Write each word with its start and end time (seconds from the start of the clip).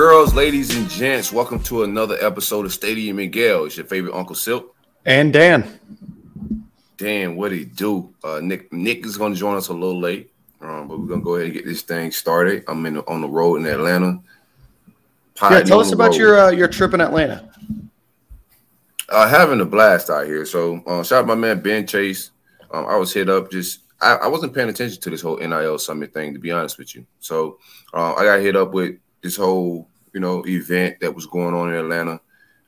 girls, 0.00 0.32
ladies 0.32 0.74
and 0.74 0.88
gents, 0.88 1.30
welcome 1.30 1.62
to 1.62 1.82
another 1.82 2.16
episode 2.22 2.64
of 2.64 2.72
Stadium 2.72 3.18
and 3.18 3.30
Gale. 3.30 3.66
It's 3.66 3.76
your 3.76 3.84
favorite 3.84 4.14
Uncle 4.14 4.34
Silk. 4.34 4.74
And 5.04 5.30
Dan. 5.30 5.78
Dan, 6.96 7.36
what 7.36 7.52
he 7.52 7.66
do? 7.66 8.14
Uh, 8.24 8.40
Nick 8.42 8.72
Nick 8.72 9.04
is 9.04 9.18
going 9.18 9.34
to 9.34 9.38
join 9.38 9.58
us 9.58 9.68
a 9.68 9.74
little 9.74 10.00
late, 10.00 10.32
um, 10.62 10.88
but 10.88 10.98
we're 10.98 11.06
going 11.06 11.20
to 11.20 11.24
go 11.24 11.34
ahead 11.34 11.48
and 11.48 11.54
get 11.54 11.66
this 11.66 11.82
thing 11.82 12.10
started. 12.12 12.64
I'm 12.66 12.86
in 12.86 12.96
on 12.96 13.20
the 13.20 13.28
road 13.28 13.56
in 13.56 13.66
Atlanta. 13.66 14.22
Yeah, 15.42 15.60
tell 15.64 15.80
us 15.80 15.92
about 15.92 16.16
your 16.16 16.40
uh, 16.40 16.50
your 16.50 16.68
trip 16.68 16.94
in 16.94 17.02
Atlanta. 17.02 17.52
Uh, 19.06 19.28
having 19.28 19.60
a 19.60 19.66
blast 19.66 20.08
out 20.08 20.24
here. 20.24 20.46
So 20.46 20.82
uh, 20.86 21.02
shout 21.02 21.24
out 21.24 21.26
my 21.26 21.34
man 21.34 21.60
Ben 21.60 21.86
Chase. 21.86 22.30
Um, 22.70 22.86
I 22.86 22.96
was 22.96 23.12
hit 23.12 23.28
up 23.28 23.50
just 23.50 23.80
I, 24.00 24.14
I, 24.14 24.28
wasn't 24.28 24.54
paying 24.54 24.70
attention 24.70 24.98
to 25.02 25.10
this 25.10 25.20
whole 25.20 25.36
NIL 25.36 25.78
summit 25.78 26.14
thing, 26.14 26.32
to 26.32 26.40
be 26.40 26.52
honest 26.52 26.78
with 26.78 26.94
you. 26.94 27.04
So 27.18 27.58
uh, 27.92 28.14
I 28.14 28.24
got 28.24 28.40
hit 28.40 28.56
up 28.56 28.72
with 28.72 28.96
this 29.20 29.36
whole 29.36 29.89
you 30.12 30.20
know 30.20 30.44
event 30.46 31.00
that 31.00 31.14
was 31.14 31.26
going 31.26 31.54
on 31.54 31.70
in 31.70 31.76
Atlanta 31.76 32.20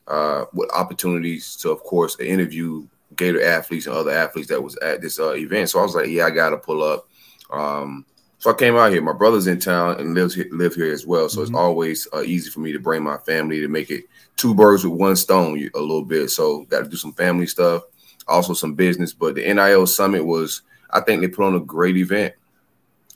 uh, 0.08 0.44
with 0.52 0.70
opportunities 0.72 1.56
to, 1.56 1.70
of 1.70 1.82
course, 1.82 2.18
interview 2.20 2.86
Gator 3.16 3.42
athletes 3.42 3.86
and 3.86 3.94
other 3.94 4.10
athletes 4.10 4.48
that 4.48 4.62
was 4.62 4.76
at 4.78 5.00
this 5.00 5.18
uh, 5.18 5.34
event. 5.34 5.70
So 5.70 5.80
I 5.80 5.82
was 5.82 5.94
like, 5.94 6.08
yeah, 6.08 6.26
I 6.26 6.30
got 6.30 6.50
to 6.50 6.58
pull 6.58 6.82
up. 6.82 7.08
Um, 7.50 8.06
so 8.38 8.50
I 8.50 8.54
came 8.54 8.76
out 8.76 8.90
here. 8.90 9.02
My 9.02 9.12
brother's 9.12 9.46
in 9.46 9.60
town 9.60 10.00
and 10.00 10.14
lives 10.14 10.34
here, 10.34 10.48
live 10.50 10.74
here 10.74 10.92
as 10.92 11.06
well. 11.06 11.28
So 11.28 11.36
mm-hmm. 11.36 11.54
it's 11.54 11.58
always 11.58 12.08
uh, 12.12 12.22
easy 12.22 12.50
for 12.50 12.60
me 12.60 12.72
to 12.72 12.80
bring 12.80 13.02
my 13.02 13.18
family 13.18 13.60
to 13.60 13.68
make 13.68 13.90
it 13.90 14.04
two 14.36 14.54
birds 14.54 14.84
with 14.84 14.98
one 14.98 15.16
stone 15.16 15.58
a 15.74 15.78
little 15.78 16.04
bit. 16.04 16.30
So 16.30 16.64
got 16.64 16.84
to 16.84 16.90
do 16.90 16.96
some 16.96 17.12
family 17.12 17.46
stuff, 17.46 17.82
also 18.26 18.54
some 18.54 18.74
business. 18.74 19.12
But 19.12 19.36
the 19.36 19.52
NIL 19.52 19.86
summit 19.86 20.24
was, 20.24 20.62
I 20.90 21.00
think 21.00 21.20
they 21.20 21.28
put 21.28 21.46
on 21.46 21.54
a 21.54 21.60
great 21.60 21.96
event. 21.96 22.34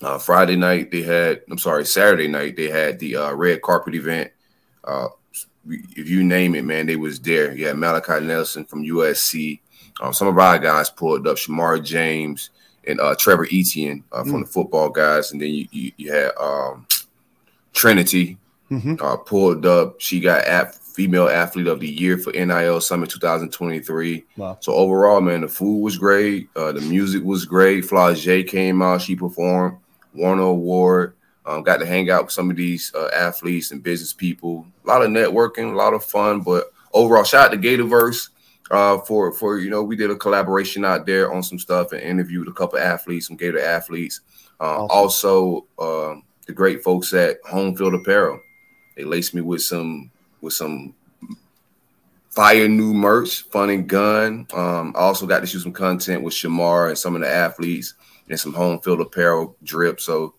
Uh, 0.03 0.19
Friday 0.19 0.57
night 0.57 0.91
they 0.91 1.03
had, 1.03 1.43
I'm 1.51 1.59
sorry, 1.59 1.87
Saturday 1.87 2.29
night 2.29 2.57
they 2.57 2.69
had 2.69 2.99
the 2.99 3.17
uh, 3.17 3.33
red 3.33 3.63
carpet 3.63 3.95
event. 3.95 4.31
Uh, 4.85 5.09
if 5.69 6.09
you 6.09 6.23
name 6.23 6.55
it, 6.55 6.65
man, 6.65 6.87
they 6.87 6.97
was 6.97 7.19
there. 7.21 7.57
You 7.57 7.67
had 7.67 7.79
Malachi 7.79 8.25
Nelson 8.25 8.65
from 8.65 8.85
USC. 8.85 9.61
Um, 10.01 10.13
some 10.13 10.29
of 10.29 10.39
our 10.39 10.59
guys 10.59 10.91
pulled 10.91 11.27
up, 11.27 11.39
Shamar 11.39 11.83
James 11.83 12.51
and 12.87 13.01
uh, 13.01 13.15
Trevor 13.19 13.47
Etienne 13.51 14.05
uh, 14.13 14.23
from 14.23 14.35
mm. 14.35 14.41
the 14.41 14.47
football 14.47 14.91
guys, 14.91 15.33
and 15.33 15.41
then 15.41 15.49
you 15.49 15.67
you, 15.73 15.93
you 15.97 16.13
had 16.13 16.31
um, 16.39 16.87
Trinity 17.73 18.39
mm-hmm. 18.71 18.95
Uh, 19.01 19.17
pulled 19.17 19.65
up. 19.65 20.01
She 20.01 20.21
got 20.21 20.45
at 20.45 20.75
female 20.75 21.29
athlete 21.29 21.67
of 21.67 21.81
the 21.81 21.89
year 21.89 22.19
for 22.19 22.33
NIL 22.33 22.81
Summit 22.81 23.11
2023. 23.11 24.25
Wow. 24.37 24.59
So 24.61 24.75
overall, 24.75 25.21
man, 25.21 25.41
the 25.41 25.49
food 25.49 25.81
was 25.81 25.99
great. 25.99 26.53
the 26.55 26.85
music 26.89 27.25
was 27.25 27.45
great. 27.45 27.85
Flau'jae 27.85 28.47
came 28.47 28.83
out. 28.83 29.03
She 29.03 29.17
performed. 29.17 29.79
Warner 30.17 30.43
Award. 30.43 31.15
Um, 31.45 31.63
got 31.63 31.79
to 31.79 31.87
hang 31.87 32.11
out 32.11 32.25
with 32.25 32.33
some 32.33 32.51
of 32.51 32.57
these 32.57 32.93
uh, 32.95 33.09
athletes 33.15 33.71
and 33.71 33.83
business 33.83 34.13
people. 34.13 34.67
A 34.85 34.89
lot 34.89 35.03
of 35.03 35.11
networking, 35.11 35.73
a 35.73 35.77
lot 35.77 35.95
of 35.95 36.05
fun. 36.05 36.41
But 36.41 36.73
overall, 36.93 37.23
shout 37.23 37.47
out 37.47 37.53
to 37.53 37.59
Gatorverse 37.59 38.31
uh, 38.71 38.99
for 38.99 39.33
for 39.33 39.59
you 39.59 39.71
know 39.71 39.83
we 39.83 39.97
did 39.97 40.11
a 40.11 40.17
collaboration 40.17 40.85
out 40.85 41.07
there 41.07 41.33
on 41.33 41.43
some 41.43 41.59
stuff 41.59 41.93
and 41.93 42.01
interviewed 42.01 42.49
a 42.49 42.53
couple 42.53 42.79
athletes, 42.79 43.29
some 43.29 43.37
Gator 43.37 43.61
athletes. 43.61 44.21
Uh, 44.61 44.85
awesome. 44.85 44.91
Also, 44.91 45.67
uh, 45.79 46.21
the 46.47 46.53
great 46.53 46.83
folks 46.83 47.13
at 47.15 47.39
Home 47.45 47.77
Field 47.77 47.95
Apparel. 47.95 48.41
They 48.97 49.05
laced 49.05 49.35
me 49.35 49.43
with 49.43 49.63
some 49.63 50.11
with 50.41 50.55
some 50.55 50.95
fire 52.31 52.69
new 52.69 52.93
merch, 52.93 53.43
fun 53.45 53.71
and 53.71 53.89
gun. 53.89 54.47
Um, 54.53 54.93
I 54.97 55.01
also 55.01 55.27
got 55.27 55.41
to 55.41 55.47
shoot 55.47 55.61
some 55.61 55.73
content 55.73 56.23
with 56.23 56.35
Shamar 56.35 56.89
and 56.89 56.99
some 56.99 57.15
of 57.15 57.23
the 57.23 57.29
athletes 57.29 57.95
and 58.29 58.39
some 58.39 58.53
home 58.53 58.81
field 58.81 59.01
apparel 59.01 59.57
drip. 59.63 60.01
So 60.01 60.35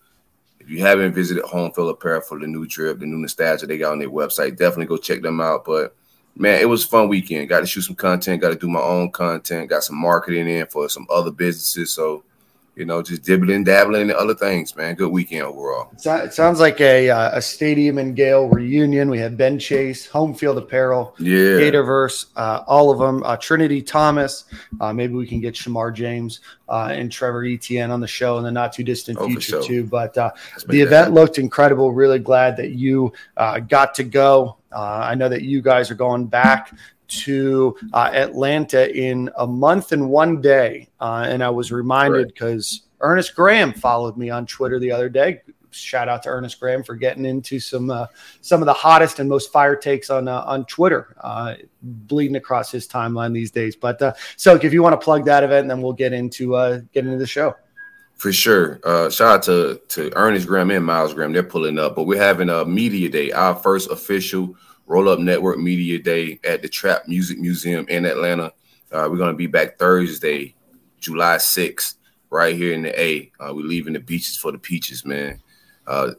if 0.60 0.68
you 0.68 0.80
haven't 0.80 1.14
visited 1.14 1.44
home 1.44 1.72
field 1.72 1.90
apparel 1.90 2.20
for 2.20 2.38
the 2.38 2.46
new 2.46 2.66
drip, 2.66 2.98
the 2.98 3.06
new 3.06 3.18
nostalgia 3.18 3.66
they 3.66 3.78
got 3.78 3.92
on 3.92 3.98
their 3.98 4.10
website, 4.10 4.56
definitely 4.56 4.86
go 4.86 4.96
check 4.96 5.22
them 5.22 5.40
out. 5.40 5.64
But 5.64 5.94
man, 6.36 6.60
it 6.60 6.68
was 6.68 6.84
fun 6.84 7.08
weekend. 7.08 7.48
Got 7.48 7.60
to 7.60 7.66
shoot 7.66 7.82
some 7.82 7.96
content, 7.96 8.42
got 8.42 8.50
to 8.50 8.56
do 8.56 8.68
my 8.68 8.80
own 8.80 9.10
content, 9.10 9.70
got 9.70 9.84
some 9.84 9.96
marketing 9.96 10.48
in 10.48 10.66
for 10.66 10.88
some 10.88 11.06
other 11.10 11.30
businesses. 11.30 11.92
So 11.92 12.24
you 12.78 12.84
know, 12.84 13.02
just 13.02 13.24
dibbling, 13.24 13.64
dabbling 13.64 14.02
and 14.02 14.12
other 14.12 14.34
things, 14.34 14.74
man. 14.76 14.94
Good 14.94 15.10
weekend 15.10 15.42
overall. 15.42 15.90
It 15.92 16.32
sounds 16.32 16.60
like 16.60 16.80
a 16.80 17.10
uh, 17.10 17.36
a 17.36 17.42
stadium 17.42 17.98
and 17.98 18.14
Gale 18.14 18.48
reunion. 18.48 19.10
We 19.10 19.18
had 19.18 19.36
Ben 19.36 19.58
Chase, 19.58 20.06
Home 20.06 20.32
Field 20.32 20.58
Apparel, 20.58 21.16
yeah, 21.18 21.58
Gatorverse, 21.58 22.26
uh, 22.36 22.62
all 22.68 22.92
of 22.92 23.00
them. 23.00 23.24
Uh, 23.24 23.36
Trinity 23.36 23.82
Thomas. 23.82 24.44
Uh, 24.80 24.92
maybe 24.92 25.14
we 25.14 25.26
can 25.26 25.40
get 25.40 25.54
Shamar 25.54 25.92
James 25.92 26.40
uh, 26.68 26.90
and 26.92 27.10
Trevor 27.10 27.44
Etienne 27.44 27.90
on 27.90 28.00
the 28.00 28.06
show 28.06 28.38
in 28.38 28.44
the 28.44 28.52
not 28.52 28.72
too 28.72 28.84
distant 28.84 29.18
oh, 29.20 29.26
future 29.26 29.40
sure. 29.40 29.62
too. 29.64 29.84
But 29.84 30.16
uh, 30.16 30.30
the 30.68 30.80
event 30.80 31.12
looked 31.12 31.38
incredible. 31.38 31.92
Really 31.92 32.20
glad 32.20 32.56
that 32.58 32.70
you 32.70 33.12
got 33.66 33.94
to 33.96 34.04
go. 34.04 34.56
I 34.70 35.16
know 35.16 35.28
that 35.28 35.42
you 35.42 35.62
guys 35.62 35.90
are 35.90 35.96
going 35.96 36.26
back 36.26 36.72
to 37.08 37.76
uh, 37.92 38.10
Atlanta 38.12 38.94
in 38.96 39.30
a 39.36 39.46
month 39.46 39.92
and 39.92 40.08
one 40.08 40.40
day. 40.40 40.88
Uh, 41.00 41.26
and 41.28 41.42
I 41.42 41.50
was 41.50 41.72
reminded 41.72 42.28
because 42.28 42.82
right. 43.00 43.10
Ernest 43.10 43.34
Graham 43.34 43.72
followed 43.72 44.16
me 44.16 44.30
on 44.30 44.46
Twitter 44.46 44.78
the 44.78 44.92
other 44.92 45.08
day. 45.08 45.40
Shout 45.70 46.08
out 46.08 46.22
to 46.22 46.30
Ernest 46.30 46.58
Graham 46.58 46.82
for 46.82 46.94
getting 46.94 47.26
into 47.26 47.60
some 47.60 47.90
uh, 47.90 48.06
some 48.40 48.62
of 48.62 48.66
the 48.66 48.72
hottest 48.72 49.18
and 49.18 49.28
most 49.28 49.52
fire 49.52 49.76
takes 49.76 50.08
on 50.08 50.26
uh, 50.26 50.42
on 50.46 50.64
Twitter, 50.64 51.14
uh, 51.20 51.54
bleeding 51.82 52.36
across 52.36 52.70
his 52.70 52.88
timeline 52.88 53.34
these 53.34 53.50
days. 53.50 53.76
But 53.76 54.00
uh, 54.00 54.14
so 54.36 54.56
if 54.56 54.72
you 54.72 54.82
want 54.82 54.98
to 54.98 55.04
plug 55.04 55.26
that 55.26 55.44
event, 55.44 55.68
then 55.68 55.82
we'll 55.82 55.92
get 55.92 56.14
into 56.14 56.52
get 56.92 57.04
into 57.04 57.18
the 57.18 57.26
show. 57.26 57.54
For 58.18 58.32
sure. 58.32 58.80
Uh, 58.82 59.10
shout 59.10 59.28
out 59.28 59.42
to 59.44 59.80
to 59.88 60.10
Ernest 60.16 60.48
Graham 60.48 60.70
and 60.70 60.84
Miles 60.84 61.14
Graham. 61.14 61.32
They're 61.32 61.44
pulling 61.44 61.78
up, 61.78 61.94
but 61.94 62.04
we're 62.04 62.20
having 62.20 62.48
a 62.48 62.64
media 62.64 63.08
day, 63.08 63.30
our 63.30 63.54
first 63.54 63.90
official 63.90 64.56
Roll 64.88 65.10
Up 65.10 65.18
Network 65.18 65.58
Media 65.58 65.98
Day 65.98 66.40
at 66.44 66.62
the 66.62 66.68
Trap 66.68 67.02
Music 67.06 67.38
Museum 67.38 67.86
in 67.88 68.06
Atlanta. 68.06 68.46
Uh, 68.90 69.06
we're 69.10 69.18
going 69.18 69.30
to 69.30 69.36
be 69.36 69.46
back 69.46 69.78
Thursday, 69.78 70.54
July 70.98 71.36
6th, 71.36 71.96
right 72.30 72.56
here 72.56 72.72
in 72.72 72.80
the 72.80 72.98
A. 72.98 73.30
Uh, 73.38 73.52
we're 73.54 73.66
leaving 73.66 73.92
the 73.92 74.00
beaches 74.00 74.38
for 74.38 74.50
the 74.50 74.56
peaches, 74.56 75.04
man. 75.04 75.42
Uh, 75.86 76.12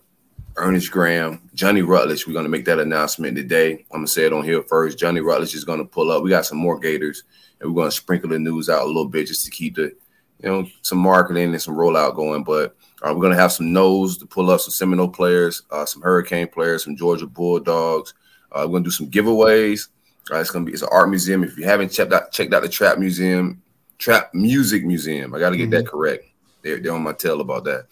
Ernest 0.56 0.92
Graham, 0.92 1.50
Johnny 1.56 1.82
Rutledge. 1.82 2.28
We're 2.28 2.34
going 2.34 2.46
to 2.46 2.50
make 2.50 2.66
that 2.66 2.78
announcement 2.78 3.36
today. 3.36 3.72
I'm 3.92 4.02
going 4.02 4.06
to 4.06 4.12
say 4.12 4.26
it 4.26 4.34
on 4.34 4.44
here 4.44 4.62
first. 4.62 5.00
Johnny 5.00 5.20
Rutledge 5.20 5.56
is 5.56 5.64
going 5.64 5.80
to 5.80 5.86
pull 5.86 6.12
up. 6.12 6.22
We 6.22 6.30
got 6.30 6.46
some 6.46 6.60
more 6.60 6.78
Gators, 6.78 7.24
and 7.60 7.70
we're 7.72 7.82
going 7.82 7.90
to 7.90 7.96
sprinkle 7.96 8.30
the 8.30 8.38
news 8.38 8.70
out 8.70 8.84
a 8.84 8.86
little 8.86 9.10
bit 9.10 9.26
just 9.26 9.46
to 9.46 9.52
keep 9.52 9.78
the, 9.78 9.96
you 10.44 10.50
know, 10.50 10.68
some 10.84 11.00
marketing 11.00 11.50
and 11.50 11.62
some 11.62 11.76
rollout 11.76 12.16
going. 12.16 12.44
But 12.44 12.76
uh, 13.02 13.14
we're 13.16 13.22
going 13.22 13.34
to 13.34 13.42
have 13.42 13.52
some 13.52 13.74
nose 13.74 14.20
to 14.20 14.28
pull 14.28 14.52
up 14.52 14.62
some 14.62 14.72
Seminole 14.72 15.10
players, 15.10 15.64
uh, 15.72 15.86
some 15.86 16.04
Hurricane 16.04 16.50
players, 16.50 16.84
some 16.84 16.96
Georgia 16.96 17.26
Bulldogs, 17.26 18.14
uh, 18.52 18.66
we're 18.68 18.80
gonna 18.80 18.86
do 18.86 18.92
some 18.92 19.10
giveaways. 19.10 19.90
Uh, 20.32 20.38
it's 20.38 20.52
gonna 20.52 20.66
be 20.66 20.74
it's 20.74 20.82
an 20.82 20.90
art 20.92 21.10
museum. 21.10 21.44
If 21.44 21.58
you 21.58 21.66
haven't 21.66 21.90
checked 21.90 22.14
out 22.14 22.32
checked 22.32 22.54
out 22.54 22.64
the 22.64 22.70
Trap 22.70 22.98
Museum, 22.98 23.62
Trap 23.98 24.34
Music 24.34 24.86
Museum, 24.86 25.34
I 25.34 25.40
got 25.40 25.52
to 25.52 25.58
get 25.58 25.70
mm-hmm. 25.70 25.84
that 25.84 25.88
correct. 25.88 26.26
They're, 26.62 26.80
they're 26.80 26.94
on 26.94 27.04
my 27.04 27.14
tail 27.14 27.42
about 27.42 27.64
that. 27.66 27.88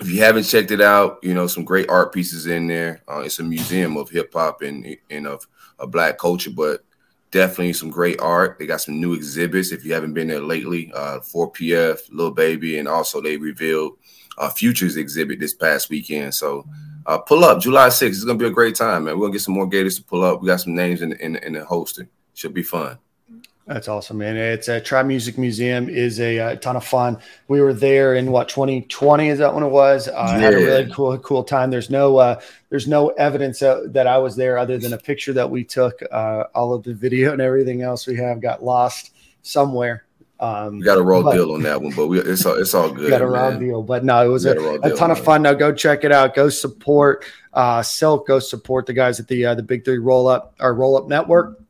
If 0.00 0.10
you 0.10 0.20
haven't 0.20 0.44
checked 0.44 0.72
it 0.72 0.80
out, 0.80 1.20
you 1.22 1.34
know 1.34 1.46
some 1.46 1.64
great 1.64 1.88
art 1.88 2.12
pieces 2.12 2.46
in 2.46 2.66
there. 2.66 3.02
Uh, 3.08 3.20
it's 3.20 3.38
a 3.38 3.44
museum 3.44 3.96
of 3.96 4.10
hip 4.10 4.32
hop 4.32 4.62
and 4.62 4.96
and 5.10 5.26
of, 5.26 5.46
of 5.78 5.90
black 5.90 6.18
culture, 6.18 6.50
but 6.50 6.84
definitely 7.30 7.72
some 7.72 7.90
great 7.90 8.20
art. 8.20 8.58
They 8.58 8.66
got 8.66 8.80
some 8.80 9.00
new 9.00 9.12
exhibits. 9.12 9.72
If 9.72 9.84
you 9.84 9.92
haven't 9.92 10.14
been 10.14 10.28
there 10.28 10.40
lately, 10.40 10.92
uh, 10.94 11.18
4PF, 11.18 12.10
Little 12.10 12.30
Baby, 12.30 12.78
and 12.78 12.86
also 12.86 13.20
they 13.20 13.36
revealed 13.36 13.98
a 14.38 14.50
Futures 14.50 14.96
exhibit 14.96 15.40
this 15.40 15.52
past 15.52 15.90
weekend. 15.90 16.34
So 16.34 16.64
uh, 17.06 17.18
pull 17.18 17.44
up 17.44 17.60
July 17.60 17.88
6th. 17.88 18.08
It's 18.08 18.24
gonna 18.24 18.38
be 18.38 18.46
a 18.46 18.50
great 18.50 18.74
time, 18.74 19.04
man. 19.04 19.18
We're 19.18 19.26
gonna 19.26 19.32
get 19.32 19.42
some 19.42 19.54
more 19.54 19.66
Gators 19.66 19.96
to 19.96 20.04
pull 20.04 20.22
up. 20.22 20.40
We 20.40 20.46
got 20.46 20.60
some 20.60 20.74
names 20.74 21.02
in 21.02 21.12
in, 21.14 21.36
in 21.36 21.54
the 21.54 21.64
hosting. 21.64 22.08
Should 22.34 22.54
be 22.54 22.62
fun. 22.62 22.98
That's 23.66 23.88
awesome, 23.88 24.18
man. 24.18 24.36
It's 24.36 24.68
a 24.68 24.78
Trap 24.78 25.06
Music 25.06 25.38
Museum 25.38 25.88
is 25.88 26.20
a, 26.20 26.36
a, 26.36 26.56
ton 26.56 26.76
of 26.76 26.84
fun. 26.84 27.16
We 27.48 27.62
were 27.62 27.72
there 27.72 28.14
in 28.14 28.30
what 28.30 28.50
2020 28.50 29.28
is 29.30 29.38
that 29.38 29.54
when 29.54 29.64
it 29.64 29.68
was? 29.68 30.06
Uh, 30.06 30.12
yeah. 30.12 30.22
I 30.22 30.38
had 30.38 30.52
a 30.52 30.56
really 30.58 30.92
cool 30.92 31.16
cool 31.18 31.42
time. 31.42 31.70
There's 31.70 31.88
no 31.88 32.18
uh, 32.18 32.40
there's 32.68 32.86
no 32.86 33.08
evidence 33.10 33.60
that 33.60 34.06
I 34.06 34.18
was 34.18 34.36
there 34.36 34.58
other 34.58 34.76
than 34.76 34.92
a 34.92 34.98
picture 34.98 35.32
that 35.32 35.48
we 35.48 35.64
took. 35.64 36.02
Uh, 36.12 36.44
all 36.54 36.74
of 36.74 36.82
the 36.82 36.92
video 36.92 37.32
and 37.32 37.40
everything 37.40 37.80
else 37.80 38.06
we 38.06 38.16
have 38.16 38.40
got 38.42 38.62
lost 38.62 39.12
somewhere 39.42 40.03
Um, 40.40 40.78
we 40.78 40.84
got 40.84 40.98
a 40.98 41.02
raw 41.02 41.22
but, 41.22 41.32
deal 41.32 41.52
on 41.52 41.62
that 41.62 41.80
one, 41.80 41.94
but 41.94 42.08
we, 42.08 42.18
it's 42.20 42.44
all 42.44 42.54
it's 42.54 42.74
all 42.74 42.90
good. 42.92 43.10
Got 43.10 43.22
a 43.22 43.26
raw 43.26 43.50
deal, 43.52 43.82
but 43.82 44.04
no, 44.04 44.24
it 44.24 44.28
was 44.28 44.44
a, 44.44 44.58
a, 44.58 44.80
a 44.80 44.96
ton 44.96 45.10
of 45.10 45.22
fun. 45.22 45.42
Now 45.42 45.54
go 45.54 45.72
check 45.72 46.04
it 46.04 46.12
out. 46.12 46.34
Go 46.34 46.48
support 46.48 47.24
uh, 47.52 47.82
Silk. 47.82 48.26
Go 48.26 48.38
support 48.40 48.86
the 48.86 48.92
guys 48.92 49.20
at 49.20 49.28
the 49.28 49.46
uh, 49.46 49.54
the 49.54 49.62
Big 49.62 49.84
Three 49.84 49.98
Roll 49.98 50.26
Up 50.26 50.54
our 50.60 50.74
Roll 50.74 50.96
Up 50.96 51.08
Network 51.08 51.60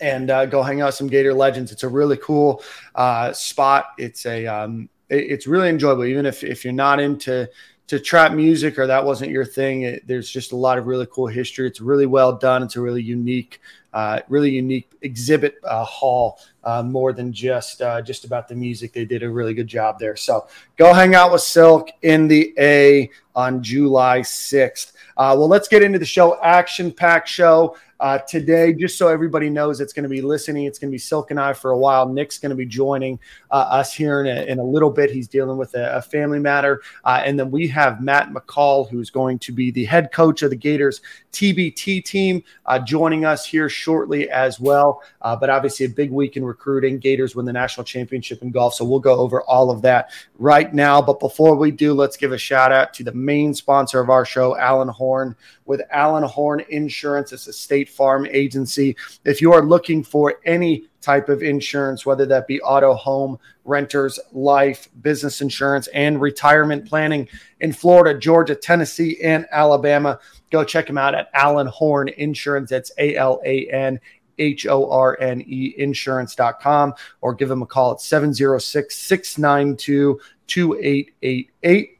and 0.00 0.30
uh, 0.30 0.46
go 0.46 0.62
hang 0.62 0.80
out 0.80 0.86
with 0.86 0.94
some 0.94 1.08
Gator 1.08 1.34
legends. 1.34 1.72
It's 1.72 1.82
a 1.82 1.88
really 1.88 2.16
cool 2.16 2.62
uh, 2.94 3.32
spot. 3.32 3.86
It's 3.98 4.26
a 4.26 4.46
um, 4.46 4.88
it, 5.08 5.30
it's 5.30 5.46
really 5.46 5.68
enjoyable, 5.68 6.04
even 6.04 6.26
if 6.26 6.42
if 6.42 6.64
you're 6.64 6.72
not 6.72 7.00
into 7.00 7.48
to 7.88 8.00
trap 8.00 8.32
music 8.32 8.78
or 8.78 8.86
that 8.86 9.04
wasn't 9.04 9.30
your 9.30 9.44
thing. 9.44 9.82
It, 9.82 10.06
there's 10.06 10.30
just 10.30 10.52
a 10.52 10.56
lot 10.56 10.78
of 10.78 10.86
really 10.86 11.06
cool 11.10 11.26
history. 11.26 11.66
It's 11.66 11.80
really 11.80 12.06
well 12.06 12.32
done. 12.32 12.62
It's 12.62 12.76
a 12.76 12.80
really 12.80 13.02
unique, 13.02 13.60
uh, 13.92 14.20
really 14.28 14.50
unique 14.50 14.90
exhibit 15.02 15.56
uh, 15.64 15.84
hall. 15.84 16.40
Uh, 16.66 16.82
more 16.82 17.12
than 17.12 17.32
just 17.32 17.80
uh, 17.80 18.02
just 18.02 18.24
about 18.24 18.48
the 18.48 18.54
music, 18.54 18.92
they 18.92 19.04
did 19.04 19.22
a 19.22 19.30
really 19.30 19.54
good 19.54 19.68
job 19.68 20.00
there. 20.00 20.16
So 20.16 20.48
go 20.76 20.92
hang 20.92 21.14
out 21.14 21.30
with 21.30 21.42
Silk 21.42 21.90
in 22.02 22.26
the 22.26 22.52
A 22.58 23.08
on 23.36 23.62
July 23.62 24.20
6th. 24.20 24.92
Uh, 25.16 25.34
well, 25.38 25.46
let's 25.46 25.68
get 25.68 25.82
into 25.82 26.00
the 26.00 26.04
show. 26.04 26.42
Action 26.42 26.90
packed 26.92 27.28
show. 27.28 27.76
Uh, 27.98 28.18
today, 28.18 28.74
just 28.74 28.98
so 28.98 29.08
everybody 29.08 29.48
knows, 29.48 29.80
it's 29.80 29.94
going 29.94 30.02
to 30.02 30.08
be 30.08 30.20
listening. 30.20 30.64
It's 30.64 30.78
going 30.78 30.90
to 30.90 30.94
be 30.94 30.98
Silk 30.98 31.30
and 31.30 31.40
I 31.40 31.54
for 31.54 31.70
a 31.70 31.78
while. 31.78 32.06
Nick's 32.06 32.38
going 32.38 32.50
to 32.50 32.56
be 32.56 32.66
joining 32.66 33.18
uh, 33.50 33.54
us 33.70 33.94
here 33.94 34.20
in 34.20 34.26
a, 34.26 34.42
in 34.42 34.58
a, 34.58 34.62
little 34.62 34.90
bit. 34.90 35.10
He's 35.10 35.28
dealing 35.28 35.56
with 35.56 35.74
a, 35.74 35.96
a 35.96 36.02
family 36.02 36.38
matter. 36.38 36.82
Uh, 37.04 37.22
and 37.24 37.38
then 37.38 37.50
we 37.50 37.66
have 37.68 38.02
Matt 38.02 38.32
McCall, 38.32 38.88
who's 38.90 39.08
going 39.08 39.38
to 39.40 39.52
be 39.52 39.70
the 39.70 39.86
head 39.86 40.12
coach 40.12 40.42
of 40.42 40.50
the 40.50 40.56
Gators 40.56 41.00
TBT 41.32 42.04
team, 42.04 42.44
uh, 42.66 42.78
joining 42.78 43.24
us 43.24 43.46
here 43.46 43.70
shortly 43.70 44.28
as 44.28 44.60
well. 44.60 45.02
Uh, 45.22 45.34
but 45.34 45.48
obviously, 45.48 45.86
a 45.86 45.90
big 45.90 46.10
week 46.10 46.36
in 46.36 46.44
recruiting. 46.56 46.98
Gators 46.98 47.36
win 47.36 47.44
the 47.44 47.52
national 47.52 47.84
championship 47.84 48.42
in 48.42 48.50
golf. 48.50 48.74
So 48.74 48.84
we'll 48.84 48.98
go 48.98 49.16
over 49.18 49.42
all 49.42 49.70
of 49.70 49.82
that 49.82 50.10
right 50.38 50.72
now. 50.72 51.02
But 51.02 51.20
before 51.20 51.54
we 51.54 51.70
do, 51.70 51.92
let's 51.92 52.16
give 52.16 52.32
a 52.32 52.38
shout 52.38 52.72
out 52.72 52.94
to 52.94 53.04
the 53.04 53.12
main 53.12 53.52
sponsor 53.52 54.00
of 54.00 54.08
our 54.08 54.24
show, 54.24 54.56
Alan 54.56 54.88
Horne 54.88 55.36
with 55.66 55.82
Alan 55.90 56.22
Horne 56.22 56.64
Insurance. 56.70 57.32
It's 57.32 57.46
a 57.46 57.52
state 57.52 57.90
farm 57.90 58.26
agency. 58.30 58.96
If 59.24 59.42
you 59.42 59.52
are 59.52 59.62
looking 59.62 60.02
for 60.02 60.40
any 60.46 60.86
type 61.02 61.28
of 61.28 61.42
insurance, 61.42 62.04
whether 62.04 62.26
that 62.26 62.46
be 62.48 62.60
auto, 62.62 62.94
home, 62.94 63.38
renters, 63.64 64.18
life, 64.32 64.88
business 65.02 65.40
insurance, 65.40 65.86
and 65.88 66.20
retirement 66.20 66.88
planning 66.88 67.28
in 67.60 67.72
Florida, 67.72 68.18
Georgia, 68.18 68.54
Tennessee, 68.54 69.18
and 69.22 69.46
Alabama, 69.52 70.18
go 70.50 70.64
check 70.64 70.86
them 70.86 70.98
out 70.98 71.14
at 71.14 71.28
Alan 71.32 71.66
Horne 71.66 72.08
Insurance. 72.08 72.70
That's 72.70 72.90
A 72.98 73.14
L 73.16 73.40
A 73.44 73.68
N 73.70 74.00
H 74.38 74.66
O 74.66 74.90
R 74.90 75.16
N 75.20 75.42
E 75.46 75.74
insurance.com 75.78 76.94
or 77.20 77.34
give 77.34 77.48
them 77.48 77.62
a 77.62 77.66
call 77.66 77.92
at 77.92 78.00
706 78.00 78.96
692 78.96 80.20
2888. 80.46 81.98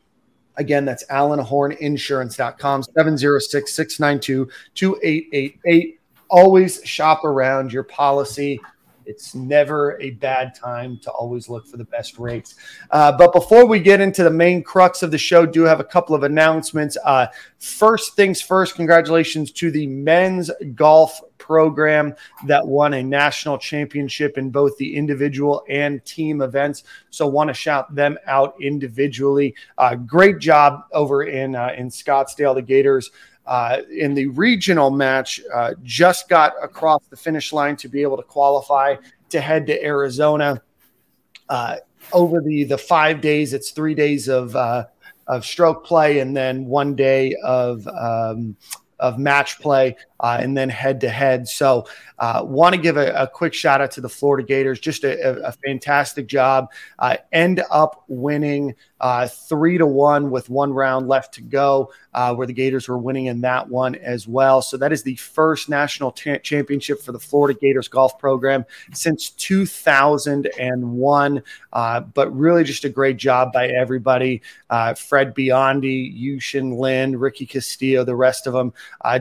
Again, 0.58 0.84
that's 0.86 1.04
alanhorneinsurance.com, 1.06 2.82
706 2.82 3.72
692 3.72 4.50
2888. 4.74 6.00
Always 6.28 6.82
shop 6.84 7.24
around 7.24 7.72
your 7.72 7.84
policy. 7.84 8.60
It's 9.06 9.34
never 9.34 10.00
a 10.00 10.10
bad 10.10 10.54
time 10.54 10.98
to 11.02 11.10
always 11.12 11.48
look 11.48 11.66
for 11.66 11.76
the 11.76 11.84
best 11.84 12.18
rates. 12.18 12.56
Uh, 12.90 13.16
but 13.16 13.32
before 13.32 13.64
we 13.64 13.78
get 13.78 14.00
into 14.00 14.24
the 14.24 14.30
main 14.30 14.62
crux 14.64 15.02
of 15.02 15.12
the 15.12 15.18
show, 15.18 15.46
do 15.46 15.62
have 15.62 15.78
a 15.78 15.84
couple 15.84 16.14
of 16.14 16.24
announcements. 16.24 16.96
Uh, 17.04 17.28
first 17.58 18.16
things 18.16 18.42
first, 18.42 18.74
congratulations 18.74 19.52
to 19.52 19.70
the 19.70 19.86
men's 19.86 20.50
golf 20.74 21.20
program 21.46 22.14
that 22.46 22.66
won 22.66 22.94
a 22.94 23.02
national 23.02 23.56
championship 23.56 24.36
in 24.36 24.50
both 24.50 24.76
the 24.78 24.96
individual 24.96 25.64
and 25.68 26.04
team 26.04 26.42
events. 26.42 26.82
So, 27.10 27.26
want 27.26 27.48
to 27.48 27.54
shout 27.54 27.94
them 27.94 28.18
out 28.26 28.54
individually. 28.60 29.54
Uh, 29.78 29.94
great 29.94 30.38
job 30.38 30.82
over 30.92 31.22
in 31.24 31.54
uh, 31.54 31.72
in 31.76 31.88
Scottsdale. 31.88 32.54
The 32.54 32.62
Gators 32.62 33.10
uh, 33.46 33.82
in 33.90 34.14
the 34.14 34.26
regional 34.28 34.90
match 34.90 35.40
uh, 35.54 35.74
just 35.84 36.28
got 36.28 36.54
across 36.62 37.06
the 37.06 37.16
finish 37.16 37.52
line 37.52 37.76
to 37.76 37.88
be 37.88 38.02
able 38.02 38.16
to 38.16 38.22
qualify 38.22 38.96
to 39.28 39.40
head 39.40 39.66
to 39.66 39.84
Arizona. 39.84 40.60
Uh, 41.48 41.76
over 42.12 42.40
the 42.40 42.64
the 42.64 42.78
five 42.78 43.20
days, 43.20 43.54
it's 43.54 43.70
three 43.70 43.94
days 43.94 44.28
of 44.28 44.54
uh, 44.56 44.86
of 45.26 45.44
stroke 45.44 45.84
play 45.84 46.20
and 46.20 46.36
then 46.36 46.66
one 46.66 46.94
day 46.94 47.34
of 47.44 47.86
um, 47.88 48.56
of 48.98 49.18
match 49.18 49.58
play 49.60 49.96
uh, 50.20 50.38
and 50.40 50.56
then 50.56 50.68
head 50.68 51.00
to 51.02 51.08
head. 51.08 51.48
So, 51.48 51.86
uh, 52.18 52.42
want 52.44 52.74
to 52.74 52.80
give 52.80 52.96
a, 52.96 53.12
a, 53.12 53.26
quick 53.26 53.52
shout 53.52 53.82
out 53.82 53.90
to 53.90 54.00
the 54.00 54.08
Florida 54.08 54.46
Gators. 54.46 54.80
Just 54.80 55.04
a, 55.04 55.46
a 55.46 55.52
fantastic 55.52 56.26
job. 56.26 56.70
Uh, 56.98 57.18
end 57.32 57.62
up 57.70 58.04
winning 58.08 58.74
uh, 59.00 59.28
three 59.28 59.76
to 59.76 59.86
one 59.86 60.30
with 60.30 60.48
one 60.48 60.72
round 60.72 61.08
left 61.08 61.34
to 61.34 61.42
go, 61.42 61.92
uh, 62.14 62.34
where 62.34 62.46
the 62.46 62.54
Gators 62.54 62.88
were 62.88 62.96
winning 62.96 63.26
in 63.26 63.42
that 63.42 63.68
one 63.68 63.96
as 63.96 64.26
well. 64.26 64.62
So, 64.62 64.78
that 64.78 64.92
is 64.92 65.02
the 65.02 65.16
first 65.16 65.68
national 65.68 66.12
t- 66.12 66.38
championship 66.38 67.02
for 67.02 67.12
the 67.12 67.18
Florida 67.18 67.58
Gators 67.60 67.88
golf 67.88 68.18
program 68.18 68.64
since 68.94 69.28
2001. 69.30 71.42
Uh, 71.72 72.00
but 72.00 72.34
really, 72.34 72.64
just 72.64 72.84
a 72.84 72.88
great 72.88 73.18
job 73.18 73.52
by 73.52 73.68
everybody 73.68 74.40
Fred 74.96 75.34
Biondi, 75.34 76.18
Yuxin 76.18 76.78
Lin, 76.78 77.18
Ricky 77.18 77.44
Castillo, 77.44 78.04
the 78.04 78.16
rest 78.16 78.46
of 78.46 78.54
them. 78.54 78.72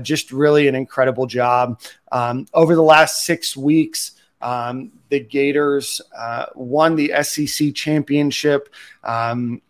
just 0.02 0.32
really 0.32 0.70
an 0.70 0.85
incredible 0.86 1.26
job. 1.26 1.82
Um, 2.12 2.46
over 2.54 2.76
the 2.76 2.84
last 2.84 3.26
six 3.26 3.58
weeks, 3.58 4.12
um, 4.40 4.92
the 5.10 5.20
Gators 5.20 6.00
uh, 6.16 6.46
won 6.54 6.96
the 6.96 7.12
SEC 7.24 7.74
championship. 7.74 8.70
Um, 9.04 9.62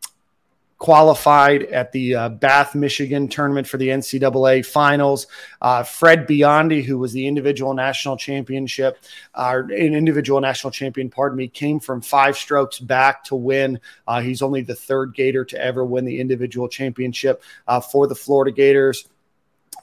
qualified 0.78 1.64
at 1.64 1.92
the 1.94 2.14
uh, 2.14 2.30
Bath, 2.30 2.76
Michigan 2.76 3.28
tournament 3.28 3.66
for 3.66 3.78
the 3.78 3.88
NCAA 3.88 4.66
finals. 4.66 5.28
Uh, 5.62 5.84
Fred 5.84 6.28
Biondi, 6.28 6.84
who 6.84 7.00
was 7.00 7.14
the 7.14 7.26
individual 7.26 7.74
national 7.74 8.18
championship, 8.18 8.98
uh, 9.36 9.62
an 9.70 9.96
individual 9.96 10.42
national 10.42 10.72
champion, 10.72 11.10
pardon 11.10 11.38
me, 11.38 11.48
came 11.48 11.80
from 11.80 12.02
five 12.02 12.36
strokes 12.36 12.78
back 12.78 13.24
to 13.24 13.36
win. 13.36 13.80
Uh, 14.06 14.22
he's 14.22 14.42
only 14.42 14.62
the 14.62 14.76
third 14.76 15.16
Gator 15.16 15.46
to 15.46 15.60
ever 15.60 15.86
win 15.86 16.04
the 16.06 16.20
individual 16.20 16.68
championship 16.68 17.42
uh, 17.68 17.80
for 17.80 18.06
the 18.06 18.16
Florida 18.16 18.52
Gators 18.52 19.08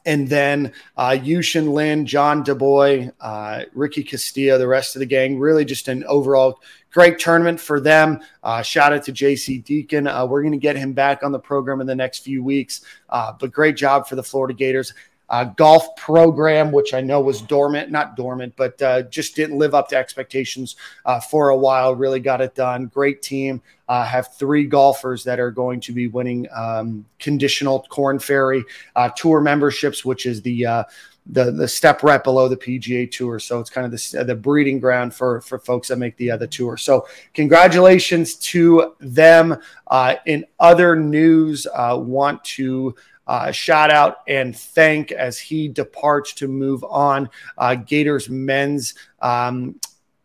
and 0.05 0.29
then 0.29 0.73
uh, 0.97 1.11
Yuxin 1.11 1.73
Lin, 1.73 2.07
John 2.07 2.45
DeBoy, 2.45 3.13
uh, 3.21 3.65
Ricky 3.73 4.03
Castillo, 4.03 4.59
the 4.59 4.67
rest 4.67 4.97
of 4.97 5.01
the 5.01 5.07
gang. 5.07 5.39
Really, 5.39 5.65
just 5.65 5.89
an 5.89 6.05
overall 6.05 6.61
great 6.93 7.19
tournament 7.19 7.59
for 7.59 7.81
them. 7.81 8.21
Uh, 8.43 8.63
shout 8.63 8.93
out 8.93 9.05
to 9.05 9.13
JC 9.13 9.65
Deacon. 9.65 10.07
Uh, 10.07 10.27
we're 10.27 10.43
going 10.43 10.53
to 10.53 10.59
get 10.59 10.77
him 10.77 10.93
back 10.93 11.23
on 11.23 11.33
the 11.33 11.39
program 11.39 11.81
in 11.81 11.87
the 11.87 11.95
next 11.95 12.21
few 12.21 12.45
weeks. 12.45 12.83
Uh, 13.09 13.33
but 13.39 13.51
great 13.51 13.77
job 13.77 14.07
for 14.07 14.17
the 14.17 14.23
Florida 14.23 14.55
Gators 14.55 14.93
uh, 15.33 15.45
golf 15.45 15.97
program, 15.97 16.71
which 16.71 16.93
I 16.93 17.01
know 17.01 17.21
was 17.23 17.41
dormant, 17.41 17.91
not 17.91 18.17
dormant, 18.17 18.53
but 18.55 18.81
uh, 18.83 19.03
just 19.03 19.35
didn't 19.35 19.57
live 19.57 19.75
up 19.75 19.89
to 19.89 19.97
expectations 19.97 20.77
uh, 21.07 21.21
for 21.21 21.49
a 21.49 21.57
while. 21.57 21.95
Really 21.95 22.21
got 22.21 22.43
it 22.43 22.55
done. 22.55 22.87
Great 22.87 23.23
team. 23.23 23.63
Uh, 23.89 24.05
have 24.05 24.35
three 24.35 24.67
golfers 24.67 25.25
that 25.25 25.41
are 25.41 25.51
going 25.51 25.81
to 25.81 25.93
be 25.93 26.07
winning 26.07 26.47
um, 26.55 27.07
conditional 27.19 27.85
Korn 27.89 28.19
Ferry 28.19 28.63
uh, 28.95 29.09
Tour 29.17 29.41
memberships, 29.41 30.05
which 30.05 30.27
is 30.27 30.43
the 30.43 30.67
uh, 30.67 30.85
the 31.27 31.51
the 31.51 31.69
step 31.69 32.03
right 32.03 32.23
below 32.23 32.49
the 32.49 32.57
PGA 32.57 33.11
Tour. 33.11 33.39
So 33.39 33.59
it's 33.61 33.71
kind 33.71 33.87
of 33.87 33.91
the, 33.91 34.25
the 34.25 34.35
breeding 34.35 34.81
ground 34.81 35.15
for 35.15 35.41
for 35.41 35.59
folks 35.59 35.89
that 35.89 35.97
make 35.97 36.17
the 36.17 36.31
other 36.31 36.47
tour. 36.47 36.77
So 36.77 37.07
congratulations 37.33 38.35
to 38.37 38.95
them. 39.01 39.57
Uh, 39.87 40.17
in 40.27 40.45
other 40.59 40.97
news, 40.97 41.67
uh, 41.75 41.99
want 42.01 42.43
to 42.45 42.95
uh, 43.27 43.51
shout 43.53 43.91
out 43.91 44.19
and 44.27 44.57
thank 44.57 45.13
as 45.13 45.39
he 45.39 45.69
departs 45.69 46.33
to 46.35 46.49
move 46.49 46.85
on. 46.85 47.29
Uh, 47.57 47.75
Gators 47.75 48.29
men's 48.29 48.95
um, 49.21 49.79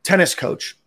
tennis 0.04 0.34
coach. 0.34 0.78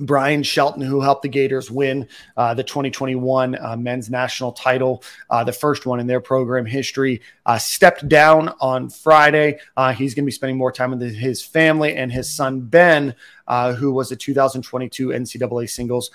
Bryan 0.00 0.42
Shelton, 0.42 0.82
who 0.82 1.00
helped 1.00 1.22
the 1.22 1.28
Gators 1.28 1.70
win 1.70 2.08
uh, 2.36 2.54
the 2.54 2.64
2021 2.64 3.56
uh, 3.56 3.76
men's 3.76 4.10
national 4.10 4.52
title, 4.52 5.02
uh, 5.30 5.44
the 5.44 5.52
first 5.52 5.86
one 5.86 6.00
in 6.00 6.06
their 6.06 6.20
program 6.20 6.66
history, 6.66 7.20
uh, 7.46 7.58
stepped 7.58 8.08
down 8.08 8.54
on 8.60 8.88
Friday. 8.88 9.58
Uh, 9.76 9.92
he's 9.92 10.14
going 10.14 10.24
to 10.24 10.26
be 10.26 10.32
spending 10.32 10.56
more 10.56 10.72
time 10.72 10.90
with 10.90 11.14
his 11.14 11.42
family 11.42 11.94
and 11.96 12.12
his 12.12 12.28
son, 12.28 12.60
Ben, 12.60 13.14
uh, 13.46 13.74
who 13.74 13.92
was 13.92 14.10
a 14.10 14.16
2022 14.16 15.08
NCAA 15.08 15.68
singles 15.68 16.10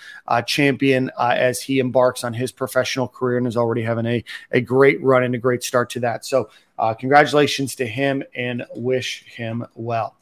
champion 0.45 1.11
as 1.19 1.61
he 1.61 1.79
embarks 1.79 2.23
on 2.23 2.33
his 2.33 2.51
professional 2.51 3.07
career 3.07 3.37
and 3.37 3.47
is 3.47 3.57
already 3.57 3.83
having 3.83 4.05
a, 4.05 4.23
a 4.51 4.61
great 4.61 5.01
run 5.03 5.23
and 5.23 5.35
a 5.35 5.37
great 5.37 5.63
start 5.63 5.89
to 5.91 5.99
that. 5.99 6.25
So, 6.25 6.49
congratulations 6.97 7.75
to 7.75 7.85
him 7.85 8.23
and 8.35 8.65
wish 8.73 9.23
him 9.25 9.65
well. 9.75 10.15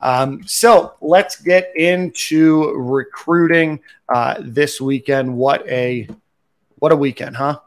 Um, 0.00 0.42
so 0.46 0.94
let's 1.00 1.40
get 1.40 1.72
into 1.76 2.70
recruiting 2.74 3.80
uh, 4.08 4.36
this 4.40 4.80
weekend. 4.80 5.36
What 5.36 5.66
a 5.68 6.08
what 6.76 6.92
a 6.92 6.96
weekend, 6.96 7.36
huh? 7.36 7.58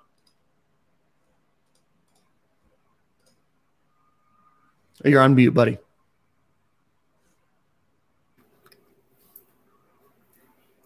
You're 5.03 5.21
on 5.21 5.35
mute, 5.35 5.53
buddy. 5.53 5.77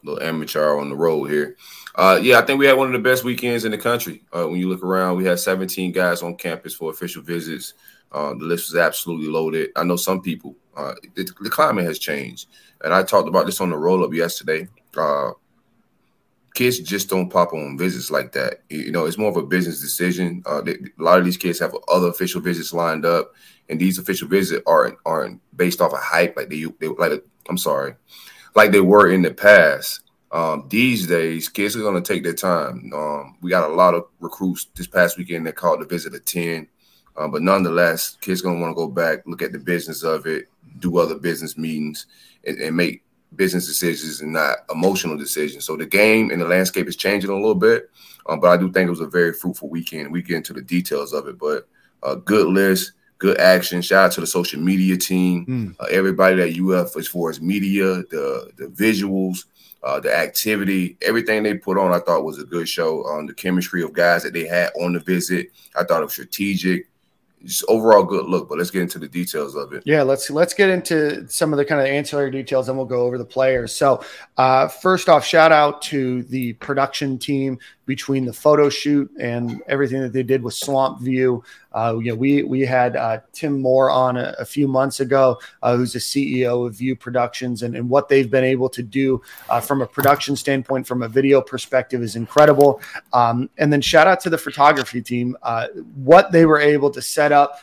little 0.05 0.39
Wilshire 0.39 0.77
on 0.79 0.89
the 0.89 0.95
road 0.95 1.25
here. 1.25 1.57
Uh, 1.95 2.19
yeah, 2.21 2.39
I 2.39 2.41
think 2.43 2.59
we 2.59 2.65
had 2.65 2.77
one 2.77 2.87
of 2.87 2.93
the 2.93 3.09
best 3.09 3.23
weekends 3.23 3.65
in 3.65 3.71
the 3.71 3.77
country. 3.77 4.23
Uh, 4.31 4.47
when 4.47 4.59
you 4.59 4.69
look 4.69 4.83
around, 4.83 5.17
we 5.17 5.25
had 5.25 5.39
17 5.39 5.91
guys 5.91 6.21
on 6.21 6.35
campus 6.35 6.73
for 6.73 6.91
official 6.91 7.23
visits. 7.23 7.73
Uh, 8.11 8.29
the 8.29 8.45
list 8.45 8.71
was 8.71 8.79
absolutely 8.79 9.27
loaded. 9.27 9.71
I 9.75 9.83
know 9.83 9.95
some 9.95 10.21
people. 10.21 10.55
Uh, 10.75 10.93
it, 11.15 11.29
the 11.41 11.49
climate 11.49 11.85
has 11.85 11.99
changed, 11.99 12.47
and 12.83 12.93
I 12.93 13.03
talked 13.03 13.27
about 13.27 13.45
this 13.45 13.61
on 13.61 13.69
the 13.69 13.77
roll 13.77 14.03
up 14.03 14.13
yesterday. 14.13 14.67
Uh, 14.95 15.31
kids 16.53 16.79
just 16.79 17.09
don't 17.09 17.29
pop 17.29 17.53
on 17.53 17.77
visits 17.77 18.09
like 18.09 18.31
that. 18.31 18.61
You 18.69 18.91
know, 18.91 19.05
it's 19.05 19.17
more 19.17 19.29
of 19.29 19.37
a 19.37 19.43
business 19.43 19.81
decision. 19.81 20.41
Uh, 20.45 20.61
they, 20.61 20.73
a 20.73 21.03
lot 21.03 21.19
of 21.19 21.25
these 21.25 21.37
kids 21.37 21.59
have 21.59 21.75
other 21.87 22.07
official 22.07 22.41
visits 22.41 22.73
lined 22.73 23.05
up, 23.05 23.33
and 23.69 23.79
these 23.79 23.99
official 23.99 24.27
visits 24.27 24.63
aren't 24.65 24.97
aren't 25.05 25.41
based 25.55 25.81
off 25.81 25.93
of 25.93 25.99
hype 25.99 26.35
like 26.35 26.49
they, 26.49 26.65
they 26.79 26.87
like. 26.87 27.23
I'm 27.47 27.57
sorry, 27.57 27.93
like 28.55 28.71
they 28.71 28.81
were 28.81 29.11
in 29.11 29.21
the 29.21 29.33
past. 29.33 30.01
Um, 30.31 30.65
these 30.67 31.07
days, 31.07 31.47
kids 31.47 31.77
are 31.77 31.81
going 31.81 32.01
to 32.01 32.13
take 32.13 32.23
their 32.23 32.33
time. 32.33 32.91
Um, 32.93 33.37
we 33.41 33.49
got 33.49 33.69
a 33.69 33.73
lot 33.73 33.93
of 33.93 34.07
recruits 34.19 34.65
this 34.75 34.87
past 34.87 35.17
weekend 35.17 35.47
that 35.47 35.55
called 35.55 35.79
to 35.79 35.85
visit 35.85 36.13
a 36.13 36.19
10. 36.19 36.67
Uh, 37.15 37.27
but 37.29 37.41
nonetheless, 37.41 38.17
kids 38.19 38.41
going 38.41 38.57
to 38.57 38.61
want 38.61 38.71
to 38.71 38.75
go 38.75 38.89
back, 38.89 39.19
look 39.25 39.41
at 39.41 39.53
the 39.53 39.59
business 39.59 40.03
of 40.03 40.25
it, 40.25 40.49
do 40.79 40.97
other 40.97 41.15
business 41.15 41.57
meetings, 41.57 42.07
and, 42.45 42.59
and, 42.59 42.75
make 42.75 43.03
business 43.35 43.67
decisions 43.67 44.21
and 44.21 44.33
not 44.33 44.59
emotional 44.71 45.17
decisions. 45.17 45.65
So 45.65 45.75
the 45.75 45.85
game 45.85 46.31
and 46.31 46.41
the 46.41 46.47
landscape 46.47 46.87
is 46.87 46.95
changing 46.95 47.29
a 47.29 47.35
little 47.35 47.55
bit. 47.55 47.89
Um, 48.27 48.39
but 48.39 48.49
I 48.49 48.57
do 48.57 48.71
think 48.71 48.87
it 48.87 48.91
was 48.91 49.01
a 49.01 49.07
very 49.07 49.33
fruitful 49.33 49.69
weekend. 49.69 50.11
We 50.11 50.21
get 50.21 50.37
into 50.37 50.53
the 50.53 50.61
details 50.61 51.13
of 51.13 51.27
it, 51.27 51.37
but 51.37 51.67
a 52.03 52.15
good 52.15 52.47
list, 52.47 52.93
good 53.17 53.37
action. 53.39 53.81
Shout 53.81 54.05
out 54.05 54.11
to 54.13 54.21
the 54.21 54.27
social 54.27 54.59
media 54.59 54.97
team, 54.97 55.45
mm. 55.45 55.75
uh, 55.79 55.87
everybody 55.91 56.41
at 56.41 56.59
UF 56.59 56.97
as 56.97 57.07
far 57.07 57.29
as 57.29 57.41
media, 57.41 58.03
the 58.09 58.51
the 58.57 58.67
visuals, 58.67 59.45
uh, 59.83 59.99
the 59.99 60.15
activity, 60.15 60.97
everything 61.01 61.43
they 61.43 61.55
put 61.55 61.77
on. 61.77 61.93
I 61.93 61.99
thought 61.99 62.25
was 62.25 62.39
a 62.39 62.45
good 62.45 62.67
show. 62.67 63.05
On 63.05 63.19
um, 63.19 63.25
the 63.27 63.33
chemistry 63.33 63.83
of 63.83 63.93
guys 63.93 64.23
that 64.23 64.33
they 64.33 64.47
had 64.47 64.71
on 64.81 64.93
the 64.93 64.99
visit, 64.99 65.51
I 65.75 65.83
thought 65.83 66.01
it 66.01 66.05
was 66.05 66.13
strategic 66.13 66.87
just 67.45 67.63
overall 67.67 68.03
good 68.03 68.25
look. 68.25 68.49
But 68.49 68.57
let's 68.57 68.71
get 68.71 68.81
into 68.81 68.99
the 68.99 69.07
details 69.07 69.55
of 69.55 69.73
it. 69.73 69.83
Yeah, 69.85 70.01
let's 70.03 70.29
let's 70.29 70.53
get 70.53 70.69
into 70.69 71.27
some 71.29 71.53
of 71.53 71.57
the 71.57 71.65
kind 71.65 71.79
of 71.81 71.87
ancillary 71.87 72.31
details, 72.31 72.69
and 72.69 72.77
we'll 72.77 72.87
go 72.87 73.03
over 73.03 73.17
the 73.17 73.25
players. 73.25 73.73
So, 73.73 74.03
uh, 74.37 74.67
first 74.67 75.09
off, 75.09 75.25
shout 75.25 75.51
out 75.51 75.81
to 75.83 76.23
the 76.23 76.53
production 76.53 77.17
team 77.17 77.59
between 77.85 78.25
the 78.25 78.33
photo 78.33 78.69
shoot 78.69 79.11
and 79.19 79.61
everything 79.67 80.01
that 80.01 80.13
they 80.13 80.23
did 80.23 80.41
with 80.41 80.53
Swamp 80.53 81.01
View. 81.01 81.43
Uh, 81.73 81.97
you 82.01 82.11
know, 82.11 82.15
we 82.15 82.43
we 82.43 82.61
had 82.61 82.95
uh, 82.95 83.19
Tim 83.33 83.61
Moore 83.61 83.89
on 83.89 84.17
a, 84.17 84.35
a 84.39 84.45
few 84.45 84.67
months 84.67 84.99
ago, 84.99 85.39
uh, 85.61 85.75
who's 85.75 85.93
the 85.93 85.99
CEO 85.99 86.67
of 86.67 86.75
View 86.75 86.95
Productions, 86.95 87.63
and, 87.63 87.75
and 87.75 87.89
what 87.89 88.09
they've 88.09 88.29
been 88.29 88.43
able 88.43 88.69
to 88.69 88.83
do 88.83 89.21
uh, 89.49 89.59
from 89.59 89.81
a 89.81 89.87
production 89.87 90.35
standpoint, 90.35 90.87
from 90.87 91.03
a 91.03 91.07
video 91.07 91.41
perspective, 91.41 92.01
is 92.01 92.15
incredible. 92.15 92.81
Um, 93.13 93.49
and 93.57 93.71
then 93.71 93.81
shout 93.81 94.07
out 94.07 94.19
to 94.21 94.29
the 94.29 94.37
photography 94.37 95.01
team, 95.01 95.37
uh, 95.43 95.67
what 95.95 96.31
they 96.31 96.45
were 96.45 96.59
able 96.59 96.89
to 96.91 97.01
set 97.01 97.31
up 97.31 97.59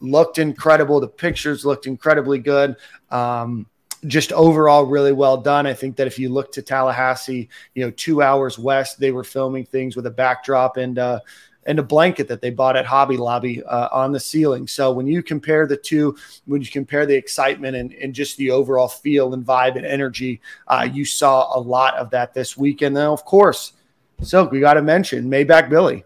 looked 0.00 0.38
incredible. 0.38 1.00
The 1.00 1.08
pictures 1.08 1.64
looked 1.64 1.86
incredibly 1.86 2.38
good. 2.38 2.76
Um, 3.10 3.66
just 4.06 4.32
overall 4.32 4.84
really 4.84 5.12
well 5.12 5.36
done. 5.36 5.66
I 5.66 5.74
think 5.74 5.96
that 5.96 6.06
if 6.06 6.18
you 6.18 6.28
look 6.28 6.52
to 6.52 6.62
Tallahassee, 6.62 7.48
you 7.74 7.84
know, 7.84 7.90
two 7.92 8.22
hours 8.22 8.58
west, 8.58 8.98
they 9.00 9.10
were 9.10 9.24
filming 9.24 9.64
things 9.64 9.96
with 9.96 10.06
a 10.06 10.10
backdrop 10.10 10.76
and 10.76 10.98
uh, 10.98 11.20
and 11.66 11.78
a 11.78 11.82
blanket 11.82 12.28
that 12.28 12.40
they 12.40 12.50
bought 12.50 12.76
at 12.76 12.86
Hobby 12.86 13.16
Lobby 13.16 13.62
uh, 13.64 13.88
on 13.90 14.12
the 14.12 14.20
ceiling. 14.20 14.66
So 14.68 14.92
when 14.92 15.06
you 15.06 15.22
compare 15.22 15.66
the 15.66 15.76
two, 15.76 16.16
when 16.46 16.60
you 16.62 16.68
compare 16.68 17.06
the 17.06 17.16
excitement 17.16 17.76
and, 17.76 17.92
and 17.94 18.14
just 18.14 18.36
the 18.36 18.52
overall 18.52 18.88
feel 18.88 19.34
and 19.34 19.44
vibe 19.44 19.76
and 19.76 19.84
energy, 19.84 20.40
uh, 20.68 20.88
you 20.90 21.04
saw 21.04 21.58
a 21.58 21.60
lot 21.60 21.94
of 21.96 22.10
that 22.10 22.32
this 22.32 22.56
weekend. 22.56 22.94
Now, 22.94 23.12
of 23.12 23.24
course, 23.24 23.72
Silk, 24.22 24.50
we 24.52 24.60
got 24.60 24.74
to 24.74 24.82
mention 24.82 25.28
Maybach 25.28 25.68
Billy. 25.68 26.04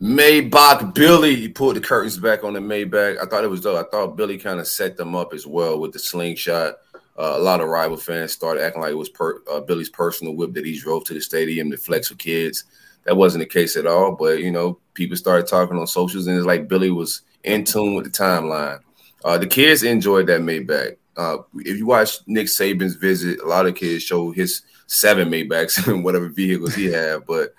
Maybach 0.00 0.94
Billy, 0.94 1.34
he 1.34 1.48
pulled 1.48 1.76
the 1.76 1.80
curtains 1.80 2.18
back 2.18 2.44
on 2.44 2.52
the 2.52 2.60
Maybach. 2.60 3.18
I 3.20 3.26
thought 3.26 3.42
it 3.42 3.50
was 3.50 3.62
dope. 3.62 3.84
I 3.86 3.88
thought 3.88 4.16
Billy 4.16 4.38
kind 4.38 4.60
of 4.60 4.68
set 4.68 4.96
them 4.96 5.16
up 5.16 5.32
as 5.32 5.46
well 5.46 5.80
with 5.80 5.92
the 5.92 5.98
slingshot. 5.98 6.74
Uh, 7.16 7.34
a 7.36 7.38
lot 7.38 7.60
of 7.60 7.68
rival 7.68 7.96
fans 7.96 8.32
started 8.32 8.62
acting 8.64 8.82
like 8.82 8.90
it 8.90 8.98
was 8.98 9.08
per, 9.08 9.40
uh, 9.50 9.60
Billy's 9.60 9.88
personal 9.88 10.34
whip 10.34 10.52
that 10.54 10.66
he 10.66 10.78
drove 10.78 11.04
to 11.04 11.14
the 11.14 11.20
stadium 11.20 11.70
to 11.70 11.76
flex 11.76 12.10
with 12.10 12.18
kids. 12.18 12.64
That 13.04 13.16
wasn't 13.16 13.42
the 13.42 13.48
case 13.48 13.76
at 13.76 13.86
all. 13.86 14.12
But 14.12 14.40
you 14.40 14.50
know, 14.50 14.78
people 14.94 15.16
started 15.16 15.46
talking 15.46 15.78
on 15.78 15.86
socials, 15.86 16.26
and 16.26 16.36
it's 16.36 16.46
like 16.46 16.68
Billy 16.68 16.90
was 16.90 17.22
in 17.44 17.64
tune 17.64 17.94
with 17.94 18.04
the 18.04 18.10
timeline. 18.10 18.80
Uh, 19.24 19.38
the 19.38 19.46
kids 19.46 19.82
enjoyed 19.82 20.26
that 20.26 20.40
Maybach. 20.40 20.96
Uh, 21.16 21.38
if 21.56 21.78
you 21.78 21.86
watch 21.86 22.18
Nick 22.26 22.46
Saban's 22.46 22.96
visit, 22.96 23.40
a 23.40 23.46
lot 23.46 23.66
of 23.66 23.76
kids 23.76 24.02
show 24.02 24.32
his 24.32 24.62
seven 24.86 25.28
Maybachs 25.28 25.86
and 25.92 26.04
whatever 26.04 26.28
vehicles 26.28 26.74
he 26.74 26.86
had. 26.86 27.24
But 27.26 27.54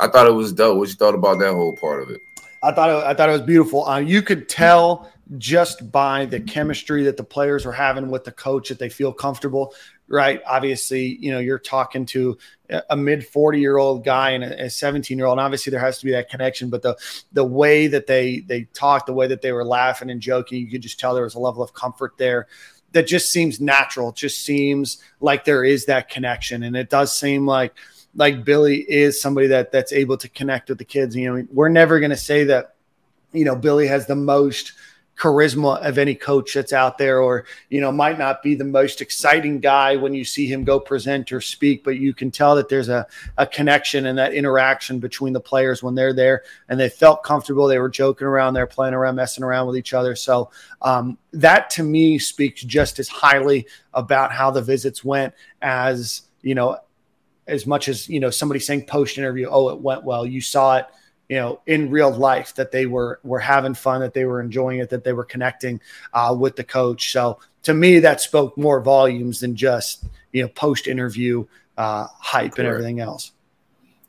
I 0.00 0.08
thought 0.08 0.28
it 0.28 0.32
was 0.32 0.52
dope. 0.52 0.78
What 0.78 0.88
you 0.88 0.94
thought 0.94 1.14
about 1.14 1.38
that 1.40 1.52
whole 1.52 1.76
part 1.76 2.02
of 2.02 2.10
it? 2.10 2.20
I 2.62 2.72
thought 2.72 2.90
it, 2.90 3.06
I 3.06 3.14
thought 3.14 3.28
it 3.28 3.32
was 3.32 3.42
beautiful. 3.42 3.86
Uh, 3.86 3.98
you 3.98 4.22
could 4.22 4.48
tell 4.48 5.10
just 5.38 5.90
by 5.92 6.26
the 6.26 6.40
chemistry 6.40 7.04
that 7.04 7.16
the 7.16 7.24
players 7.24 7.64
are 7.64 7.72
having 7.72 8.10
with 8.10 8.24
the 8.24 8.32
coach 8.32 8.68
that 8.68 8.78
they 8.78 8.88
feel 8.88 9.12
comfortable 9.12 9.74
right? 10.10 10.42
Obviously 10.44 11.16
you 11.20 11.30
know 11.30 11.38
you're 11.38 11.58
talking 11.58 12.04
to 12.06 12.36
a 12.90 12.96
mid 12.96 13.26
40 13.26 13.60
year 13.60 13.78
old 13.78 14.04
guy 14.04 14.30
and 14.30 14.44
a 14.44 14.68
17 14.68 15.16
year 15.16 15.26
old 15.26 15.38
and 15.38 15.44
obviously 15.44 15.70
there 15.70 15.80
has 15.80 15.98
to 16.00 16.04
be 16.04 16.12
that 16.12 16.28
connection 16.28 16.68
but 16.68 16.82
the 16.82 16.96
the 17.32 17.44
way 17.44 17.86
that 17.86 18.06
they 18.06 18.40
they 18.40 18.64
talked 18.74 19.06
the 19.06 19.12
way 19.12 19.28
that 19.28 19.40
they 19.40 19.52
were 19.52 19.64
laughing 19.64 20.10
and 20.10 20.20
joking 20.20 20.60
you 20.60 20.70
could 20.70 20.82
just 20.82 21.00
tell 21.00 21.14
there 21.14 21.24
was 21.24 21.36
a 21.36 21.40
level 21.40 21.62
of 21.62 21.72
comfort 21.72 22.12
there. 22.18 22.46
That 22.92 23.06
just 23.06 23.30
seems 23.30 23.60
natural 23.60 24.08
it 24.10 24.16
just 24.16 24.44
seems 24.44 25.00
like 25.20 25.44
there 25.44 25.64
is 25.64 25.86
that 25.86 26.08
connection 26.08 26.64
and 26.64 26.76
it 26.76 26.90
does 26.90 27.16
seem 27.16 27.46
like 27.46 27.72
like 28.16 28.44
billy 28.44 28.78
is 28.78 29.22
somebody 29.22 29.46
that 29.46 29.70
that's 29.70 29.92
able 29.92 30.16
to 30.16 30.28
connect 30.28 30.68
with 30.68 30.78
the 30.78 30.84
kids 30.84 31.14
you 31.14 31.32
know 31.32 31.46
we're 31.52 31.68
never 31.68 32.00
going 32.00 32.10
to 32.10 32.16
say 32.16 32.42
that 32.42 32.74
you 33.32 33.44
know 33.44 33.54
billy 33.54 33.86
has 33.86 34.06
the 34.06 34.16
most 34.16 34.72
charisma 35.20 35.78
of 35.86 35.98
any 35.98 36.14
coach 36.14 36.54
that's 36.54 36.72
out 36.72 36.96
there, 36.96 37.20
or, 37.20 37.44
you 37.68 37.78
know, 37.78 37.92
might 37.92 38.18
not 38.18 38.42
be 38.42 38.54
the 38.54 38.64
most 38.64 39.02
exciting 39.02 39.60
guy 39.60 39.94
when 39.94 40.14
you 40.14 40.24
see 40.24 40.46
him 40.46 40.64
go 40.64 40.80
present 40.80 41.30
or 41.30 41.42
speak, 41.42 41.84
but 41.84 41.98
you 41.98 42.14
can 42.14 42.30
tell 42.30 42.56
that 42.56 42.70
there's 42.70 42.88
a, 42.88 43.06
a 43.36 43.46
connection 43.46 44.06
and 44.06 44.16
that 44.16 44.32
interaction 44.32 44.98
between 44.98 45.34
the 45.34 45.40
players 45.40 45.82
when 45.82 45.94
they're 45.94 46.14
there 46.14 46.42
and 46.70 46.80
they 46.80 46.88
felt 46.88 47.22
comfortable. 47.22 47.66
They 47.66 47.78
were 47.78 47.90
joking 47.90 48.26
around, 48.26 48.54
they're 48.54 48.66
playing 48.66 48.94
around, 48.94 49.16
messing 49.16 49.44
around 49.44 49.66
with 49.66 49.76
each 49.76 49.92
other. 49.92 50.16
So 50.16 50.50
um, 50.80 51.18
that 51.32 51.68
to 51.70 51.82
me 51.82 52.18
speaks 52.18 52.62
just 52.62 52.98
as 52.98 53.08
highly 53.08 53.66
about 53.92 54.32
how 54.32 54.50
the 54.50 54.62
visits 54.62 55.04
went 55.04 55.34
as, 55.60 56.22
you 56.40 56.54
know, 56.54 56.78
as 57.46 57.66
much 57.66 57.88
as, 57.88 58.08
you 58.08 58.20
know, 58.20 58.30
somebody 58.30 58.60
saying 58.60 58.86
post 58.86 59.18
interview, 59.18 59.48
oh, 59.50 59.68
it 59.68 59.80
went 59.80 60.02
well. 60.02 60.24
You 60.24 60.40
saw 60.40 60.78
it 60.78 60.86
you 61.30 61.36
know 61.36 61.60
in 61.66 61.88
real 61.90 62.10
life 62.10 62.54
that 62.56 62.72
they 62.72 62.84
were 62.84 63.20
were 63.22 63.38
having 63.38 63.72
fun 63.72 64.00
that 64.00 64.12
they 64.12 64.24
were 64.24 64.40
enjoying 64.40 64.80
it 64.80 64.90
that 64.90 65.04
they 65.04 65.12
were 65.12 65.24
connecting 65.24 65.80
uh, 66.12 66.36
with 66.38 66.56
the 66.56 66.64
coach 66.64 67.12
so 67.12 67.38
to 67.62 67.72
me 67.72 68.00
that 68.00 68.20
spoke 68.20 68.58
more 68.58 68.80
volumes 68.80 69.40
than 69.40 69.54
just 69.54 70.04
you 70.32 70.42
know 70.42 70.48
post 70.48 70.88
interview 70.88 71.46
uh, 71.78 72.06
hype 72.18 72.42
Correct. 72.42 72.58
and 72.58 72.68
everything 72.68 73.00
else 73.00 73.30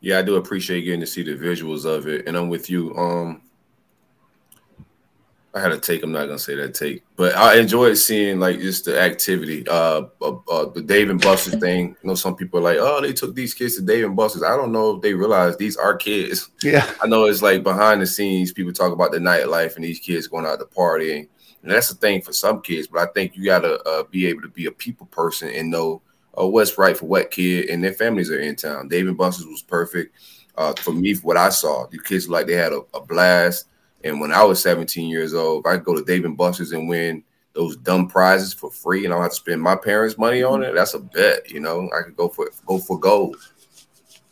yeah 0.01 0.18
i 0.18 0.22
do 0.24 0.36
appreciate 0.36 0.82
getting 0.82 1.00
to 1.00 1.08
see 1.08 1.22
the 1.22 1.36
visuals 1.36 1.86
of 1.86 2.08
it 2.08 2.28
and 2.28 2.36
i'm 2.36 2.50
with 2.50 2.70
you 2.70 2.94
um 2.98 3.42
I 5.53 5.60
had 5.60 5.74
a 5.74 5.79
take. 5.79 6.01
I'm 6.01 6.13
not 6.13 6.27
gonna 6.27 6.39
say 6.39 6.55
that 6.55 6.74
take, 6.74 7.03
but 7.17 7.36
I 7.36 7.58
enjoyed 7.60 7.98
seeing 7.98 8.39
like 8.39 8.60
just 8.60 8.86
the 8.86 9.00
activity. 9.00 9.67
Uh, 9.67 10.03
uh, 10.22 10.36
uh, 10.50 10.70
the 10.70 10.81
Dave 10.81 11.10
and 11.10 11.22
Buster's 11.22 11.60
thing. 11.60 11.89
You 12.01 12.08
know, 12.08 12.15
some 12.15 12.38
people 12.38 12.60
are 12.60 12.63
like, 12.63 12.77
"Oh, 12.79 13.01
they 13.01 13.12
took 13.12 13.36
these 13.36 13.53
kids 13.53 13.75
to 13.75 13.81
Dave 13.81 14.05
and 14.05 14.15
Buster's." 14.15 14.43
I 14.43 14.55
don't 14.55 14.72
know 14.72 14.96
if 14.96 15.01
they 15.01 15.13
realize 15.13 15.58
these 15.58 15.75
are 15.75 15.96
kids. 15.96 16.50
Yeah, 16.63 16.89
I 17.01 17.08
know 17.08 17.25
it's 17.25 17.41
like 17.41 17.63
behind 17.63 18.01
the 18.01 18.08
scenes. 18.08 18.53
People 18.53 18.72
talk 18.72 18.93
about 18.93 19.12
the 19.12 19.17
nightlife 19.17 19.75
and 19.75 19.84
these 19.84 20.00
kids 20.00 20.27
going 20.27 20.46
out 20.46 20.60
to 20.60 20.65
party, 20.65 21.27
and 21.63 21.72
that's 21.72 21.89
the 21.89 21.96
thing 21.96 22.22
for 22.22 22.31
some 22.31 22.62
kids. 22.62 22.88
But 22.88 23.10
I 23.10 23.12
think 23.12 23.36
you 23.36 23.43
gotta 23.43 23.81
uh, 23.84 24.03
be 24.03 24.27
able 24.27 24.43
to 24.43 24.50
be 24.50 24.67
a 24.67 24.72
people 24.72 25.08
person 25.08 25.50
and 25.50 25.70
know 25.70 26.01
uh, 26.39 26.48
what's 26.48 26.77
right 26.77 26.98
for 26.98 27.08
what 27.08 27.29
kid 27.29 27.70
and 27.70 27.84
their 27.84 27.93
families 27.93 28.31
are 28.31 28.39
in 28.39 28.55
town. 28.55 28.88
Dave 28.88 29.08
and 29.08 29.17
Buster's 29.17 29.48
was 29.48 29.62
perfect 29.62 30.15
uh, 30.58 30.74
for 30.77 30.93
me. 30.93 31.13
For 31.13 31.27
what 31.27 31.38
I 31.38 31.50
saw, 31.50 31.88
the 31.88 32.00
kids 32.00 32.29
like 32.29 32.48
they 32.48 32.53
had 32.53 32.72
a, 32.72 32.84
a 32.93 33.01
blast 33.01 33.65
and 34.03 34.20
when 34.20 34.31
I 34.31 34.43
was 34.43 34.62
17 34.62 35.10
years 35.10 35.34
old, 35.34 35.65
I 35.67 35.75
could 35.75 35.86
go 35.86 35.96
to 35.96 36.03
Dave 36.03 36.25
and 36.25 36.38
Buster's 36.38 36.72
and 36.72 36.88
win 36.88 37.24
those 37.53 37.75
dumb 37.77 38.08
prizes 38.08 38.53
for 38.53 38.72
free, 38.72 39.05
and 39.05 39.13
I 39.13 39.17
don't 39.17 39.24
have 39.24 39.31
to 39.31 39.36
spend 39.36 39.62
my 39.62 39.75
parents' 39.75 40.17
money 40.17 40.41
on 40.43 40.63
it, 40.63 40.74
that's 40.74 40.93
a 40.93 41.00
bet. 41.00 41.50
You 41.51 41.60
know, 41.60 41.89
I 41.98 42.03
could 42.03 42.15
go 42.15 42.29
for 42.29 42.50
go 42.65 42.79
for 42.79 43.00
gold. 43.00 43.38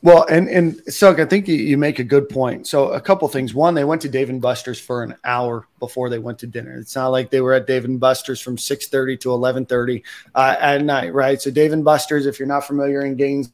Well, 0.01 0.25
and 0.29 0.47
and 0.47 0.81
so 0.87 1.11
I 1.11 1.25
think 1.25 1.49
you, 1.49 1.77
make 1.77 1.99
a 1.99 2.05
good 2.05 2.29
point. 2.29 2.67
So 2.67 2.91
a 2.91 3.01
couple 3.01 3.27
things. 3.27 3.53
One, 3.53 3.73
they 3.73 3.83
went 3.83 4.01
to 4.03 4.09
Dave 4.09 4.29
and 4.29 4.41
Buster's 4.41 4.79
for 4.79 5.03
an 5.03 5.15
hour 5.25 5.67
before 5.79 6.09
they 6.09 6.19
went 6.19 6.39
to 6.39 6.47
dinner. 6.47 6.77
It's 6.77 6.95
not 6.95 7.09
like 7.09 7.29
they 7.29 7.41
were 7.41 7.53
at 7.53 7.67
Dave 7.67 7.83
and 7.83 7.99
Buster's 7.99 8.39
from 8.39 8.55
6:30 8.55 9.19
to 9.19 9.29
11:30 9.29 10.03
uh, 10.35 10.55
at 10.57 10.85
night, 10.85 11.13
right? 11.13 11.41
So 11.41 11.51
Dave 11.51 11.73
and 11.73 11.83
Buster's, 11.83 12.25
if 12.25 12.39
you're 12.39 12.47
not 12.47 12.65
familiar 12.65 13.01
in 13.01 13.17
Gainesville 13.17 13.53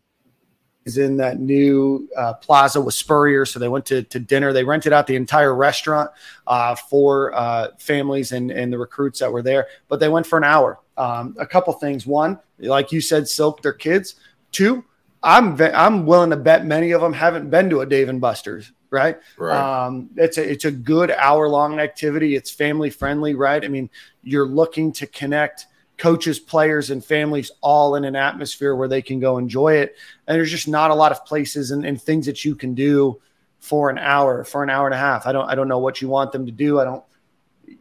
is 0.85 0.99
in 0.99 1.17
that 1.17 1.39
new 1.39 2.07
uh, 2.15 2.33
plaza 2.35 2.79
with 2.79 2.93
Spurrier. 2.93 3.43
So 3.45 3.59
they 3.59 3.67
went 3.67 3.85
to, 3.87 4.03
to 4.03 4.19
dinner. 4.19 4.53
They 4.53 4.63
rented 4.63 4.93
out 4.93 5.07
the 5.07 5.15
entire 5.15 5.53
restaurant 5.53 6.11
uh, 6.45 6.75
for 6.75 7.33
uh, 7.33 7.69
families 7.79 8.31
and, 8.31 8.51
and 8.51 8.71
the 8.71 8.77
recruits 8.77 9.19
that 9.19 9.31
were 9.31 9.41
there, 9.41 9.67
but 9.89 9.99
they 9.99 10.09
went 10.09 10.27
for 10.27 10.37
an 10.37 10.43
hour. 10.43 10.79
Um, 10.97 11.35
a 11.39 11.45
couple 11.45 11.73
things. 11.73 12.05
One, 12.05 12.39
like 12.59 12.91
you 12.91 13.01
said, 13.01 13.27
Silk, 13.27 13.61
their 13.61 13.73
kids. 13.73 14.15
Two, 14.51 14.85
I'm 15.23 15.59
I'm 15.59 16.05
willing 16.05 16.29
to 16.29 16.37
bet 16.37 16.65
many 16.65 16.91
of 16.91 17.01
them 17.01 17.11
haven't 17.11 17.49
been 17.49 17.69
to 17.71 17.81
a 17.81 17.85
Dave 17.85 18.07
and 18.07 18.21
Buster's, 18.21 18.71
right? 18.91 19.17
Right. 19.37 19.57
Um, 19.57 20.09
it's 20.15 20.37
a 20.37 20.49
it's 20.49 20.63
a 20.63 20.71
good 20.71 21.11
hour 21.11 21.49
long 21.49 21.79
activity. 21.79 22.35
It's 22.35 22.51
family 22.51 22.89
friendly, 22.89 23.33
right? 23.33 23.65
I 23.65 23.67
mean, 23.67 23.89
you're 24.23 24.47
looking 24.47 24.93
to 24.93 25.07
connect 25.07 25.65
coaches, 25.97 26.39
players, 26.39 26.89
and 26.91 27.03
families 27.03 27.51
all 27.61 27.95
in 27.95 28.03
an 28.03 28.15
atmosphere 28.15 28.75
where 28.75 28.87
they 28.87 29.01
can 29.01 29.19
go 29.19 29.37
enjoy 29.37 29.75
it. 29.75 29.95
And 30.27 30.35
there's 30.35 30.51
just 30.51 30.67
not 30.67 30.91
a 30.91 30.95
lot 30.95 31.11
of 31.11 31.25
places 31.25 31.71
and, 31.71 31.85
and 31.85 32.01
things 32.01 32.25
that 32.25 32.43
you 32.43 32.55
can 32.55 32.73
do 32.73 33.21
for 33.59 33.89
an 33.89 33.97
hour, 33.97 34.43
for 34.43 34.63
an 34.63 34.69
hour 34.69 34.85
and 34.85 34.93
a 34.93 34.97
half. 34.97 35.25
I 35.25 35.31
don't 35.31 35.49
I 35.49 35.55
don't 35.55 35.67
know 35.67 35.79
what 35.79 36.01
you 36.01 36.09
want 36.09 36.31
them 36.31 36.45
to 36.45 36.51
do. 36.51 36.79
I 36.79 36.83
don't 36.83 37.03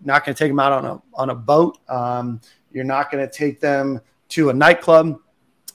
not 0.03 0.25
going 0.25 0.35
to 0.35 0.39
take 0.39 0.51
them 0.51 0.61
out 0.61 0.73
on 0.73 0.85
a 0.85 1.03
on 1.15 1.31
a 1.31 1.35
boat. 1.35 1.79
Um, 1.89 2.41
you're 2.73 2.85
not 2.85 3.11
going 3.11 3.27
to 3.27 3.33
take 3.33 3.61
them 3.61 4.01
to 4.31 4.51
a 4.51 4.53
nightclub. 4.53 5.21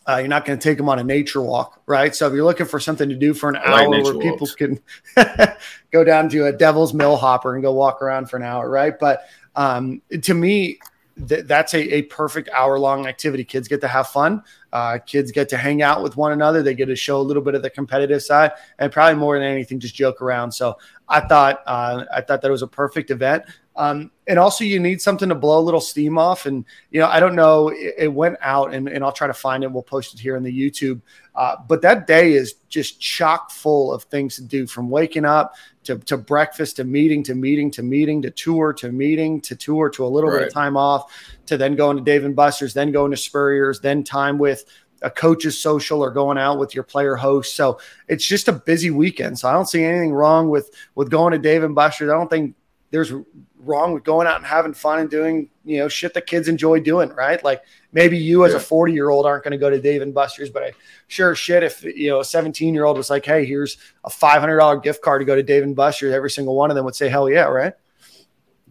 Uh, 0.08 0.17
you're 0.17 0.27
not 0.27 0.43
going 0.43 0.58
to 0.58 0.63
take 0.63 0.77
them 0.77 0.89
on 0.89 0.98
a 0.98 1.03
nature 1.03 1.41
walk, 1.41 1.84
right? 1.86 2.15
So 2.15 2.25
if 2.25 2.34
you're 2.34 2.43
looking 2.43 2.65
for 2.65 2.79
something 2.79 3.08
to 3.10 3.15
do 3.15 3.34
for 3.36 3.50
an 3.50 3.58
hour 3.58 3.88
where 3.89 4.01
walks. 4.01 4.25
people 4.25 4.48
can 4.48 4.79
go 5.91 6.03
down 6.03 6.29
to 6.29 6.48
a 6.48 6.51
Devil's 6.51 6.96
Millhopper 6.96 7.53
and 7.53 7.62
go 7.62 7.72
walk 7.74 8.01
around 8.01 8.27
for 8.27 8.38
an 8.38 8.43
hour, 8.43 8.67
right? 8.67 8.98
But 8.98 9.25
um, 9.55 10.01
to 10.24 10.34
me, 10.34 10.79
th- 11.27 11.45
that's 11.45 11.73
a, 11.73 11.95
a 11.95 12.01
perfect 12.03 12.49
hour 12.49 12.79
long 12.79 13.07
activity. 13.07 13.43
Kids 13.43 13.67
get 13.67 13.81
to 13.81 13.88
have 13.88 14.07
fun. 14.07 14.43
Uh, 14.71 14.99
kids 14.99 15.31
get 15.31 15.49
to 15.49 15.57
hang 15.57 15.81
out 15.81 16.03
with 16.03 16.15
one 16.15 16.31
another. 16.31 16.61
They 16.61 16.75
get 16.75 16.85
to 16.85 16.95
show 16.95 17.19
a 17.19 17.23
little 17.23 17.43
bit 17.43 17.55
of 17.55 17.61
the 17.61 17.69
competitive 17.69 18.21
side, 18.21 18.51
and 18.77 18.91
probably 18.91 19.19
more 19.19 19.38
than 19.38 19.47
anything, 19.47 19.79
just 19.79 19.95
joke 19.95 20.21
around. 20.21 20.51
So 20.51 20.77
I 21.07 21.21
thought 21.21 21.61
uh, 21.65 22.05
I 22.13 22.21
thought 22.21 22.41
that 22.41 22.51
was 22.51 22.61
a 22.61 22.67
perfect 22.67 23.11
event. 23.11 23.43
Um, 23.79 24.12
and 24.27 24.38
also, 24.38 24.65
you 24.65 24.77
need 24.77 25.01
something 25.01 25.29
to 25.29 25.36
blow 25.36 25.57
a 25.57 25.62
little 25.62 25.79
steam 25.79 26.17
off. 26.17 26.45
And, 26.45 26.65
you 26.91 27.00
know, 27.00 27.07
I 27.07 27.21
don't 27.21 27.33
know, 27.33 27.69
it, 27.69 27.95
it 27.98 28.13
went 28.13 28.36
out 28.41 28.74
and, 28.74 28.89
and, 28.89 29.05
I'll 29.05 29.13
try 29.13 29.25
to 29.25 29.33
find 29.33 29.63
it. 29.63 29.71
We'll 29.71 29.83
post 29.83 30.13
it 30.13 30.19
here 30.19 30.36
in 30.36 30.43
the 30.43 30.51
YouTube. 30.51 31.00
Uh, 31.33 31.55
but 31.65 31.81
that 31.83 32.05
day 32.05 32.33
is 32.33 32.55
just 32.67 33.00
chock 33.00 33.51
full 33.51 33.93
of 33.93 34.03
things 34.03 34.36
to 34.36 34.43
do 34.43 34.67
from 34.67 34.89
waking 34.89 35.24
up 35.24 35.55
to, 35.86 35.98
to 36.00 36.17
breakfast 36.17 36.75
to 36.75 36.83
meeting 36.83 37.24
to 37.24 37.36
meeting 37.36 37.71
to 37.71 37.81
meeting 37.81 38.21
to 38.24 38.31
tour 38.31 38.74
to 38.74 38.91
meeting 38.91 39.39
to 39.39 39.55
tour 39.55 39.89
to 39.91 40.05
a 40.05 40.07
little 40.07 40.29
right. 40.29 40.39
bit 40.39 40.48
of 40.50 40.53
time 40.53 40.75
off 40.75 41.09
to 41.45 41.55
then 41.55 41.77
going 41.77 41.95
to 41.95 42.03
Dave 42.03 42.25
and 42.25 42.36
Buster's, 42.36 42.74
then 42.74 42.91
going 42.91 43.12
to 43.12 43.17
Spurrier's, 43.17 43.79
then 43.79 44.03
time 44.03 44.38
with 44.38 44.65
a 45.03 45.09
coach's 45.09 45.57
social 45.57 46.03
or 46.03 46.12
going 46.12 46.38
out 46.38 46.59
with 46.59 46.75
your 46.75 46.83
player 46.83 47.15
host. 47.15 47.55
So 47.55 47.79
it's 48.09 48.27
just 48.27 48.50
a 48.50 48.53
busy 48.53 48.91
weekend. 48.91 49.39
So 49.39 49.48
I 49.48 49.53
don't 49.53 49.69
see 49.69 49.86
anything 49.86 50.12
wrong 50.12 50.50
with 50.50 50.69
with 50.95 51.09
going 51.09 51.31
to 51.31 51.39
Dave 51.39 51.63
and 51.63 51.74
Buster's. 51.74 52.09
I 52.09 52.15
don't 52.15 52.29
think 52.29 52.55
there's 52.91 53.13
wrong 53.59 53.93
with 53.93 54.03
going 54.03 54.25
out 54.25 54.37
and 54.37 54.45
having 54.45 54.73
fun 54.73 54.99
and 54.99 55.09
doing 55.09 55.49
you 55.65 55.77
know 55.77 55.87
shit 55.87 56.13
that 56.13 56.25
kids 56.25 56.47
enjoy 56.47 56.79
doing 56.79 57.09
right? 57.09 57.43
Like 57.43 57.61
maybe 57.91 58.17
you 58.17 58.45
as 58.45 58.51
yeah. 58.51 58.57
a 58.57 58.61
40 58.61 58.93
year 58.93 59.09
old 59.09 59.25
aren't 59.25 59.43
going 59.43 59.51
to 59.51 59.57
go 59.57 59.69
to 59.69 59.79
dave 59.79 60.01
and 60.01 60.13
buster's 60.13 60.49
but 60.49 60.63
i 60.63 60.71
sure 61.07 61.35
shit 61.35 61.63
if 61.63 61.83
you 61.83 62.09
know 62.09 62.19
a 62.19 62.25
17 62.25 62.73
year 62.73 62.85
old 62.85 62.97
was 62.97 63.09
like 63.09 63.25
hey 63.25 63.45
here's 63.45 63.77
a 64.03 64.09
$500 64.09 64.83
gift 64.83 65.01
card 65.01 65.21
to 65.21 65.25
go 65.25 65.35
to 65.35 65.43
dave 65.43 65.63
and 65.63 65.75
buster's 65.75 66.13
every 66.13 66.29
single 66.29 66.55
one 66.55 66.69
of 66.69 66.75
them 66.75 66.85
would 66.85 66.95
say 66.95 67.09
hell 67.09 67.29
yeah 67.29 67.43
right? 67.43 67.73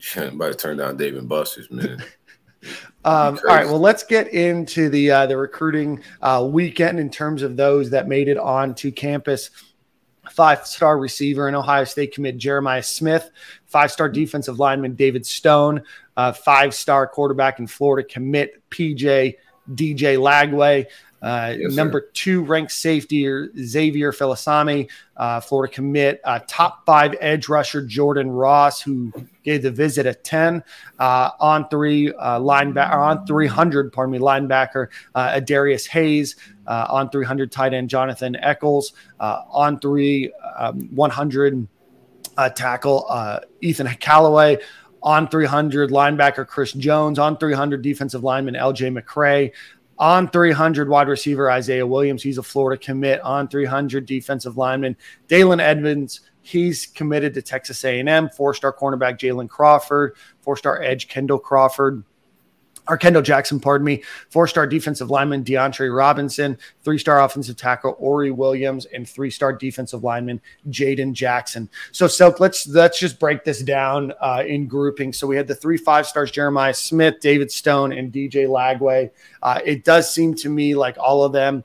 To 0.00 0.54
turn 0.54 0.76
down 0.76 0.96
dave 0.96 1.16
and 1.16 1.28
buster's 1.28 1.70
man. 1.70 2.02
Um, 3.04 3.38
all 3.48 3.54
right 3.54 3.64
well 3.64 3.78
let's 3.78 4.02
get 4.02 4.34
into 4.34 4.88
the 4.90 5.12
uh, 5.12 5.26
the 5.26 5.36
recruiting 5.36 6.02
uh, 6.20 6.46
weekend 6.50 6.98
in 6.98 7.08
terms 7.08 7.42
of 7.42 7.56
those 7.56 7.90
that 7.90 8.08
made 8.08 8.26
it 8.26 8.36
on 8.36 8.74
to 8.74 8.90
campus 8.90 9.50
five 10.30 10.66
star 10.66 10.98
receiver 10.98 11.48
in 11.48 11.54
Ohio 11.54 11.84
State 11.84 12.14
commit 12.14 12.38
Jeremiah 12.38 12.82
Smith, 12.82 13.30
five 13.66 13.90
star 13.90 14.08
defensive 14.08 14.58
lineman 14.58 14.94
David 14.94 15.26
Stone, 15.26 15.82
uh, 16.16 16.32
five 16.32 16.74
star 16.74 17.06
quarterback 17.06 17.58
in 17.58 17.66
Florida 17.66 18.06
commit 18.08 18.62
PJ 18.70 19.36
DJ 19.74 20.16
Lagway. 20.18 20.86
Uh, 21.20 21.54
yes, 21.58 21.74
number 21.74 22.00
sir. 22.00 22.10
two 22.14 22.44
ranked 22.44 22.72
safety 22.72 23.26
Xavier 23.58 24.12
Filsaime, 24.12 24.88
uh, 25.16 25.40
Florida 25.40 25.72
commit. 25.72 26.20
Uh, 26.24 26.40
top 26.46 26.84
five 26.86 27.14
edge 27.20 27.48
rusher 27.48 27.84
Jordan 27.84 28.30
Ross, 28.30 28.80
who 28.80 29.12
gave 29.42 29.62
the 29.62 29.70
visit 29.70 30.06
a 30.06 30.14
10. 30.14 30.62
Uh, 30.98 31.30
on 31.40 31.68
three 31.68 32.12
uh, 32.14 32.38
linebacker, 32.38 32.94
on 32.94 33.26
300, 33.26 33.92
pardon 33.92 34.12
me, 34.12 34.18
linebacker 34.18 34.88
uh, 35.14 35.28
Adarius 35.30 35.88
Hayes. 35.88 36.36
on 36.66 37.10
300, 37.10 37.50
tight 37.50 37.74
end 37.74 37.90
Jonathan 37.90 38.36
Eccles. 38.36 38.92
on 39.18 39.80
three, 39.80 40.32
um, 40.56 40.88
100 40.94 41.66
tackle 42.54 43.40
Ethan 43.60 43.88
Callaway 43.98 44.58
on 45.02 45.28
300 45.28 45.90
linebacker 45.90 46.46
Kris 46.46 46.72
Jones, 46.72 47.18
on 47.18 47.36
300 47.36 47.82
defensive 47.82 48.24
lineman 48.24 48.54
LJ 48.54 49.00
McCray, 49.00 49.52
on 49.98 50.28
300 50.28 50.88
wide 50.88 51.08
receiver 51.08 51.50
Isaiah 51.50 51.86
Williams. 51.86 52.22
He's 52.22 52.38
a 52.38 52.42
Florida 52.42 52.82
commit. 52.82 53.20
On 53.20 53.48
300 53.48 54.06
defensive 54.06 54.56
lineman 54.56 54.96
Dalen 55.26 55.60
Edmonds. 55.60 56.20
He's 56.40 56.86
committed 56.86 57.34
to 57.34 57.42
Texas 57.42 57.84
A&M. 57.84 58.30
Four-star 58.30 58.72
cornerback 58.72 59.18
Jalen 59.18 59.48
Crawford. 59.48 60.16
Four-star 60.40 60.82
edge 60.82 61.08
Kendall 61.08 61.38
Crawford 61.38 62.04
or 62.88 62.96
Kendall 62.96 63.22
Jackson, 63.22 63.60
pardon 63.60 63.84
me, 63.84 64.02
four-star 64.30 64.66
defensive 64.66 65.10
lineman 65.10 65.44
DeAndre 65.44 65.94
Robinson, 65.94 66.58
three-star 66.82 67.22
offensive 67.22 67.56
tackle 67.56 67.96
Ori 67.98 68.30
Williams, 68.30 68.86
and 68.86 69.08
three-star 69.08 69.52
defensive 69.52 70.04
lineman 70.04 70.40
Jaden 70.70 71.12
Jackson. 71.12 71.68
So, 71.92 72.06
Silk, 72.06 72.40
let's 72.40 72.66
let's 72.66 72.98
just 72.98 73.18
break 73.18 73.44
this 73.44 73.60
down 73.60 74.12
uh, 74.20 74.44
in 74.46 74.66
grouping. 74.66 75.12
So 75.12 75.26
we 75.26 75.36
had 75.36 75.46
the 75.46 75.54
three 75.54 75.76
five 75.76 76.06
stars: 76.06 76.30
Jeremiah 76.30 76.74
Smith, 76.74 77.20
David 77.20 77.50
Stone, 77.50 77.92
and 77.92 78.12
DJ 78.12 78.46
Lagway. 78.46 79.10
Uh, 79.42 79.60
it 79.64 79.84
does 79.84 80.12
seem 80.12 80.34
to 80.36 80.48
me 80.48 80.74
like 80.74 80.96
all 80.98 81.24
of 81.24 81.32
them 81.32 81.64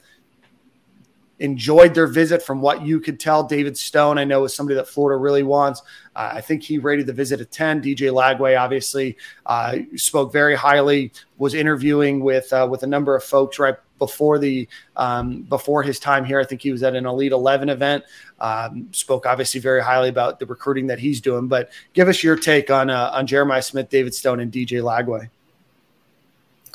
enjoyed 1.39 1.93
their 1.93 2.07
visit 2.07 2.41
from 2.41 2.61
what 2.61 2.85
you 2.85 2.99
could 2.99 3.19
tell. 3.19 3.43
David 3.43 3.77
Stone, 3.77 4.17
I 4.17 4.23
know, 4.23 4.43
is 4.43 4.53
somebody 4.53 4.75
that 4.75 4.87
Florida 4.87 5.17
really 5.17 5.43
wants. 5.43 5.81
Uh, 6.15 6.31
I 6.33 6.41
think 6.41 6.63
he 6.63 6.77
rated 6.77 7.07
the 7.07 7.13
visit 7.13 7.41
a 7.41 7.45
10. 7.45 7.81
DJ 7.81 8.11
Lagway 8.13 8.59
obviously 8.59 9.17
uh, 9.45 9.77
spoke 9.95 10.31
very 10.31 10.55
highly, 10.55 11.11
was 11.37 11.53
interviewing 11.53 12.23
with 12.23 12.51
uh, 12.53 12.67
with 12.69 12.83
a 12.83 12.87
number 12.87 13.15
of 13.15 13.23
folks 13.23 13.59
right 13.59 13.75
before 13.99 14.37
the 14.37 14.67
um, 14.95 15.41
before 15.43 15.81
his 15.81 15.99
time 15.99 16.23
here. 16.23 16.39
I 16.39 16.45
think 16.45 16.61
he 16.61 16.71
was 16.71 16.83
at 16.83 16.95
an 16.95 17.05
Elite 17.05 17.31
11 17.31 17.69
event. 17.69 18.03
Um, 18.39 18.89
spoke 18.91 19.25
obviously 19.25 19.59
very 19.59 19.81
highly 19.81 20.09
about 20.09 20.39
the 20.39 20.45
recruiting 20.45 20.87
that 20.87 20.99
he's 20.99 21.19
doing. 21.19 21.47
But 21.47 21.71
give 21.93 22.07
us 22.07 22.23
your 22.23 22.35
take 22.35 22.69
on 22.69 22.89
uh, 22.89 23.11
on 23.13 23.25
Jeremiah 23.25 23.61
Smith, 23.61 23.89
David 23.89 24.13
Stone, 24.13 24.39
and 24.39 24.51
DJ 24.51 24.81
Lagway. 24.81 25.29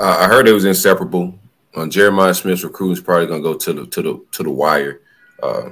Uh, 0.01 0.17
I 0.21 0.27
heard 0.27 0.47
it 0.47 0.53
was 0.53 0.65
inseparable 0.65 1.39
on 1.75 1.91
Jeremiah 1.91 2.35
Smith's 2.35 2.65
recruiting 2.65 2.95
is 2.95 3.01
probably 3.01 3.27
to 3.27 3.41
go 3.41 3.55
to 3.55 3.73
the 3.73 3.87
to 3.87 4.03
the 4.03 4.25
to 4.33 4.43
the 4.43 4.51
wire. 4.51 5.01
Uh, 5.43 5.71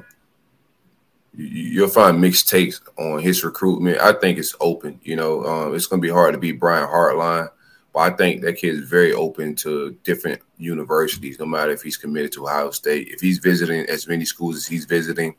you, 1.34 1.82
will 1.82 1.88
find 1.88 2.20
mixed 2.20 2.48
takes 2.48 2.80
on 2.96 3.20
his 3.20 3.44
recruitment. 3.44 4.00
I 4.00 4.12
think 4.12 4.38
it's 4.38 4.54
open. 4.60 5.00
You 5.02 5.16
know, 5.16 5.44
um, 5.44 5.74
it's 5.74 5.86
to 5.86 5.98
be 5.98 6.08
hard 6.08 6.32
to 6.34 6.40
beat 6.40 6.60
Brian 6.60 6.88
Hartline, 6.88 7.50
but 7.92 8.00
I 8.00 8.10
think 8.16 8.42
that 8.42 8.54
kid 8.54 8.74
is 8.74 8.88
very 8.88 9.12
open 9.12 9.54
to 9.56 9.96
different 10.02 10.40
universities. 10.56 11.38
No 11.38 11.46
matter 11.46 11.72
if 11.72 11.82
he's 11.82 11.96
committed 11.96 12.32
to 12.32 12.46
Ohio 12.46 12.70
State, 12.70 13.08
if 13.08 13.20
he's 13.20 13.38
visiting 13.38 13.84
as 13.86 14.08
many 14.08 14.24
schools 14.24 14.56
as 14.56 14.66
he's 14.66 14.86
visiting, 14.86 15.34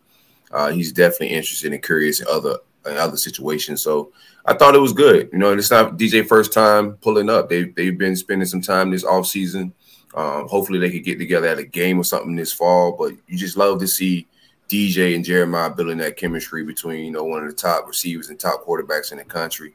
uh, 0.51 0.71
he's 0.71 0.91
definitely 0.91 1.29
interested 1.29 1.73
and 1.73 1.83
curious 1.83 2.19
in 2.19 2.27
other 2.29 2.57
in 2.85 2.97
other 2.97 3.17
situations. 3.17 3.81
So 3.81 4.11
I 4.45 4.53
thought 4.53 4.75
it 4.75 4.79
was 4.79 4.93
good. 4.93 5.29
You 5.33 5.39
know, 5.39 5.51
it's 5.51 5.71
not 5.71 5.97
DJ 5.97 6.25
first 6.25 6.53
time 6.53 6.93
pulling 6.93 7.29
up. 7.29 7.49
They 7.49 7.63
they've 7.63 7.97
been 7.97 8.15
spending 8.15 8.47
some 8.47 8.61
time 8.61 8.91
this 8.91 9.03
off 9.03 9.27
season 9.27 9.73
um, 10.15 10.47
hopefully, 10.47 10.79
they 10.79 10.91
could 10.91 11.03
get 11.03 11.19
together 11.19 11.47
at 11.47 11.59
a 11.59 11.63
game 11.63 11.99
or 11.99 12.03
something 12.03 12.35
this 12.35 12.53
fall. 12.53 12.93
But 12.93 13.13
you 13.27 13.37
just 13.37 13.57
love 13.57 13.79
to 13.79 13.87
see 13.87 14.27
DJ 14.69 15.15
and 15.15 15.23
Jeremiah 15.23 15.69
building 15.69 15.97
that 15.99 16.17
chemistry 16.17 16.63
between 16.63 17.05
you 17.05 17.11
know 17.11 17.23
one 17.23 17.43
of 17.43 17.49
the 17.49 17.55
top 17.55 17.87
receivers 17.87 18.29
and 18.29 18.39
top 18.39 18.65
quarterbacks 18.65 19.11
in 19.11 19.17
the 19.17 19.23
country. 19.23 19.73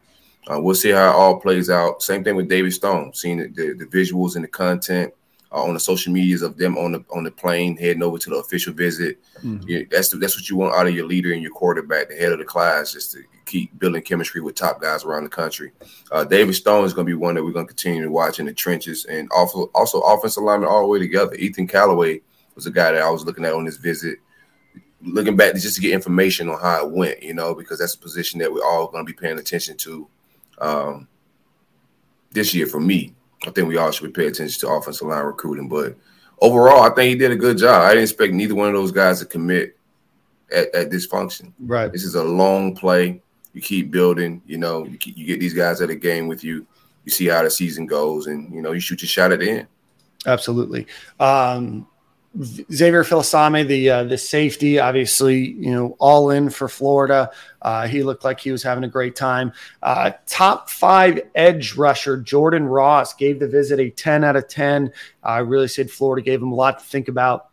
Uh, 0.50 0.60
we'll 0.60 0.74
see 0.74 0.90
how 0.90 1.10
it 1.10 1.14
all 1.14 1.40
plays 1.40 1.70
out. 1.70 2.02
Same 2.02 2.24
thing 2.24 2.34
with 2.34 2.48
David 2.48 2.72
Stone, 2.72 3.14
seeing 3.14 3.38
the, 3.38 3.46
the, 3.48 3.74
the 3.74 3.86
visuals 3.86 4.34
and 4.34 4.42
the 4.42 4.48
content 4.48 5.14
uh, 5.52 5.62
on 5.62 5.74
the 5.74 5.80
social 5.80 6.12
medias 6.12 6.42
of 6.42 6.56
them 6.56 6.76
on 6.76 6.92
the 6.92 7.04
on 7.14 7.24
the 7.24 7.30
plane 7.30 7.76
heading 7.76 8.02
over 8.02 8.18
to 8.18 8.30
the 8.30 8.36
official 8.36 8.72
visit. 8.72 9.18
Mm-hmm. 9.44 9.68
Yeah, 9.68 9.80
that's 9.90 10.08
the, 10.08 10.16
that's 10.16 10.36
what 10.36 10.48
you 10.50 10.56
want 10.56 10.74
out 10.74 10.86
of 10.86 10.94
your 10.94 11.06
leader 11.06 11.32
and 11.32 11.42
your 11.42 11.52
quarterback, 11.52 12.08
the 12.08 12.16
head 12.16 12.32
of 12.32 12.38
the 12.38 12.44
class, 12.44 12.92
just 12.92 13.12
to 13.12 13.22
keep 13.52 13.78
building 13.78 14.02
chemistry 14.02 14.40
with 14.40 14.54
top 14.54 14.80
guys 14.80 15.04
around 15.04 15.24
the 15.24 15.28
country. 15.28 15.72
Uh, 16.10 16.24
David 16.24 16.54
Stone 16.54 16.86
is 16.86 16.94
going 16.94 17.06
to 17.06 17.10
be 17.10 17.16
one 17.16 17.34
that 17.34 17.44
we're 17.44 17.52
going 17.52 17.66
to 17.66 17.74
continue 17.74 18.02
to 18.02 18.10
watch 18.10 18.40
in 18.40 18.46
the 18.46 18.52
trenches, 18.52 19.04
and 19.04 19.28
also 19.30 19.70
also 19.74 20.00
offensive 20.00 20.42
lineman 20.42 20.68
all 20.68 20.82
the 20.82 20.88
way 20.88 20.98
together. 20.98 21.34
Ethan 21.34 21.66
Callaway 21.66 22.20
was 22.54 22.66
a 22.66 22.70
guy 22.70 22.92
that 22.92 23.02
I 23.02 23.10
was 23.10 23.24
looking 23.24 23.44
at 23.44 23.52
on 23.52 23.64
this 23.64 23.76
visit. 23.76 24.18
Looking 25.04 25.36
back 25.36 25.54
just 25.54 25.74
to 25.74 25.80
get 25.80 25.92
information 25.92 26.48
on 26.48 26.60
how 26.60 26.86
it 26.86 26.92
went, 26.92 27.22
you 27.22 27.34
know, 27.34 27.54
because 27.54 27.80
that's 27.80 27.94
a 27.94 27.98
position 27.98 28.38
that 28.38 28.52
we're 28.52 28.64
all 28.64 28.86
going 28.86 29.04
to 29.04 29.12
be 29.12 29.18
paying 29.18 29.38
attention 29.38 29.76
to 29.78 30.08
um, 30.58 31.08
this 32.30 32.54
year 32.54 32.66
for 32.66 32.80
me. 32.80 33.14
I 33.44 33.50
think 33.50 33.66
we 33.66 33.76
all 33.76 33.90
should 33.90 34.14
pay 34.14 34.26
attention 34.26 34.60
to 34.60 34.68
offensive 34.68 35.08
line 35.08 35.24
recruiting. 35.24 35.68
But 35.68 35.96
overall, 36.40 36.82
I 36.82 36.90
think 36.94 37.08
he 37.08 37.16
did 37.16 37.32
a 37.32 37.36
good 37.36 37.58
job. 37.58 37.82
I 37.82 37.88
didn't 37.90 38.04
expect 38.04 38.32
neither 38.32 38.54
one 38.54 38.68
of 38.68 38.74
those 38.74 38.92
guys 38.92 39.18
to 39.18 39.26
commit 39.26 39.76
at, 40.54 40.72
at 40.74 40.90
this 40.90 41.06
function. 41.06 41.52
Right. 41.58 41.92
This 41.92 42.04
is 42.04 42.14
a 42.14 42.22
long 42.22 42.76
play. 42.76 43.21
You 43.52 43.60
keep 43.60 43.90
building. 43.90 44.42
You 44.46 44.58
know, 44.58 44.84
you, 44.84 44.98
keep, 44.98 45.16
you 45.16 45.26
get 45.26 45.40
these 45.40 45.54
guys 45.54 45.80
at 45.80 45.90
a 45.90 45.94
game 45.94 46.28
with 46.28 46.42
you. 46.42 46.66
You 47.04 47.10
see 47.10 47.26
how 47.26 47.42
the 47.42 47.50
season 47.50 47.86
goes, 47.86 48.26
and 48.26 48.52
you 48.54 48.62
know 48.62 48.72
you 48.72 48.80
shoot 48.80 49.02
your 49.02 49.08
shot 49.08 49.32
at 49.32 49.40
the 49.40 49.50
end. 49.50 49.66
Absolutely. 50.26 50.86
Um, 51.18 51.86
Xavier 52.72 53.04
Filsaime, 53.04 53.66
the 53.66 53.90
uh, 53.90 54.04
the 54.04 54.16
safety, 54.16 54.78
obviously, 54.78 55.50
you 55.50 55.70
know, 55.70 55.96
all 55.98 56.30
in 56.30 56.48
for 56.48 56.66
Florida. 56.66 57.30
Uh, 57.60 57.86
he 57.86 58.02
looked 58.02 58.24
like 58.24 58.40
he 58.40 58.50
was 58.50 58.62
having 58.62 58.84
a 58.84 58.88
great 58.88 59.14
time. 59.14 59.52
Uh, 59.82 60.12
top 60.26 60.70
five 60.70 61.20
edge 61.34 61.76
rusher 61.76 62.16
Jordan 62.16 62.64
Ross 62.66 63.12
gave 63.14 63.38
the 63.38 63.48
visit 63.48 63.78
a 63.80 63.90
ten 63.90 64.24
out 64.24 64.36
of 64.36 64.48
ten. 64.48 64.92
I 65.22 65.38
really 65.38 65.68
said 65.68 65.90
Florida 65.90 66.24
gave 66.24 66.40
him 66.40 66.52
a 66.52 66.54
lot 66.54 66.78
to 66.78 66.84
think 66.84 67.08
about 67.08 67.50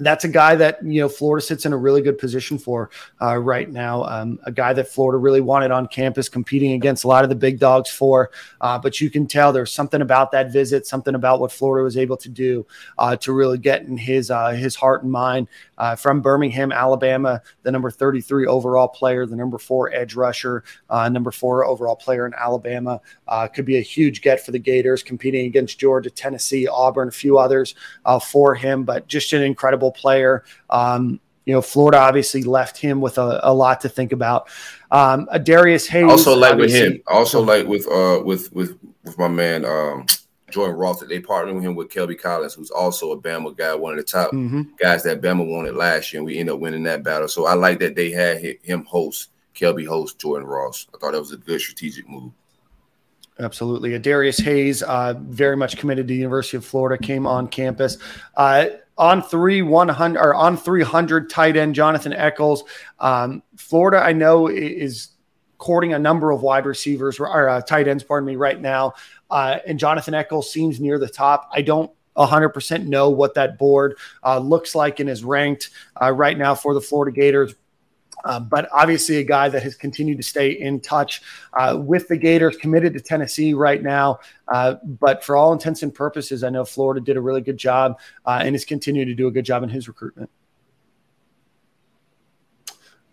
that's 0.00 0.24
a 0.24 0.28
guy 0.28 0.56
that 0.56 0.82
you 0.84 1.00
know 1.00 1.08
Florida 1.08 1.44
sits 1.44 1.66
in 1.66 1.72
a 1.72 1.76
really 1.76 2.02
good 2.02 2.18
position 2.18 2.58
for 2.58 2.90
uh, 3.20 3.36
right 3.36 3.70
now. 3.70 4.04
Um, 4.04 4.38
a 4.44 4.52
guy 4.52 4.72
that 4.72 4.88
Florida 4.88 5.18
really 5.18 5.40
wanted 5.40 5.70
on 5.70 5.86
campus, 5.86 6.28
competing 6.28 6.72
against 6.72 7.04
a 7.04 7.08
lot 7.08 7.24
of 7.24 7.30
the 7.30 7.36
big 7.36 7.58
dogs 7.58 7.90
for. 7.90 8.30
Uh, 8.60 8.78
but 8.78 9.00
you 9.00 9.10
can 9.10 9.26
tell 9.26 9.52
there's 9.52 9.72
something 9.72 10.02
about 10.02 10.32
that 10.32 10.52
visit, 10.52 10.86
something 10.86 11.14
about 11.14 11.40
what 11.40 11.52
Florida 11.52 11.84
was 11.84 11.96
able 11.96 12.16
to 12.16 12.28
do 12.28 12.66
uh, 12.98 13.16
to 13.16 13.32
really 13.32 13.58
get 13.58 13.82
in 13.82 13.96
his 13.96 14.30
uh, 14.30 14.50
his 14.50 14.74
heart 14.74 15.02
and 15.02 15.12
mind. 15.12 15.48
Uh, 15.80 15.96
from 15.96 16.20
Birmingham, 16.20 16.72
Alabama, 16.72 17.40
the 17.62 17.72
number 17.72 17.90
33 17.90 18.46
overall 18.46 18.86
player, 18.86 19.24
the 19.24 19.34
number 19.34 19.56
four 19.56 19.90
edge 19.94 20.14
rusher, 20.14 20.62
uh, 20.90 21.08
number 21.08 21.30
four 21.30 21.64
overall 21.64 21.96
player 21.96 22.26
in 22.26 22.34
Alabama, 22.34 23.00
could 23.54 23.64
be 23.64 23.78
a 23.78 23.80
huge 23.80 24.20
get 24.20 24.44
for 24.44 24.52
the 24.52 24.58
Gators, 24.58 25.02
competing 25.02 25.46
against 25.46 25.78
Georgia, 25.78 26.10
Tennessee, 26.10 26.68
Auburn, 26.68 27.08
a 27.08 27.10
few 27.10 27.38
others 27.38 27.74
for 28.22 28.54
him. 28.54 28.84
But 28.84 29.06
just 29.06 29.32
an 29.32 29.42
incredible 29.42 29.90
player. 29.90 30.44
Um, 30.68 31.18
you 31.46 31.54
know, 31.54 31.62
Florida 31.62 31.98
obviously 31.98 32.42
left 32.42 32.76
him 32.76 33.00
with 33.00 33.18
a, 33.18 33.40
a 33.42 33.52
lot 33.52 33.80
to 33.80 33.88
think 33.88 34.12
about. 34.12 34.48
Um, 34.90 35.28
Darius 35.42 35.86
Hayes, 35.88 36.10
also 36.10 36.36
like 36.36 36.56
with 36.56 36.70
him, 36.72 37.00
also 37.06 37.40
like 37.40 37.66
with 37.66 37.90
uh 37.90 38.20
with 38.22 38.52
with 38.52 38.78
with 39.04 39.18
my 39.18 39.28
man 39.28 39.64
um 39.64 40.06
Jordan 40.50 40.76
Ross, 40.76 41.00
that 41.00 41.08
they 41.08 41.20
partnered 41.20 41.54
with 41.54 41.64
him 41.64 41.74
with 41.74 41.88
Kelby 41.88 42.20
Collins, 42.20 42.54
who's 42.54 42.70
also 42.70 43.12
a 43.12 43.20
Bama 43.20 43.56
guy, 43.56 43.74
one 43.74 43.92
of 43.92 43.98
the 43.98 44.04
top 44.04 44.32
mm-hmm. 44.32 44.62
guys 44.78 45.02
that 45.04 45.20
Bama 45.20 45.46
wanted 45.46 45.74
last 45.74 46.12
year, 46.12 46.20
and 46.20 46.26
we 46.26 46.38
ended 46.38 46.54
up 46.54 46.60
winning 46.60 46.82
that 46.84 47.02
battle. 47.02 47.28
So 47.28 47.46
I 47.46 47.54
like 47.54 47.78
that 47.80 47.96
they 47.96 48.10
had 48.10 48.40
him 48.62 48.84
host 48.84 49.30
Kelby 49.54 49.86
host 49.86 50.18
Jordan 50.18 50.48
Ross. 50.48 50.86
I 50.94 50.98
thought 50.98 51.12
that 51.12 51.20
was 51.20 51.32
a 51.32 51.36
good 51.36 51.60
strategic 51.60 52.08
move. 52.08 52.32
Absolutely. 53.38 53.98
Darius 53.98 54.38
Hayes, 54.38 54.82
uh, 54.82 55.14
very 55.18 55.56
much 55.56 55.78
committed 55.78 56.06
to 56.06 56.12
the 56.12 56.18
University 56.18 56.58
of 56.58 56.64
Florida, 56.64 57.02
came 57.02 57.26
on 57.26 57.48
campus. 57.48 57.96
Uh, 58.36 58.66
on 58.98 59.22
three 59.22 59.62
100 59.62 60.20
or 60.20 60.34
on 60.34 60.58
300 60.58 61.30
tight 61.30 61.56
end 61.56 61.74
Jonathan 61.74 62.12
Eccles. 62.12 62.64
Um, 62.98 63.42
Florida, 63.56 63.98
I 63.98 64.12
know, 64.12 64.48
is 64.48 65.08
courting 65.56 65.94
a 65.94 65.98
number 65.98 66.30
of 66.30 66.42
wide 66.42 66.66
receivers 66.66 67.18
or 67.18 67.48
uh, 67.48 67.62
tight 67.62 67.88
ends, 67.88 68.04
pardon 68.04 68.26
me, 68.26 68.36
right 68.36 68.60
now. 68.60 68.92
Uh, 69.30 69.58
and 69.66 69.78
Jonathan 69.78 70.14
Eccles 70.14 70.52
seems 70.52 70.80
near 70.80 70.98
the 70.98 71.08
top. 71.08 71.48
I 71.52 71.62
don't 71.62 71.90
100% 72.16 72.86
know 72.86 73.10
what 73.10 73.34
that 73.34 73.58
board 73.58 73.98
uh, 74.24 74.38
looks 74.38 74.74
like 74.74 75.00
and 75.00 75.08
is 75.08 75.24
ranked 75.24 75.70
uh, 76.00 76.10
right 76.10 76.36
now 76.36 76.54
for 76.54 76.74
the 76.74 76.80
Florida 76.80 77.14
Gators. 77.14 77.54
Uh, 78.24 78.40
but 78.40 78.68
obviously, 78.72 79.16
a 79.16 79.24
guy 79.24 79.48
that 79.48 79.62
has 79.62 79.74
continued 79.74 80.18
to 80.18 80.22
stay 80.22 80.50
in 80.50 80.80
touch 80.80 81.22
uh, 81.54 81.76
with 81.78 82.06
the 82.08 82.16
Gators, 82.16 82.56
committed 82.56 82.92
to 82.92 83.00
Tennessee 83.00 83.54
right 83.54 83.82
now. 83.82 84.18
Uh, 84.48 84.74
but 84.84 85.24
for 85.24 85.36
all 85.36 85.52
intents 85.52 85.82
and 85.82 85.94
purposes, 85.94 86.44
I 86.44 86.50
know 86.50 86.64
Florida 86.64 87.00
did 87.00 87.16
a 87.16 87.20
really 87.20 87.40
good 87.40 87.56
job 87.56 87.98
uh, 88.26 88.40
and 88.42 88.54
has 88.54 88.64
continued 88.64 89.06
to 89.06 89.14
do 89.14 89.28
a 89.28 89.30
good 89.30 89.44
job 89.44 89.62
in 89.62 89.68
his 89.68 89.88
recruitment. 89.88 90.30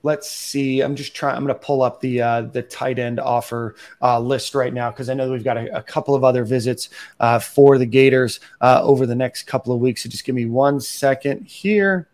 Let's 0.07 0.31
see. 0.31 0.79
I'm 0.79 0.95
just 0.95 1.13
trying. 1.13 1.35
I'm 1.35 1.43
going 1.43 1.53
to 1.53 1.65
pull 1.65 1.81
up 1.81 1.99
the 1.99 2.21
uh, 2.21 2.41
the 2.43 2.61
tight 2.61 2.97
end 2.97 3.19
offer 3.19 3.75
uh, 4.01 4.17
list 4.21 4.55
right 4.55 4.73
now 4.73 4.89
because 4.89 5.09
I 5.09 5.13
know 5.13 5.29
we've 5.29 5.43
got 5.43 5.57
a, 5.57 5.79
a, 5.79 5.83
couple 5.83 6.15
of 6.15 6.23
other 6.23 6.45
visits 6.45 6.87
uh, 7.19 7.39
for 7.39 7.77
the 7.77 7.85
Gators 7.85 8.39
uh, 8.61 8.79
over 8.81 9.05
the 9.05 9.15
next 9.15 9.43
couple 9.43 9.73
of 9.73 9.81
weeks. 9.81 10.03
So 10.03 10.09
just 10.09 10.23
give 10.23 10.33
me 10.33 10.45
one 10.45 10.79
second 10.79 11.45
here. 11.45 12.07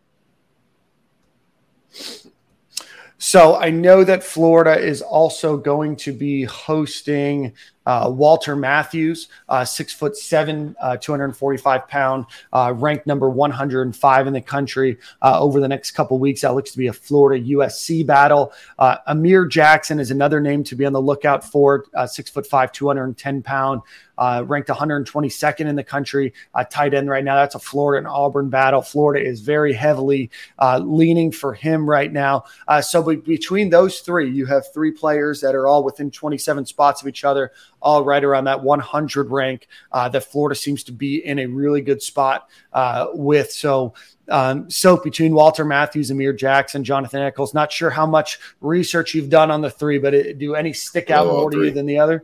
So 3.19 3.58
I 3.58 3.69
know 3.69 4.03
that 4.03 4.23
Florida 4.23 4.75
is 4.75 5.03
also 5.03 5.56
going 5.56 5.95
to 5.97 6.13
be 6.13 6.45
hosting 6.45 7.53
uh, 7.86 8.12
Walter 8.13 8.56
Matthews, 8.56 9.28
uh, 9.50 9.65
six 9.65 9.93
foot 9.93 10.17
seven, 10.17 10.76
uh, 10.82 10.98
245 10.98 11.88
pound, 11.88 12.26
uh, 12.52 12.74
ranked 12.76 13.08
number 13.08 13.30
105 13.30 14.28
in 14.28 14.34
the 14.34 14.41
country 14.41 14.98
uh, 15.22 15.39
over 15.39 15.60
the 15.60 15.67
next 15.67 15.91
couple 15.91 16.17
weeks. 16.19 16.41
That 16.41 16.56
looks 16.56 16.72
to 16.72 16.78
be 16.78 16.88
a 16.88 16.93
Florida 16.93 17.43
USC 17.46 18.06
battle. 18.06 18.54
Uh, 18.80 18.98
Amir 19.08 19.46
Jackson 19.46 20.00
is 20.00 20.12
another 20.12 20.39
name 20.39 20.63
to 20.65 20.76
be 20.76 20.86
on 20.86 20.93
the 20.93 21.02
lookout 21.02 21.43
for, 21.43 21.86
six 22.08 22.30
foot 22.30 22.48
five, 22.48 22.72
210 22.72 23.41
pound 23.41 23.82
uh, 24.17 24.43
ranked 24.48 24.69
122nd 24.69 25.62
in 25.62 25.76
the 25.76 25.84
country, 25.84 26.34
uh, 26.54 26.63
tight 26.63 26.93
end 26.93 27.10
right 27.10 27.24
now. 27.24 27.36
That's 27.36 27.56
a 27.56 27.60
Florida 27.60 27.98
and 27.98 28.08
Auburn 28.08 28.50
battle. 28.50 28.82
Florida 28.82 29.26
is 29.26 29.41
very 29.41 29.74
heavily 29.74 30.30
uh, 30.60 30.80
leaning 30.80 31.32
for 31.32 31.54
him 31.54 31.89
right 31.89 32.12
now. 32.12 32.46
So 32.82 33.02
be- 33.02 33.15
between 33.15 33.69
those 33.69 34.02
three, 34.02 34.30
you 34.30 34.46
have 34.46 34.72
three 34.74 34.91
players 34.91 35.41
that 35.41 35.56
are 35.56 35.67
all 35.67 35.84
within 35.84 36.12
27 36.12 36.65
spots 36.65 37.02
of 37.02 37.08
each 37.08 37.24
other, 37.24 37.52
all 37.84 38.04
right 38.04 38.24
around 38.24 38.46
that 38.46 38.63
100 38.63 39.30
rank 39.30 39.67
uh, 39.91 40.10
that 40.10 40.24
Florida 40.24 40.56
seems 40.56 40.84
to 40.86 40.91
be 40.91 41.24
in 41.24 41.39
a 41.39 41.46
really 41.46 41.82
good 41.82 42.02
spot 42.02 42.50
uh, 42.72 43.08
with. 43.13 43.52
So 43.52 43.93
um, 44.30 44.69
so 44.69 44.98
between 44.98 45.34
Walter 45.34 45.65
Matthews, 45.65 46.10
Amir 46.10 46.34
Jackson, 46.34 46.84
Jonathan 46.84 47.22
Eccles, 47.22 47.54
not 47.54 47.72
sure 47.72 47.89
how 47.89 48.06
much 48.06 48.39
research 48.62 49.13
you've 49.13 49.30
done 49.30 49.52
on 49.52 49.62
the 49.62 49.69
three, 49.69 50.00
but 50.00 50.13
it, 50.13 50.39
do 50.39 50.56
any 50.56 50.74
stick 50.74 51.12
out 51.12 51.28
more 51.28 51.52
to 51.52 51.65
you 51.65 51.72
than 51.72 51.86
the 51.86 52.00
other? 52.00 52.24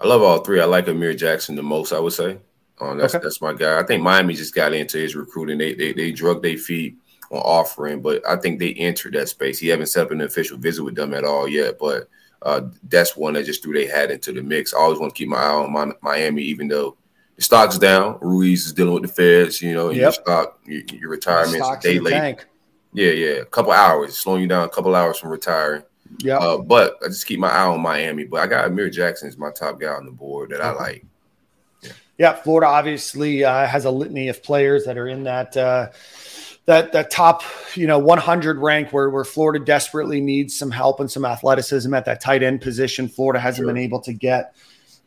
I 0.00 0.06
love 0.06 0.22
all 0.22 0.38
three. 0.38 0.60
I 0.60 0.64
like 0.64 0.88
Amir 0.88 1.14
Jackson 1.14 1.54
the 1.54 1.62
most. 1.62 1.92
I 1.92 2.00
would 2.00 2.12
say. 2.12 2.38
Um, 2.80 2.98
that's 2.98 3.14
okay. 3.14 3.22
that's 3.22 3.40
my 3.40 3.52
guy. 3.52 3.78
I 3.78 3.84
think 3.84 4.02
Miami 4.02 4.34
just 4.34 4.54
got 4.54 4.72
into 4.72 4.98
his 4.98 5.14
recruiting. 5.14 5.58
They 5.58 5.74
they 5.74 5.92
they 5.92 6.12
drug 6.12 6.42
their 6.42 6.56
feet 6.56 6.96
on 7.30 7.38
offering, 7.38 8.00
but 8.00 8.26
I 8.26 8.36
think 8.36 8.58
they 8.58 8.72
entered 8.72 9.14
that 9.14 9.28
space. 9.28 9.58
He 9.58 9.68
haven't 9.68 9.86
set 9.86 10.06
up 10.06 10.12
an 10.12 10.22
official 10.22 10.58
visit 10.58 10.82
with 10.82 10.96
them 10.96 11.14
at 11.14 11.24
all 11.24 11.46
yet, 11.46 11.78
but 11.78 12.08
uh, 12.44 12.62
that's 12.84 13.16
one 13.16 13.34
that 13.34 13.46
just 13.46 13.62
threw 13.62 13.72
their 13.72 13.90
hat 13.90 14.10
into 14.10 14.32
the 14.32 14.42
mix. 14.42 14.74
I 14.74 14.78
always 14.78 14.98
want 14.98 15.14
to 15.14 15.18
keep 15.18 15.28
my 15.28 15.38
eye 15.38 15.54
on 15.54 15.72
my, 15.72 15.92
Miami, 16.02 16.42
even 16.42 16.68
though 16.68 16.96
the 17.36 17.42
stock's 17.42 17.78
down. 17.78 18.18
Ruiz 18.20 18.66
is 18.66 18.72
dealing 18.72 18.94
with 18.94 19.02
the 19.02 19.08
feds, 19.08 19.60
you 19.62 19.74
know, 19.74 19.90
yep. 19.90 20.00
your 20.00 20.12
stock, 20.12 20.60
your, 20.66 20.82
your 20.92 21.10
retirement 21.10 21.62
is 21.62 21.78
day 21.82 21.98
late. 21.98 22.12
Tank. 22.12 22.46
Yeah, 22.92 23.10
yeah, 23.10 23.32
a 23.40 23.44
couple 23.44 23.72
hours, 23.72 24.16
slowing 24.16 24.42
you 24.42 24.46
down 24.46 24.64
a 24.64 24.68
couple 24.68 24.94
hours 24.94 25.18
from 25.18 25.30
retiring. 25.30 25.82
Yeah. 26.18 26.38
Uh, 26.38 26.58
but 26.58 26.96
I 27.02 27.08
just 27.08 27.26
keep 27.26 27.40
my 27.40 27.48
eye 27.48 27.66
on 27.66 27.80
Miami. 27.80 28.24
But 28.24 28.40
I 28.40 28.46
got 28.46 28.66
Amir 28.66 28.90
Jackson 28.90 29.26
as 29.28 29.38
my 29.38 29.50
top 29.50 29.80
guy 29.80 29.88
on 29.88 30.04
the 30.04 30.12
board 30.12 30.50
that 30.50 30.60
I 30.60 30.70
like. 30.72 31.04
Yeah, 31.82 31.92
yeah 32.18 32.32
Florida 32.34 32.68
obviously 32.68 33.42
uh, 33.42 33.66
has 33.66 33.84
a 33.84 33.90
litany 33.90 34.28
of 34.28 34.42
players 34.42 34.84
that 34.84 34.96
are 34.96 35.08
in 35.08 35.24
that 35.24 35.56
uh, 35.56 35.90
that 36.66 36.92
that 36.92 37.10
top 37.10 37.42
you 37.74 37.86
know 37.86 37.98
100 37.98 38.58
rank 38.58 38.92
where 38.92 39.10
where 39.10 39.24
Florida 39.24 39.64
desperately 39.64 40.20
needs 40.20 40.56
some 40.56 40.70
help 40.70 41.00
and 41.00 41.10
some 41.10 41.24
athleticism 41.24 41.92
at 41.94 42.04
that 42.06 42.20
tight 42.20 42.42
end 42.42 42.60
position. 42.60 43.08
Florida 43.08 43.38
hasn't 43.38 43.64
sure. 43.64 43.72
been 43.72 43.82
able 43.82 44.00
to 44.00 44.12
get 44.12 44.54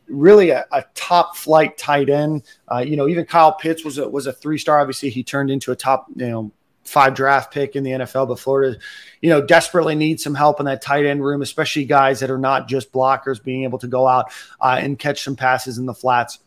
really 0.08 0.50
a, 0.50 0.64
a, 0.72 0.84
top 0.94 1.36
flight 1.36 1.76
tight 1.76 2.08
end. 2.08 2.42
Uh, 2.72 2.78
you 2.78 2.96
know, 2.96 3.08
even 3.08 3.24
Kyle 3.24 3.52
Pitts 3.52 3.84
was 3.84 3.98
a 3.98 4.08
was 4.08 4.26
a 4.26 4.32
three 4.32 4.58
star. 4.58 4.80
Obviously, 4.80 5.10
he 5.10 5.22
turned 5.22 5.50
into 5.50 5.72
a 5.72 5.76
top 5.76 6.06
you 6.14 6.28
know 6.28 6.52
five 6.84 7.14
draft 7.14 7.52
pick 7.52 7.76
in 7.76 7.84
the 7.84 7.90
NFL, 7.90 8.28
but 8.28 8.38
Florida, 8.38 8.78
you 9.20 9.28
know, 9.28 9.44
desperately 9.44 9.94
needs 9.94 10.22
some 10.22 10.34
help 10.34 10.58
in 10.58 10.66
that 10.66 10.80
tight 10.80 11.04
end 11.04 11.22
room, 11.22 11.42
especially 11.42 11.84
guys 11.84 12.20
that 12.20 12.30
are 12.30 12.38
not 12.38 12.66
just 12.66 12.92
blockers, 12.92 13.42
being 13.42 13.64
able 13.64 13.78
to 13.78 13.86
go 13.86 14.06
out 14.06 14.32
uh, 14.60 14.78
and 14.80 14.98
catch 14.98 15.22
some 15.22 15.36
passes 15.36 15.78
in 15.78 15.86
the 15.86 15.94
flats. 15.94 16.38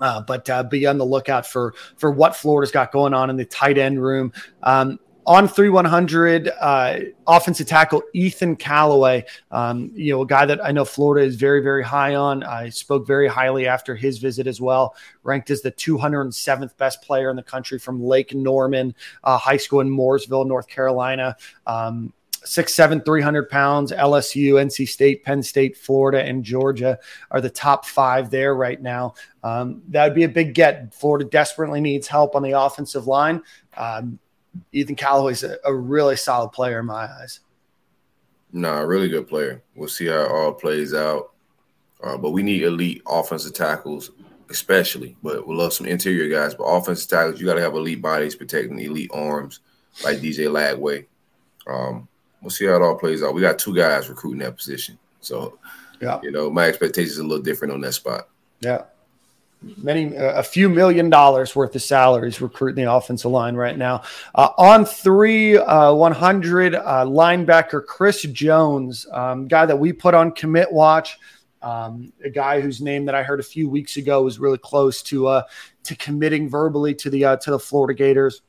Uh, 0.00 0.20
but 0.20 0.48
uh, 0.50 0.62
be 0.62 0.86
on 0.86 0.98
the 0.98 1.04
lookout 1.04 1.46
for 1.46 1.74
for 1.96 2.10
what 2.10 2.34
Florida's 2.34 2.72
got 2.72 2.92
going 2.92 3.14
on 3.14 3.30
in 3.30 3.36
the 3.36 3.44
tight 3.44 3.78
end 3.78 4.02
room. 4.02 4.32
Um, 4.62 4.98
on 5.26 5.48
3 5.48 5.70
100 5.70 6.50
uh, 6.60 6.98
offensive 7.26 7.66
tackle 7.66 8.02
Ethan 8.12 8.56
Callaway, 8.56 9.24
um, 9.50 9.90
you 9.94 10.12
know, 10.12 10.22
a 10.22 10.26
guy 10.26 10.44
that 10.44 10.64
I 10.64 10.70
know 10.72 10.84
Florida 10.84 11.26
is 11.26 11.36
very, 11.36 11.62
very 11.62 11.82
high 11.82 12.14
on. 12.14 12.42
I 12.42 12.68
spoke 12.68 13.06
very 13.06 13.26
highly 13.26 13.66
after 13.66 13.96
his 13.96 14.18
visit 14.18 14.46
as 14.46 14.60
well, 14.60 14.94
ranked 15.22 15.50
as 15.50 15.62
the 15.62 15.72
207th 15.72 16.76
best 16.76 17.02
player 17.02 17.30
in 17.30 17.36
the 17.36 17.42
country 17.42 17.78
from 17.78 18.02
Lake 18.02 18.34
Norman 18.34 18.94
uh, 19.22 19.38
High 19.38 19.56
School 19.56 19.80
in 19.80 19.88
Mooresville, 19.88 20.46
North 20.46 20.68
Carolina. 20.68 21.36
Um, 21.66 22.12
six 22.44 22.74
seven, 22.74 23.00
300 23.00 23.48
pounds. 23.48 23.92
LSU, 23.92 24.54
NC 24.54 24.88
State, 24.88 25.24
Penn 25.24 25.42
State, 25.42 25.76
Florida, 25.76 26.22
and 26.22 26.44
Georgia 26.44 26.98
are 27.30 27.40
the 27.40 27.50
top 27.50 27.86
five 27.86 28.30
there 28.30 28.54
right 28.54 28.80
now. 28.80 29.14
Um, 29.42 29.82
that 29.88 30.04
would 30.04 30.14
be 30.14 30.24
a 30.24 30.28
big 30.28 30.54
get. 30.54 30.94
Florida 30.94 31.24
desperately 31.24 31.80
needs 31.80 32.06
help 32.06 32.34
on 32.34 32.42
the 32.42 32.52
offensive 32.52 33.06
line. 33.06 33.42
Um, 33.76 34.18
Ethan 34.72 34.96
Callaway's 34.96 35.42
a, 35.42 35.58
a 35.64 35.74
really 35.74 36.16
solid 36.16 36.50
player 36.50 36.80
in 36.80 36.86
my 36.86 37.08
eyes. 37.20 37.40
No, 38.52 38.74
nah, 38.74 38.80
really 38.80 39.08
good 39.08 39.28
player. 39.28 39.62
We'll 39.74 39.88
see 39.88 40.06
how 40.06 40.22
it 40.22 40.30
all 40.30 40.52
plays 40.52 40.94
out. 40.94 41.32
Uh, 42.02 42.16
but 42.16 42.30
we 42.30 42.42
need 42.42 42.62
elite 42.62 43.02
offensive 43.06 43.54
tackles, 43.54 44.10
especially. 44.50 45.16
But 45.22 45.46
we 45.48 45.54
love 45.54 45.72
some 45.72 45.86
interior 45.86 46.28
guys. 46.28 46.54
But 46.54 46.64
offensive 46.64 47.08
tackles, 47.08 47.40
you 47.40 47.46
got 47.46 47.54
to 47.54 47.62
have 47.62 47.74
elite 47.74 48.02
bodies 48.02 48.36
protecting 48.36 48.78
elite 48.78 49.10
arms, 49.12 49.60
like 50.04 50.18
DJ 50.18 50.46
Lagway. 50.46 51.06
Um, 51.66 52.08
we'll 52.44 52.50
see 52.50 52.66
how 52.66 52.76
it 52.76 52.82
all 52.82 52.94
plays 52.96 53.22
out. 53.22 53.34
We 53.34 53.40
got 53.40 53.58
two 53.58 53.74
guys 53.74 54.08
recruiting 54.08 54.40
that 54.40 54.56
position, 54.56 54.98
so 55.20 55.58
yeah, 56.00 56.20
you 56.22 56.30
know 56.30 56.50
my 56.50 56.66
expectations 56.66 57.18
are 57.18 57.22
a 57.22 57.26
little 57.26 57.42
different 57.42 57.72
on 57.72 57.80
that 57.80 57.94
spot. 57.94 58.28
Yeah. 58.60 58.82
many 59.78 60.16
uh, 60.16 60.38
a 60.38 60.42
few 60.42 60.68
million 60.68 61.08
dollars 61.08 61.56
worth 61.56 61.74
of 61.74 61.82
salaries 61.82 62.40
recruiting 62.40 62.84
the 62.84 62.92
offensive 62.92 63.30
line 63.30 63.56
right 63.56 63.76
now. 63.76 64.02
Uh, 64.34 64.50
on 64.58 64.84
three, 64.84 65.56
uh, 65.56 65.92
100 65.94 66.74
uh, 66.74 66.80
linebacker 67.06 67.84
Kris 67.84 68.22
Jones, 68.22 69.06
um, 69.10 69.48
guy 69.48 69.64
that 69.66 69.78
we 69.78 69.92
put 69.92 70.14
on 70.14 70.32
commit 70.32 70.70
watch. 70.70 71.18
Um, 71.62 72.12
a 72.22 72.28
guy 72.28 72.60
whose 72.60 72.82
name 72.82 73.06
that 73.06 73.14
I 73.14 73.22
heard 73.22 73.40
a 73.40 73.44
few 73.44 73.70
weeks 73.70 73.96
ago 73.96 74.22
was 74.22 74.38
really 74.38 74.58
close 74.58 75.02
to 75.04 75.28
uh, 75.28 75.42
to 75.84 75.96
committing 75.96 76.46
verbally 76.46 76.94
to 76.96 77.08
the 77.08 77.24
uh, 77.24 77.36
to 77.38 77.52
the 77.52 77.58
Florida 77.58 77.94
Gators. 77.94 78.42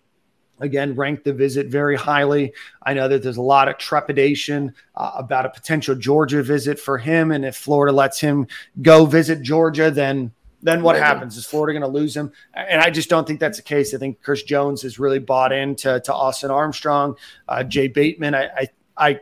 Again, 0.59 0.95
ranked 0.95 1.25
the 1.25 1.33
visit 1.33 1.67
very 1.67 1.97
highly. 1.97 2.53
I 2.83 2.93
know 2.93 3.07
that 3.09 3.21
there's 3.21 3.37
a 3.37 3.41
lot 3.41 3.67
of 3.67 3.77
trepidation 3.77 4.73
uh, 4.95 5.11
about 5.15 5.45
a 5.45 5.49
potential 5.49 5.95
Georgia 5.95 6.41
visit 6.43 6.79
for 6.79 6.97
him, 6.97 7.31
and 7.31 7.43
if 7.43 7.57
Florida 7.57 7.91
lets 7.91 8.19
him 8.21 8.47
go 8.81 9.05
visit 9.05 9.41
Georgia, 9.41 9.91
then 9.91 10.31
then 10.61 10.81
what 10.81 10.95
happens? 10.95 11.37
Is 11.37 11.45
Florida 11.45 11.77
going 11.77 11.93
to 11.93 11.99
lose 11.99 12.15
him? 12.15 12.31
And 12.55 12.81
I 12.81 12.89
just 12.89 13.07
don't 13.07 13.27
think 13.27 13.39
that's 13.39 13.57
the 13.57 13.63
case. 13.63 13.93
I 13.93 13.99
think 13.99 14.21
Kris 14.23 14.41
Jones 14.41 14.81
has 14.81 14.97
really 14.97 15.19
bought 15.19 15.51
into 15.51 15.99
to 15.99 16.13
Austin 16.13 16.49
Armstrong, 16.49 17.15
uh, 17.47 17.63
Jay 17.63 17.87
Bateman. 17.87 18.33
I, 18.33 18.45
I 18.45 18.67
I 18.97 19.19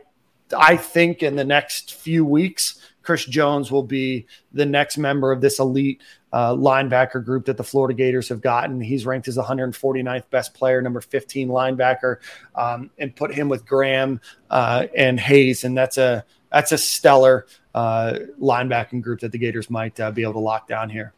I 0.56 0.76
think 0.76 1.22
in 1.22 1.36
the 1.36 1.44
next 1.44 1.94
few 1.94 2.24
weeks 2.24 2.80
Kris 3.04 3.24
Jones 3.26 3.70
will 3.70 3.82
be 3.82 4.26
the 4.52 4.66
next 4.66 4.98
member 4.98 5.30
of 5.30 5.40
this 5.40 5.58
elite 5.58 6.02
uh, 6.32 6.52
linebacker 6.54 7.24
group 7.24 7.44
that 7.44 7.56
the 7.56 7.62
Florida 7.62 7.94
Gators 7.94 8.28
have 8.28 8.40
gotten. 8.40 8.80
He's 8.80 9.06
ranked 9.06 9.28
as 9.28 9.36
149th 9.36 10.28
best 10.30 10.54
player, 10.54 10.82
number 10.82 11.00
15 11.00 11.48
linebacker, 11.48 12.16
um, 12.56 12.90
and 12.98 13.14
put 13.14 13.32
him 13.32 13.48
with 13.48 13.64
Graham 13.66 14.20
uh, 14.50 14.86
and 14.96 15.20
Hayes, 15.20 15.64
and 15.64 15.76
that's 15.76 15.98
a 15.98 16.24
that's 16.50 16.72
a 16.72 16.78
stellar 16.78 17.46
uh, 17.74 18.18
linebacking 18.40 19.02
group 19.02 19.20
that 19.20 19.32
the 19.32 19.38
Gators 19.38 19.68
might 19.68 19.98
uh, 20.00 20.10
be 20.10 20.22
able 20.22 20.34
to 20.34 20.38
lock 20.40 20.66
down 20.66 20.88
here. 20.88 21.12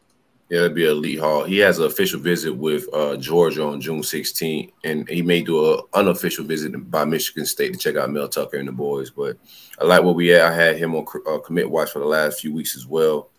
Yeah, 0.49 0.61
that'd 0.61 0.75
be 0.75 0.85
elite 0.85 1.19
Hall. 1.19 1.43
He 1.43 1.57
has 1.57 1.77
an 1.77 1.85
official 1.85 2.21
visit 2.21 2.55
with 2.55 2.87
uh, 2.93 3.17
Georgia 3.17 3.65
on 3.65 3.81
June 3.81 4.01
16th, 4.01 4.71
and 4.85 5.07
he 5.09 5.21
may 5.21 5.41
do 5.41 5.73
an 5.73 5.81
unofficial 5.93 6.45
visit 6.45 6.71
by 6.89 7.03
Michigan 7.03 7.45
State 7.45 7.73
to 7.73 7.79
check 7.79 7.97
out 7.97 8.11
Mel 8.11 8.29
Tucker 8.29 8.55
and 8.55 8.67
the 8.67 8.71
boys. 8.71 9.09
But 9.09 9.37
I 9.79 9.83
like 9.83 10.03
what 10.03 10.15
we 10.15 10.27
had. 10.29 10.41
I 10.41 10.53
had 10.53 10.77
him 10.77 10.95
on 10.95 11.05
uh, 11.27 11.39
commit 11.39 11.69
watch 11.69 11.91
for 11.91 11.99
the 11.99 12.05
last 12.05 12.39
few 12.39 12.53
weeks 12.53 12.77
as 12.77 12.87
well. 12.87 13.29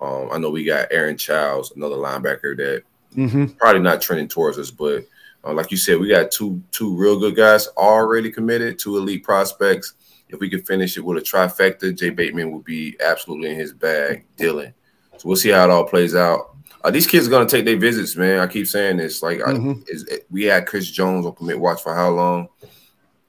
Um, 0.00 0.28
I 0.32 0.38
know 0.38 0.50
we 0.50 0.64
got 0.64 0.88
Aaron 0.92 1.16
Chiles, 1.16 1.72
another 1.74 1.96
linebacker 1.96 2.56
that 2.56 2.82
mm-hmm. 3.16 3.46
probably 3.58 3.82
not 3.82 4.00
trending 4.00 4.28
towards 4.28 4.56
us, 4.58 4.70
but 4.70 5.04
uh, 5.44 5.52
like 5.52 5.72
you 5.72 5.76
said, 5.76 5.98
we 5.98 6.08
got 6.08 6.30
two 6.30 6.62
two 6.70 6.94
real 6.96 7.18
good 7.18 7.34
guys 7.34 7.66
already 7.76 8.30
committed, 8.30 8.78
two 8.78 8.96
elite 8.98 9.24
prospects. 9.24 9.94
If 10.28 10.40
we 10.40 10.48
could 10.48 10.66
finish 10.66 10.96
it 10.96 11.04
with 11.04 11.18
a 11.18 11.20
trifecta, 11.20 11.96
Jay 11.96 12.10
Bateman 12.10 12.52
would 12.52 12.64
be 12.64 12.96
absolutely 13.04 13.50
in 13.50 13.56
his 13.56 13.72
bag. 13.72 14.24
Dylan. 14.38 14.72
So 15.18 15.28
we'll 15.28 15.36
see 15.36 15.50
how 15.50 15.64
it 15.64 15.70
all 15.70 15.84
plays 15.84 16.14
out. 16.14 16.51
Uh, 16.84 16.90
these 16.90 17.06
kids 17.06 17.26
are 17.26 17.30
gonna 17.30 17.46
take 17.46 17.64
their 17.64 17.76
visits, 17.76 18.16
man. 18.16 18.40
I 18.40 18.46
keep 18.46 18.66
saying 18.66 18.96
this. 18.96 19.22
Like, 19.22 19.38
mm-hmm. 19.38 19.70
I, 19.70 19.82
is, 19.86 20.20
we 20.30 20.44
had 20.44 20.66
Kris 20.66 20.90
Jones 20.90 21.24
on 21.26 21.34
commit 21.34 21.58
watch 21.58 21.80
for 21.82 21.94
how 21.94 22.10
long? 22.10 22.48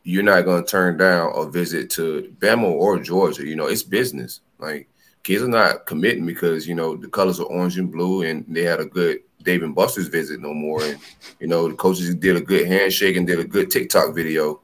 You're 0.04 0.24
not 0.24 0.46
gonna 0.46 0.66
turn 0.66 0.98
down 0.98 1.34
a 1.36 1.50
visit 1.50 1.90
to 1.92 2.34
Bama 2.40 2.64
or 2.64 3.00
Georgia. 3.00 3.46
You 3.46 3.56
know, 3.56 3.68
it's 3.68 3.84
business. 3.84 4.42
Like, 4.58 4.90
kids 5.22 5.44
are 5.44 5.48
not 5.48 5.86
committing 5.86 6.26
because 6.26 6.68
you 6.68 6.76
know 6.76 6.96
the 6.96 7.08
colors 7.08 7.40
are 7.40 7.46
orange 7.46 7.78
and 7.78 7.92
blue, 7.92 8.24
and 8.24 8.44
they 8.48 8.64
had 8.64 8.80
a 8.80 8.86
good 8.86 9.20
Dave 9.44 9.62
and 9.62 9.76
Buster's 9.76 10.08
visit 10.08 10.40
no 10.40 10.54
more. 10.54 10.84
And 10.84 11.00
you 11.40 11.48
know, 11.48 11.70
the 11.70 11.76
coaches 11.76 12.16
did 12.16 12.36
a 12.36 12.42
good 12.42 12.68
handshake 12.68 13.18
and 13.18 13.28
did 13.28 13.40
a 13.40 13.46
good 13.46 13.70
TikTok 13.70 14.16
video. 14.16 14.62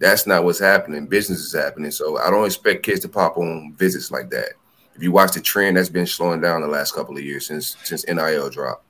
That's 0.00 0.26
not 0.26 0.44
what's 0.44 0.60
happening. 0.60 1.06
Business 1.06 1.40
is 1.40 1.54
happening. 1.54 1.90
So 1.90 2.18
I 2.18 2.30
don't 2.30 2.46
expect 2.46 2.84
kids 2.84 3.00
to 3.00 3.08
pop 3.08 3.36
on 3.36 3.74
visits 3.76 4.10
like 4.10 4.30
that 4.30 4.50
if 4.98 5.04
you 5.04 5.12
watch 5.12 5.32
the 5.32 5.40
trend, 5.40 5.76
that's 5.76 5.88
been 5.88 6.06
slowing 6.06 6.40
down 6.40 6.60
the 6.60 6.66
last 6.66 6.92
couple 6.92 7.16
of 7.16 7.22
years 7.22 7.46
since 7.46 7.76
since 7.84 8.04
NIL 8.08 8.50
dropped. 8.50 8.84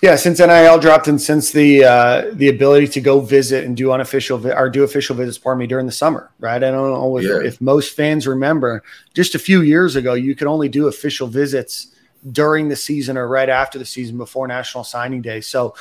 Yeah, 0.00 0.16
since 0.16 0.38
NIL 0.38 0.78
dropped 0.78 1.08
and 1.08 1.20
since 1.20 1.52
the 1.52 1.84
uh, 1.84 2.30
the 2.32 2.48
ability 2.48 2.88
to 2.88 3.00
go 3.02 3.20
visit 3.20 3.64
and 3.64 3.76
do 3.76 3.92
unofficial 3.92 4.38
vi- 4.38 4.54
or 4.54 4.70
do 4.70 4.82
official 4.82 5.14
visits, 5.14 5.36
pardon 5.36 5.60
me, 5.60 5.66
during 5.66 5.84
the 5.84 5.92
summer, 5.92 6.30
right? 6.40 6.56
I 6.56 6.70
don't 6.70 6.90
know 6.90 7.18
if, 7.18 7.24
yeah. 7.24 7.46
if 7.46 7.60
most 7.60 7.94
fans 7.94 8.26
remember, 8.26 8.82
just 9.12 9.34
a 9.34 9.38
few 9.38 9.60
years 9.60 9.94
ago, 9.94 10.14
you 10.14 10.34
could 10.34 10.48
only 10.48 10.70
do 10.70 10.88
official 10.88 11.26
visits 11.26 11.94
during 12.30 12.68
the 12.68 12.76
season 12.76 13.18
or 13.18 13.28
right 13.28 13.50
after 13.50 13.78
the 13.78 13.84
season 13.84 14.16
before 14.16 14.48
National 14.48 14.84
Signing 14.84 15.20
Day. 15.20 15.42
So 15.42 15.74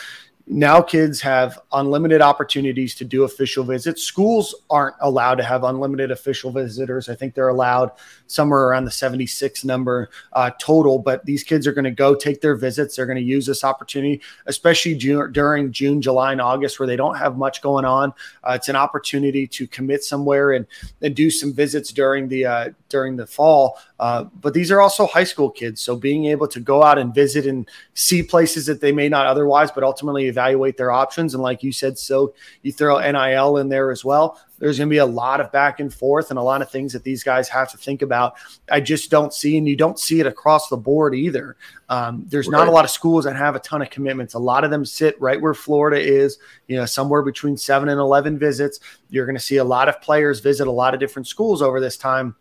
now 0.52 0.82
kids 0.82 1.22
have 1.22 1.58
unlimited 1.72 2.22
opportunities 2.22 2.94
to 2.96 3.06
do 3.06 3.24
official 3.24 3.64
visits. 3.64 4.04
Schools 4.04 4.54
aren't 4.70 4.98
allowed 5.00 5.36
to 5.36 5.44
have 5.44 5.64
unlimited 5.64 6.12
official 6.12 6.52
visitors. 6.52 7.08
I 7.08 7.16
think 7.16 7.34
they're 7.34 7.48
allowed 7.48 7.92
somewhere 8.28 8.64
around 8.64 8.84
the 8.84 8.92
76 8.92 9.64
number 9.64 10.10
uh, 10.34 10.52
total, 10.60 11.00
but 11.00 11.26
these 11.26 11.42
kids 11.46 11.66
are 11.68 11.72
going 11.72 11.86
to 11.86 11.92
go 11.92 12.14
take 12.14 12.42
their 12.42 12.56
visits. 12.56 12.98
They're 12.98 13.06
going 13.06 13.18
to 13.18 13.24
use 13.24 13.46
this 13.46 13.64
opportunity, 13.64 14.22
especially 14.46 14.96
June, 14.96 15.32
during 15.32 15.72
June, 15.72 16.02
July, 16.02 16.34
and 16.34 16.42
August, 16.42 16.80
where 16.80 16.88
they 16.88 16.98
don't 16.98 17.16
have 17.16 17.38
much 17.38 17.62
going 17.62 17.86
on. 17.86 18.14
Uh, 18.44 18.52
it's 18.56 18.68
an 18.68 18.76
opportunity 18.76 19.48
to 19.48 19.68
commit 19.68 20.04
somewhere 20.04 20.52
and, 20.52 20.68
and 21.02 21.16
do 21.16 21.32
some 21.32 21.54
visits 21.54 21.94
during 21.94 22.28
the 22.28 22.46
uh, 22.46 22.70
during 22.90 23.16
the 23.16 23.26
fall. 23.26 23.80
Uh, 24.02 24.24
but 24.42 24.56
these 24.56 24.72
are 24.72 24.82
also 24.82 25.06
high 25.06 25.24
school 25.24 25.48
kids, 25.48 25.80
so 25.80 25.96
being 25.96 26.26
able 26.26 26.48
to 26.48 26.60
go 26.60 26.82
out 26.82 26.98
and 26.98 27.14
visit 27.14 27.46
and 27.46 27.70
see 27.94 28.24
places 28.24 28.66
that 28.66 28.82
they 28.82 28.92
may 28.92 29.08
not 29.08 29.28
otherwise, 29.28 29.70
but 29.70 29.84
ultimately 29.84 30.26
evaluate 30.26 30.76
their 30.76 30.92
options. 30.92 31.36
And 31.36 31.44
like 31.44 31.62
you 31.62 31.72
said, 31.72 32.00
so 32.00 32.34
you 32.64 32.72
throw 32.72 33.00
NIL 33.00 33.58
in 33.58 33.70
there 33.70 33.92
as 33.92 34.04
well. 34.04 34.42
There's 34.58 34.80
going 34.80 34.90
to 34.90 34.94
be 34.94 34.98
a 34.98 35.06
lot 35.06 35.40
of 35.40 35.52
back 35.52 35.80
and 35.80 35.94
forth 35.94 36.32
and 36.32 36.40
a 36.40 36.42
lot 36.42 36.64
of 36.64 36.72
things 36.72 36.94
that 36.94 37.04
these 37.04 37.24
guys 37.24 37.48
have 37.50 37.70
to 37.72 37.78
think 37.78 38.02
about. 38.02 38.38
I 38.72 38.82
just 38.82 39.12
don't 39.12 39.36
see, 39.36 39.56
and 39.56 39.68
you 39.68 39.76
don't 39.76 40.00
see 40.00 40.20
it 40.20 40.26
across 40.26 40.68
the 40.68 40.78
board 40.78 41.14
either. 41.14 41.56
Um, 41.88 42.26
there's 42.28 42.48
right. 42.48 42.58
not 42.58 42.68
a 42.68 42.72
lot 42.72 42.86
of 42.86 42.92
schools 42.92 43.26
that 43.26 43.36
have 43.36 43.56
a 43.56 43.60
ton 43.60 43.84
of 43.84 43.92
commitments. 43.92 44.34
A 44.34 44.40
lot 44.40 44.64
of 44.64 44.72
them 44.72 44.84
sit 44.84 45.20
right 45.22 45.40
where 45.40 45.54
Florida 45.54 46.02
is, 46.02 46.40
you 46.68 46.76
know, 46.76 46.86
somewhere 46.86 47.22
between 47.22 47.56
seven 47.56 47.88
and 47.88 48.00
11 48.00 48.40
visits. 48.40 48.80
You're 49.12 49.28
going 49.28 49.38
to 49.38 49.44
see 49.44 49.58
a 49.58 49.64
lot 49.64 49.90
of 49.90 50.02
players 50.02 50.40
visit 50.40 50.66
a 50.66 50.72
lot 50.72 50.96
of 50.96 51.00
different 51.00 51.28
schools 51.28 51.62
over 51.62 51.80
this 51.80 51.98
time. 51.98 52.36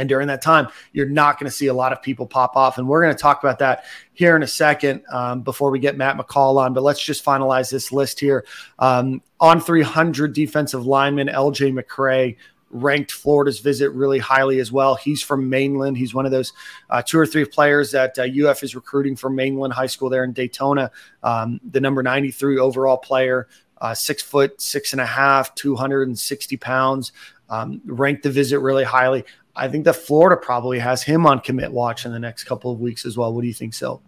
And 0.00 0.08
during 0.08 0.28
that 0.28 0.42
time, 0.42 0.68
you're 0.92 1.08
not 1.08 1.38
going 1.38 1.50
to 1.50 1.56
see 1.56 1.66
a 1.66 1.74
lot 1.74 1.92
of 1.92 2.02
people 2.02 2.26
pop 2.26 2.56
off. 2.56 2.78
And 2.78 2.88
we're 2.88 3.02
going 3.02 3.14
to 3.14 3.20
talk 3.20 3.42
about 3.42 3.58
that 3.60 3.84
here 4.12 4.36
in 4.36 4.42
a 4.42 4.46
second 4.46 5.02
um, 5.10 5.42
before 5.42 5.70
we 5.70 5.78
get 5.78 5.96
Matt 5.96 6.16
McCall 6.16 6.56
on. 6.56 6.74
But 6.74 6.82
let's 6.82 7.04
just 7.04 7.24
finalize 7.24 7.70
this 7.70 7.92
list 7.92 8.20
here. 8.20 8.44
Um, 8.78 9.22
on 9.40 9.60
300 9.60 10.32
defensive 10.32 10.86
lineman, 10.86 11.28
LJ 11.28 11.78
McCray 11.78 12.36
ranked 12.74 13.12
Florida's 13.12 13.60
visit 13.60 13.90
really 13.92 14.18
highly 14.18 14.58
as 14.58 14.70
well. 14.70 14.96
He's 14.96 15.22
from 15.22 15.48
Mainland. 15.48 15.96
He's 15.96 16.12
one 16.12 16.26
of 16.26 16.32
those 16.32 16.52
uh, 16.90 17.02
two 17.02 17.18
or 17.18 17.26
three 17.26 17.44
players 17.44 17.92
that 17.92 18.18
uh, 18.18 18.26
UF 18.48 18.62
is 18.62 18.74
recruiting 18.74 19.16
from 19.16 19.34
Mainland 19.36 19.72
High 19.72 19.86
School 19.86 20.10
there 20.10 20.24
in 20.24 20.32
Daytona. 20.32 20.90
Um, 21.22 21.60
the 21.70 21.80
number 21.80 22.02
93 22.02 22.58
overall 22.58 22.98
player, 22.98 23.48
uh, 23.80 23.94
six 23.94 24.22
foot, 24.22 24.60
six 24.60 24.92
and 24.92 25.00
a 25.00 25.06
half, 25.06 25.54
260 25.54 26.56
pounds. 26.56 27.12
Um, 27.48 27.80
ranked 27.84 28.22
the 28.22 28.30
visit 28.30 28.58
really 28.58 28.84
highly. 28.84 29.24
I 29.56 29.68
think 29.68 29.84
that 29.84 29.96
Florida 29.96 30.40
probably 30.40 30.78
has 30.78 31.02
him 31.02 31.26
on 31.26 31.40
commit 31.40 31.72
watch 31.72 32.06
in 32.06 32.12
the 32.12 32.18
next 32.18 32.44
couple 32.44 32.72
of 32.72 32.80
weeks 32.80 33.06
as 33.06 33.16
well. 33.16 33.32
What 33.32 33.42
do 33.42 33.46
you 33.46 33.54
think, 33.54 33.74
Silk? 33.74 34.02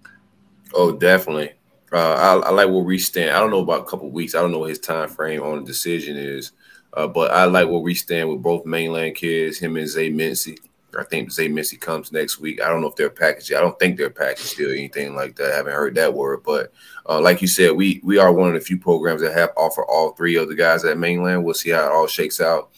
Oh, 0.75 0.93
definitely. 0.93 1.53
Uh, 1.93 2.41
I, 2.43 2.49
I, 2.49 2.51
like 2.51 2.69
where 2.69 2.83
we 2.83 2.99
stand. 2.99 3.31
I 3.31 3.39
don't 3.39 3.51
know 3.51 3.61
about 3.61 3.83
a 3.83 3.85
couple 3.85 4.11
weeks. 4.11 4.35
I 4.35 4.41
don't 4.41 4.51
know 4.51 4.59
what 4.59 4.71
his 4.71 4.81
time 4.81 5.09
frame 5.09 5.43
on 5.43 5.61
the 5.61 5.65
decision 5.65 6.17
is, 6.17 6.53
uh, 6.95 7.07
but 7.07 7.31
I 7.31 7.45
like 7.45 7.69
where 7.69 7.79
we 7.79 7.95
stand 7.95 8.29
with 8.29 8.43
both 8.43 8.67
mainland 8.67 9.15
kids, 9.15 9.59
him 9.59 9.77
and 9.77 9.89
Zay 9.89 10.11
Mincy. 10.11 10.59
I 10.99 11.05
think 11.05 11.31
Zay 11.31 11.49
Mincy 11.49 11.81
comes 11.81 12.11
next 12.11 12.41
week. 12.41 12.61
I 12.61 12.69
don't 12.69 12.81
know 12.81 12.89
if 12.89 12.97
they're 12.97 13.11
packaged. 13.11 13.53
I 13.53 13.61
don't 13.61 13.79
think 13.79 13.97
they're 13.97 14.11
packaged 14.11 14.59
or 14.61 14.73
anything 14.73 15.15
like 15.15 15.37
that. 15.37 15.53
I 15.53 15.57
haven't 15.57 15.75
heard 15.75 15.95
that 15.95 16.15
word, 16.15 16.43
but 16.45 16.73
uh, 17.09 17.21
like 17.21 17.41
you 17.43 17.49
said, 17.49 17.73
we 17.73 18.01
we 18.03 18.19
are 18.19 18.33
one 18.33 18.49
of 18.49 18.55
the 18.55 18.61
few 18.61 18.79
programs 18.79 19.21
that 19.21 19.35
have 19.35 19.51
offer 19.57 19.85
all 19.85 20.13
three 20.13 20.37
of 20.37 20.49
the 20.49 20.55
guys 20.55 20.85
at 20.85 20.99
mainland. 20.99 21.45
We'll 21.45 21.55
see 21.55 21.71
how 21.71 21.87
it 21.87 21.93
all 21.93 22.07
shakes 22.07 22.41
out. 22.41 22.71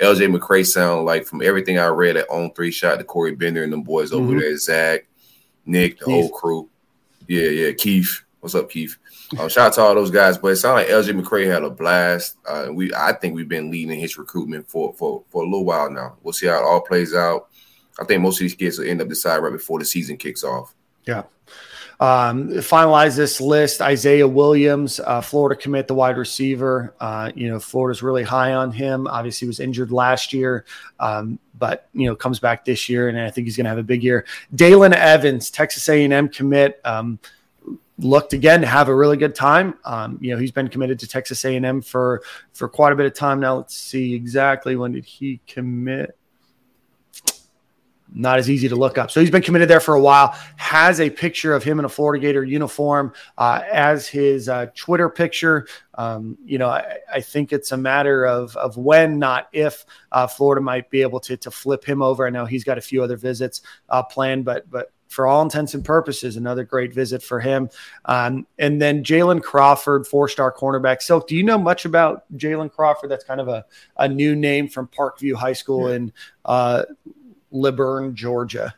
LJ 0.00 0.34
McCray 0.34 0.66
sound 0.66 1.04
like 1.04 1.26
from 1.26 1.42
everything 1.42 1.78
I 1.78 1.86
read 1.86 2.16
at 2.16 2.28
On 2.30 2.52
Three 2.54 2.70
Shot 2.70 2.98
to 2.98 3.04
Corey 3.04 3.34
Bender 3.34 3.62
and 3.62 3.72
them 3.72 3.82
boys 3.82 4.12
mm-hmm. 4.12 4.28
over 4.28 4.40
there, 4.40 4.56
Zach, 4.56 5.06
Nick, 5.66 5.98
the 5.98 6.04
Keith. 6.06 6.14
whole 6.14 6.28
crew. 6.30 6.68
Yeah, 7.26 7.48
yeah, 7.48 7.72
Keith. 7.72 8.22
What's 8.40 8.54
up, 8.54 8.70
Keith? 8.70 8.96
Uh, 9.38 9.48
shout 9.48 9.66
out 9.66 9.72
to 9.74 9.80
all 9.82 9.94
those 9.94 10.10
guys. 10.10 10.38
But 10.38 10.48
it 10.48 10.56
sounded 10.56 10.82
like 10.82 10.88
LJ 10.88 11.20
McCray 11.20 11.46
had 11.46 11.62
a 11.62 11.70
blast. 11.70 12.36
Uh, 12.48 12.68
we, 12.72 12.92
I 12.94 13.12
think 13.12 13.34
we've 13.34 13.48
been 13.48 13.70
leading 13.70 14.00
his 14.00 14.16
recruitment 14.16 14.68
for 14.68 14.94
for 14.94 15.22
for 15.28 15.42
a 15.42 15.44
little 15.44 15.64
while 15.64 15.90
now. 15.90 16.16
We'll 16.22 16.32
see 16.32 16.46
how 16.46 16.58
it 16.58 16.64
all 16.64 16.80
plays 16.80 17.14
out. 17.14 17.48
I 18.00 18.04
think 18.04 18.22
most 18.22 18.36
of 18.36 18.40
these 18.40 18.54
kids 18.54 18.78
will 18.78 18.88
end 18.88 19.02
up 19.02 19.08
deciding 19.08 19.44
right 19.44 19.52
before 19.52 19.78
the 19.78 19.84
season 19.84 20.16
kicks 20.16 20.42
off. 20.42 20.74
Yeah. 21.04 21.24
Um, 22.00 22.48
finalize 22.48 23.14
this 23.14 23.42
list. 23.42 23.82
Isaiah 23.82 24.26
Williams, 24.26 25.00
uh, 25.00 25.20
Florida 25.20 25.60
commit, 25.60 25.86
the 25.86 25.94
wide 25.94 26.16
receiver. 26.16 26.94
Uh, 26.98 27.30
you 27.34 27.48
know, 27.48 27.60
Florida's 27.60 28.02
really 28.02 28.22
high 28.22 28.54
on 28.54 28.72
him. 28.72 29.06
Obviously, 29.06 29.46
was 29.46 29.60
injured 29.60 29.92
last 29.92 30.32
year, 30.32 30.64
um, 30.98 31.38
but 31.58 31.88
you 31.92 32.06
know 32.06 32.16
comes 32.16 32.40
back 32.40 32.64
this 32.64 32.88
year, 32.88 33.10
and 33.10 33.20
I 33.20 33.30
think 33.30 33.46
he's 33.46 33.56
going 33.56 33.64
to 33.64 33.70
have 33.70 33.78
a 33.78 33.82
big 33.82 34.02
year. 34.02 34.24
Dalen 34.54 34.94
Evans, 34.94 35.50
Texas 35.50 35.86
A&M 35.90 36.30
commit. 36.30 36.80
Um, 36.86 37.18
looked 37.98 38.32
again 38.32 38.62
to 38.62 38.66
have 38.66 38.88
a 38.88 38.94
really 38.94 39.18
good 39.18 39.34
time. 39.34 39.74
Um, 39.84 40.18
you 40.22 40.32
know, 40.32 40.40
he's 40.40 40.52
been 40.52 40.68
committed 40.68 40.98
to 41.00 41.06
Texas 41.06 41.44
A&M 41.44 41.82
for 41.82 42.22
for 42.54 42.66
quite 42.66 42.94
a 42.94 42.96
bit 42.96 43.04
of 43.04 43.14
time 43.14 43.40
now. 43.40 43.56
Let's 43.56 43.76
see 43.76 44.14
exactly 44.14 44.74
when 44.74 44.92
did 44.92 45.04
he 45.04 45.40
commit. 45.46 46.16
Not 48.12 48.38
as 48.38 48.50
easy 48.50 48.68
to 48.68 48.76
look 48.76 48.98
up. 48.98 49.10
So 49.10 49.20
he's 49.20 49.30
been 49.30 49.42
committed 49.42 49.68
there 49.68 49.80
for 49.80 49.94
a 49.94 50.00
while. 50.00 50.36
Has 50.56 51.00
a 51.00 51.10
picture 51.10 51.54
of 51.54 51.62
him 51.62 51.78
in 51.78 51.84
a 51.84 51.88
Florida 51.88 52.20
Gator 52.20 52.44
uniform 52.44 53.12
uh, 53.38 53.62
as 53.70 54.08
his 54.08 54.48
uh, 54.48 54.66
Twitter 54.74 55.08
picture. 55.08 55.66
Um, 55.94 56.38
you 56.44 56.58
know, 56.58 56.68
I, 56.68 56.98
I, 57.12 57.20
think 57.20 57.52
it's 57.52 57.72
a 57.72 57.76
matter 57.76 58.24
of 58.24 58.56
of 58.56 58.76
when, 58.76 59.18
not 59.18 59.48
if, 59.52 59.84
uh, 60.12 60.26
Florida 60.26 60.62
might 60.62 60.88
be 60.88 61.02
able 61.02 61.20
to 61.20 61.36
to 61.36 61.50
flip 61.50 61.84
him 61.84 62.00
over. 62.00 62.26
I 62.26 62.30
know 62.30 62.46
he's 62.46 62.64
got 62.64 62.78
a 62.78 62.80
few 62.80 63.02
other 63.02 63.16
visits 63.16 63.60
uh, 63.90 64.02
planned, 64.02 64.44
but 64.44 64.70
but 64.70 64.92
for 65.10 65.26
all 65.26 65.42
intents 65.42 65.74
and 65.74 65.84
purposes, 65.84 66.36
another 66.36 66.64
great 66.64 66.94
visit 66.94 67.20
for 67.20 67.40
him. 67.40 67.68
Um, 68.04 68.46
and 68.58 68.80
then 68.80 69.02
Jalen 69.02 69.42
Crawford, 69.42 70.06
four 70.06 70.28
star 70.28 70.52
cornerback. 70.52 71.02
Silk, 71.02 71.26
do 71.26 71.34
you 71.34 71.42
know 71.42 71.58
much 71.58 71.84
about 71.84 72.24
Jalen 72.36 72.72
Crawford? 72.72 73.10
That's 73.10 73.24
kind 73.24 73.40
of 73.40 73.48
a, 73.48 73.66
a 73.96 74.08
new 74.08 74.36
name 74.36 74.68
from 74.68 74.86
Parkview 74.86 75.34
High 75.34 75.52
School 75.52 75.90
yeah. 75.90 75.96
in 75.96 76.12
uh, 76.44 76.82
LaVergne, 77.52 78.14
Georgia. 78.14 78.74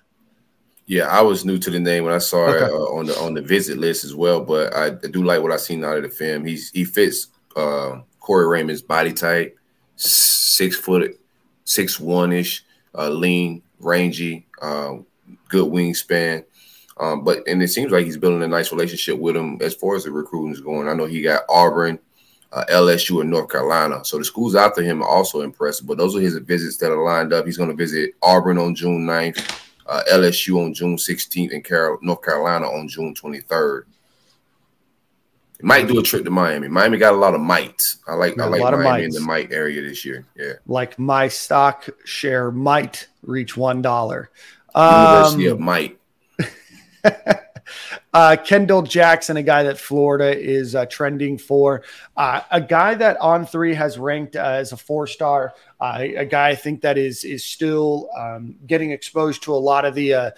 Yeah, 0.87 1.07
I 1.07 1.21
was 1.21 1.45
new 1.45 1.59
to 1.59 1.71
the 1.71 1.79
name 1.79 2.05
when 2.05 2.13
I 2.13 2.19
saw 2.19 2.49
okay. 2.49 2.65
it 2.67 2.71
uh, 2.71 2.75
on 2.75 3.07
the 3.07 3.17
on 3.19 3.35
the 3.35 3.43
visit 3.43 3.79
list 3.79 4.05
as 4.05 4.15
well. 4.15 4.45
But 4.45 4.75
I 4.75 4.91
do 4.91 5.23
like 5.23 5.41
what 5.41 5.53
I 5.53 5.57
seen 5.57 5.85
out 5.85 5.97
of 5.97 6.03
the 6.03 6.09
film. 6.09 6.45
He's 6.45 6.71
he 6.71 6.85
fits 6.85 7.29
uh, 7.57 8.01
Corey 8.21 8.47
Raymond's 8.47 8.83
body 8.83 9.13
type, 9.13 9.57
six 9.97 10.77
foot, 10.77 11.19
six 11.65 12.01
one 12.01 12.33
ish, 12.33 12.65
uh, 12.97 13.09
lean, 13.09 13.63
rangy, 13.79 14.47
uh, 14.61 14.97
good 15.49 15.71
wingspan. 15.71 16.45
Um, 16.99 17.25
but 17.25 17.47
and 17.47 17.63
it 17.63 17.69
seems 17.69 17.91
like 17.91 18.05
he's 18.05 18.19
building 18.19 18.43
a 18.43 18.49
nice 18.49 18.71
relationship 18.71 19.19
with 19.19 19.37
him 19.37 19.59
as 19.63 19.75
far 19.75 19.97
as 19.97 20.05
the 20.05 20.11
recruiting 20.11 20.53
is 20.53 20.61
going. 20.61 20.89
I 20.89 20.95
know 20.95 21.07
he 21.07 21.23
got 21.23 21.43
Auburn, 21.49 21.99
uh, 22.53 22.65
LSU, 22.71 23.21
and 23.21 23.31
North 23.31 23.51
Carolina. 23.51 24.05
So 24.05 24.19
the 24.19 24.25
schools 24.25 24.55
after 24.55 24.83
him 24.83 25.03
are 25.03 25.09
also 25.09 25.41
impressive. 25.41 25.87
But 25.87 25.99
those 25.99 26.15
are 26.15 26.21
his 26.21 26.37
visits 26.38 26.77
that 26.79 26.93
are 26.93 27.03
lined 27.03 27.33
up. 27.33 27.47
He's 27.47 27.57
going 27.57 27.71
to 27.71 27.77
visit 27.77 28.15
Auburn 28.23 28.59
on 28.59 28.75
June 28.75 29.07
9th, 29.07 29.61
uh, 29.87 30.03
LSU 30.11 30.65
on 30.65 30.75
June 30.75 30.97
16th, 30.97 31.53
and 31.53 31.65
Carol- 31.65 31.99
North 32.03 32.23
Carolina 32.23 32.67
on 32.67 32.88
June 32.88 33.15
23rd. 33.15 33.85
He 35.59 35.67
might 35.67 35.87
do 35.87 35.99
a 35.99 36.03
trip 36.03 36.25
to 36.25 36.31
Miami. 36.31 36.69
Miami 36.69 36.99
got 36.99 37.15
a 37.15 37.17
lot 37.17 37.35
of 37.35 37.41
might. 37.41 37.97
I 38.09 38.15
like 38.15 38.38
I 38.38 38.47
like 38.47 38.61
Miami 38.61 39.05
in 39.05 39.11
the 39.12 39.21
mite 39.21 39.53
area 39.53 39.81
this 39.81 40.05
year. 40.05 40.27
Yeah, 40.37 40.55
like 40.67 40.99
my 40.99 41.29
stock 41.29 41.88
share 42.05 42.51
might 42.51 43.07
reach 43.23 43.57
one 43.57 43.81
dollar. 43.81 44.31
University 44.75 45.49
um, 45.49 45.53
of 45.53 45.61
Might. 45.61 45.99
uh, 48.14 48.37
Kendall 48.44 48.83
Jackson, 48.83 49.37
a 49.37 49.42
guy 49.42 49.62
that 49.62 49.79
Florida 49.79 50.38
is 50.38 50.75
uh, 50.75 50.87
trending 50.87 51.38
for, 51.38 51.83
uh, 52.16 52.40
a 52.51 52.61
guy 52.61 52.94
that 52.94 53.16
on 53.20 53.46
three 53.46 53.75
has 53.75 53.98
ranked 53.98 54.37
uh, 54.37 54.40
as 54.40 54.72
a 54.72 54.77
four 54.77 55.07
star, 55.07 55.55
uh, 55.81 55.98
a 56.01 56.25
guy 56.25 56.51
I 56.51 56.55
think 56.55 56.83
that 56.83 56.98
is 56.98 57.25
is 57.25 57.44
still 57.44 58.09
um, 58.16 58.57
getting 58.66 58.92
exposed 58.92 59.42
to 59.44 59.55
a 59.55 59.57
lot 59.57 59.85
of 59.85 59.94
the 59.94 60.14
uh, 60.14 60.31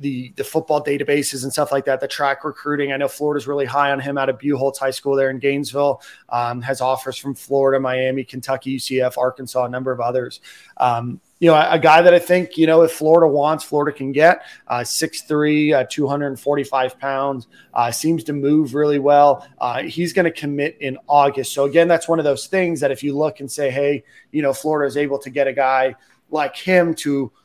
the 0.00 0.32
the 0.36 0.44
football 0.44 0.82
databases 0.82 1.42
and 1.42 1.52
stuff 1.52 1.72
like 1.72 1.84
that, 1.86 2.00
the 2.00 2.08
track 2.08 2.44
recruiting. 2.44 2.92
I 2.92 2.96
know 2.96 3.08
Florida's 3.08 3.46
really 3.46 3.64
high 3.64 3.92
on 3.92 4.00
him 4.00 4.18
out 4.18 4.28
of 4.28 4.38
Buchholz 4.38 4.78
High 4.78 4.90
School 4.90 5.16
there 5.16 5.30
in 5.30 5.38
Gainesville. 5.38 6.02
Um, 6.28 6.60
has 6.62 6.80
offers 6.80 7.16
from 7.16 7.34
Florida, 7.34 7.80
Miami, 7.80 8.24
Kentucky, 8.24 8.76
UCF, 8.76 9.16
Arkansas, 9.16 9.64
a 9.64 9.68
number 9.68 9.92
of 9.92 10.00
others. 10.00 10.40
Um, 10.76 11.20
you 11.38 11.48
know, 11.48 11.54
a, 11.54 11.72
a, 11.72 11.78
guy 11.78 12.00
that 12.00 12.14
I 12.14 12.18
think, 12.18 12.56
you 12.56 12.66
know, 12.66 12.82
if 12.82 12.92
Florida 12.92 13.30
wants, 13.30 13.62
Florida 13.62 13.94
can 13.94 14.10
get 14.10 14.42
uh, 14.68 14.78
6'3, 14.78 15.74
uh, 15.74 15.86
245 15.88 16.98
pounds, 16.98 17.46
uh, 17.74 17.90
seems 17.90 18.24
to 18.24 18.32
move 18.32 18.74
really 18.74 18.98
well. 18.98 19.46
Uh, 19.58 19.82
he's 19.82 20.14
going 20.14 20.24
to 20.24 20.30
commit 20.30 20.78
in 20.80 20.96
August. 21.08 21.52
So, 21.52 21.64
again, 21.64 21.88
that's 21.88 22.08
one 22.08 22.18
of 22.18 22.24
those 22.24 22.46
things 22.46 22.80
that 22.80 22.90
if 22.90 23.02
you 23.02 23.14
look 23.14 23.40
and 23.40 23.50
say, 23.50 23.70
hey, 23.70 24.02
you 24.32 24.40
know, 24.40 24.54
Florida 24.54 24.88
is 24.88 24.96
able 24.96 25.18
to 25.18 25.28
get 25.28 25.46
a 25.46 25.52
guy 25.52 25.94
like 26.30 26.56
him 26.56 26.94
to– 26.96 27.30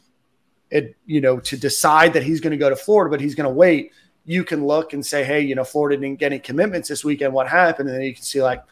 it, 0.71 0.95
you 1.05 1.21
know, 1.21 1.39
to 1.39 1.57
decide 1.57 2.13
that 2.13 2.23
he's 2.23 2.39
going 2.39 2.51
to 2.51 2.57
go 2.57 2.69
to 2.69 2.75
Florida, 2.75 3.11
but 3.11 3.21
he's 3.21 3.35
going 3.35 3.47
to 3.47 3.53
wait, 3.53 3.91
you 4.25 4.43
can 4.43 4.65
look 4.65 4.93
and 4.93 5.05
say, 5.05 5.23
hey, 5.23 5.41
you 5.41 5.53
know, 5.53 5.63
Florida 5.63 5.99
didn't 5.99 6.19
get 6.19 6.31
any 6.31 6.39
commitments 6.39 6.87
this 6.89 7.03
weekend. 7.03 7.33
What 7.33 7.47
happened? 7.47 7.89
And 7.89 7.97
then 7.97 8.05
you 8.05 8.13
can 8.13 8.23
see, 8.23 8.41
like, 8.41 8.63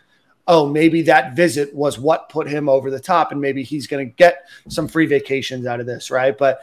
oh, 0.48 0.68
maybe 0.68 1.04
that 1.04 1.36
visit 1.36 1.74
was 1.76 2.00
what 2.00 2.30
put 2.30 2.48
him 2.48 2.68
over 2.70 2.90
the 2.90 3.00
top, 3.00 3.32
and 3.32 3.40
maybe 3.40 3.62
he's 3.62 3.86
going 3.86 4.08
to 4.08 4.16
get 4.16 4.48
some 4.68 4.88
free 4.88 5.06
vacations 5.06 5.68
out 5.68 5.80
of 5.80 5.86
this, 5.86 6.10
right? 6.10 6.36
But 6.38 6.62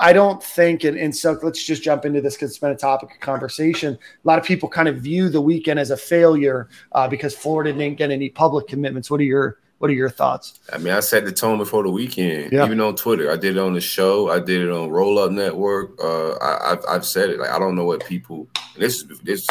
I 0.00 0.14
don't 0.14 0.42
think, 0.42 0.84
and, 0.84 0.96
and 0.96 1.14
so 1.14 1.38
let's 1.42 1.62
just 1.62 1.82
jump 1.82 2.06
into 2.06 2.22
this 2.22 2.34
because 2.34 2.50
it's 2.50 2.58
been 2.58 2.70
a 2.70 2.76
topic 2.76 3.12
of 3.12 3.20
conversation. 3.20 3.94
A 3.94 4.28
lot 4.28 4.38
of 4.38 4.44
people 4.46 4.68
kind 4.68 4.88
of 4.88 4.96
view 4.96 5.28
the 5.28 5.40
weekend 5.40 5.78
as 5.78 5.90
a 5.90 5.96
failure 5.96 6.70
uh, 6.92 7.06
because 7.06 7.34
Florida 7.34 7.72
didn't 7.72 7.98
get 7.98 8.10
any 8.10 8.30
public 8.30 8.66
commitments. 8.66 9.10
What 9.10 9.20
are 9.20 9.24
your 9.24 9.58
what 9.80 9.88
are 9.88 9.94
your 9.94 10.10
thoughts? 10.10 10.60
I 10.70 10.76
mean, 10.76 10.92
I 10.92 11.00
set 11.00 11.24
the 11.24 11.32
tone 11.32 11.56
before 11.56 11.82
the 11.82 11.90
weekend, 11.90 12.52
yeah. 12.52 12.66
even 12.66 12.82
on 12.82 12.96
Twitter. 12.96 13.32
I 13.32 13.36
did 13.36 13.56
it 13.56 13.60
on 13.60 13.72
the 13.72 13.80
show. 13.80 14.28
I 14.28 14.38
did 14.38 14.60
it 14.60 14.70
on 14.70 14.90
Roll 14.90 15.18
Up 15.18 15.32
Network. 15.32 15.98
Uh, 15.98 16.32
I, 16.32 16.68
have 16.68 16.84
I've 16.86 17.06
said 17.06 17.30
it. 17.30 17.40
Like 17.40 17.48
I 17.48 17.58
don't 17.58 17.76
know 17.76 17.86
what 17.86 18.04
people. 18.04 18.46
This 18.76 19.04
this 19.22 19.46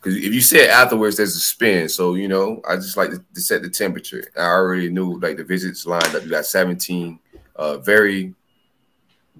because 0.00 0.16
if 0.16 0.32
you 0.32 0.40
say 0.40 0.64
it 0.64 0.70
afterwards, 0.70 1.18
there's 1.18 1.36
a 1.36 1.40
spin. 1.40 1.90
So 1.90 2.14
you 2.14 2.28
know, 2.28 2.62
I 2.66 2.76
just 2.76 2.96
like 2.96 3.10
to, 3.10 3.22
to, 3.34 3.40
set 3.42 3.60
the 3.60 3.68
temperature. 3.68 4.24
I 4.38 4.46
already 4.46 4.88
knew 4.88 5.20
like 5.20 5.36
the 5.36 5.44
visits 5.44 5.84
lined 5.84 6.14
up. 6.14 6.24
You 6.24 6.30
got 6.30 6.46
17 6.46 7.18
uh, 7.56 7.76
very 7.76 8.34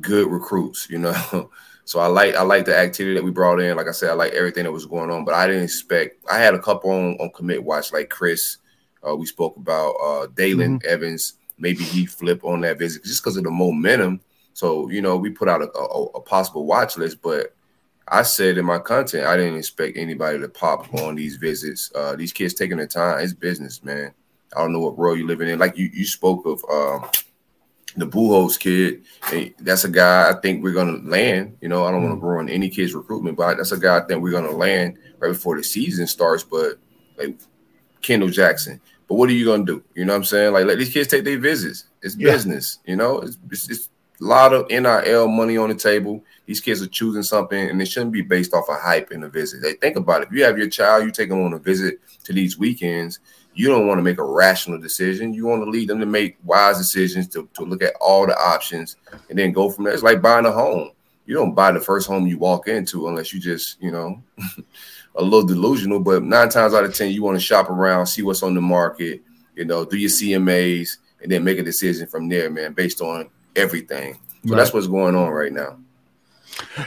good 0.02 0.30
recruits. 0.30 0.88
You 0.90 0.98
know. 0.98 1.50
So 1.88 2.00
I 2.00 2.06
like 2.06 2.34
I 2.34 2.42
like 2.42 2.66
the 2.66 2.76
activity 2.76 3.14
that 3.14 3.24
we 3.24 3.30
brought 3.30 3.60
in. 3.60 3.74
Like 3.74 3.88
I 3.88 3.92
said, 3.92 4.10
I 4.10 4.12
like 4.12 4.34
everything 4.34 4.64
that 4.64 4.72
was 4.72 4.84
going 4.84 5.10
on, 5.10 5.24
but 5.24 5.32
I 5.32 5.46
didn't 5.46 5.64
expect. 5.64 6.22
I 6.30 6.36
had 6.36 6.52
a 6.52 6.58
couple 6.58 6.90
on, 6.90 7.14
on 7.14 7.30
commit 7.30 7.64
watch, 7.64 7.94
like 7.94 8.10
Chris, 8.10 8.58
uh, 9.06 9.14
we 9.16 9.26
spoke 9.26 9.56
about 9.56 9.92
uh, 10.02 10.26
Dalen 10.34 10.80
mm-hmm. 10.80 10.88
Evans. 10.88 11.34
Maybe 11.58 11.84
he 11.84 12.06
flip 12.06 12.44
on 12.44 12.60
that 12.62 12.78
visit 12.78 13.04
just 13.04 13.22
because 13.22 13.36
of 13.36 13.44
the 13.44 13.50
momentum. 13.50 14.20
So 14.54 14.90
you 14.90 15.02
know, 15.02 15.16
we 15.16 15.30
put 15.30 15.48
out 15.48 15.62
a, 15.62 15.70
a, 15.76 16.04
a, 16.04 16.20
possible 16.20 16.66
watch 16.66 16.96
list, 16.96 17.22
but 17.22 17.54
I 18.08 18.22
said 18.22 18.58
in 18.58 18.64
my 18.64 18.78
content 18.78 19.26
I 19.26 19.36
didn't 19.36 19.58
expect 19.58 19.96
anybody 19.96 20.38
to 20.38 20.48
pop 20.48 20.92
on 20.94 21.14
these 21.14 21.36
visits. 21.36 21.92
Uh, 21.94 22.16
these 22.16 22.32
kids 22.32 22.54
taking 22.54 22.78
their 22.78 22.86
time. 22.86 23.20
It's 23.20 23.32
business, 23.32 23.84
man. 23.84 24.12
I 24.56 24.60
don't 24.60 24.72
know 24.72 24.80
what 24.80 24.96
world 24.96 25.18
you're 25.18 25.26
living 25.26 25.48
in. 25.48 25.58
Like 25.58 25.76
you, 25.76 25.90
you 25.92 26.06
spoke 26.06 26.46
of 26.46 26.64
um, 26.70 27.10
the 27.96 28.06
Buchholz 28.06 28.58
kid. 28.58 29.04
that's 29.58 29.84
a 29.84 29.90
guy 29.90 30.30
I 30.30 30.40
think 30.40 30.62
we're 30.62 30.72
gonna 30.72 30.98
land. 31.08 31.56
You 31.60 31.68
know, 31.68 31.84
I 31.84 31.90
don't 31.90 32.00
mm-hmm. 32.00 32.10
want 32.10 32.20
to 32.20 32.26
ruin 32.26 32.48
any 32.48 32.68
kid's 32.68 32.94
recruitment, 32.94 33.36
but 33.36 33.56
that's 33.56 33.72
a 33.72 33.78
guy 33.78 33.98
I 33.98 34.00
think 34.00 34.22
we're 34.22 34.32
gonna 34.32 34.50
land 34.50 34.98
right 35.18 35.32
before 35.32 35.56
the 35.56 35.64
season 35.64 36.06
starts. 36.06 36.42
But 36.42 36.78
like 37.18 37.38
Kendall 38.02 38.28
Jackson. 38.28 38.80
But 39.08 39.14
what 39.14 39.30
are 39.30 39.32
you 39.32 39.44
gonna 39.46 39.64
do? 39.64 39.82
You 39.94 40.04
know 40.04 40.12
what 40.12 40.18
I'm 40.18 40.24
saying? 40.24 40.52
Like 40.52 40.66
let 40.66 40.78
these 40.78 40.92
kids 40.92 41.08
take 41.08 41.24
their 41.24 41.38
visits. 41.38 41.84
It's 42.02 42.16
yeah. 42.16 42.32
business, 42.32 42.78
you 42.86 42.96
know. 42.96 43.20
It's, 43.20 43.38
it's, 43.50 43.70
it's, 43.70 43.88
a 44.20 44.24
lot 44.24 44.52
of 44.52 44.68
NIL 44.68 45.28
money 45.28 45.56
on 45.56 45.68
the 45.68 45.76
table. 45.76 46.24
These 46.46 46.60
kids 46.60 46.82
are 46.82 46.88
choosing 46.88 47.22
something, 47.22 47.70
and 47.70 47.80
it 47.80 47.86
shouldn't 47.86 48.12
be 48.12 48.22
based 48.22 48.52
off 48.52 48.68
of 48.68 48.80
hype 48.80 49.12
in 49.12 49.22
a 49.22 49.28
visit. 49.28 49.62
They 49.62 49.74
think 49.74 49.96
about 49.96 50.22
it. 50.22 50.28
If 50.28 50.34
you 50.34 50.42
have 50.42 50.58
your 50.58 50.68
child, 50.68 51.04
you 51.04 51.12
take 51.12 51.28
them 51.28 51.44
on 51.44 51.52
a 51.52 51.58
visit 51.58 52.00
to 52.24 52.32
these 52.32 52.58
weekends. 52.58 53.20
You 53.54 53.68
don't 53.68 53.86
want 53.86 53.98
to 53.98 54.02
make 54.02 54.18
a 54.18 54.24
rational 54.24 54.80
decision. 54.80 55.34
You 55.34 55.46
want 55.46 55.62
to 55.64 55.70
lead 55.70 55.88
them 55.88 56.00
to 56.00 56.06
make 56.06 56.36
wise 56.44 56.78
decisions 56.78 57.28
to, 57.28 57.48
to 57.54 57.64
look 57.64 57.82
at 57.82 57.94
all 58.00 58.26
the 58.26 58.36
options 58.36 58.96
and 59.30 59.38
then 59.38 59.52
go 59.52 59.70
from 59.70 59.84
there. 59.84 59.94
It's 59.94 60.02
like 60.02 60.22
buying 60.22 60.46
a 60.46 60.52
home. 60.52 60.90
You 61.26 61.34
don't 61.34 61.54
buy 61.54 61.72
the 61.72 61.80
first 61.80 62.08
home 62.08 62.26
you 62.26 62.38
walk 62.38 62.68
into 62.68 63.08
unless 63.08 63.32
you 63.32 63.40
just, 63.40 63.80
you 63.82 63.90
know, 63.90 64.22
a 65.18 65.22
little 65.22 65.46
delusional, 65.46 66.00
but 66.00 66.22
nine 66.22 66.48
times 66.48 66.74
out 66.74 66.84
of 66.84 66.94
ten, 66.94 67.10
you 67.10 67.22
want 67.22 67.36
to 67.36 67.44
shop 67.44 67.68
around, 67.68 68.06
see 68.06 68.22
what's 68.22 68.42
on 68.42 68.54
the 68.54 68.60
market, 68.60 69.22
you 69.54 69.64
know, 69.64 69.84
do 69.84 69.96
your 69.96 70.10
CMAs, 70.10 70.98
and 71.20 71.30
then 71.30 71.44
make 71.44 71.58
a 71.58 71.62
decision 71.62 72.06
from 72.06 72.28
there, 72.28 72.48
man, 72.50 72.72
based 72.72 73.00
on 73.00 73.28
everything. 73.56 74.14
So 74.46 74.52
right. 74.52 74.56
that's 74.56 74.72
what's 74.72 74.86
going 74.86 75.16
on 75.16 75.30
right 75.30 75.52
now. 75.52 75.78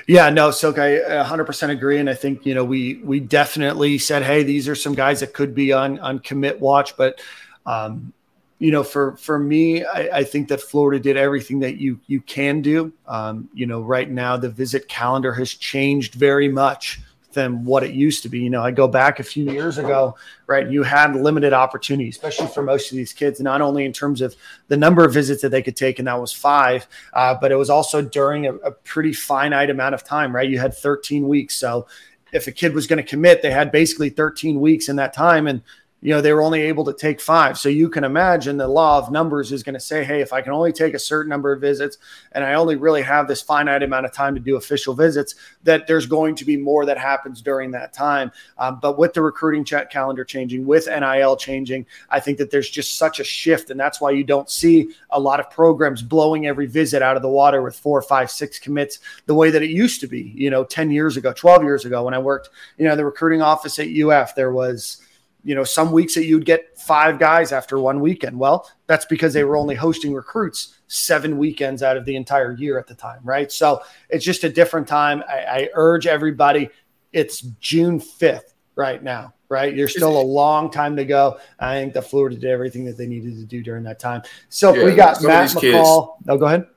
Yeah, 0.08 0.30
no, 0.30 0.52
Silk, 0.52 0.80
I 0.80 0.98
100% 1.00 1.70
agree, 1.70 2.00
and 2.00 2.10
I 2.10 2.14
think 2.14 2.46
you 2.46 2.56
know 2.56 2.64
we 2.64 2.96
we 3.04 3.20
definitely 3.20 3.98
said, 3.98 4.24
hey, 4.24 4.44
these 4.44 4.68
are 4.68 4.76
some 4.76 4.96
guys 4.96 5.20
that 5.20 5.34
could 5.34 5.54
be 5.54 5.72
on 5.74 6.00
on 6.00 6.20
commit 6.20 6.60
watch, 6.60 6.98
but 6.98 7.22
um, 7.66 8.14
you 8.60 8.72
know, 8.72 8.84
for 8.84 9.16
for 9.18 9.40
me, 9.40 9.84
I, 9.84 10.20
I, 10.20 10.24
think 10.24 10.48
that 10.50 10.62
Florida 10.62 11.02
did 11.02 11.18
everything 11.18 11.60
that 11.62 11.78
you 11.78 12.00
you 12.08 12.22
can 12.22 12.62
do. 12.62 12.94
Um, 13.08 13.50
you 13.54 13.66
know, 13.66 13.82
right 13.82 14.10
now 14.10 14.38
the 14.38 14.50
visit 14.50 14.88
calendar 14.88 15.34
has 15.34 15.54
changed 15.54 16.14
very 16.14 16.48
much 16.48 17.02
than 17.34 17.64
what 17.64 17.84
it 17.84 17.94
used 17.94 18.24
to 18.24 18.30
be. 18.30 18.40
You 18.40 18.50
know, 18.50 18.62
I 18.62 18.72
go 18.72 18.88
back 18.88 19.20
a 19.20 19.24
few 19.24 19.50
years 19.52 19.78
ago, 19.78 20.16
right? 20.48 20.70
You 20.70 20.84
had 20.84 21.16
limited 21.16 21.54
opportunity, 21.54 22.10
especially 22.10 22.48
for 22.48 22.64
most 22.64 22.92
of 22.92 22.98
these 22.98 23.14
kids, 23.14 23.40
not 23.40 23.62
only 23.62 23.86
in 23.86 23.94
terms 23.94 24.22
of 24.22 24.36
the 24.68 24.78
number 24.78 25.06
of 25.06 25.14
visits 25.14 25.42
that 25.42 25.50
they 25.50 25.62
could 25.62 25.76
take, 25.76 26.00
and 26.00 26.08
that 26.08 26.20
was 26.20 26.32
five, 26.32 26.88
uh, 27.14 27.36
but 27.40 27.52
it 27.52 27.56
was 27.56 27.70
also 27.70 28.02
during 28.02 28.48
a, 28.48 28.56
a 28.56 28.72
pretty 28.72 29.14
finite 29.14 29.70
amount 29.70 29.96
of 29.96 30.04
time, 30.04 30.36
right? 30.36 30.50
You 30.50 30.60
had 30.60 30.74
13 30.74 31.28
weeks. 31.28 31.56
So 31.56 31.88
if 32.32 32.48
a 32.48 32.52
kid 32.52 32.74
was 32.74 32.88
going 32.88 32.98
to 32.98 33.10
commit, 33.10 33.42
they 33.42 33.52
had 33.52 33.72
basically 33.72 34.10
13 34.10 34.60
weeks 34.60 34.90
in 34.90 34.96
that 34.98 35.14
time. 35.14 35.48
And 35.48 35.62
you 36.02 36.12
know, 36.12 36.20
they 36.20 36.34
were 36.34 36.42
only 36.42 36.62
able 36.62 36.84
to 36.86 36.94
take 36.94 37.22
five. 37.22 37.60
So 37.60 37.70
you 37.70 37.88
can 37.88 38.04
imagine 38.04 38.58
the 38.58 38.68
law 38.68 38.98
of 38.98 39.12
numbers 39.12 39.52
is 39.52 39.62
going 39.62 39.76
to 39.76 39.80
say, 39.80 40.04
hey, 40.04 40.22
if 40.22 40.34
I 40.34 40.42
can 40.42 40.52
only 40.52 40.72
take 40.72 40.96
a 40.96 41.00
certain 41.00 41.30
number 41.30 41.52
of 41.52 41.62
visits 41.62 42.00
and 42.32 42.44
I 42.44 42.56
only 42.56 42.76
really 42.76 43.04
have 43.04 43.28
this 43.28 43.42
finite 43.42 43.84
amount 43.84 44.08
of 44.08 44.12
time 44.12 44.34
to 44.34 44.42
do 44.42 44.56
official 44.56 44.96
visits, 44.96 45.36
that 45.64 45.86
there's 45.86 46.08
going 46.08 46.34
to 46.36 46.46
be 46.46 46.58
more 46.58 46.88
that 46.88 46.98
happens 46.98 47.44
during 47.44 47.70
that 47.72 47.94
time. 47.94 48.32
Um, 48.58 48.80
but 48.82 48.98
with 48.98 49.14
the 49.14 49.22
recruiting 49.22 49.64
chat 49.64 49.92
calendar 49.92 50.26
changing, 50.26 50.66
with 50.66 50.88
NIL 50.88 51.36
changing, 51.36 51.86
I 52.10 52.20
think 52.20 52.40
that 52.40 52.50
there's 52.50 52.70
just 52.70 52.98
such 52.98 53.20
a 53.20 53.24
shift. 53.24 53.70
And 53.70 53.80
that's 53.80 54.02
why 54.02 54.10
you 54.10 54.24
don't 54.24 54.50
see 54.50 54.90
a 55.12 55.20
lot 55.20 55.40
of 55.40 55.52
programs 55.52 56.02
blowing 56.02 56.48
every 56.48 56.66
visit 56.66 57.04
out 57.04 57.16
of 57.16 57.22
the 57.22 57.30
water 57.30 57.62
with 57.62 57.76
four, 57.76 58.02
five, 58.02 58.32
six 58.32 58.58
commits 58.58 58.98
the 59.28 59.36
way 59.36 59.52
that 59.52 59.62
it 59.62 59.70
used 59.70 60.02
to 60.02 60.08
be, 60.08 60.34
you 60.36 60.50
know, 60.50 60.64
10 60.64 60.90
years 60.90 61.16
ago, 61.16 61.32
12 61.32 61.62
years 61.62 61.86
ago 61.86 62.04
when 62.04 62.16
I 62.16 62.20
worked, 62.20 62.50
you 62.80 62.86
know, 62.86 62.96
the 62.96 63.06
recruiting 63.06 63.44
office 63.44 63.78
at 63.78 63.88
UF, 63.88 64.34
there 64.34 64.52
was, 64.52 65.00
you 65.44 65.56
know, 65.56 65.64
some 65.64 65.92
weeks 65.92 66.16
that 66.16 66.26
you'd 66.26 66.46
get 66.46 66.78
five 66.78 67.18
guys 67.20 67.52
after 67.52 67.80
one 67.80 68.00
weekend. 68.00 68.38
Well, 68.38 68.70
that's 68.88 69.06
because 69.06 69.34
they 69.34 69.44
were 69.44 69.58
only 69.58 69.76
hosting 69.76 70.14
recruits 70.14 70.80
seven 70.88 71.38
weekends 71.38 71.82
out 71.84 71.98
of 71.98 72.06
the 72.06 72.16
entire 72.16 72.54
year 72.54 72.78
at 72.78 72.88
the 72.88 72.96
time, 72.96 73.20
right? 73.24 73.52
So 73.52 73.82
it's 74.10 74.26
just 74.26 74.44
a 74.44 74.50
different 74.50 74.88
time. 74.88 75.24
I, 75.28 75.38
I 75.38 75.70
urge 75.74 76.06
everybody, 76.06 76.70
it's 77.12 77.42
June 77.60 78.00
5th 78.00 78.54
right 78.76 79.02
now, 79.02 79.34
right? 79.50 79.76
You're 79.76 79.88
still 79.88 80.20
a 80.20 80.22
long 80.22 80.70
time 80.70 80.96
to 80.96 81.06
go. 81.06 81.40
I 81.60 81.80
think 81.80 81.94
the 81.94 82.02
Florida 82.02 82.36
did 82.36 82.50
everything 82.50 82.86
that 82.86 82.98
they 82.98 83.08
needed 83.08 83.36
to 83.38 83.46
do 83.46 83.64
during 83.64 83.84
that 83.84 84.00
time. 84.00 84.22
So 84.50 84.76
yeah, 84.76 84.86
we 84.86 84.96
got 84.96 85.22
Matt 85.24 85.50
McCall. 85.50 85.62
Kids, 85.62 86.30
oh, 86.30 86.38
go 86.38 86.46
ahead. 86.46 86.68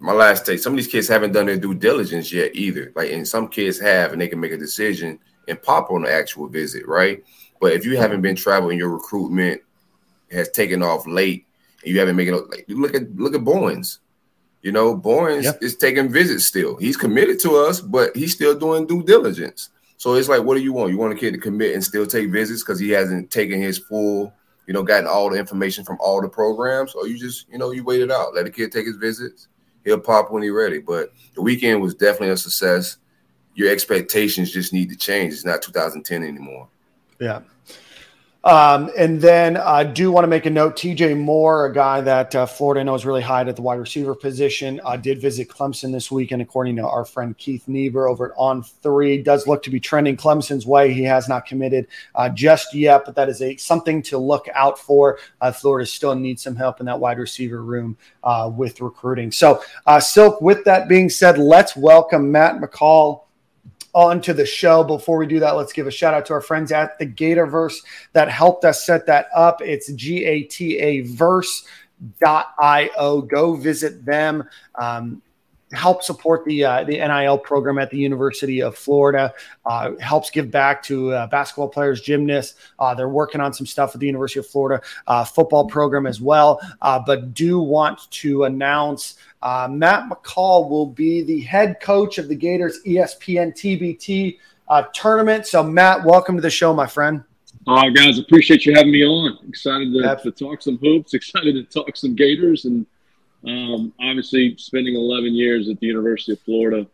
My 0.00 0.12
last 0.12 0.44
take. 0.44 0.58
Some 0.58 0.72
of 0.72 0.76
these 0.78 0.88
kids 0.88 1.06
haven't 1.06 1.32
done 1.32 1.46
their 1.46 1.56
due 1.56 1.74
diligence 1.74 2.32
yet 2.32 2.54
either. 2.54 2.92
Like, 2.96 3.12
and 3.12 3.26
some 3.26 3.46
kids 3.48 3.78
have, 3.78 4.12
and 4.12 4.20
they 4.20 4.26
can 4.26 4.40
make 4.40 4.52
a 4.52 4.56
decision 4.56 5.20
and 5.46 5.62
pop 5.62 5.90
on 5.90 6.02
the 6.02 6.12
actual 6.12 6.48
visit, 6.48 6.86
right? 6.88 7.22
But 7.60 7.72
if 7.72 7.84
you 7.84 7.96
haven't 7.96 8.22
been 8.22 8.36
traveling, 8.36 8.78
your 8.78 8.90
recruitment 8.90 9.62
has 10.30 10.50
taken 10.50 10.82
off 10.82 11.06
late, 11.06 11.46
and 11.82 11.92
you 11.92 11.98
haven't 11.98 12.16
made 12.16 12.28
it. 12.28 12.50
Like, 12.50 12.64
look 12.68 12.94
at 12.94 13.14
look 13.16 13.34
at 13.34 13.44
Bowens. 13.44 14.00
You 14.62 14.72
know, 14.72 14.96
Bowens 14.96 15.44
yep. 15.44 15.58
is 15.62 15.76
taking 15.76 16.08
visits 16.08 16.46
still. 16.46 16.76
He's 16.76 16.96
committed 16.96 17.38
to 17.40 17.56
us, 17.56 17.80
but 17.80 18.16
he's 18.16 18.34
still 18.34 18.58
doing 18.58 18.86
due 18.86 19.02
diligence. 19.02 19.70
So 19.96 20.14
it's 20.14 20.28
like, 20.28 20.42
what 20.42 20.56
do 20.56 20.62
you 20.62 20.72
want? 20.72 20.90
You 20.90 20.98
want 20.98 21.12
a 21.12 21.16
kid 21.16 21.32
to 21.32 21.38
commit 21.38 21.74
and 21.74 21.84
still 21.84 22.06
take 22.06 22.30
visits 22.30 22.62
because 22.62 22.78
he 22.78 22.90
hasn't 22.90 23.30
taken 23.30 23.60
his 23.60 23.78
full, 23.78 24.32
you 24.66 24.74
know, 24.74 24.82
gotten 24.82 25.06
all 25.06 25.30
the 25.30 25.38
information 25.38 25.84
from 25.84 25.98
all 26.00 26.20
the 26.20 26.28
programs, 26.28 26.94
or 26.94 27.06
you 27.06 27.18
just, 27.18 27.48
you 27.48 27.58
know, 27.58 27.70
you 27.70 27.84
wait 27.84 28.02
it 28.02 28.10
out, 28.10 28.34
let 28.34 28.44
the 28.44 28.50
kid 28.50 28.72
take 28.72 28.86
his 28.86 28.96
visits. 28.96 29.48
He'll 29.84 30.00
pop 30.00 30.32
when 30.32 30.42
he's 30.42 30.52
ready. 30.52 30.80
But 30.80 31.12
the 31.34 31.42
weekend 31.42 31.80
was 31.80 31.94
definitely 31.94 32.30
a 32.30 32.36
success. 32.36 32.96
Your 33.54 33.70
expectations 33.70 34.50
just 34.50 34.72
need 34.72 34.90
to 34.90 34.96
change. 34.96 35.32
It's 35.32 35.44
not 35.44 35.62
2010 35.62 36.24
anymore. 36.24 36.68
Yeah. 37.18 37.40
Um, 38.46 38.92
and 38.96 39.20
then 39.20 39.56
I 39.56 39.82
do 39.82 40.12
want 40.12 40.22
to 40.22 40.28
make 40.28 40.46
a 40.46 40.50
note. 40.50 40.76
TJ 40.76 41.18
Moore, 41.18 41.66
a 41.66 41.74
guy 41.74 42.00
that 42.02 42.32
uh, 42.32 42.46
Florida 42.46 42.84
knows 42.84 43.04
really 43.04 43.20
high 43.20 43.40
at 43.40 43.56
the 43.56 43.62
wide 43.62 43.80
receiver 43.80 44.14
position, 44.14 44.80
uh, 44.84 44.96
did 44.96 45.20
visit 45.20 45.48
Clemson 45.48 45.90
this 45.90 46.12
weekend, 46.12 46.40
according 46.40 46.76
to 46.76 46.86
our 46.86 47.04
friend 47.04 47.36
Keith 47.36 47.66
Niebuhr 47.66 48.06
over 48.06 48.32
on 48.36 48.62
three. 48.62 49.20
Does 49.20 49.48
look 49.48 49.64
to 49.64 49.70
be 49.70 49.80
trending 49.80 50.16
Clemson's 50.16 50.64
way. 50.64 50.92
He 50.92 51.02
has 51.02 51.28
not 51.28 51.44
committed 51.44 51.88
uh, 52.14 52.28
just 52.28 52.72
yet, 52.72 53.04
but 53.04 53.16
that 53.16 53.28
is 53.28 53.42
a 53.42 53.56
something 53.56 54.00
to 54.02 54.16
look 54.16 54.46
out 54.54 54.78
for. 54.78 55.18
Uh, 55.40 55.50
Florida 55.50 55.84
still 55.84 56.14
needs 56.14 56.44
some 56.44 56.54
help 56.54 56.78
in 56.78 56.86
that 56.86 57.00
wide 57.00 57.18
receiver 57.18 57.64
room 57.64 57.96
uh, 58.22 58.48
with 58.54 58.80
recruiting. 58.80 59.32
So, 59.32 59.60
uh, 59.88 59.98
Silk, 59.98 60.40
with 60.40 60.62
that 60.66 60.88
being 60.88 61.10
said, 61.10 61.36
let's 61.36 61.76
welcome 61.76 62.30
Matt 62.30 62.60
McCall 62.60 63.25
onto 63.96 64.32
the 64.34 64.44
show. 64.44 64.84
Before 64.84 65.16
we 65.16 65.26
do 65.26 65.40
that, 65.40 65.56
let's 65.56 65.72
give 65.72 65.86
a 65.86 65.90
shout 65.90 66.12
out 66.12 66.26
to 66.26 66.34
our 66.34 66.42
friends 66.42 66.70
at 66.70 66.98
the 66.98 67.06
Gatorverse 67.06 67.78
that 68.12 68.28
helped 68.28 68.66
us 68.66 68.84
set 68.84 69.06
that 69.06 69.28
up. 69.34 69.62
It's 69.62 69.90
G 69.94 70.26
A 70.26 70.42
T 70.42 70.76
A 70.78 71.00
verse.io. 71.00 71.62
Go 73.22 73.54
visit 73.54 74.04
them. 74.04 74.44
Um, 74.74 75.22
help 75.72 76.02
support 76.02 76.44
the 76.44 76.62
uh, 76.62 76.84
the 76.84 76.98
NIL 76.98 77.38
program 77.38 77.78
at 77.78 77.90
the 77.90 77.96
University 77.96 78.60
of 78.62 78.76
Florida. 78.76 79.32
Uh, 79.64 79.92
helps 79.98 80.28
give 80.28 80.50
back 80.50 80.82
to 80.82 81.12
uh, 81.12 81.26
basketball 81.28 81.68
players, 81.68 82.02
gymnasts. 82.02 82.60
Uh, 82.78 82.94
they're 82.94 83.08
working 83.08 83.40
on 83.40 83.54
some 83.54 83.66
stuff 83.66 83.94
at 83.94 84.00
the 84.00 84.06
University 84.06 84.40
of 84.40 84.46
Florida 84.46 84.84
uh, 85.06 85.24
football 85.24 85.66
program 85.66 86.06
as 86.06 86.20
well. 86.20 86.60
Uh, 86.82 87.00
but 87.04 87.32
do 87.32 87.58
want 87.58 88.10
to 88.10 88.44
announce 88.44 89.16
Matt 89.70 90.08
McCall 90.08 90.68
will 90.68 90.86
be 90.86 91.22
the 91.22 91.40
head 91.40 91.80
coach 91.80 92.18
of 92.18 92.28
the 92.28 92.34
Gators 92.34 92.80
ESPN 92.86 93.52
TBT 93.52 94.38
tournament. 94.92 95.46
So 95.46 95.62
Matt, 95.62 96.04
welcome 96.04 96.36
to 96.36 96.42
the 96.42 96.50
show, 96.50 96.74
my 96.74 96.86
friend. 96.86 97.22
Uh, 97.66 97.88
guys, 97.90 98.18
appreciate 98.18 98.64
you 98.64 98.74
having 98.74 98.92
me 98.92 99.04
on. 99.04 99.38
Excited 99.48 99.92
to, 99.92 100.20
to 100.22 100.30
talk 100.30 100.62
some 100.62 100.78
hoops. 100.78 101.14
Excited 101.14 101.54
to 101.54 101.64
talk 101.64 101.96
some 101.96 102.14
Gators 102.14 102.64
and 102.64 102.86
um, 103.46 103.92
obviously, 104.00 104.56
spending 104.58 104.96
11 104.96 105.34
years 105.34 105.68
at 105.68 105.78
the 105.78 105.86
University 105.86 106.32
of 106.32 106.40
Florida, 106.40 106.86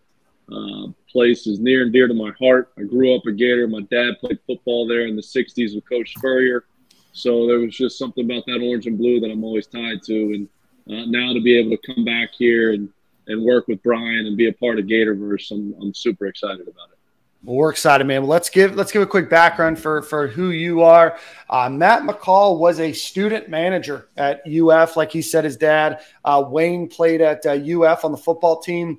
uh, 0.53 0.89
place 1.11 1.47
is 1.47 1.59
near 1.61 1.83
and 1.83 1.93
dear 1.93 2.09
to 2.09 2.15
my 2.15 2.31
heart. 2.39 2.73
I 2.79 2.83
grew 2.83 3.15
up 3.17 3.25
a 3.27 3.33
Gator. 3.33 3.67
My 3.69 3.81
dad 3.91 4.19
played 4.21 4.39
football 4.47 4.87
there 4.87 5.07
in 5.07 5.17
the 5.17 5.23
60s 5.23 5.75
with 5.75 5.89
Coach 5.89 6.15
Spurrier. 6.15 6.65
So 7.13 7.47
there 7.47 7.59
was 7.59 7.75
just 7.75 7.99
something 7.99 8.25
about 8.25 8.45
that 8.47 8.61
orange 8.63 8.87
and 8.87 8.99
blue 8.99 9.21
that 9.21 9.31
I'm 9.31 9.45
always 9.45 9.67
tied 9.67 10.03
to. 10.05 10.15
And 10.15 10.49
uh, 10.91 11.05
now 11.07 11.33
to 11.33 11.41
be 11.41 11.59
able 11.59 11.77
to 11.77 11.95
come 11.95 12.05
back 12.05 12.31
here 12.37 12.73
and, 12.73 12.89
and 13.27 13.45
work 13.45 13.69
with 13.69 13.83
Brian 13.83 14.27
and 14.27 14.37
be 14.37 14.49
a 14.49 14.53
part 14.53 14.79
of 14.79 14.87
Gatorverse, 14.87 15.51
I'm, 15.51 15.75
I'm 15.81 15.95
super 15.95 16.27
excited 16.27 16.63
about 16.63 16.91
it. 16.93 16.99
Well, 17.45 17.57
we're 17.57 17.71
excited, 17.71 18.07
man. 18.07 18.23
Well, 18.23 18.31
let's 18.31 18.51
give 18.51 18.77
let's 18.77 18.93
give 18.93 19.03
a 19.03 19.07
quick 19.07 19.29
background 19.29 19.77
for 19.77 20.03
for 20.03 20.29
who 20.29 20.51
you 20.51 20.83
are. 20.83 21.19
Uh, 21.51 21.69
Matt 21.69 22.03
McCall 22.03 22.59
was 22.59 22.79
a 22.79 22.93
student 22.93 23.49
manager 23.49 24.09
at 24.17 24.43
UF, 24.47 24.97
like 24.97 25.11
he 25.11 25.23
said. 25.23 25.43
His 25.43 25.57
dad 25.57 26.03
uh, 26.25 26.45
Wayne 26.47 26.89
played 26.89 27.21
at 27.21 27.45
uh, 27.45 27.51
UF 27.55 28.05
on 28.05 28.13
the 28.13 28.19
football 28.19 28.61
team. 28.61 28.99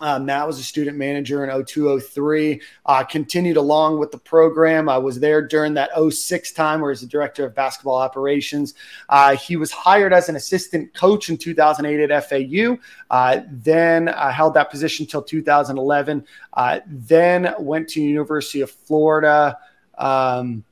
Uh, 0.00 0.18
Matt 0.18 0.46
was 0.46 0.58
a 0.58 0.62
student 0.62 0.96
manager 0.96 1.44
in 1.44 1.64
0203. 1.64 2.60
Uh, 2.84 3.04
continued 3.04 3.56
along 3.56 3.98
with 3.98 4.10
the 4.10 4.18
program. 4.18 4.88
I 4.88 4.98
was 4.98 5.18
there 5.20 5.46
during 5.46 5.74
that 5.74 5.90
06 6.10 6.52
time 6.52 6.80
where 6.80 6.90
he's 6.90 7.00
the 7.00 7.06
director 7.06 7.44
of 7.44 7.54
basketball 7.54 7.96
operations. 7.96 8.74
Uh, 9.08 9.36
he 9.36 9.56
was 9.56 9.70
hired 9.72 10.12
as 10.12 10.28
an 10.28 10.36
assistant 10.36 10.92
coach 10.94 11.30
in 11.30 11.36
2008 11.36 12.10
at 12.10 12.28
FAU. 12.28 12.78
Uh, 13.10 13.40
then 13.50 14.06
held 14.06 14.54
that 14.54 14.70
position 14.70 15.04
until 15.04 15.22
2011. 15.22 16.24
Uh, 16.52 16.80
then 16.86 17.54
went 17.58 17.88
to 17.88 18.00
University 18.00 18.60
of 18.60 18.70
Florida. 18.70 19.56
Um, 19.96 20.64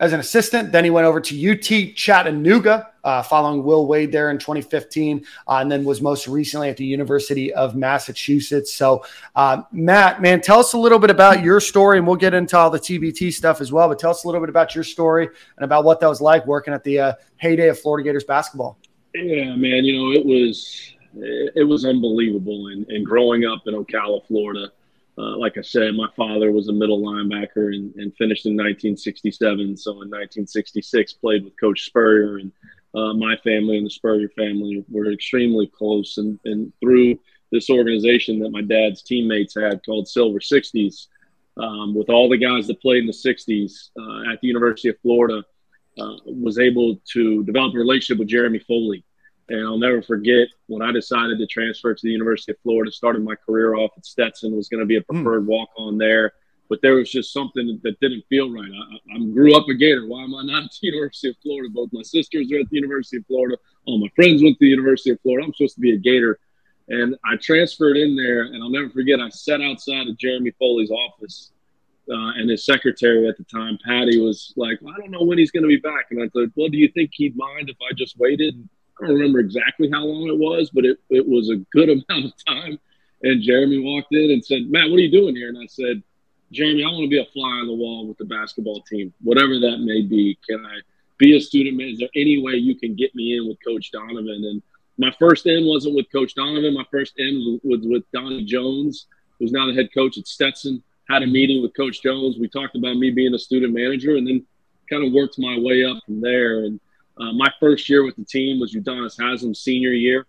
as 0.00 0.12
an 0.12 0.20
assistant. 0.20 0.72
Then 0.72 0.84
he 0.84 0.90
went 0.90 1.06
over 1.06 1.20
to 1.20 1.52
UT 1.52 1.94
Chattanooga, 1.94 2.90
uh, 3.08 3.22
following 3.22 3.64
Will 3.64 3.86
Wade 3.86 4.12
there 4.12 4.30
in 4.30 4.38
2015, 4.38 5.24
uh, 5.46 5.52
and 5.56 5.72
then 5.72 5.82
was 5.82 6.02
most 6.02 6.28
recently 6.28 6.68
at 6.68 6.76
the 6.76 6.84
University 6.84 7.52
of 7.54 7.74
Massachusetts. 7.74 8.74
So, 8.74 9.02
uh, 9.34 9.62
Matt, 9.72 10.20
man, 10.20 10.42
tell 10.42 10.60
us 10.60 10.74
a 10.74 10.78
little 10.78 10.98
bit 10.98 11.08
about 11.08 11.42
your 11.42 11.58
story, 11.58 11.96
and 11.96 12.06
we'll 12.06 12.16
get 12.16 12.34
into 12.34 12.56
all 12.58 12.68
the 12.68 12.78
TBT 12.78 13.32
stuff 13.32 13.62
as 13.62 13.72
well. 13.72 13.88
But 13.88 13.98
tell 13.98 14.10
us 14.10 14.24
a 14.24 14.26
little 14.26 14.42
bit 14.42 14.50
about 14.50 14.74
your 14.74 14.84
story 14.84 15.26
and 15.56 15.64
about 15.64 15.84
what 15.84 16.00
that 16.00 16.08
was 16.08 16.20
like 16.20 16.46
working 16.46 16.74
at 16.74 16.84
the 16.84 17.00
uh, 17.00 17.12
heyday 17.38 17.68
of 17.68 17.80
Florida 17.80 18.04
Gators 18.06 18.24
basketball. 18.24 18.78
Yeah, 19.14 19.56
man, 19.56 19.84
you 19.86 19.96
know 19.98 20.12
it 20.12 20.24
was 20.24 20.94
it 21.14 21.66
was 21.66 21.86
unbelievable, 21.86 22.68
and, 22.68 22.86
and 22.88 23.06
growing 23.06 23.46
up 23.46 23.62
in 23.66 23.74
Ocala, 23.74 24.24
Florida 24.26 24.70
uh, 25.18 25.36
like 25.36 25.58
I 25.58 25.62
said, 25.62 25.94
my 25.94 26.08
father 26.16 26.52
was 26.52 26.68
a 26.68 26.72
middle 26.72 27.00
linebacker 27.00 27.74
and, 27.74 27.92
and, 27.96 28.14
finished 28.16 28.46
in 28.46 28.52
1967. 28.52 29.76
So 29.76 29.90
in 29.90 30.10
1966, 30.10 31.14
played 31.14 31.44
with 31.44 31.58
Coach 31.58 31.86
Spurrier, 31.86 32.36
and 32.36 32.52
uh, 32.94 33.12
my 33.12 33.36
family 33.36 33.76
and 33.76 33.86
the 33.86 33.90
Spurrier 33.90 34.28
family 34.30 34.84
were 34.88 35.12
extremely 35.12 35.66
close. 35.66 36.18
And, 36.18 36.38
and, 36.44 36.72
through 36.80 37.18
this 37.52 37.70
organization 37.70 38.38
that 38.40 38.50
my 38.50 38.62
dad's 38.62 39.02
teammates 39.02 39.54
had 39.54 39.84
called 39.84 40.08
Silver 40.08 40.38
60s, 40.38 41.06
um, 41.56 41.94
with 41.94 42.08
all 42.08 42.28
the 42.28 42.38
guys 42.38 42.66
that 42.66 42.80
played 42.80 43.00
in 43.00 43.06
the 43.06 43.12
60s 43.12 43.90
uh, 43.98 44.32
at 44.32 44.40
the 44.40 44.48
University 44.48 44.88
of 44.88 44.98
Florida, 45.00 45.42
uh, 45.98 46.16
was 46.24 46.58
able 46.58 47.00
to 47.12 47.42
develop 47.44 47.74
a 47.74 47.78
relationship 47.78 48.18
with 48.18 48.28
Jeremy 48.28 48.60
Foley. 48.60 49.04
And 49.48 49.66
I'll 49.66 49.78
never 49.78 50.02
forget 50.02 50.48
when 50.66 50.82
I 50.82 50.92
decided 50.92 51.38
to 51.38 51.46
transfer 51.46 51.94
to 51.94 52.00
the 52.02 52.12
University 52.12 52.52
of 52.52 52.58
Florida, 52.62 52.92
started 52.92 53.24
my 53.24 53.34
career 53.34 53.74
off 53.74 53.92
at 53.96 54.04
Stetson, 54.04 54.54
was 54.54 54.68
going 54.68 54.80
to 54.80 54.86
be 54.86 54.96
a 54.96 55.00
hmm. 55.00 55.22
preferred 55.22 55.44
mm. 55.44 55.48
walk 55.48 55.70
on 55.76 55.98
there. 55.98 56.32
But 56.68 56.80
there 56.82 56.94
was 56.94 57.10
just 57.10 57.32
something 57.32 57.80
that 57.82 58.00
didn't 58.00 58.24
feel 58.28 58.52
right. 58.52 58.70
I, 58.70 59.16
I, 59.16 59.18
grew 59.32 59.56
up 59.56 59.68
a 59.68 59.74
Gator. 59.74 60.06
Why 60.06 60.22
am 60.22 60.34
I 60.34 60.42
not 60.44 60.64
at 60.64 60.70
the 60.70 60.78
University 60.88 61.30
of 61.30 61.36
Florida? 61.42 61.70
Both 61.72 61.90
my 61.92 62.02
sisters 62.02 62.52
are 62.52 62.60
at 62.60 62.68
the 62.68 62.76
University 62.76 63.16
of 63.18 63.26
Florida. 63.26 63.56
All 63.86 63.98
my 63.98 64.08
friends 64.14 64.42
went 64.42 64.58
to 64.58 64.64
the 64.64 64.70
University 64.70 65.10
of 65.10 65.20
Florida. 65.22 65.46
I'm 65.46 65.54
supposed 65.54 65.76
to 65.76 65.80
be 65.80 65.94
a 65.94 65.98
Gator. 65.98 66.38
And 66.88 67.16
I 67.24 67.36
transferred 67.36 67.96
in 67.96 68.16
there, 68.16 68.42
and 68.42 68.62
I'll 68.62 68.70
never 68.70 68.88
forget, 68.88 69.20
I 69.20 69.28
sat 69.28 69.60
outside 69.60 70.08
of 70.08 70.18
Jeremy 70.18 70.52
Foley's 70.58 70.90
office. 70.90 71.52
Uh, 72.10 72.32
and 72.36 72.48
his 72.48 72.64
secretary 72.64 73.28
at 73.28 73.36
the 73.36 73.44
time, 73.44 73.78
Patty, 73.84 74.18
was 74.18 74.54
like, 74.56 74.78
I 74.82 74.98
don't 74.98 75.10
know 75.10 75.24
when 75.24 75.36
he's 75.36 75.50
going 75.50 75.64
to 75.64 75.68
be 75.68 75.76
back. 75.76 76.06
And 76.10 76.22
I 76.22 76.28
said, 76.34 76.50
Well, 76.56 76.68
do 76.68 76.78
you 76.78 76.88
think 76.88 77.10
he'd 77.12 77.36
mind 77.36 77.68
if 77.68 77.76
I 77.82 77.92
just 77.94 78.18
waited? 78.18 78.66
I 78.98 79.06
don't 79.06 79.14
remember 79.14 79.40
exactly 79.40 79.90
how 79.90 80.04
long 80.04 80.26
it 80.28 80.38
was, 80.38 80.70
but 80.70 80.86
it, 80.86 80.98
it 81.10 81.26
was 81.26 81.50
a 81.50 81.56
good 81.70 81.88
amount 82.08 82.26
of 82.26 82.32
time. 82.46 82.78
And 83.22 83.42
Jeremy 83.42 83.78
walked 83.78 84.14
in 84.14 84.30
and 84.30 84.44
said, 84.44 84.70
Matt, 84.70 84.88
what 84.88 84.96
are 84.96 85.02
you 85.02 85.10
doing 85.10 85.36
here? 85.36 85.48
And 85.48 85.58
I 85.58 85.66
said, 85.66 86.02
Jeremy, 86.50 86.82
I 86.82 86.88
want 86.88 87.04
to 87.04 87.08
be 87.08 87.20
a 87.20 87.26
fly 87.26 87.60
on 87.60 87.66
the 87.66 87.74
wall 87.74 88.06
with 88.06 88.18
the 88.18 88.24
basketball 88.24 88.82
team, 88.82 89.12
whatever 89.22 89.58
that 89.58 89.78
may 89.80 90.02
be. 90.02 90.38
Can 90.48 90.64
I 90.64 90.80
be 91.18 91.36
a 91.36 91.40
student? 91.40 91.80
Is 91.80 91.98
there 91.98 92.08
any 92.14 92.42
way 92.42 92.54
you 92.54 92.74
can 92.74 92.94
get 92.94 93.14
me 93.14 93.36
in 93.36 93.46
with 93.46 93.58
Coach 93.64 93.90
Donovan? 93.92 94.44
And 94.44 94.62
my 94.96 95.12
first 95.18 95.46
in 95.46 95.66
wasn't 95.66 95.94
with 95.94 96.10
Coach 96.10 96.34
Donovan. 96.34 96.74
My 96.74 96.86
first 96.90 97.14
in 97.18 97.60
was 97.62 97.80
with 97.82 98.04
Donnie 98.12 98.44
Jones, 98.44 99.06
who's 99.38 99.52
now 99.52 99.66
the 99.66 99.74
head 99.74 99.90
coach 99.92 100.16
at 100.18 100.26
Stetson. 100.26 100.82
Had 101.08 101.22
a 101.22 101.26
meeting 101.26 101.62
with 101.62 101.76
Coach 101.76 102.02
Jones. 102.02 102.36
We 102.38 102.48
talked 102.48 102.76
about 102.76 102.96
me 102.96 103.10
being 103.10 103.34
a 103.34 103.38
student 103.38 103.72
manager, 103.74 104.16
and 104.16 104.26
then 104.26 104.44
kind 104.88 105.06
of 105.06 105.12
worked 105.12 105.38
my 105.38 105.58
way 105.58 105.84
up 105.84 105.98
from 106.04 106.20
there. 106.20 106.64
And 106.64 106.80
uh, 107.18 107.32
my 107.32 107.50
first 107.60 107.88
year 107.88 108.04
with 108.04 108.16
the 108.16 108.24
team 108.24 108.60
was 108.60 108.74
Udonis 108.74 109.18
Haslem's 109.18 109.60
senior 109.60 109.92
year. 109.92 110.26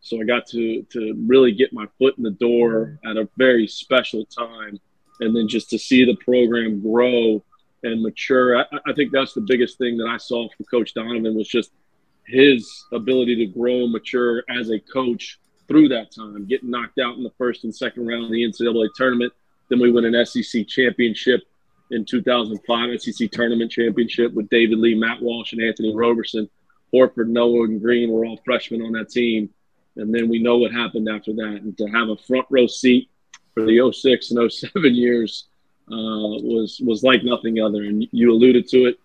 So 0.00 0.20
I 0.20 0.24
got 0.24 0.46
to 0.48 0.82
to 0.82 1.14
really 1.26 1.52
get 1.52 1.72
my 1.72 1.86
foot 1.98 2.16
in 2.16 2.24
the 2.24 2.30
door 2.30 2.98
at 3.04 3.16
a 3.16 3.28
very 3.36 3.66
special 3.66 4.24
time, 4.24 4.78
and 5.20 5.34
then 5.34 5.48
just 5.48 5.70
to 5.70 5.78
see 5.78 6.04
the 6.04 6.16
program 6.16 6.80
grow 6.80 7.42
and 7.82 8.02
mature. 8.02 8.58
I, 8.58 8.64
I 8.86 8.92
think 8.94 9.12
that's 9.12 9.34
the 9.34 9.40
biggest 9.40 9.78
thing 9.78 9.96
that 9.98 10.06
I 10.06 10.16
saw 10.16 10.48
from 10.48 10.66
Coach 10.66 10.94
Donovan 10.94 11.34
was 11.34 11.48
just 11.48 11.70
his 12.26 12.84
ability 12.92 13.36
to 13.36 13.46
grow 13.46 13.84
and 13.84 13.92
mature 13.92 14.44
as 14.48 14.70
a 14.70 14.78
coach 14.78 15.38
through 15.68 15.88
that 15.88 16.12
time, 16.12 16.46
getting 16.46 16.70
knocked 16.70 16.98
out 16.98 17.16
in 17.16 17.22
the 17.22 17.32
first 17.38 17.64
and 17.64 17.74
second 17.74 18.06
round 18.06 18.24
of 18.24 18.30
the 18.30 18.42
NCAA 18.42 18.88
tournament. 18.96 19.32
Then 19.68 19.80
we 19.80 19.92
win 19.92 20.04
an 20.04 20.26
SEC 20.26 20.66
championship 20.66 21.42
in 21.90 22.04
2005, 22.04 23.00
SEC 23.00 23.30
tournament 23.30 23.70
championship 23.70 24.32
with 24.34 24.48
David 24.48 24.78
Lee, 24.78 24.94
Matt 24.94 25.22
Walsh, 25.22 25.52
and 25.52 25.62
Anthony 25.62 25.94
Roberson. 25.94 26.48
Horford, 26.92 27.28
Noah, 27.28 27.64
and 27.64 27.80
Green 27.80 28.10
were 28.10 28.24
all 28.24 28.40
freshmen 28.44 28.82
on 28.82 28.92
that 28.92 29.10
team. 29.10 29.50
And 29.96 30.12
then 30.12 30.28
we 30.28 30.42
know 30.42 30.58
what 30.58 30.72
happened 30.72 31.08
after 31.08 31.32
that. 31.34 31.60
And 31.62 31.76
to 31.78 31.86
have 31.86 32.08
a 32.08 32.16
front 32.16 32.46
row 32.50 32.66
seat 32.66 33.08
for 33.54 33.64
the 33.64 33.92
06 33.92 34.30
and 34.30 34.52
07 34.52 34.94
years 34.94 35.48
uh, 35.90 36.38
was 36.42 36.80
was 36.84 37.02
like 37.02 37.24
nothing 37.24 37.60
other. 37.60 37.84
And 37.84 38.06
you 38.12 38.32
alluded 38.32 38.68
to 38.68 38.86
it. 38.86 39.00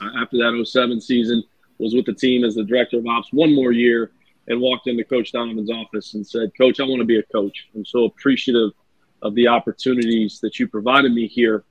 Uh, 0.00 0.22
after 0.22 0.36
that 0.38 0.64
07 0.64 1.00
season, 1.00 1.42
was 1.78 1.94
with 1.94 2.06
the 2.06 2.12
team 2.12 2.44
as 2.44 2.54
the 2.54 2.64
director 2.64 2.98
of 2.98 3.06
ops 3.06 3.32
one 3.32 3.54
more 3.54 3.72
year 3.72 4.12
and 4.48 4.60
walked 4.60 4.86
into 4.86 5.04
Coach 5.04 5.32
Donovan's 5.32 5.70
office 5.70 6.14
and 6.14 6.26
said, 6.26 6.50
Coach, 6.56 6.80
I 6.80 6.84
want 6.84 7.00
to 7.00 7.04
be 7.04 7.18
a 7.18 7.22
coach. 7.24 7.68
I'm 7.74 7.84
so 7.84 8.04
appreciative 8.04 8.70
of 9.22 9.34
the 9.34 9.48
opportunities 9.48 10.40
that 10.40 10.58
you 10.58 10.68
provided 10.68 11.12
me 11.12 11.26
here, 11.26 11.64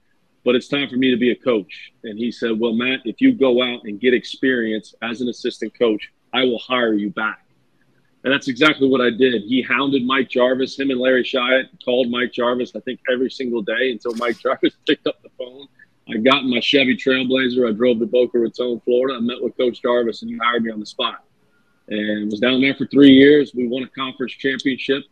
but 0.46 0.56
it's 0.56 0.68
time 0.68 0.90
for 0.90 0.96
me 0.96 1.12
to 1.12 1.18
be 1.18 1.32
a 1.32 1.36
coach. 1.36 1.92
And 2.04 2.18
he 2.18 2.32
said, 2.32 2.52
Well, 2.60 2.74
Matt, 2.74 3.02
if 3.06 3.20
you 3.20 3.34
go 3.34 3.62
out 3.62 3.84
and 3.86 4.00
get 4.00 4.14
experience 4.14 4.94
as 5.02 5.22
an 5.22 5.30
assistant 5.30 5.78
coach, 5.78 6.12
I 6.34 6.44
will 6.44 6.60
hire 6.60 6.94
you 6.94 7.10
back. 7.10 7.47
And 8.24 8.34
that's 8.34 8.48
exactly 8.48 8.90
what 8.90 9.00
I 9.00 9.10
did. 9.10 9.44
He 9.44 9.62
hounded 9.62 10.06
Mike 10.06 10.30
Jarvis. 10.30 10.78
Him 10.78 10.90
and 10.90 11.00
Larry 11.00 11.24
Shyatt 11.24 11.70
called 11.86 12.10
Mike 12.10 12.34
Jarvis, 12.34 12.76
I 12.76 12.80
think, 12.82 13.00
every 13.12 13.30
single 13.30 13.62
day 13.62 13.92
until 13.92 14.14
Mike 14.16 14.40
Jarvis 14.44 14.74
picked 14.88 15.08
up 15.08 15.22
the 15.22 15.30
phone. 15.38 15.68
I 16.10 16.18
got 16.18 16.44
in 16.44 16.50
my 16.50 16.60
Chevy 16.60 16.96
Trailblazer. 16.96 17.68
I 17.68 17.74
drove 17.74 18.00
to 18.00 18.06
Boca 18.06 18.40
Raton, 18.40 18.82
Florida. 18.82 19.18
I 19.18 19.20
met 19.20 19.42
with 19.42 19.58
Coach 19.58 19.82
Jarvis, 19.82 20.22
and 20.22 20.32
he 20.32 20.38
hired 20.38 20.64
me 20.64 20.72
on 20.72 20.80
the 20.80 20.86
spot. 20.86 21.24
And 21.90 22.32
was 22.32 22.40
down 22.40 22.62
there 22.62 22.76
for 22.76 22.86
three 22.88 23.12
years. 23.12 23.54
We 23.54 23.68
won 23.68 23.84
a 23.84 23.88
conference 23.88 24.34
championship, 24.34 25.04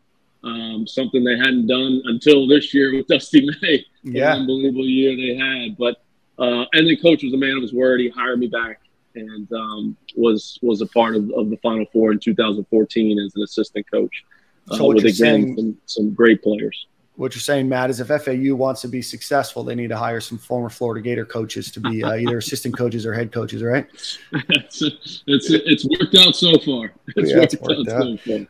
um, 0.43 0.85
something 0.87 1.23
they 1.23 1.37
hadn't 1.37 1.67
done 1.67 2.01
until 2.05 2.47
this 2.47 2.73
year 2.73 2.95
with 2.95 3.07
Dusty 3.09 3.47
May. 3.61 3.85
Yeah, 4.03 4.33
unbelievable 4.33 4.85
year 4.85 5.15
they 5.15 5.35
had. 5.35 5.77
But 5.77 6.03
uh, 6.37 6.65
and 6.73 6.87
then 6.87 6.97
Coach 6.97 7.23
was 7.23 7.33
a 7.33 7.37
man 7.37 7.55
of 7.55 7.61
his 7.61 7.73
word. 7.73 7.99
He 7.99 8.09
hired 8.09 8.39
me 8.39 8.47
back 8.47 8.81
and 9.15 9.51
um, 9.53 9.97
was 10.15 10.59
was 10.61 10.81
a 10.81 10.87
part 10.87 11.15
of, 11.15 11.31
of 11.31 11.49
the 11.49 11.57
Final 11.57 11.85
Four 11.91 12.11
in 12.11 12.19
2014 12.19 13.19
as 13.19 13.35
an 13.35 13.43
assistant 13.43 13.89
coach. 13.89 14.23
Uh, 14.69 14.77
so 14.77 14.85
what 14.85 15.01
you're 15.01 15.11
saying, 15.11 15.55
some, 15.55 15.77
some 15.85 16.13
great 16.13 16.41
players. 16.41 16.87
What 17.17 17.33
you're 17.33 17.41
saying, 17.41 17.69
Matt, 17.69 17.89
is 17.89 18.01
if 18.01 18.07
FAU 18.07 18.55
wants 18.55 18.81
to 18.81 18.89
be 18.89 19.01
successful, 19.01 19.63
they 19.63 19.75
need 19.75 19.87
to 19.87 19.97
hire 19.97 20.19
some 20.19 20.37
former 20.37 20.69
Florida 20.69 21.01
Gator 21.01 21.25
coaches 21.25 21.71
to 21.71 21.79
be 21.79 22.03
uh, 22.03 22.13
either 22.15 22.39
assistant 22.39 22.77
coaches 22.77 23.05
or 23.05 23.13
head 23.13 23.31
coaches, 23.31 23.63
right? 23.63 23.87
it's, 24.49 24.81
it's, 24.81 25.49
it's 25.49 25.87
worked 25.99 26.15
out 26.15 26.35
so 26.35 26.57
far. 26.59 26.93
It's, 27.15 27.31
yeah, 27.31 27.39
worked, 27.39 27.53
it's 27.53 27.61
worked, 27.61 27.89
out, 27.89 27.95
out. 27.95 28.19
so 28.25 28.37
far. 28.37 28.47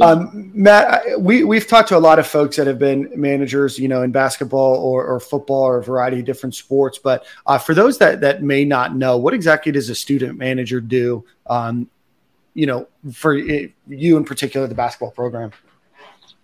Um, 0.00 0.50
Matt, 0.54 1.20
we 1.20 1.44
we've 1.44 1.66
talked 1.66 1.88
to 1.88 1.96
a 1.96 1.98
lot 1.98 2.18
of 2.18 2.26
folks 2.26 2.56
that 2.56 2.66
have 2.66 2.78
been 2.78 3.10
managers, 3.16 3.78
you 3.78 3.88
know, 3.88 4.02
in 4.02 4.12
basketball 4.12 4.76
or, 4.76 5.06
or 5.06 5.20
football 5.20 5.62
or 5.62 5.78
a 5.78 5.82
variety 5.82 6.18
of 6.18 6.26
different 6.26 6.54
sports. 6.54 6.98
But 6.98 7.26
uh, 7.46 7.58
for 7.58 7.74
those 7.74 7.96
that 7.98 8.20
that 8.20 8.42
may 8.42 8.64
not 8.64 8.94
know, 8.94 9.16
what 9.16 9.32
exactly 9.32 9.72
does 9.72 9.88
a 9.88 9.94
student 9.94 10.38
manager 10.38 10.80
do? 10.80 11.24
Um, 11.46 11.88
you 12.54 12.66
know, 12.66 12.88
for 13.12 13.34
it, 13.34 13.72
you 13.88 14.16
in 14.16 14.24
particular, 14.24 14.66
the 14.66 14.74
basketball 14.74 15.10
program. 15.10 15.52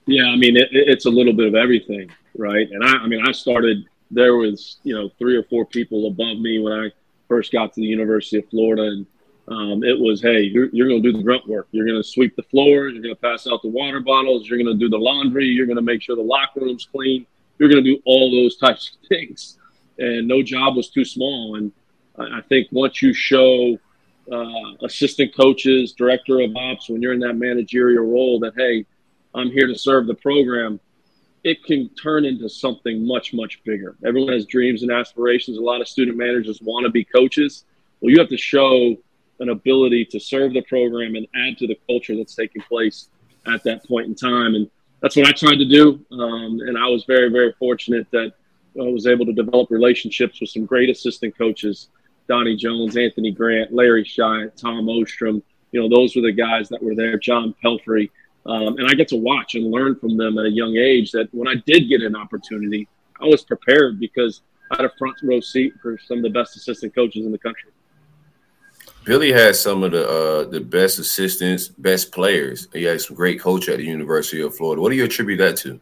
Yeah, 0.07 0.27
I 0.27 0.37
mean, 0.37 0.57
it, 0.57 0.69
it's 0.73 1.07
a 1.07 1.11
little 1.11 1.33
bit 1.33 1.47
of 1.47 1.55
everything, 1.55 2.11
right? 2.37 2.69
And 2.71 2.85
I, 2.85 2.93
I 2.99 3.07
mean, 3.07 3.23
I 3.27 3.33
started. 3.33 3.87
There 4.11 4.37
was, 4.37 4.77
you 4.83 4.95
know, 4.95 5.11
three 5.19 5.37
or 5.37 5.43
four 5.45 5.65
people 5.65 6.07
above 6.07 6.39
me 6.39 6.59
when 6.59 6.73
I 6.73 6.91
first 7.29 7.51
got 7.51 7.73
to 7.73 7.81
the 7.81 7.87
University 7.87 8.39
of 8.39 8.49
Florida, 8.51 8.83
and 8.83 9.07
um, 9.49 9.83
it 9.83 9.99
was, 9.99 10.23
hey, 10.23 10.41
you're, 10.43 10.69
you're 10.73 10.89
going 10.89 11.03
to 11.03 11.13
do 11.13 11.17
the 11.17 11.23
grunt 11.23 11.47
work. 11.49 11.69
You're 11.73 11.87
going 11.87 12.01
to 12.01 12.09
sweep 12.09 12.37
the 12.37 12.45
floor. 12.45 12.89
You're 12.89 13.03
going 13.03 13.15
to 13.15 13.21
pass 13.21 13.47
out 13.47 13.63
the 13.63 13.69
water 13.69 14.01
bottles. 14.01 14.49
You're 14.49 14.59
going 14.59 14.79
to 14.79 14.79
do 14.79 14.89
the 14.89 14.99
laundry. 14.99 15.47
You're 15.47 15.67
going 15.67 15.77
to 15.77 15.83
make 15.83 16.03
sure 16.03 16.15
the 16.15 16.23
locker 16.23 16.61
room's 16.61 16.87
clean. 16.87 17.27
You're 17.59 17.69
going 17.69 17.83
to 17.83 17.97
do 17.97 18.01
all 18.05 18.31
those 18.31 18.57
types 18.57 18.91
of 18.91 19.09
things. 19.09 19.59
And 19.99 20.29
no 20.29 20.43
job 20.43 20.77
was 20.77 20.91
too 20.91 21.05
small. 21.05 21.57
And 21.57 21.73
I 22.19 22.41
think 22.43 22.69
once 22.71 23.03
you 23.03 23.13
show 23.13 23.79
uh, 24.31 24.85
assistant 24.85 25.35
coaches, 25.35 25.93
director 25.93 26.41
of 26.41 26.55
ops, 26.57 26.89
when 26.89 27.03
you're 27.03 27.13
in 27.13 27.21
that 27.21 27.35
managerial 27.35 28.05
role, 28.05 28.39
that, 28.41 28.55
hey, 28.57 28.87
I'm 29.35 29.51
here 29.51 29.67
to 29.67 29.75
serve 29.75 30.07
the 30.07 30.15
program, 30.15 30.79
it 31.45 31.65
can 31.65 31.89
turn 31.91 32.25
into 32.25 32.49
something 32.49 33.05
much, 33.05 33.35
much 33.35 33.63
bigger. 33.65 33.97
Everyone 34.07 34.33
has 34.33 34.47
dreams 34.47 34.83
and 34.83 34.93
aspirations. 34.93 35.59
A 35.59 35.61
lot 35.61 35.81
of 35.81 35.89
student 35.89 36.17
managers 36.17 36.61
want 36.63 36.85
to 36.87 36.91
be 36.91 37.05
coaches. 37.05 37.65
Well, 38.01 38.11
you 38.11 38.19
have 38.21 38.29
to 38.29 38.37
show 38.37 38.97
an 39.43 39.51
ability 39.51 40.05
to 40.07 40.21
serve 40.21 40.55
the 40.55 40.63
program 40.63 41.17
and 41.17 41.27
add 41.35 41.59
to 41.59 41.67
the 41.67 41.77
culture 41.87 42.17
that's 42.17 42.35
taking 42.35 42.63
place 42.63 43.09
at 43.47 43.63
that 43.65 43.87
point 43.87 44.07
in 44.07 44.15
time. 44.15 44.55
And 44.55 44.71
that's 45.01 45.17
what 45.17 45.27
I 45.27 45.33
tried 45.33 45.57
to 45.57 45.65
do. 45.65 46.05
Um, 46.13 46.61
and 46.61 46.79
I 46.79 46.87
was 46.87 47.05
very, 47.05 47.29
very 47.29 47.53
fortunate 47.59 48.07
that 48.13 48.33
I 48.81 48.85
was 48.85 49.07
able 49.07 49.27
to 49.27 49.33
develop 49.33 49.71
relationships 49.71 50.41
with 50.41 50.51
some 50.51 50.65
great 50.65 50.89
assistant 50.89 51.37
coaches 51.37 51.89
Donnie 52.29 52.57
Jones, 52.57 52.97
Anthony 52.97 53.33
Grant, 53.33 53.75
Larry 53.75 54.05
Shyatt, 54.05 54.57
Tom 54.57 54.89
Ostrom. 54.89 55.43
You 55.73 55.81
know, 55.81 55.89
those 55.95 56.15
were 56.15 56.23
the 56.23 56.33
guys 56.33 56.69
that 56.69 56.83
were 56.83 56.95
there, 56.95 57.19
John 57.19 57.55
Pelphrey. 57.63 58.11
Um, 58.47 58.79
and 58.79 58.87
I 58.87 58.95
get 58.95 59.09
to 59.09 59.17
watch 59.17 59.55
and 59.55 59.71
learn 59.71 59.97
from 59.97 60.17
them 60.17 60.39
at 60.39 60.47
a 60.47 60.51
young 60.51 60.77
age 60.77 61.11
that 61.13 61.29
when 61.33 61.49
I 61.49 61.57
did 61.67 61.89
get 61.89 62.01
an 62.03 62.17
opportunity, 62.17 62.89
I 63.21 63.27
was 63.27 63.43
prepared 63.43 64.01
because 64.01 64.43
I 64.71 64.77
had 64.77 64.85
a 64.85 64.93
front 64.99 65.17
row 65.23 65.41
seat 65.41 65.75
for 65.83 65.99
some 65.99 66.19
of 66.19 66.23
the 66.23 66.31
best 66.31 66.57
assistant 66.57 66.95
coaches 66.95 67.27
in 67.27 67.33
the 67.33 67.39
country. 67.39 67.71
Billy 69.05 69.33
has 69.33 69.61
some 69.61 69.83
of 69.83 69.93
the 69.93 70.09
uh, 70.09 70.45
the 70.45 70.61
best 70.61 70.99
assistants, 70.99 71.69
best 71.69 72.13
players. 72.13 72.69
He 72.73 72.85
has 72.85 73.07
some 73.07 73.17
great 73.17 73.41
coach 73.41 73.69
at 73.69 73.79
the 73.79 73.85
University 73.85 74.41
of 74.43 74.55
Florida. 74.55 74.81
What 74.81 74.91
do 74.91 74.97
you 74.97 75.05
attribute 75.05 75.39
that 75.39 75.57
to? 75.59 75.81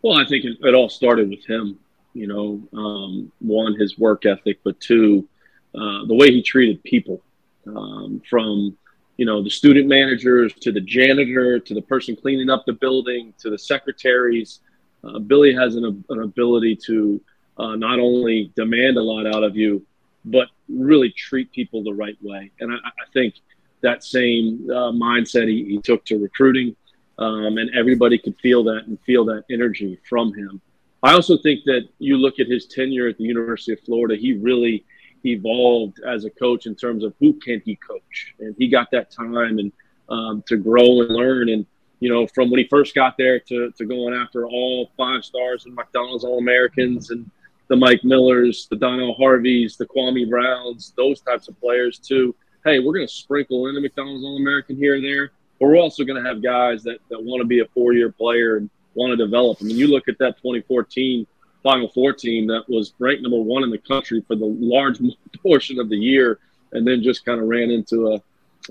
Well, 0.00 0.18
I 0.18 0.26
think 0.26 0.44
it, 0.44 0.56
it 0.62 0.74
all 0.74 0.88
started 0.88 1.28
with 1.28 1.44
him. 1.44 1.78
You 2.14 2.26
know, 2.26 2.78
um, 2.78 3.32
one 3.40 3.74
his 3.74 3.98
work 3.98 4.26
ethic, 4.26 4.60
but 4.64 4.78
two, 4.80 5.28
uh, 5.74 6.04
the 6.06 6.14
way 6.14 6.30
he 6.30 6.42
treated 6.42 6.82
people, 6.82 7.22
um, 7.66 8.22
from 8.28 8.76
you 9.18 9.26
know 9.26 9.42
the 9.42 9.50
student 9.50 9.86
managers 9.86 10.54
to 10.54 10.72
the 10.72 10.80
janitor 10.80 11.58
to 11.58 11.74
the 11.74 11.82
person 11.82 12.16
cleaning 12.16 12.48
up 12.48 12.64
the 12.66 12.72
building 12.72 13.34
to 13.38 13.50
the 13.50 13.58
secretaries. 13.58 14.60
Uh, 15.04 15.18
Billy 15.18 15.52
has 15.54 15.74
an, 15.76 16.04
an 16.08 16.22
ability 16.22 16.76
to 16.76 17.20
uh, 17.58 17.76
not 17.76 17.98
only 17.98 18.50
demand 18.56 18.96
a 18.96 19.02
lot 19.02 19.26
out 19.26 19.42
of 19.42 19.56
you, 19.56 19.84
but 20.24 20.48
really 20.68 21.10
treat 21.10 21.50
people 21.52 21.82
the 21.82 21.92
right 21.92 22.16
way. 22.22 22.50
And 22.60 22.72
I, 22.72 22.76
I 22.76 23.10
think 23.12 23.34
that 23.82 24.04
same 24.04 24.68
uh, 24.70 24.92
mindset 24.92 25.48
he, 25.48 25.64
he, 25.64 25.80
took 25.80 26.04
to 26.06 26.18
recruiting, 26.18 26.76
um, 27.18 27.58
and 27.58 27.70
everybody 27.74 28.18
could 28.18 28.36
feel 28.40 28.62
that 28.64 28.84
and 28.86 28.98
feel 29.00 29.24
that 29.26 29.44
energy 29.50 29.98
from 30.08 30.32
him. 30.34 30.60
I 31.02 31.14
also 31.14 31.36
think 31.36 31.64
that 31.64 31.88
you 31.98 32.16
look 32.16 32.38
at 32.38 32.46
his 32.46 32.66
tenure 32.66 33.08
at 33.08 33.18
the 33.18 33.24
University 33.24 33.72
of 33.72 33.80
Florida, 33.80 34.14
he 34.16 34.34
really 34.34 34.84
evolved 35.24 36.00
as 36.06 36.24
a 36.24 36.30
coach 36.30 36.66
in 36.66 36.74
terms 36.74 37.02
of 37.04 37.14
who 37.18 37.32
can 37.34 37.60
he 37.64 37.76
coach, 37.76 38.34
and 38.38 38.54
he 38.56 38.68
got 38.68 38.90
that 38.92 39.10
time 39.10 39.58
and 39.58 39.72
um, 40.08 40.44
to 40.46 40.56
grow 40.56 41.00
and 41.00 41.10
learn. 41.10 41.48
And 41.48 41.66
you 42.00 42.08
know, 42.08 42.26
from 42.28 42.50
when 42.50 42.58
he 42.58 42.66
first 42.68 42.94
got 42.94 43.16
there 43.16 43.38
to, 43.40 43.72
to 43.72 43.84
going 43.84 44.14
after 44.14 44.46
all 44.46 44.90
five 44.96 45.24
stars 45.24 45.66
and 45.66 45.74
McDonald's 45.74 46.24
All 46.24 46.38
Americans 46.38 47.10
and 47.10 47.30
the 47.68 47.76
Mike 47.76 48.04
Millers, 48.04 48.66
the 48.70 48.76
Donnell 48.76 49.14
Harveys, 49.14 49.76
the 49.76 49.86
Kwame 49.86 50.28
Browns, 50.28 50.92
those 50.96 51.20
types 51.20 51.48
of 51.48 51.58
players 51.60 51.98
too. 51.98 52.34
Hey, 52.64 52.78
we're 52.78 52.92
going 52.92 53.06
to 53.06 53.12
sprinkle 53.12 53.68
in 53.68 53.76
a 53.76 53.80
McDonald's 53.80 54.24
All 54.24 54.36
American 54.36 54.76
here 54.76 54.94
and 54.94 55.04
there, 55.04 55.32
but 55.58 55.68
we're 55.68 55.78
also 55.78 56.04
going 56.04 56.22
to 56.22 56.28
have 56.28 56.42
guys 56.42 56.82
that, 56.84 56.98
that 57.08 57.22
want 57.22 57.40
to 57.40 57.46
be 57.46 57.60
a 57.60 57.66
four 57.66 57.92
year 57.92 58.10
player 58.10 58.56
and 58.56 58.70
want 58.94 59.10
to 59.10 59.16
develop. 59.16 59.58
I 59.60 59.64
mean, 59.64 59.76
you 59.76 59.88
look 59.88 60.08
at 60.08 60.18
that 60.18 60.36
2014 60.36 61.26
Final 61.62 61.88
Four 61.88 62.12
team 62.12 62.46
that 62.48 62.68
was 62.68 62.92
ranked 62.98 63.22
number 63.22 63.40
one 63.40 63.62
in 63.62 63.70
the 63.70 63.78
country 63.78 64.22
for 64.26 64.36
the 64.36 64.44
large 64.44 64.98
portion 65.42 65.78
of 65.78 65.88
the 65.88 65.96
year, 65.96 66.38
and 66.72 66.86
then 66.86 67.02
just 67.02 67.24
kind 67.24 67.40
of 67.40 67.46
ran 67.46 67.70
into 67.70 68.08
a 68.08 68.22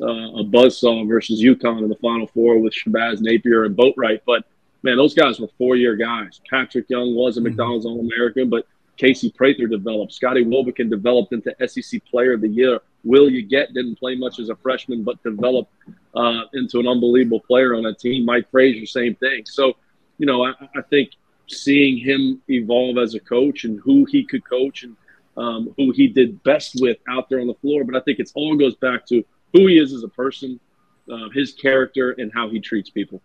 uh, 0.02 0.40
a 0.40 0.44
buzzsaw 0.44 1.06
versus 1.08 1.44
UConn 1.44 1.84
in 1.84 1.90
the 1.90 1.96
Final 1.96 2.28
Four 2.28 2.60
with 2.60 2.74
Shabazz 2.74 3.20
Napier 3.20 3.66
and 3.66 3.76
Boatright. 3.76 4.22
But 4.26 4.46
man, 4.84 4.98
those 4.98 5.14
guys 5.14 5.40
were 5.40 5.50
four 5.58 5.76
year 5.76 5.96
guys. 5.96 6.40
Patrick 6.50 6.90
Young 6.90 7.16
was 7.16 7.38
a 7.38 7.40
mm-hmm. 7.40 7.50
McDonald's 7.50 7.86
All 7.86 8.00
American, 8.00 8.50
but 8.50 8.66
Casey 9.02 9.32
Prather 9.32 9.66
developed. 9.66 10.14
Scotty 10.14 10.44
Wilbekin 10.44 10.88
developed 10.88 11.34
into 11.34 11.56
SEC 11.68 12.06
Player 12.06 12.34
of 12.34 12.42
the 12.42 12.48
Year. 12.48 12.82
Will 13.04 13.28
Yeguete 13.28 13.74
didn't 13.74 13.96
play 13.98 14.14
much 14.14 14.38
as 14.38 14.50
a 14.50 14.56
freshman, 14.56 15.04
but 15.04 15.22
developed 15.24 15.74
uh, 16.14 16.42
into 16.54 16.80
an 16.80 16.88
unbelievable 16.88 17.40
player 17.40 17.74
on 17.74 17.82
that 17.82 17.98
team. 17.98 18.24
Mike 18.26 18.52
Frazier, 18.52 18.86
same 18.86 19.16
thing. 19.16 19.44
So, 19.48 19.74
you 20.20 20.28
know, 20.28 20.46
I, 20.46 20.52
I, 20.76 20.84
think 20.92 21.14
seeing 21.48 21.98
him 21.98 22.44
evolve 22.48 23.00
as 23.00 23.16
a 23.16 23.20
coach 23.20 23.64
and 23.64 23.80
who 23.80 24.06
he 24.06 24.24
could 24.24 24.48
coach 24.48 24.84
and 24.84 24.96
um, 25.36 25.74
who 25.78 25.92
he 25.92 26.06
did 26.06 26.44
best 26.44 26.78
with 26.80 26.98
out 27.10 27.28
there 27.28 27.40
on 27.40 27.48
the 27.48 27.56
floor. 27.56 27.84
But 27.84 27.96
I 27.96 28.02
think 28.02 28.20
it 28.20 28.30
all 28.36 28.56
goes 28.56 28.76
back 28.76 29.08
to 29.08 29.24
who 29.54 29.66
he 29.66 29.80
is 29.80 29.94
as 29.94 30.04
a 30.04 30.10
person, 30.10 30.60
uh, 31.12 31.30
his 31.34 31.54
character, 31.54 32.12
and 32.20 32.32
how 32.32 32.50
he 32.50 32.60
treats 32.60 32.92
people. 32.92 33.20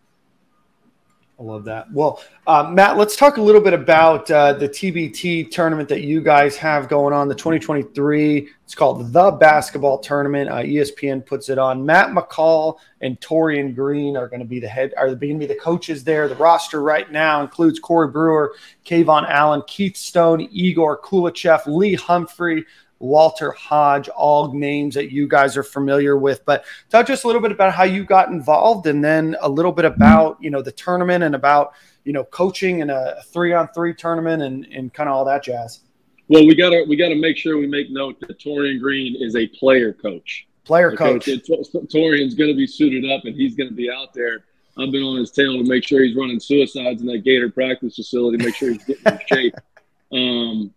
I 1.38 1.42
love 1.42 1.64
that. 1.64 1.92
Well, 1.92 2.22
uh, 2.46 2.70
Matt, 2.72 2.96
let's 2.96 3.14
talk 3.14 3.36
a 3.36 3.42
little 3.42 3.60
bit 3.60 3.74
about 3.74 4.30
uh, 4.30 4.54
the 4.54 4.66
TBT 4.66 5.50
tournament 5.50 5.86
that 5.90 6.00
you 6.00 6.22
guys 6.22 6.56
have 6.56 6.88
going 6.88 7.12
on, 7.12 7.28
the 7.28 7.34
2023. 7.34 8.48
It's 8.64 8.74
called 8.74 9.12
the 9.12 9.30
Basketball 9.32 9.98
Tournament. 9.98 10.48
Uh, 10.48 10.62
ESPN 10.62 11.26
puts 11.26 11.50
it 11.50 11.58
on. 11.58 11.84
Matt 11.84 12.08
McCall 12.08 12.78
and 13.02 13.20
Taurean 13.20 13.74
Green 13.74 14.16
are 14.16 14.28
going 14.28 14.40
to 14.40 14.46
be 14.46 14.60
the 14.60 14.68
head, 14.68 14.94
are 14.96 15.14
going 15.14 15.38
to 15.38 15.38
be 15.38 15.46
the 15.46 15.60
coaches 15.60 16.02
there. 16.02 16.26
The 16.26 16.36
roster 16.36 16.82
right 16.82 17.12
now 17.12 17.42
includes 17.42 17.78
Corey 17.80 18.08
Brewer, 18.08 18.54
KeVaughn 18.86 19.28
Allen, 19.28 19.62
Keith 19.66 19.98
Stone, 19.98 20.48
Egor 20.50 21.00
Koulechov, 21.04 21.66
Lee 21.66 21.96
Humphrey, 21.96 22.64
Walter 22.98 23.52
Hodge, 23.52 24.08
all 24.08 24.52
names 24.52 24.94
that 24.94 25.10
you 25.12 25.28
guys 25.28 25.56
are 25.56 25.62
familiar 25.62 26.16
with. 26.16 26.44
But 26.44 26.64
talk 26.90 27.06
to 27.06 27.12
us 27.12 27.24
a 27.24 27.26
little 27.26 27.42
bit 27.42 27.52
about 27.52 27.74
how 27.74 27.84
you 27.84 28.04
got 28.04 28.28
involved 28.28 28.86
and 28.86 29.04
then 29.04 29.36
a 29.40 29.48
little 29.48 29.72
bit 29.72 29.84
about, 29.84 30.42
you 30.42 30.50
know, 30.50 30.62
the 30.62 30.72
tournament 30.72 31.24
and 31.24 31.34
about, 31.34 31.74
you 32.04 32.12
know, 32.12 32.24
coaching 32.24 32.80
in 32.80 32.90
a 32.90 33.22
three 33.26 33.52
on 33.52 33.68
three 33.68 33.94
tournament 33.94 34.42
and, 34.42 34.66
and 34.66 34.92
kind 34.94 35.08
of 35.08 35.14
all 35.14 35.24
that 35.24 35.42
jazz. 35.42 35.80
Well, 36.28 36.46
we 36.46 36.54
gotta 36.56 36.84
we 36.88 36.96
gotta 36.96 37.14
make 37.14 37.36
sure 37.36 37.56
we 37.56 37.68
make 37.68 37.90
note 37.90 38.18
that 38.20 38.38
Taurean 38.40 38.80
Green 38.80 39.16
is 39.20 39.36
a 39.36 39.46
player 39.46 39.92
coach. 39.92 40.46
Player 40.64 40.92
okay? 40.92 41.18
coach. 41.18 41.26
Taurean's 41.26 42.34
going 42.34 42.50
to 42.50 42.56
be 42.56 42.66
suited 42.66 43.08
up 43.08 43.24
and 43.24 43.36
he's 43.36 43.54
going 43.54 43.68
to 43.68 43.74
be 43.74 43.88
out 43.88 44.12
there. 44.12 44.44
I've 44.76 44.90
been 44.90 45.02
on 45.02 45.16
his 45.16 45.30
tail 45.30 45.56
to 45.56 45.64
make 45.64 45.86
sure 45.86 46.02
he's 46.02 46.16
running 46.16 46.40
suicides 46.40 47.00
in 47.00 47.06
that 47.06 47.24
Gator 47.24 47.50
practice 47.50 47.94
facility, 47.94 48.44
make 48.44 48.56
sure 48.56 48.72
he's 48.72 48.84
getting 48.84 49.06
in 49.06 49.20
shape. 49.28 49.54
Um, 50.12 50.72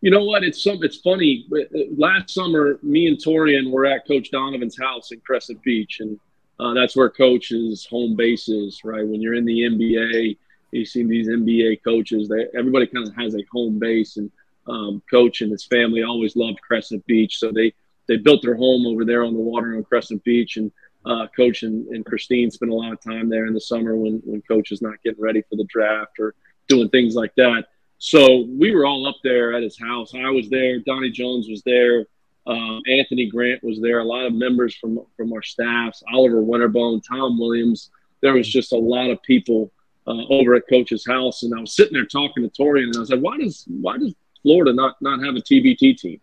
you 0.00 0.10
know 0.10 0.24
what? 0.24 0.44
It's 0.44 0.62
some. 0.62 0.82
It's 0.82 0.98
funny. 0.98 1.46
Last 1.96 2.30
summer, 2.30 2.78
me 2.82 3.08
and 3.08 3.18
Taurean 3.18 3.70
were 3.70 3.86
at 3.86 4.06
Coach 4.06 4.30
Donovan's 4.30 4.78
house 4.78 5.10
in 5.10 5.20
Crescent 5.20 5.62
Beach, 5.62 5.98
and 6.00 6.18
uh, 6.60 6.72
that's 6.74 6.94
where 6.94 7.10
Coach's 7.10 7.86
home 7.86 8.14
base 8.14 8.48
is. 8.48 8.80
Right 8.84 9.06
when 9.06 9.20
you're 9.20 9.34
in 9.34 9.44
the 9.44 9.60
NBA, 9.60 10.36
you 10.70 10.84
see 10.84 11.02
these 11.02 11.28
NBA 11.28 11.82
coaches. 11.82 12.28
They 12.28 12.46
everybody 12.56 12.86
kind 12.86 13.08
of 13.08 13.14
has 13.16 13.34
a 13.34 13.44
home 13.50 13.78
base, 13.80 14.18
and 14.18 14.30
um, 14.68 15.02
Coach 15.10 15.40
and 15.40 15.50
his 15.50 15.64
family 15.64 16.04
always 16.04 16.36
loved 16.36 16.60
Crescent 16.60 17.04
Beach, 17.06 17.38
so 17.38 17.50
they 17.50 17.72
they 18.06 18.16
built 18.16 18.42
their 18.42 18.56
home 18.56 18.86
over 18.86 19.04
there 19.04 19.24
on 19.24 19.34
the 19.34 19.40
water 19.40 19.76
on 19.76 19.82
Crescent 19.82 20.22
Beach, 20.22 20.58
and 20.58 20.70
uh, 21.06 21.26
Coach 21.34 21.64
and, 21.64 21.88
and 21.88 22.04
Christine 22.04 22.52
spent 22.52 22.70
a 22.70 22.74
lot 22.74 22.92
of 22.92 23.00
time 23.02 23.28
there 23.28 23.46
in 23.46 23.54
the 23.54 23.60
summer 23.60 23.96
when 23.96 24.22
when 24.24 24.42
Coach 24.42 24.70
is 24.70 24.80
not 24.80 25.02
getting 25.02 25.20
ready 25.20 25.42
for 25.42 25.56
the 25.56 25.66
draft 25.68 26.20
or 26.20 26.36
doing 26.68 26.88
things 26.90 27.16
like 27.16 27.34
that. 27.36 27.64
So 27.98 28.46
we 28.48 28.74
were 28.74 28.86
all 28.86 29.06
up 29.06 29.16
there 29.24 29.54
at 29.54 29.62
his 29.62 29.78
house. 29.78 30.14
I 30.14 30.30
was 30.30 30.48
there. 30.48 30.78
Donnie 30.78 31.10
Jones 31.10 31.48
was 31.48 31.62
there. 31.62 32.06
Um, 32.46 32.80
Anthony 32.88 33.26
Grant 33.26 33.62
was 33.62 33.80
there. 33.80 33.98
A 33.98 34.04
lot 34.04 34.24
of 34.24 34.32
members 34.32 34.74
from 34.76 35.00
from 35.16 35.32
our 35.32 35.42
staffs. 35.42 36.02
Oliver 36.12 36.42
Winterbone, 36.42 37.02
Tom 37.06 37.38
Williams. 37.38 37.90
There 38.22 38.32
was 38.32 38.48
just 38.48 38.72
a 38.72 38.78
lot 38.78 39.10
of 39.10 39.22
people 39.22 39.70
uh, 40.06 40.24
over 40.30 40.54
at 40.54 40.62
Coach's 40.68 41.04
house, 41.06 41.42
and 41.42 41.54
I 41.54 41.60
was 41.60 41.74
sitting 41.74 41.92
there 41.92 42.06
talking 42.06 42.48
to 42.48 42.62
Taurean, 42.62 42.84
and 42.84 42.96
I 42.96 43.00
was 43.00 43.10
like, 43.10 43.20
"Why 43.20 43.36
does 43.36 43.64
why 43.66 43.98
does 43.98 44.14
Florida 44.42 44.72
not 44.72 44.96
not 45.02 45.22
have 45.22 45.34
a 45.34 45.40
TBT 45.40 45.98
team?" 45.98 46.20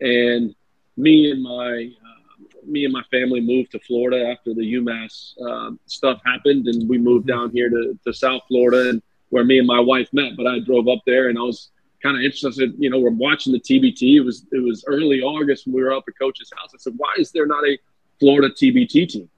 And 0.00 0.54
me 0.96 1.30
and 1.30 1.42
my 1.42 1.90
uh, 1.90 2.42
me 2.64 2.84
and 2.84 2.92
my 2.92 3.02
family 3.10 3.40
moved 3.40 3.72
to 3.72 3.80
Florida 3.80 4.28
after 4.30 4.54
the 4.54 4.74
UMass 4.74 5.34
uh, 5.46 5.72
stuff 5.86 6.20
happened, 6.24 6.68
and 6.68 6.88
we 6.88 6.98
moved 6.98 7.26
down 7.26 7.50
here 7.50 7.68
to, 7.68 7.98
to 8.04 8.14
South 8.14 8.42
Florida 8.48 8.90
and 8.90 9.02
where 9.30 9.44
me 9.44 9.58
and 9.58 9.66
my 9.66 9.80
wife 9.80 10.08
met. 10.12 10.36
But 10.36 10.46
I 10.46 10.60
drove 10.60 10.88
up 10.88 11.00
there 11.06 11.28
and 11.28 11.38
I 11.38 11.42
was 11.42 11.70
kind 12.02 12.16
of 12.16 12.22
interested. 12.22 12.74
You 12.78 12.90
know, 12.90 12.98
we're 12.98 13.10
watching 13.10 13.52
the 13.52 13.60
TBT. 13.60 14.16
It 14.16 14.20
was 14.20 14.46
it 14.52 14.62
was 14.62 14.84
early 14.86 15.20
August 15.20 15.66
when 15.66 15.74
we 15.74 15.82
were 15.82 15.92
up 15.92 16.04
at 16.08 16.14
Coach's 16.18 16.50
house. 16.56 16.70
I 16.74 16.78
said, 16.78 16.94
"Why 16.96 17.14
is 17.18 17.32
there 17.32 17.46
not 17.46 17.64
a 17.64 17.78
Florida 18.20 18.50
TBT 18.54 19.08
team?" 19.08 19.30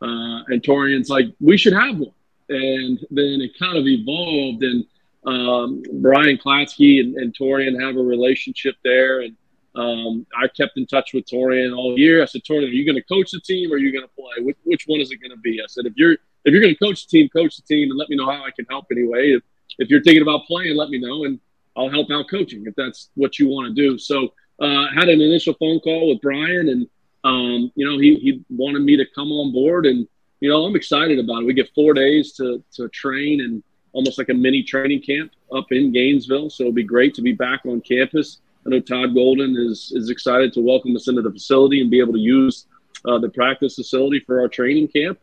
Uh, 0.00 0.44
and 0.48 0.62
Taurean's 0.62 1.08
like, 1.08 1.26
"We 1.40 1.56
should 1.56 1.74
have 1.74 1.98
one." 1.98 2.12
And 2.48 2.98
then 3.10 3.40
it 3.42 3.58
kind 3.58 3.76
of 3.76 3.86
evolved, 3.86 4.62
and 4.62 4.84
um, 5.26 5.82
Brian 6.00 6.38
Klatsky 6.38 7.00
and, 7.00 7.16
and 7.16 7.36
Taurean 7.36 7.80
have 7.80 7.96
a 7.96 8.02
relationship 8.02 8.76
there, 8.82 9.20
and 9.20 9.36
um, 9.74 10.26
I 10.36 10.48
kept 10.48 10.76
in 10.76 10.86
touch 10.86 11.12
with 11.14 11.26
Taurean 11.26 11.76
all 11.76 11.96
year. 11.98 12.22
I 12.22 12.24
said, 12.24 12.42
Taurean, 12.42 12.64
are 12.64 12.72
you 12.72 12.84
going 12.84 12.96
to 12.96 13.02
coach 13.02 13.30
the 13.30 13.40
team 13.40 13.70
or 13.70 13.76
are 13.76 13.78
you 13.78 13.92
going 13.92 14.04
to 14.04 14.14
play? 14.14 14.44
Which, 14.44 14.56
which 14.64 14.84
one 14.86 15.00
is 15.00 15.12
it 15.12 15.18
going 15.18 15.30
to 15.30 15.36
be? 15.36 15.60
I 15.62 15.66
said, 15.68 15.86
if 15.86 15.92
you're 15.96 16.16
if 16.48 16.52
you're 16.52 16.62
going 16.62 16.74
to 16.74 16.84
coach 16.84 17.06
the 17.06 17.18
team, 17.18 17.28
coach 17.28 17.56
the 17.56 17.62
team, 17.62 17.90
and 17.90 17.98
let 17.98 18.08
me 18.08 18.16
know 18.16 18.26
how 18.26 18.42
I 18.44 18.50
can 18.50 18.64
help 18.68 18.86
anyway. 18.90 19.32
If, 19.32 19.42
if 19.78 19.90
you're 19.90 20.02
thinking 20.02 20.22
about 20.22 20.46
playing, 20.46 20.76
let 20.76 20.88
me 20.88 20.98
know, 20.98 21.24
and 21.24 21.38
I'll 21.76 21.90
help 21.90 22.10
out 22.10 22.26
coaching 22.30 22.64
if 22.66 22.74
that's 22.74 23.10
what 23.14 23.38
you 23.38 23.48
want 23.48 23.68
to 23.68 23.74
do. 23.74 23.98
So 23.98 24.32
uh, 24.60 24.86
had 24.94 25.08
an 25.08 25.20
initial 25.20 25.54
phone 25.54 25.80
call 25.80 26.08
with 26.08 26.20
Brian, 26.20 26.68
and 26.70 26.88
um, 27.24 27.70
you 27.74 27.88
know 27.88 27.98
he 27.98 28.16
he 28.16 28.42
wanted 28.48 28.82
me 28.82 28.96
to 28.96 29.04
come 29.14 29.30
on 29.30 29.52
board, 29.52 29.86
and 29.86 30.08
you 30.40 30.48
know 30.48 30.64
I'm 30.64 30.74
excited 30.74 31.18
about 31.18 31.42
it. 31.42 31.46
We 31.46 31.54
get 31.54 31.70
four 31.74 31.94
days 31.94 32.32
to 32.34 32.62
to 32.76 32.88
train 32.88 33.42
and 33.42 33.62
almost 33.92 34.18
like 34.18 34.28
a 34.28 34.34
mini 34.34 34.62
training 34.62 35.02
camp 35.02 35.32
up 35.54 35.70
in 35.70 35.92
Gainesville. 35.92 36.50
So 36.50 36.64
it'll 36.64 36.72
be 36.72 36.82
great 36.82 37.14
to 37.14 37.22
be 37.22 37.32
back 37.32 37.60
on 37.66 37.80
campus. 37.80 38.40
I 38.66 38.70
know 38.70 38.80
Todd 38.80 39.14
Golden 39.14 39.56
is 39.56 39.92
is 39.94 40.10
excited 40.10 40.52
to 40.54 40.60
welcome 40.60 40.96
us 40.96 41.08
into 41.08 41.22
the 41.22 41.30
facility 41.30 41.80
and 41.80 41.90
be 41.90 42.00
able 42.00 42.14
to 42.14 42.18
use 42.18 42.66
uh, 43.04 43.18
the 43.18 43.28
practice 43.28 43.76
facility 43.76 44.20
for 44.26 44.40
our 44.40 44.48
training 44.48 44.88
camp. 44.88 45.18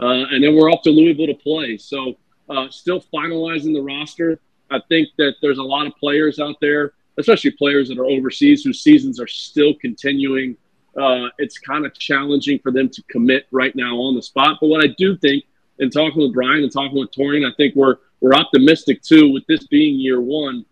Uh, 0.00 0.26
and 0.30 0.44
then 0.44 0.54
we're 0.54 0.70
off 0.70 0.82
to 0.82 0.90
Louisville 0.90 1.26
to 1.26 1.34
play. 1.34 1.76
So 1.76 2.14
uh, 2.48 2.68
still 2.70 3.02
finalizing 3.12 3.72
the 3.72 3.80
roster. 3.80 4.40
I 4.70 4.80
think 4.88 5.08
that 5.18 5.36
there's 5.40 5.58
a 5.58 5.62
lot 5.62 5.86
of 5.86 5.94
players 5.96 6.38
out 6.38 6.56
there, 6.60 6.92
especially 7.18 7.52
players 7.52 7.88
that 7.88 7.98
are 7.98 8.06
overseas 8.06 8.62
whose 8.62 8.82
seasons 8.82 9.20
are 9.20 9.26
still 9.26 9.74
continuing. 9.74 10.56
Uh, 10.96 11.28
it's 11.38 11.58
kind 11.58 11.86
of 11.86 11.94
challenging 11.94 12.58
for 12.58 12.72
them 12.72 12.88
to 12.88 13.02
commit 13.10 13.46
right 13.50 13.74
now 13.76 13.96
on 13.96 14.14
the 14.14 14.22
spot. 14.22 14.58
But 14.60 14.68
what 14.68 14.82
I 14.82 14.88
do 14.98 15.16
think, 15.16 15.44
in 15.78 15.90
talking 15.90 16.22
with 16.22 16.32
Brian 16.32 16.62
and 16.62 16.72
talking 16.72 16.98
with 16.98 17.10
Taurean, 17.12 17.46
I 17.46 17.54
think 17.56 17.74
we're 17.74 17.96
we're 18.22 18.34
optimistic 18.34 19.02
too. 19.02 19.30
With 19.30 19.46
this 19.46 19.66
being 19.66 20.00
year 20.00 20.22
one, 20.22 20.64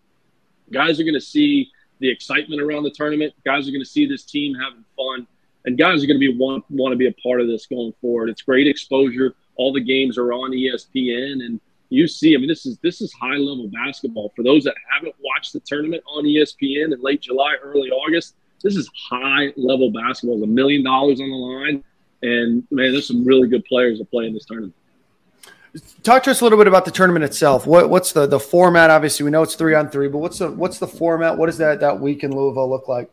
guys 0.73 0.99
are 0.99 1.05
going 1.05 1.15
to 1.15 1.21
see 1.21 1.71
the 1.99 2.11
excitement 2.11 2.63
around 2.63 2.85
the 2.85 2.91
tournament. 2.91 3.35
Guys 3.45 3.69
are 3.69 3.71
going 3.71 3.83
to 3.83 3.89
see 3.89 4.07
this 4.07 4.25
team 4.25 4.55
having 4.55 4.83
fun 4.97 5.27
and 5.65 5.79
guys 5.79 6.03
are 6.03 6.07
going 6.07 6.21
to 6.21 6.33
be 6.33 6.37
want 6.37 6.65
want 6.71 6.93
to 6.93 6.97
be 6.97 7.07
a 7.07 7.13
part 7.23 7.41
of 7.41 7.49
this 7.49 7.67
going 7.67 7.93
forward. 8.01 8.29
It's 8.29 8.43
great 8.43 8.67
exposure. 8.67 9.35
All 9.57 9.73
the 9.73 9.81
games 9.81 10.19
are 10.19 10.33
on 10.33 10.51
ESPN, 10.51 11.45
and 11.45 11.61
you 11.89 12.07
see. 12.07 12.35
I 12.35 12.39
mean, 12.39 12.49
this 12.49 12.67
is 12.67 12.79
this 12.79 13.01
is 13.01 13.13
high 13.13 13.37
level 13.37 13.69
basketball. 13.69 14.33
For 14.37 14.43
those 14.43 14.65
that 14.65 14.75
haven't 14.93 15.15
watched 15.23 15.53
the 15.53 15.61
tournament 15.61 16.03
on 16.07 16.25
ESPN 16.25 16.93
in 16.93 17.01
late 17.01 17.23
July, 17.23 17.55
early 17.63 17.91
August, 17.91 18.35
this 18.63 18.77
is 18.77 18.91
high 19.11 19.53
level 19.57 19.91
basketball. 19.91 20.37
It's 20.37 20.45
a 20.45 20.47
million 20.47 20.85
dollars 20.85 21.21
on 21.21 21.31
the 21.31 21.37
line, 21.37 21.85
and 22.23 22.67
man, 22.71 22.93
there's 22.93 23.09
some 23.09 23.25
really 23.25 23.49
good 23.49 23.65
players 23.65 23.99
that 23.99 24.11
play 24.11 24.27
in 24.27 24.35
this 24.35 24.45
tournament. 24.45 24.75
Talk 26.05 26.23
to 26.25 26.31
us 26.31 26.41
a 26.41 26.45
little 26.45 26.59
bit 26.59 26.69
about 26.69 26.85
the 26.85 26.93
tournament 26.93 27.25
itself. 27.25 27.67
What, 27.67 27.91
what's 27.91 28.13
the 28.13 28.27
the 28.27 28.39
format? 28.39 28.91
Obviously, 28.91 29.25
we 29.25 29.31
know 29.31 29.43
it's 29.43 29.55
three 29.57 29.75
on 29.75 29.89
three, 29.89 30.09
but 30.09 30.19
what's 30.19 30.39
the 30.39 30.51
what's 30.51 30.79
the 30.79 30.87
format? 30.87 31.37
What 31.37 31.47
does 31.47 31.59
that 31.59 31.81
that 31.81 32.01
week 32.01 32.23
in 32.23 32.35
Louisville 32.35 32.69
look 32.69 32.87
like? 32.87 33.11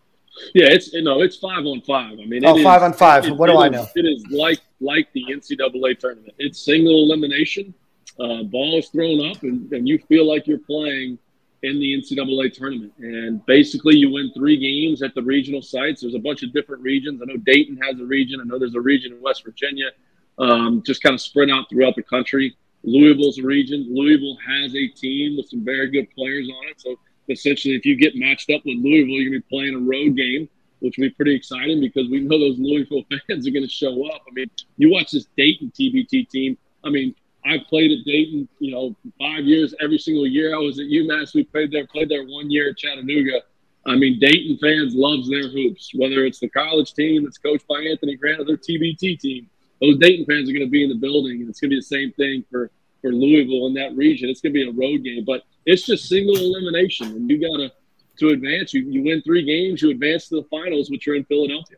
Yeah, 0.53 0.67
it's 0.67 0.93
you 0.93 1.03
know 1.03 1.21
it's 1.21 1.38
five 1.38 1.65
on 1.65 1.82
five. 1.82 2.13
I 2.19 2.25
mean, 2.25 2.45
oh, 2.45 2.61
five 2.63 2.84
on 2.84 2.93
five. 2.93 3.25
It, 3.25 3.36
what 3.36 3.47
do 3.47 3.57
I 3.57 3.69
know? 3.69 3.86
It 3.95 4.05
is 4.05 4.25
like 4.32 4.59
like 4.79 5.11
the 5.13 5.25
NCAA 5.29 5.99
tournament. 5.99 6.34
It's 6.38 6.63
single 6.63 7.03
elimination. 7.03 7.73
Uh, 8.19 8.43
ball 8.43 8.77
is 8.77 8.89
thrown 8.89 9.29
up, 9.29 9.41
and, 9.43 9.71
and 9.73 9.88
you 9.88 9.97
feel 10.07 10.27
like 10.27 10.47
you're 10.47 10.59
playing 10.59 11.17
in 11.63 11.79
the 11.79 12.01
NCAA 12.01 12.53
tournament. 12.53 12.93
And 12.99 13.45
basically, 13.45 13.95
you 13.95 14.11
win 14.11 14.32
three 14.34 14.57
games 14.57 15.01
at 15.01 15.13
the 15.15 15.21
regional 15.21 15.61
sites. 15.61 16.01
There's 16.01 16.15
a 16.15 16.19
bunch 16.19 16.43
of 16.43 16.53
different 16.53 16.82
regions. 16.82 17.21
I 17.21 17.25
know 17.25 17.38
Dayton 17.38 17.77
has 17.82 17.99
a 17.99 18.05
region. 18.05 18.39
I 18.41 18.45
know 18.45 18.57
there's 18.57 18.75
a 18.75 18.82
region 18.82 19.13
in 19.13 19.21
West 19.21 19.43
Virginia. 19.43 19.91
Um, 20.39 20.82
just 20.86 21.03
kind 21.03 21.13
of 21.13 21.21
spread 21.21 21.49
out 21.49 21.69
throughout 21.69 21.95
the 21.95 22.03
country. 22.03 22.55
Louisville's 22.84 23.38
a 23.38 23.43
region. 23.43 23.88
Louisville 23.89 24.38
has 24.47 24.75
a 24.75 24.88
team 24.88 25.38
with 25.38 25.49
some 25.49 25.63
very 25.63 25.89
good 25.89 26.09
players 26.11 26.49
on 26.49 26.67
it. 26.69 26.82
So 26.82 26.95
essentially, 27.32 27.75
if 27.75 27.86
you 27.86 27.95
get 27.95 28.15
matched 28.15 28.49
up 28.49 28.61
with 28.65 28.77
Louisville, 28.77 29.15
you're 29.15 29.32
going 29.32 29.41
to 29.41 29.47
be 29.47 29.49
playing 29.49 29.75
a 29.75 29.79
road 29.79 30.15
game, 30.15 30.49
which 30.79 30.97
will 30.97 31.07
be 31.07 31.11
pretty 31.11 31.36
exciting 31.36 31.79
because 31.79 32.09
we 32.09 32.21
know 32.21 32.39
those 32.39 32.59
Louisville 32.59 33.03
fans 33.27 33.47
are 33.47 33.51
going 33.51 33.65
to 33.65 33.69
show 33.69 34.05
up. 34.07 34.21
I 34.27 34.34
mean, 34.34 34.49
you 34.77 34.91
watch 34.91 35.11
this 35.11 35.27
Dayton 35.38 35.71
TBT 35.77 36.29
team. 36.29 36.57
I 36.84 36.89
mean, 36.89 37.15
I 37.45 37.57
played 37.69 37.91
at 37.91 38.05
Dayton, 38.05 38.47
you 38.59 38.71
know, 38.71 38.95
five 39.19 39.45
years 39.45 39.73
every 39.82 39.97
single 39.97 40.27
year. 40.27 40.55
I 40.55 40.59
was 40.59 40.79
at 40.79 40.86
UMass. 40.86 41.34
We 41.34 41.43
played 41.43 41.71
there, 41.71 41.88
played 41.88 42.09
there 42.09 42.25
one 42.25 42.51
year 42.51 42.69
at 42.69 42.77
Chattanooga. 42.77 43.41
I 43.86 43.95
mean, 43.95 44.19
Dayton 44.19 44.59
fans 44.61 44.93
loves 44.93 45.27
their 45.27 45.49
hoops, 45.49 45.91
whether 45.95 46.23
it's 46.23 46.39
the 46.39 46.49
college 46.49 46.93
team 46.93 47.23
that's 47.23 47.39
coached 47.39 47.67
by 47.67 47.82
Anthony 47.82 48.15
Grant 48.15 48.41
or 48.41 48.45
their 48.45 48.57
TBT 48.57 49.19
team. 49.19 49.49
Those 49.82 49.97
Dayton 49.97 50.25
fans 50.25 50.47
are 50.49 50.53
going 50.53 50.65
to 50.65 50.69
be 50.69 50.84
in 50.84 50.89
the 50.89 50.95
building, 50.95 51.41
and 51.41 51.49
it's 51.49 51.59
going 51.59 51.71
to 51.71 51.75
be 51.75 51.79
the 51.79 51.86
same 51.86 52.11
thing 52.13 52.45
for 52.51 52.69
for 53.02 53.12
Louisville 53.12 53.68
in 53.68 53.74
that 53.76 53.95
region. 53.95 54.30
It's 54.30 54.41
going 54.41 54.54
to 54.54 54.60
be 54.60 54.70
a 54.70 54.72
road 54.72 55.04
game, 55.04 55.24
but 55.26 55.43
it's 55.66 55.86
just 55.86 56.08
single 56.08 56.36
elimination, 56.36 57.08
and 57.08 57.30
you 57.30 57.39
got 57.39 57.58
to 57.58 57.72
to 58.20 58.30
advance. 58.30 58.74
You 58.74 58.84
you 58.84 59.04
win 59.04 59.22
three 59.22 59.43
games, 59.43 59.82
you 59.82 59.89
advance 59.89 60.28
to 60.30 60.36
the 60.36 60.43
finals, 60.49 60.89
which 60.89 61.08
are 61.08 61.16
in 61.16 61.26
Philadelphia. 61.26 61.78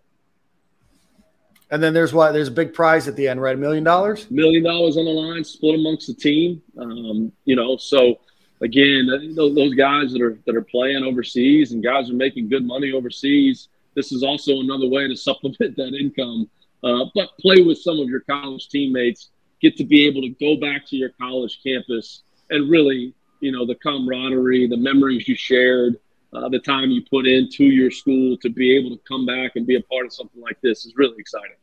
And 1.72 1.82
then 1.82 1.94
there's 1.94 2.14
what? 2.14 2.34
There's 2.34 2.50
a 2.50 2.52
big 2.52 2.74
prize 2.74 3.08
at 3.08 3.16
the 3.16 3.28
end, 3.28 3.42
right? 3.42 3.56
A 3.56 3.60
million 3.60 3.84
dollars. 3.84 4.30
Million 4.30 4.64
dollars 4.64 4.96
on 4.96 5.06
the 5.06 5.12
line, 5.12 5.44
split 5.44 5.76
amongst 5.76 6.08
the 6.08 6.14
team. 6.14 6.62
Um, 6.78 7.32
you 7.46 7.56
know, 7.56 7.78
so 7.78 8.20
again, 8.62 9.34
those 9.36 9.74
guys 9.74 10.14
that 10.14 10.22
are 10.22 10.38
that 10.46 10.56
are 10.56 10.62
playing 10.62 11.04
overseas 11.04 11.72
and 11.72 11.84
guys 11.84 12.10
are 12.10 12.16
making 12.16 12.50
good 12.50 12.66
money 12.66 12.92
overseas. 12.92 13.70
This 13.96 14.12
is 14.12 14.24
also 14.24 14.60
another 14.60 14.88
way 14.88 15.08
to 15.08 15.16
supplement 15.16 15.58
that 15.78 15.98
income. 16.00 16.50
Uh, 16.84 17.06
but 17.16 17.30
play 17.40 17.62
with 17.62 17.78
some 17.78 18.00
of 18.00 18.10
your 18.10 18.20
college 18.22 18.68
teammates. 18.70 19.30
Get 19.64 19.76
to 19.78 19.84
be 19.84 20.06
able 20.06 20.22
to 20.22 20.30
go 20.30 20.58
back 20.58 20.86
to 20.90 20.96
your 20.96 21.10
college 21.20 21.60
campus 21.66 22.22
and 22.52 22.70
really, 22.70 23.16
you 23.40 23.52
know, 23.52 23.66
the 23.66 23.76
camaraderie, 23.76 24.68
the 24.68 24.78
memories 24.78 25.28
you 25.28 25.36
shared, 25.36 25.96
uh, 26.34 26.50
the 26.50 26.60
time 26.60 26.92
you 26.92 27.02
put 27.10 27.26
into 27.26 27.64
your 27.64 27.90
school 27.90 28.38
to 28.38 28.50
be 28.50 28.76
able 28.76 28.90
to 28.96 29.02
come 29.08 29.26
back 29.26 29.54
and 29.56 29.66
be 29.66 29.76
a 29.76 29.82
part 29.82 30.06
of 30.06 30.14
something 30.14 30.42
like 30.42 30.60
this 30.62 30.86
is 30.86 30.94
really 30.96 31.16
exciting. 31.18 31.56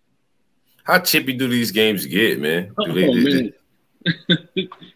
How 0.85 0.99
chippy 0.99 1.35
do 1.35 1.47
these 1.47 1.71
games 1.71 2.07
get, 2.07 2.41
man? 2.41 2.73
Oh, 2.79 2.87
they, 2.93 3.07
man. 3.07 3.53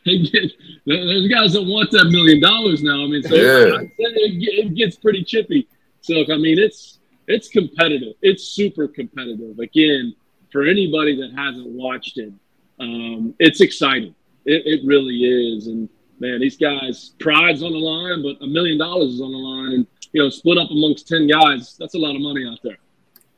get, 0.04 0.52
there's 0.86 1.28
guys 1.28 1.52
that 1.52 1.62
want 1.62 1.90
that 1.90 2.08
million 2.10 2.40
dollars 2.40 2.82
now. 2.82 3.04
I 3.04 3.06
mean, 3.06 3.22
so 3.22 3.34
yeah. 3.34 3.80
it, 3.80 3.90
it 3.98 4.74
gets 4.74 4.96
pretty 4.96 5.24
chippy. 5.24 5.68
So 6.00 6.24
I 6.32 6.36
mean, 6.36 6.58
it's 6.58 7.00
it's 7.26 7.48
competitive. 7.48 8.14
It's 8.22 8.44
super 8.44 8.88
competitive. 8.88 9.58
Again, 9.58 10.14
for 10.50 10.62
anybody 10.62 11.16
that 11.20 11.32
hasn't 11.36 11.68
watched 11.68 12.18
it, 12.18 12.32
um, 12.80 13.34
it's 13.38 13.60
exciting. 13.60 14.14
It, 14.44 14.62
it 14.66 14.86
really 14.86 15.24
is. 15.24 15.66
And 15.66 15.88
man, 16.18 16.40
these 16.40 16.56
guys, 16.56 17.12
pride's 17.18 17.62
on 17.62 17.72
the 17.72 17.78
line, 17.78 18.22
but 18.22 18.42
a 18.44 18.48
million 18.48 18.78
dollars 18.78 19.14
is 19.14 19.20
on 19.20 19.32
the 19.32 19.38
line, 19.38 19.72
and 19.72 19.86
you 20.12 20.22
know, 20.22 20.30
split 20.30 20.58
up 20.58 20.70
amongst 20.70 21.08
ten 21.08 21.26
guys, 21.26 21.76
that's 21.78 21.94
a 21.94 21.98
lot 21.98 22.14
of 22.14 22.22
money 22.22 22.46
out 22.46 22.58
there. 22.62 22.78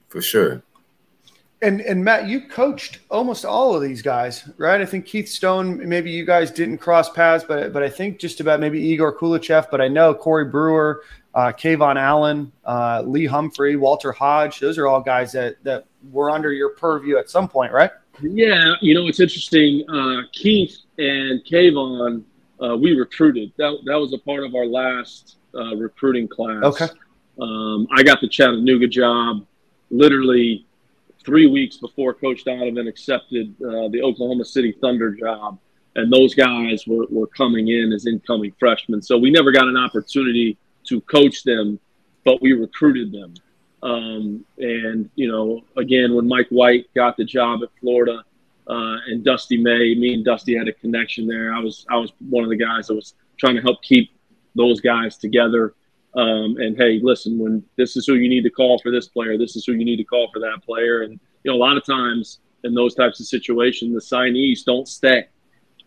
For 0.08 0.20
sure. 0.20 0.62
And 1.62 1.80
and 1.80 2.04
Matt, 2.04 2.28
you 2.28 2.42
coached 2.42 2.98
almost 3.10 3.46
all 3.46 3.74
of 3.74 3.80
these 3.80 4.02
guys, 4.02 4.48
right? 4.58 4.80
I 4.80 4.84
think 4.84 5.06
Keith 5.06 5.28
Stone, 5.28 5.88
maybe 5.88 6.10
you 6.10 6.26
guys 6.26 6.50
didn't 6.50 6.78
cross 6.78 7.08
paths, 7.08 7.44
but 7.48 7.72
but 7.72 7.82
I 7.82 7.88
think 7.88 8.18
just 8.18 8.40
about 8.40 8.60
maybe 8.60 8.78
Egor 8.78 9.12
Koulechov, 9.12 9.70
but 9.70 9.80
I 9.80 9.88
know 9.88 10.12
Corey 10.12 10.44
Brewer, 10.44 11.02
uh, 11.34 11.52
KeVaughn 11.52 11.96
Allen, 11.96 12.52
uh, 12.66 13.02
Lee 13.06 13.24
Humphrey, 13.24 13.76
Walter 13.76 14.12
Hodge. 14.12 14.60
Those 14.60 14.76
are 14.76 14.86
all 14.86 15.00
guys 15.00 15.32
that 15.32 15.56
that 15.64 15.86
were 16.10 16.30
under 16.30 16.52
your 16.52 16.70
purview 16.70 17.16
at 17.16 17.30
some 17.30 17.48
point, 17.48 17.72
right? 17.72 17.90
Yeah, 18.22 18.74
you 18.80 18.94
know 18.94 19.06
it's 19.06 19.20
interesting. 19.20 19.84
Uh, 19.88 20.22
Keith 20.32 20.76
and 20.98 21.44
KeVaughn 21.44 22.24
uh, 22.62 22.76
we 22.76 22.92
recruited. 22.92 23.52
That, 23.58 23.78
that 23.84 23.96
was 23.96 24.12
a 24.12 24.18
part 24.18 24.44
of 24.44 24.54
our 24.54 24.66
last 24.66 25.36
uh, 25.54 25.76
recruiting 25.76 26.28
class. 26.28 26.64
Okay. 26.64 26.88
Um, 27.40 27.86
I 27.94 28.02
got 28.02 28.20
the 28.20 28.28
Chattanooga 28.28 28.86
job 28.86 29.46
literally 29.90 30.66
three 31.24 31.46
weeks 31.46 31.76
before 31.76 32.14
Coach 32.14 32.44
Donovan 32.44 32.86
accepted 32.88 33.54
uh, 33.62 33.88
the 33.88 34.00
Oklahoma 34.02 34.44
City 34.44 34.74
Thunder 34.80 35.10
job. 35.10 35.58
And 35.96 36.12
those 36.12 36.34
guys 36.34 36.86
were, 36.86 37.06
were 37.10 37.26
coming 37.26 37.68
in 37.68 37.92
as 37.92 38.06
incoming 38.06 38.52
freshmen. 38.58 39.00
So 39.00 39.16
we 39.16 39.30
never 39.30 39.50
got 39.50 39.66
an 39.66 39.76
opportunity 39.76 40.58
to 40.84 41.00
coach 41.02 41.42
them, 41.42 41.78
but 42.24 42.40
we 42.42 42.52
recruited 42.52 43.12
them. 43.12 43.34
Um, 43.88 44.44
and, 44.58 45.08
you 45.14 45.30
know, 45.30 45.62
again, 45.76 46.14
when 46.14 46.26
Mike 46.26 46.48
White 46.48 46.92
got 46.94 47.16
the 47.16 47.24
job 47.24 47.60
at 47.62 47.68
Florida, 47.80 48.24
uh, 48.68 48.96
and 49.06 49.24
Dusty 49.24 49.56
May. 49.56 49.94
Me 49.94 50.14
and 50.14 50.24
Dusty 50.24 50.56
had 50.56 50.68
a 50.68 50.72
connection 50.72 51.26
there. 51.26 51.54
I 51.54 51.60
was 51.60 51.86
I 51.88 51.96
was 51.96 52.12
one 52.28 52.44
of 52.44 52.50
the 52.50 52.56
guys 52.56 52.88
that 52.88 52.94
was 52.94 53.14
trying 53.38 53.56
to 53.56 53.62
help 53.62 53.82
keep 53.82 54.10
those 54.54 54.80
guys 54.80 55.16
together. 55.16 55.74
Um, 56.14 56.56
and 56.58 56.76
hey, 56.76 56.98
listen, 57.02 57.38
when 57.38 57.62
this 57.76 57.96
is 57.96 58.06
who 58.06 58.14
you 58.14 58.28
need 58.28 58.42
to 58.42 58.50
call 58.50 58.78
for 58.78 58.90
this 58.90 59.06
player, 59.08 59.36
this 59.36 59.54
is 59.54 59.66
who 59.66 59.72
you 59.72 59.84
need 59.84 59.98
to 59.98 60.04
call 60.04 60.30
for 60.32 60.40
that 60.40 60.64
player. 60.64 61.02
And 61.02 61.20
you 61.44 61.50
know, 61.50 61.56
a 61.56 61.58
lot 61.58 61.76
of 61.76 61.84
times 61.84 62.40
in 62.64 62.74
those 62.74 62.94
types 62.94 63.20
of 63.20 63.26
situations, 63.26 63.94
the 63.94 64.16
signees 64.16 64.64
don't 64.64 64.88
stay. 64.88 65.26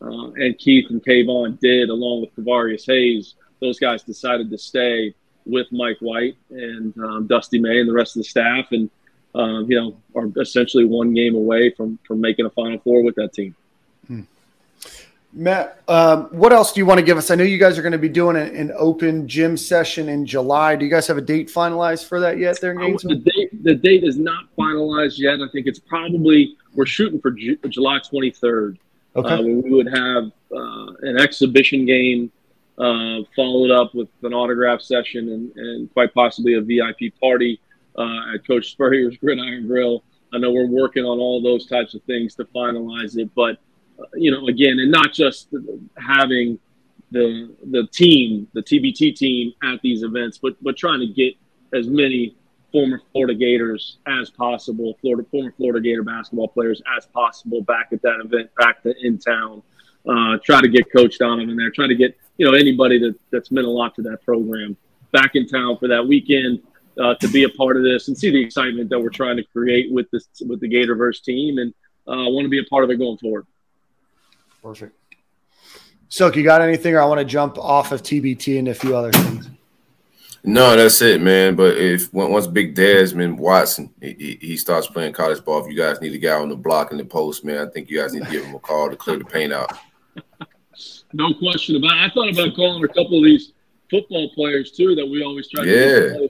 Uh, 0.01 0.31
and 0.31 0.57
Keith 0.57 0.89
and 0.91 1.03
KeVaughn 1.03 1.59
did, 1.59 1.89
along 1.89 2.21
with 2.21 2.35
Kevarrius 2.35 2.85
Hayes. 2.85 3.35
Those 3.59 3.79
guys 3.79 4.03
decided 4.03 4.49
to 4.51 4.57
stay 4.57 5.13
with 5.45 5.67
Mike 5.71 5.97
White 5.99 6.35
and 6.49 6.95
um, 6.97 7.27
Dusty 7.27 7.59
May 7.59 7.79
and 7.79 7.89
the 7.89 7.93
rest 7.93 8.15
of 8.15 8.21
the 8.21 8.29
staff. 8.29 8.71
And 8.71 8.89
um, 9.35 9.65
you 9.69 9.79
know, 9.79 9.97
are 10.15 10.29
essentially 10.41 10.85
one 10.85 11.13
game 11.13 11.35
away 11.35 11.71
from 11.71 11.99
from 12.05 12.21
making 12.21 12.45
a 12.45 12.49
Final 12.49 12.79
Four 12.79 13.03
with 13.03 13.15
that 13.15 13.33
team. 13.33 13.55
Hmm. 14.07 14.21
Matt, 15.31 15.83
um, 15.87 16.23
what 16.31 16.51
else 16.51 16.73
do 16.73 16.79
you 16.79 16.87
want 16.87 16.99
to 16.99 17.05
give 17.05 17.17
us? 17.17 17.29
I 17.29 17.35
know 17.35 17.43
you 17.43 17.59
guys 17.59 17.77
are 17.77 17.83
going 17.83 17.91
to 17.91 17.99
be 17.99 18.09
doing 18.09 18.35
an, 18.35 18.55
an, 18.55 18.71
open 18.75 19.27
gym 19.27 19.57
session 19.57 20.09
in 20.09 20.25
July. 20.25 20.75
Do 20.75 20.85
you 20.85 20.89
guys 20.89 21.05
have 21.05 21.19
a 21.19 21.21
date 21.21 21.49
finalized 21.49 22.07
for 22.07 22.19
that 22.19 22.39
yet? 22.39 22.59
There, 22.59 22.71
in 22.71 22.93
the 23.03 23.21
date 23.35 23.63
the 23.63 23.75
date 23.75 24.03
is 24.03 24.17
not 24.17 24.45
finalized 24.57 25.19
yet. 25.19 25.39
I 25.39 25.47
think 25.51 25.67
it's 25.67 25.77
probably 25.77 26.57
we're 26.73 26.87
shooting 26.87 27.21
for 27.21 27.29
Ju- 27.29 27.59
July 27.69 27.99
23rd. 27.99 28.77
Okay, 29.15 29.29
uh, 29.29 29.41
we 29.41 29.69
would 29.69 29.87
have 29.87 30.31
uh, 30.51 30.93
an 31.01 31.19
exhibition 31.19 31.85
game 31.85 32.31
uh, 32.79 33.23
followed 33.35 33.71
up 33.71 33.93
with 33.93 34.09
an 34.23 34.33
autograph 34.33 34.81
session 34.81 35.29
and, 35.29 35.57
and 35.57 35.93
quite 35.93 36.13
possibly 36.13 36.53
a 36.53 36.61
VIP 36.61 37.13
party 37.19 37.59
uh, 37.97 38.33
at 38.33 38.47
Coach 38.47 38.71
Spurrier's 38.71 39.17
Gridiron 39.17 39.67
Grill. 39.67 40.03
I 40.33 40.37
know 40.37 40.51
we're 40.51 40.67
working 40.67 41.03
on 41.03 41.19
all 41.19 41.41
those 41.41 41.65
types 41.65 41.93
of 41.93 42.03
things 42.03 42.35
to 42.35 42.45
finalize 42.45 43.17
it, 43.17 43.29
but 43.35 43.57
uh, 43.99 44.05
you 44.13 44.31
know, 44.31 44.47
again, 44.47 44.79
and 44.79 44.91
not 44.91 45.13
just 45.13 45.49
having 45.97 46.59
the 47.11 47.53
the 47.71 47.87
team, 47.91 48.47
the 48.53 48.61
TBT 48.61 49.15
team 49.15 49.53
at 49.63 49.81
these 49.81 50.03
events, 50.03 50.37
but 50.37 50.55
but 50.61 50.77
trying 50.77 50.99
to 50.99 51.07
get 51.07 51.33
as 51.73 51.87
many 51.87 52.35
former 52.71 53.01
Florida 53.11 53.33
Gators 53.33 53.97
as 54.07 54.29
possible, 54.29 54.97
Florida 55.01 55.27
former 55.29 55.51
Florida 55.57 55.81
Gator 55.81 56.03
basketball 56.03 56.47
players 56.47 56.81
as 56.97 57.07
possible 57.07 57.61
back 57.61 57.89
at 57.91 58.01
that 58.03 58.21
event, 58.23 58.49
back 58.55 58.83
to 58.83 58.93
in 59.01 59.17
town. 59.17 59.63
Uh, 60.07 60.37
try 60.43 60.61
to 60.61 60.67
get 60.67 60.91
Coach 60.91 61.17
Donovan 61.17 61.55
there. 61.55 61.71
Try 61.71 61.87
to 61.87 61.95
get 61.95 62.17
you 62.37 62.45
know 62.45 62.53
anybody 62.53 62.99
that 62.99 63.15
that's 63.31 63.51
meant 63.51 63.67
a 63.67 63.69
lot 63.69 63.95
to 63.95 64.01
that 64.03 64.23
program 64.23 64.77
back 65.11 65.31
in 65.35 65.47
town 65.47 65.77
for 65.77 65.87
that 65.87 66.05
weekend 66.05 66.61
uh, 66.99 67.15
to 67.15 67.27
be 67.29 67.43
a 67.43 67.49
part 67.49 67.77
of 67.77 67.83
this 67.83 68.07
and 68.07 68.17
see 68.17 68.29
the 68.29 68.41
excitement 68.41 68.89
that 68.89 68.99
we're 68.99 69.09
trying 69.09 69.37
to 69.37 69.43
create 69.43 69.91
with 69.91 70.09
this 70.11 70.27
with 70.47 70.59
the 70.59 70.69
Gatorverse 70.69 71.21
team, 71.21 71.57
and 71.57 71.73
uh, 72.07 72.29
want 72.29 72.45
to 72.45 72.49
be 72.49 72.59
a 72.59 72.63
part 72.65 72.83
of 72.83 72.89
it 72.89 72.97
going 72.97 73.17
forward. 73.17 73.45
Perfect. 74.61 74.95
Silk, 76.09 76.35
you 76.35 76.43
got 76.43 76.61
anything, 76.61 76.95
or 76.95 77.01
I 77.01 77.05
want 77.05 77.19
to 77.19 77.25
jump 77.25 77.57
off 77.57 77.91
of 77.91 78.01
TBT 78.01 78.57
and 78.57 78.67
a 78.67 78.73
few 78.73 78.95
other 78.95 79.11
things. 79.11 79.49
No, 80.43 80.75
that's 80.75 81.01
it, 81.01 81.21
man. 81.21 81.55
But 81.55 81.77
if 81.77 82.11
once 82.13 82.47
Big 82.47 82.73
Desmond 82.73 83.37
Watson 83.37 83.93
he, 84.01 84.37
he, 84.41 84.57
starts 84.57 84.87
playing 84.87 85.13
college 85.13 85.43
ball, 85.43 85.63
if 85.63 85.71
you 85.71 85.77
guys 85.77 86.01
need 86.01 86.13
a 86.13 86.17
guy 86.17 86.33
on 86.33 86.49
the 86.49 86.55
block 86.55 86.91
and 86.91 86.99
the 86.99 87.05
post, 87.05 87.43
man, 87.43 87.67
I 87.67 87.69
think 87.69 87.89
you 87.89 87.99
guys 87.99 88.13
need 88.13 88.23
to 88.23 88.31
give 88.31 88.45
him 88.45 88.55
a 88.55 88.59
call 88.59 88.89
to 88.89 88.95
clear 88.95 89.17
the 89.17 89.25
paint 89.25 89.51
out. 89.51 89.77
No 91.13 91.33
question 91.33 91.75
about. 91.75 91.97
it. 91.97 91.99
I 91.99 92.09
thought 92.09 92.29
about 92.29 92.55
calling 92.55 92.83
a 92.83 92.87
couple 92.87 93.17
of 93.17 93.23
these 93.23 93.53
football 93.89 94.29
players 94.33 94.71
too 94.71 94.95
that 94.95 95.05
we 95.05 95.23
always 95.23 95.49
try 95.49 95.63
to 95.63 95.69
yeah. 95.69 96.27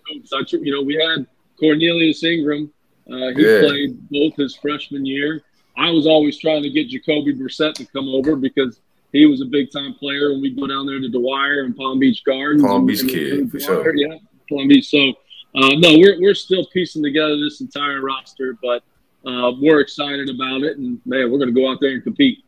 You 0.51 0.71
know, 0.73 0.81
we 0.81 0.95
had 0.95 1.27
Cornelius 1.59 2.23
Ingram. 2.23 2.71
Uh, 3.07 3.33
he 3.35 3.45
yeah. 3.45 3.61
played 3.61 4.09
both 4.09 4.35
his 4.35 4.55
freshman 4.55 5.05
year. 5.05 5.41
I 5.77 5.89
was 5.91 6.05
always 6.05 6.37
trying 6.37 6.63
to 6.63 6.69
get 6.69 6.89
Jacoby 6.89 7.33
Brissett 7.33 7.75
to 7.75 7.85
come 7.85 8.07
over 8.09 8.35
because 8.35 8.81
he 9.11 9.25
was 9.25 9.41
a 9.41 9.45
big 9.45 9.71
time 9.71 9.93
player, 9.93 10.31
and 10.31 10.41
we'd 10.41 10.59
go 10.59 10.67
down 10.67 10.85
there 10.85 10.99
to 10.99 11.09
Dwyer 11.09 11.63
and 11.63 11.75
Palm 11.75 11.99
Beach 11.99 12.23
Gardens. 12.23 12.63
Palm 12.63 12.85
Beach 12.85 13.01
and, 13.01 13.09
kid, 13.09 13.33
and 13.33 13.51
for 13.51 13.59
sure. 13.59 13.95
Yeah, 13.95 14.17
Palm 14.49 14.67
Beach. 14.67 14.89
So, 14.89 15.09
uh, 15.55 15.75
no, 15.77 15.97
we're 15.97 16.19
we're 16.21 16.35
still 16.35 16.65
piecing 16.67 17.03
together 17.03 17.37
this 17.37 17.61
entire 17.61 18.01
roster, 18.01 18.57
but 18.61 18.83
uh, 19.25 19.53
we're 19.59 19.79
excited 19.79 20.29
about 20.29 20.61
it, 20.63 20.77
and 20.77 21.01
man, 21.05 21.31
we're 21.31 21.39
going 21.39 21.53
to 21.53 21.59
go 21.59 21.71
out 21.71 21.79
there 21.81 21.91
and 21.91 22.03
compete. 22.03 22.43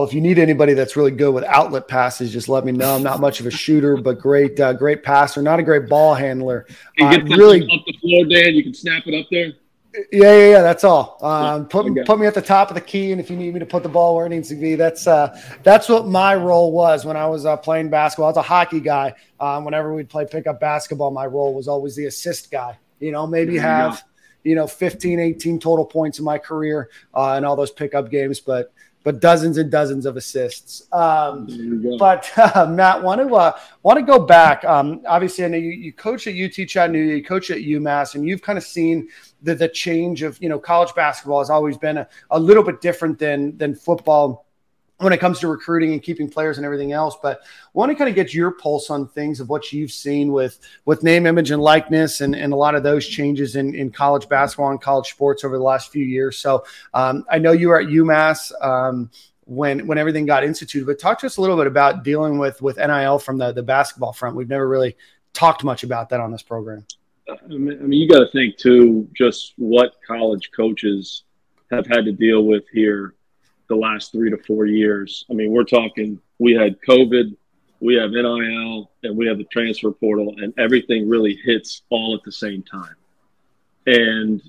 Well, 0.00 0.08
if 0.08 0.14
you 0.14 0.22
need 0.22 0.38
anybody 0.38 0.72
that's 0.72 0.96
really 0.96 1.10
good 1.10 1.34
with 1.34 1.44
outlet 1.44 1.86
passes, 1.86 2.32
just 2.32 2.48
let 2.48 2.64
me 2.64 2.72
know. 2.72 2.94
I'm 2.96 3.02
not 3.02 3.20
much 3.20 3.38
of 3.40 3.44
a 3.44 3.50
shooter, 3.50 3.98
but 3.98 4.18
great, 4.18 4.58
uh, 4.58 4.72
great 4.72 5.02
passer. 5.02 5.42
Not 5.42 5.60
a 5.60 5.62
great 5.62 5.90
ball 5.90 6.14
handler. 6.14 6.66
You 6.96 7.04
uh, 7.04 7.18
really 7.36 7.60
up 7.64 7.84
the 7.84 7.92
floor, 8.00 8.24
Dan. 8.24 8.54
You 8.54 8.62
can 8.62 8.72
snap 8.72 9.02
it 9.06 9.20
up 9.20 9.26
there. 9.30 9.52
Yeah, 10.10 10.34
yeah, 10.34 10.50
yeah. 10.52 10.62
That's 10.62 10.84
all. 10.84 11.18
Um, 11.20 11.68
put 11.68 11.84
okay. 11.84 12.02
put 12.04 12.18
me 12.18 12.26
at 12.26 12.32
the 12.32 12.40
top 12.40 12.70
of 12.70 12.76
the 12.76 12.80
key, 12.80 13.12
and 13.12 13.20
if 13.20 13.28
you 13.28 13.36
need 13.36 13.52
me 13.52 13.60
to 13.60 13.66
put 13.66 13.82
the 13.82 13.90
ball 13.90 14.16
where 14.16 14.24
it 14.24 14.30
needs 14.30 14.48
to 14.48 14.54
be, 14.54 14.74
that's 14.74 15.06
uh, 15.06 15.38
that's 15.64 15.86
what 15.86 16.06
my 16.06 16.34
role 16.34 16.72
was 16.72 17.04
when 17.04 17.18
I 17.18 17.26
was 17.26 17.44
uh, 17.44 17.58
playing 17.58 17.90
basketball. 17.90 18.28
I 18.28 18.30
was 18.30 18.36
a 18.38 18.42
hockey 18.42 18.80
guy. 18.80 19.12
Um, 19.38 19.66
whenever 19.66 19.92
we'd 19.92 20.08
play 20.08 20.24
pickup 20.24 20.60
basketball, 20.60 21.10
my 21.10 21.26
role 21.26 21.52
was 21.52 21.68
always 21.68 21.94
the 21.94 22.06
assist 22.06 22.50
guy. 22.50 22.78
You 23.00 23.12
know, 23.12 23.26
maybe 23.26 23.58
have 23.58 24.02
you 24.44 24.54
know 24.54 24.66
15, 24.66 25.20
18 25.20 25.60
total 25.60 25.84
points 25.84 26.18
in 26.18 26.24
my 26.24 26.38
career 26.38 26.88
uh, 27.12 27.34
in 27.36 27.44
all 27.44 27.54
those 27.54 27.70
pickup 27.70 28.10
games, 28.10 28.40
but 28.40 28.72
but 29.02 29.20
dozens 29.20 29.56
and 29.56 29.70
dozens 29.70 30.06
of 30.06 30.16
assists. 30.16 30.92
Um, 30.92 31.46
but 31.98 32.30
uh, 32.38 32.66
Matt, 32.66 33.02
want 33.02 33.20
to 33.20 33.34
uh, 33.34 33.58
want 33.82 33.98
to 33.98 34.04
go 34.04 34.18
back. 34.18 34.64
Um, 34.64 35.02
obviously, 35.06 35.44
I 35.44 35.48
know 35.48 35.56
you, 35.56 35.70
you 35.70 35.92
coach 35.92 36.26
at 36.26 36.34
UT 36.34 36.68
Chattanooga, 36.68 37.16
you 37.16 37.24
coach 37.24 37.50
at 37.50 37.58
UMass, 37.58 38.14
and 38.14 38.26
you've 38.26 38.42
kind 38.42 38.58
of 38.58 38.64
seen 38.64 39.08
the 39.42 39.54
the 39.54 39.68
change 39.68 40.22
of 40.22 40.40
you 40.42 40.48
know 40.48 40.58
college 40.58 40.94
basketball 40.94 41.38
has 41.38 41.50
always 41.50 41.78
been 41.78 41.98
a, 41.98 42.08
a 42.30 42.38
little 42.38 42.62
bit 42.62 42.80
different 42.80 43.18
than 43.18 43.56
than 43.56 43.74
football. 43.74 44.46
When 45.00 45.12
it 45.12 45.18
comes 45.18 45.40
to 45.40 45.48
recruiting 45.48 45.92
and 45.92 46.02
keeping 46.02 46.28
players 46.28 46.58
and 46.58 46.64
everything 46.64 46.92
else. 46.92 47.16
But 47.22 47.40
want 47.72 47.90
to 47.90 47.96
kind 47.96 48.08
of 48.08 48.14
get 48.14 48.34
your 48.34 48.50
pulse 48.50 48.90
on 48.90 49.08
things 49.08 49.40
of 49.40 49.48
what 49.48 49.72
you've 49.72 49.92
seen 49.92 50.32
with 50.32 50.60
with 50.84 51.02
name, 51.02 51.26
image, 51.26 51.50
and 51.50 51.62
likeness, 51.62 52.20
and, 52.20 52.34
and 52.34 52.52
a 52.52 52.56
lot 52.56 52.74
of 52.74 52.82
those 52.82 53.06
changes 53.06 53.56
in, 53.56 53.74
in 53.74 53.90
college 53.90 54.28
basketball 54.28 54.70
and 54.70 54.80
college 54.80 55.10
sports 55.10 55.44
over 55.44 55.56
the 55.56 55.64
last 55.64 55.90
few 55.90 56.04
years. 56.04 56.38
So 56.38 56.64
um, 56.94 57.24
I 57.30 57.38
know 57.38 57.52
you 57.52 57.68
were 57.68 57.80
at 57.80 57.88
UMass. 57.88 58.52
Um, 58.64 59.10
when 59.46 59.84
when 59.88 59.98
everything 59.98 60.26
got 60.26 60.44
instituted, 60.44 60.86
but 60.86 61.00
talk 61.00 61.18
to 61.18 61.26
us 61.26 61.36
a 61.38 61.40
little 61.40 61.56
bit 61.56 61.66
about 61.66 62.04
dealing 62.04 62.38
with 62.38 62.62
with 62.62 62.76
NIL 62.76 63.18
from 63.18 63.36
the 63.36 63.50
the 63.50 63.62
basketball 63.62 64.12
front. 64.12 64.36
We've 64.36 64.48
never 64.48 64.68
really 64.68 64.96
talked 65.32 65.64
much 65.64 65.82
about 65.82 66.08
that 66.10 66.20
on 66.20 66.30
this 66.30 66.42
program. 66.42 66.86
I 67.28 67.48
mean, 67.48 67.92
you 67.92 68.08
got 68.08 68.20
to 68.20 68.30
think 68.30 68.58
too, 68.58 69.08
just 69.16 69.54
what 69.56 69.94
college 70.06 70.50
coaches 70.54 71.24
have 71.72 71.86
had 71.86 72.04
to 72.04 72.12
deal 72.12 72.44
with 72.44 72.64
here 72.72 73.14
the 73.70 73.76
last 73.76 74.12
three 74.12 74.28
to 74.30 74.36
four 74.36 74.66
years. 74.66 75.24
I 75.30 75.34
mean, 75.34 75.52
we're 75.52 75.64
talking, 75.64 76.20
we 76.38 76.52
had 76.52 76.76
COVID, 76.82 77.34
we 77.78 77.94
have 77.94 78.10
NIL, 78.10 78.90
and 79.04 79.16
we 79.16 79.26
have 79.28 79.38
the 79.38 79.44
transfer 79.44 79.92
portal, 79.92 80.34
and 80.38 80.52
everything 80.58 81.08
really 81.08 81.36
hits 81.36 81.82
all 81.88 82.14
at 82.14 82.22
the 82.24 82.32
same 82.32 82.62
time. 82.64 82.96
And 83.86 84.42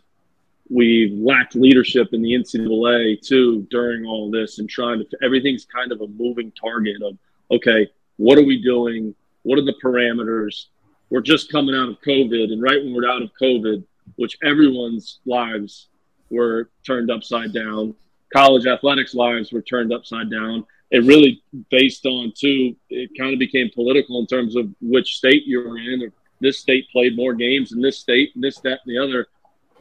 we've 0.70 1.14
lacked 1.18 1.56
leadership 1.56 2.10
in 2.14 2.22
the 2.24 2.34
NCAA 2.34 3.22
too 3.22 3.68
during 3.70 4.06
all 4.06 4.32
this 4.32 4.58
and 4.58 4.68
trying 4.68 5.00
to, 5.00 5.18
everything's 5.24 5.66
kind 5.66 5.92
of 5.92 6.02
a 6.02 6.08
moving 6.08 6.52
target 6.60 7.02
of, 7.04 7.18
okay, 7.52 7.88
what 8.18 8.40
are 8.40 8.44
we 8.44 8.62
doing? 8.62 9.14
What 9.44 9.60
are 9.60 9.66
the 9.66 9.76
parameters? 9.84 10.66
We're 11.12 11.22
just 11.22 11.52
coming 11.52 11.76
out 11.76 11.90
of 11.90 12.02
COVID, 12.02 12.52
and 12.52 12.62
right 12.62 12.84
when 12.84 12.94
we're 12.94 13.08
out 13.08 13.22
of 13.22 13.30
COVID, 13.40 13.84
which 14.16 14.38
everyone's 14.44 15.20
lives 15.26 15.90
were 16.32 16.70
turned 16.84 17.12
upside 17.12 17.54
down 17.54 17.94
college 18.34 18.66
athletics 18.66 19.14
lives 19.14 19.52
were 19.52 19.62
turned 19.62 19.94
upside 19.94 20.30
down. 20.30 20.66
It 20.90 21.06
really 21.06 21.42
based 21.70 22.06
on 22.06 22.34
too. 22.36 22.76
It 22.90 23.12
kind 23.18 23.34
of 23.34 23.40
became 23.40 23.70
political 23.74 24.20
in 24.20 24.28
terms 24.28 24.56
of 24.56 24.70
which 24.82 25.16
state 25.16 25.44
you 25.46 25.60
were 25.60 25.78
in. 25.78 26.12
This 26.42 26.60
state 26.60 26.90
played 26.92 27.16
more 27.16 27.34
games 27.34 27.72
in 27.72 27.82
this 27.82 28.00
state, 28.00 28.32
and 28.36 28.44
this, 28.44 28.60
that, 28.60 28.80
and 28.86 28.96
the 28.96 28.98
other. 28.98 29.28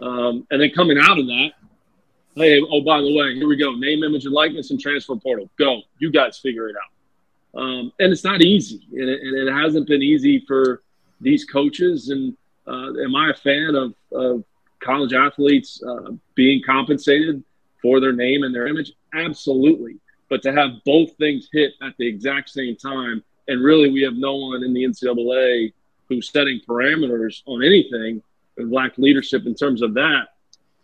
Um, 0.00 0.46
and 0.50 0.60
then 0.60 0.70
coming 0.70 0.98
out 0.98 1.18
of 1.18 1.26
that, 1.26 1.50
hey, 2.36 2.60
oh 2.60 2.82
by 2.82 3.00
the 3.00 3.14
way, 3.14 3.34
here 3.34 3.48
we 3.48 3.56
go. 3.56 3.74
Name, 3.74 4.04
image, 4.04 4.24
and 4.24 4.34
likeness, 4.34 4.70
and 4.70 4.80
transfer 4.80 5.16
portal. 5.16 5.50
Go, 5.58 5.82
you 5.98 6.10
guys 6.10 6.38
figure 6.38 6.68
it 6.68 6.76
out. 6.76 7.60
Um, 7.60 7.92
and 7.98 8.12
it's 8.12 8.24
not 8.24 8.42
easy, 8.42 8.86
and 8.92 9.08
it, 9.08 9.20
and 9.20 9.48
it, 9.48 9.52
hasn't 9.52 9.88
been 9.88 10.02
easy 10.02 10.44
for 10.46 10.82
these 11.20 11.44
coaches. 11.44 12.10
And 12.10 12.36
uh, 12.66 13.02
am 13.02 13.16
I 13.16 13.30
a 13.30 13.34
fan 13.34 13.74
of, 13.74 13.94
of 14.12 14.44
college 14.80 15.12
athletes 15.12 15.82
uh, 15.82 16.12
being 16.36 16.62
compensated? 16.64 17.42
For 17.82 18.00
their 18.00 18.12
name 18.12 18.42
and 18.42 18.54
their 18.54 18.66
image? 18.66 18.92
Absolutely. 19.14 19.96
But 20.28 20.42
to 20.42 20.52
have 20.52 20.82
both 20.84 21.16
things 21.16 21.48
hit 21.52 21.72
at 21.82 21.94
the 21.98 22.06
exact 22.06 22.50
same 22.50 22.76
time, 22.76 23.22
and 23.48 23.62
really 23.62 23.90
we 23.90 24.02
have 24.02 24.14
no 24.14 24.36
one 24.36 24.62
in 24.62 24.72
the 24.72 24.84
NCAA 24.84 25.72
who's 26.08 26.30
setting 26.30 26.60
parameters 26.68 27.42
on 27.46 27.64
anything 27.64 28.22
and 28.56 28.70
lack 28.70 28.96
leadership 28.98 29.46
in 29.46 29.54
terms 29.54 29.82
of 29.82 29.94
that, 29.94 30.28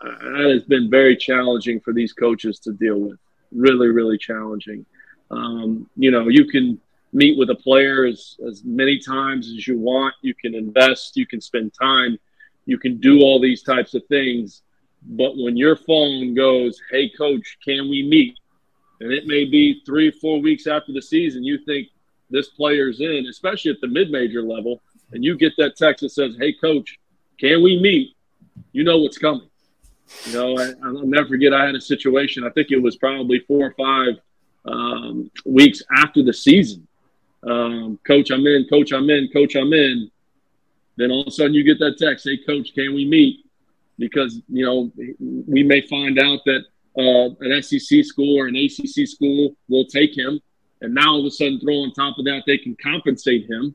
uh, 0.01 0.09
that 0.09 0.51
has 0.53 0.65
been 0.65 0.91
very 0.91 1.17
challenging 1.17 1.81
for 1.81 1.93
these 1.93 2.13
coaches 2.13 2.59
to 2.61 2.73
deal 2.73 2.99
with. 2.99 3.19
Really, 3.53 3.89
really 3.89 4.19
challenging. 4.19 4.85
Um, 5.31 5.89
you 5.97 6.11
know, 6.11 6.29
you 6.29 6.47
can 6.47 6.81
meet 7.13 7.39
with 7.39 7.51
a 7.51 7.55
player 7.55 8.05
as, 8.05 8.37
as 8.47 8.63
many 8.65 8.99
times 8.99 9.49
as 9.49 9.67
you 9.67 9.79
want. 9.79 10.15
You 10.23 10.35
can 10.35 10.55
invest, 10.55 11.17
you 11.17 11.27
can 11.27 11.41
spend 11.41 11.73
time, 11.81 12.19
you 12.67 12.79
can 12.79 12.99
do 12.99 13.21
all 13.21 13.41
these 13.41 13.63
types 13.63 13.95
of 13.95 14.05
things. 14.07 14.63
But 15.03 15.37
when 15.37 15.57
your 15.57 15.77
phone 15.77 16.35
goes, 16.35 16.81
hey, 16.91 17.11
coach, 17.11 17.59
can 17.65 17.89
we 17.89 18.03
meet? 18.03 18.39
And 19.01 19.13
it 19.13 19.27
may 19.27 19.45
be 19.45 19.83
three, 19.85 20.11
four 20.11 20.41
weeks 20.41 20.67
after 20.67 20.93
the 20.93 21.03
season, 21.03 21.45
you 21.45 21.59
think 21.59 21.89
this 22.31 22.49
player's 22.49 23.01
in, 23.01 23.27
especially 23.29 23.71
at 23.71 23.81
the 23.81 23.89
mid 23.89 24.11
major 24.11 24.43
level, 24.43 24.81
and 25.13 25.25
you 25.25 25.37
get 25.37 25.53
that 25.59 25.77
text 25.77 26.03
that 26.03 26.11
says, 26.11 26.37
hey, 26.39 26.53
coach, 26.53 26.99
can 27.39 27.63
we 27.63 27.81
meet? 27.81 28.17
You 28.73 28.85
know 28.85 28.99
what's 28.99 29.19
coming. 29.19 29.49
You 30.25 30.33
know, 30.33 30.59
I, 30.59 30.91
will 30.91 31.07
never 31.07 31.29
forget 31.29 31.53
I 31.53 31.67
had 31.67 31.75
a 31.75 31.81
situation, 31.81 32.45
I 32.45 32.51
think 32.51 32.71
it 32.71 32.81
was 32.81 32.97
probably 32.97 33.41
four 33.41 33.67
or 33.67 33.75
five 33.75 34.21
um, 34.65 35.31
weeks 35.45 35.83
after 35.97 36.23
the 36.23 36.33
season. 36.33 36.87
Um, 37.43 37.99
coach, 38.07 38.31
I'm 38.31 38.47
in, 38.47 38.67
coach, 38.69 38.93
I'm 38.93 39.09
in, 39.11 39.29
coach, 39.33 39.57
I'm 39.57 39.73
in. 39.73 40.11
Then 40.97 41.11
all 41.11 41.23
of 41.23 41.29
a 41.29 41.31
sudden 41.31 41.55
you 41.55 41.63
get 41.63 41.79
that 41.81 41.99
text, 41.99 42.25
hey, 42.25 42.39
coach, 42.39 42.75
can 42.75 42.95
we 42.95 43.05
meet? 43.05 43.46
Because 43.99 44.41
you 44.49 44.65
know 44.65 44.91
we 45.47 45.63
may 45.63 45.81
find 45.87 46.19
out 46.19 46.41
that 46.47 46.65
uh, 46.99 47.35
an 47.41 47.63
SEC 47.63 48.05
school 48.05 48.39
or 48.39 48.47
an 48.47 48.57
ACC 48.57 49.07
school 49.07 49.55
will 49.69 49.87
take 49.87 50.17
him, 50.17 50.41
and 50.81 50.95
now 50.95 51.13
all 51.13 51.21
of 51.21 51.27
a 51.27 51.31
sudden 51.31 51.61
throw 51.61 51.75
on 51.75 51.93
top 51.93 52.19
of 52.19 52.25
that 52.25 52.43
they 52.47 52.59
can 52.59 52.77
compensate 52.83 53.49
him. 53.49 53.75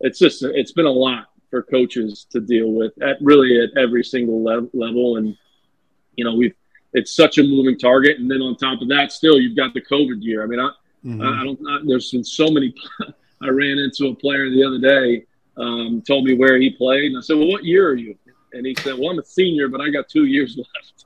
It's 0.00 0.18
just 0.18 0.42
it's 0.42 0.72
been 0.72 0.86
a 0.86 0.90
lot 0.90 1.26
for 1.50 1.62
coaches 1.62 2.26
to 2.30 2.40
deal 2.40 2.72
with 2.72 2.92
at 3.02 3.16
really 3.20 3.62
at 3.62 3.76
every 3.76 4.04
single 4.04 4.42
le- 4.42 4.68
level, 4.72 5.16
and 5.16 5.36
you 6.16 6.24
know 6.24 6.34
we've 6.34 6.54
it's 6.92 7.14
such 7.14 7.38
a 7.38 7.42
moving 7.42 7.78
target, 7.78 8.18
and 8.18 8.30
then 8.30 8.40
on 8.40 8.56
top 8.56 8.82
of 8.82 8.88
that, 8.88 9.12
still 9.12 9.38
you've 9.40 9.56
got 9.56 9.74
the 9.74 9.80
COVID 9.80 10.22
year. 10.22 10.42
I 10.42 10.46
mean, 10.46 10.60
I, 10.60 10.70
mm-hmm. 11.04 11.22
I, 11.22 11.40
I 11.40 11.44
don't. 11.44 11.60
I, 11.68 11.78
there's 11.86 12.10
been 12.10 12.24
so 12.24 12.50
many. 12.50 12.74
I 13.42 13.48
ran 13.48 13.78
into 13.78 14.08
a 14.08 14.14
player 14.14 14.50
the 14.50 14.64
other 14.64 14.78
day, 14.78 15.24
um, 15.56 16.02
told 16.06 16.24
me 16.24 16.34
where 16.34 16.58
he 16.58 16.70
played, 16.70 17.06
and 17.06 17.18
I 17.18 17.20
said, 17.20 17.36
"Well, 17.36 17.48
what 17.48 17.64
year 17.64 17.88
are 17.88 17.94
you?" 17.94 18.16
And 18.52 18.66
he 18.66 18.74
said, 18.80 18.94
Well, 18.98 19.10
I'm 19.10 19.18
a 19.18 19.24
senior, 19.24 19.68
but 19.68 19.80
I 19.80 19.90
got 19.90 20.08
two 20.08 20.24
years 20.24 20.56
left. 20.74 21.04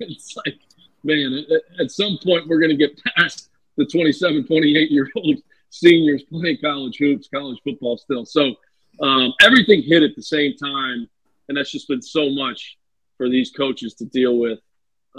it's 0.00 0.36
like, 0.36 0.58
man, 1.04 1.44
at, 1.50 1.80
at 1.80 1.90
some 1.90 2.18
point 2.22 2.48
we're 2.48 2.60
going 2.60 2.70
to 2.70 2.76
get 2.76 3.00
past 3.16 3.50
the 3.76 3.86
27, 3.86 4.46
28 4.46 4.90
year 4.90 5.08
old 5.16 5.36
seniors 5.70 6.22
playing 6.24 6.58
college 6.62 6.96
hoops, 6.98 7.28
college 7.32 7.58
football 7.64 7.96
still. 7.96 8.26
So 8.26 8.54
um, 9.00 9.32
everything 9.42 9.82
hit 9.82 10.02
at 10.02 10.16
the 10.16 10.22
same 10.22 10.56
time. 10.56 11.08
And 11.48 11.56
that's 11.56 11.72
just 11.72 11.88
been 11.88 12.02
so 12.02 12.30
much 12.30 12.78
for 13.16 13.28
these 13.28 13.50
coaches 13.50 13.94
to 13.94 14.04
deal 14.04 14.38
with 14.38 14.60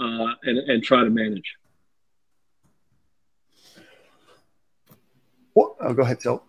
uh, 0.00 0.32
and, 0.44 0.58
and 0.58 0.82
try 0.82 1.04
to 1.04 1.10
manage. 1.10 1.56
Well, 5.54 5.76
oh, 5.80 5.92
go 5.92 6.02
ahead, 6.02 6.22
Phil. 6.22 6.42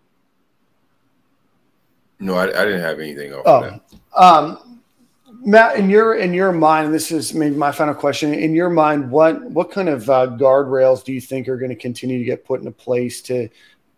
No, 2.18 2.34
I, 2.34 2.44
I, 2.44 2.64
didn't 2.64 2.80
have 2.80 3.00
anything. 3.00 3.34
Oh, 3.44 3.80
um, 4.16 4.73
Matt, 5.46 5.76
in 5.76 5.90
your 5.90 6.14
in 6.14 6.32
your 6.32 6.52
mind, 6.52 6.94
this 6.94 7.12
is 7.12 7.34
maybe 7.34 7.54
my 7.54 7.70
final 7.70 7.94
question. 7.94 8.32
In 8.32 8.54
your 8.54 8.70
mind, 8.70 9.10
what 9.10 9.42
what 9.50 9.70
kind 9.70 9.90
of 9.90 10.08
uh, 10.08 10.28
guardrails 10.28 11.04
do 11.04 11.12
you 11.12 11.20
think 11.20 11.48
are 11.48 11.58
going 11.58 11.70
to 11.70 11.76
continue 11.76 12.18
to 12.18 12.24
get 12.24 12.46
put 12.46 12.60
into 12.60 12.72
place 12.72 13.20
to 13.22 13.50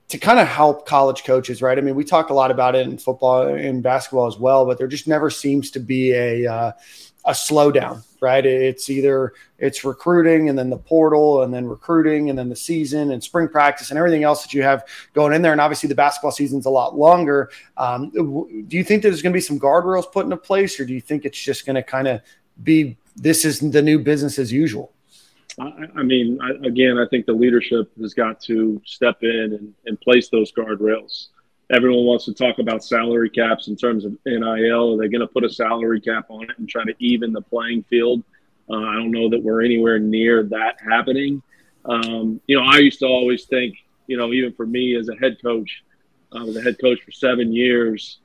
to 0.08 0.18
kind 0.18 0.40
of 0.40 0.48
help 0.48 0.86
college 0.86 1.22
coaches? 1.22 1.62
Right. 1.62 1.78
I 1.78 1.82
mean, 1.82 1.94
we 1.94 2.02
talk 2.02 2.30
a 2.30 2.34
lot 2.34 2.50
about 2.50 2.74
it 2.74 2.88
in 2.88 2.98
football 2.98 3.46
and 3.46 3.80
basketball 3.80 4.26
as 4.26 4.38
well, 4.38 4.66
but 4.66 4.76
there 4.76 4.88
just 4.88 5.06
never 5.06 5.30
seems 5.30 5.70
to 5.70 5.78
be 5.78 6.12
a 6.12 6.46
uh, 6.52 6.72
a 7.26 7.32
slowdown, 7.32 8.02
right? 8.26 8.44
It's 8.44 8.90
either 8.90 9.34
it's 9.56 9.84
recruiting 9.84 10.48
and 10.48 10.58
then 10.58 10.68
the 10.68 10.76
portal 10.76 11.44
and 11.44 11.54
then 11.54 11.64
recruiting 11.64 12.28
and 12.28 12.36
then 12.36 12.48
the 12.48 12.56
season 12.56 13.12
and 13.12 13.22
spring 13.22 13.46
practice 13.46 13.90
and 13.90 13.98
everything 13.98 14.24
else 14.24 14.42
that 14.42 14.52
you 14.52 14.64
have 14.64 14.84
going 15.14 15.32
in 15.32 15.42
there. 15.42 15.52
And 15.52 15.60
obviously 15.60 15.86
the 15.86 15.94
basketball 15.94 16.32
season's 16.32 16.66
a 16.66 16.70
lot 16.70 16.98
longer. 16.98 17.50
Um, 17.76 18.10
do 18.66 18.76
you 18.76 18.82
think 18.82 19.04
there's 19.04 19.22
going 19.22 19.32
to 19.32 19.36
be 19.36 19.40
some 19.40 19.60
guardrails 19.60 20.10
put 20.10 20.24
into 20.24 20.36
place 20.36 20.80
or 20.80 20.84
do 20.84 20.92
you 20.92 21.00
think 21.00 21.24
it's 21.24 21.40
just 21.40 21.66
going 21.66 21.76
to 21.76 21.84
kind 21.84 22.08
of 22.08 22.20
be, 22.64 22.96
this 23.14 23.44
is 23.44 23.60
the 23.60 23.80
new 23.80 24.00
business 24.00 24.40
as 24.40 24.52
usual? 24.52 24.92
I, 25.60 25.70
I 25.94 26.02
mean, 26.02 26.40
I, 26.42 26.66
again, 26.66 26.98
I 26.98 27.06
think 27.08 27.26
the 27.26 27.32
leadership 27.32 27.92
has 28.00 28.12
got 28.12 28.40
to 28.42 28.82
step 28.84 29.18
in 29.22 29.56
and, 29.56 29.72
and 29.86 30.00
place 30.00 30.30
those 30.30 30.50
guardrails 30.50 31.28
everyone 31.70 32.04
wants 32.04 32.24
to 32.26 32.34
talk 32.34 32.58
about 32.58 32.84
salary 32.84 33.30
caps 33.30 33.68
in 33.68 33.76
terms 33.76 34.04
of 34.04 34.16
NIL. 34.24 34.94
Are 34.94 34.96
they 34.96 35.08
going 35.08 35.20
to 35.20 35.26
put 35.26 35.44
a 35.44 35.50
salary 35.50 36.00
cap 36.00 36.26
on 36.28 36.44
it 36.44 36.58
and 36.58 36.68
try 36.68 36.84
to 36.84 36.94
even 36.98 37.32
the 37.32 37.42
playing 37.42 37.82
field? 37.84 38.22
Uh, 38.70 38.76
I 38.76 38.94
don't 38.94 39.10
know 39.10 39.28
that 39.30 39.42
we're 39.42 39.64
anywhere 39.64 39.98
near 39.98 40.44
that 40.44 40.76
happening. 40.80 41.42
Um, 41.84 42.40
you 42.46 42.56
know, 42.56 42.64
I 42.64 42.78
used 42.78 43.00
to 43.00 43.06
always 43.06 43.44
think, 43.44 43.76
you 44.06 44.16
know, 44.16 44.32
even 44.32 44.52
for 44.52 44.66
me 44.66 44.96
as 44.96 45.08
a 45.08 45.16
head 45.16 45.38
coach, 45.42 45.84
I 46.32 46.42
was 46.42 46.56
a 46.56 46.62
head 46.62 46.76
coach 46.80 47.00
for 47.02 47.12
seven 47.12 47.52
years. 47.52 48.18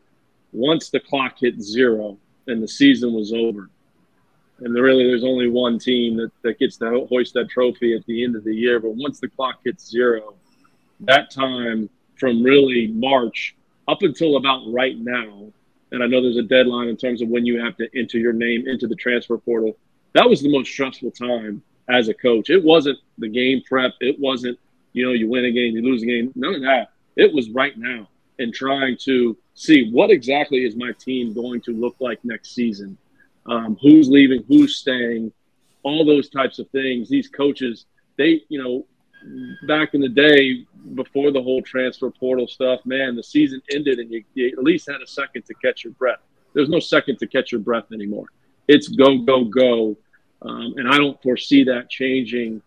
Once 0.52 0.90
the 0.90 1.00
clock 1.00 1.38
hit 1.40 1.62
zero 1.62 2.18
and 2.48 2.62
the 2.62 2.68
season 2.68 3.14
was 3.14 3.34
over, 3.34 3.70
and 4.60 4.76
really 4.76 5.06
there's 5.06 5.24
only 5.24 5.48
one 5.48 5.80
team 5.80 6.18
that, 6.18 6.32
that 6.44 6.60
gets 6.60 6.78
to 6.78 7.08
hoist 7.10 7.34
that 7.34 7.50
trophy 7.50 7.96
at 7.96 8.06
the 8.06 8.24
end 8.24 8.36
of 8.36 8.44
the 8.44 8.54
year. 8.54 8.80
But 8.80 8.96
once 8.96 9.20
the 9.20 9.30
clock 9.30 9.60
hits 9.64 9.90
zero, 9.90 10.36
that 11.00 11.32
time– 11.32 11.90
from 12.22 12.44
really 12.44 12.88
March 12.88 13.56
up 13.88 14.04
until 14.04 14.38
about 14.38 14.62
right 14.68 14.96
now, 14.98 15.52
and 15.92 16.04
I 16.04 16.06
know 16.06 16.22
there's 16.22 16.38
a 16.38 16.44
deadline 16.44 16.88
in 16.88 16.96
terms 16.96 17.24
of 17.24 17.30
when 17.30 17.48
you 17.48 17.60
have 17.60 17.76
to 17.78 17.90
enter 17.98 18.20
your 18.20 18.32
name 18.32 18.68
into 18.68 18.88
the 18.88 18.96
transfer 18.96 19.40
portal. 19.40 19.76
That 20.14 20.30
was 20.30 20.42
the 20.42 20.52
most 20.52 20.72
stressful 20.72 21.12
time 21.12 21.64
as 21.90 22.10
a 22.10 22.14
coach. 22.14 22.52
It 22.52 22.64
wasn't 22.64 23.00
the 23.18 23.28
game 23.28 23.64
prep. 23.68 23.94
It 24.00 24.20
wasn't, 24.20 24.60
you 24.94 25.04
know, 25.04 25.14
you 25.14 25.28
win 25.28 25.46
a 25.46 25.52
game, 25.52 25.76
you 25.76 25.82
lose 25.82 26.04
a 26.04 26.06
game. 26.06 26.32
None 26.36 26.54
of 26.54 26.62
that. 26.62 26.92
It 27.16 27.34
was 27.34 27.50
right 27.50 27.76
now 27.76 28.08
and 28.38 28.54
trying 28.54 28.98
to 29.06 29.36
see 29.56 29.90
what 29.92 30.12
exactly 30.12 30.64
is 30.64 30.76
my 30.76 30.92
team 30.94 31.34
going 31.34 31.60
to 31.62 31.72
look 31.72 31.96
like 32.00 32.24
next 32.24 32.54
season. 32.54 32.98
Um, 33.48 33.78
who's 33.82 34.10
leaving, 34.10 34.44
who's 34.48 34.76
staying, 34.76 35.34
all 35.82 36.06
those 36.06 36.30
types 36.30 36.60
of 36.60 36.70
things. 36.70 37.10
These 37.10 37.30
coaches, 37.30 37.86
they, 38.18 38.44
you 38.50 38.62
know, 38.62 38.86
back 39.68 39.94
in 39.96 40.02
the 40.02 40.10
day 40.10 40.66
before 40.96 41.32
the 41.32 41.42
whole 41.42 41.62
transfer 41.62 42.10
portal 42.10 42.48
stuff, 42.48 42.82
man, 42.86 43.16
the 43.16 43.24
season 43.24 43.62
ended 43.72 44.00
and 44.00 44.12
you, 44.12 44.24
you 44.34 44.48
at 44.58 44.64
least 44.64 44.90
had 44.90 45.02
a 45.02 45.08
second 45.08 45.46
to 45.46 45.54
catch 45.56 45.84
your 45.84 45.94
breath. 45.94 46.20
There's 46.54 46.70
no 46.70 46.80
second 46.80 47.18
to 47.20 47.28
catch 47.28 47.52
your 47.52 47.62
breath 47.62 47.92
anymore. 47.94 48.26
It's 48.68 48.88
go, 48.88 49.20
go, 49.20 49.46
go. 49.46 49.98
Um, 50.42 50.74
and 50.78 50.88
I 50.88 50.98
don't 50.98 51.22
foresee 51.22 51.64
that 51.66 51.90
changing 51.90 52.62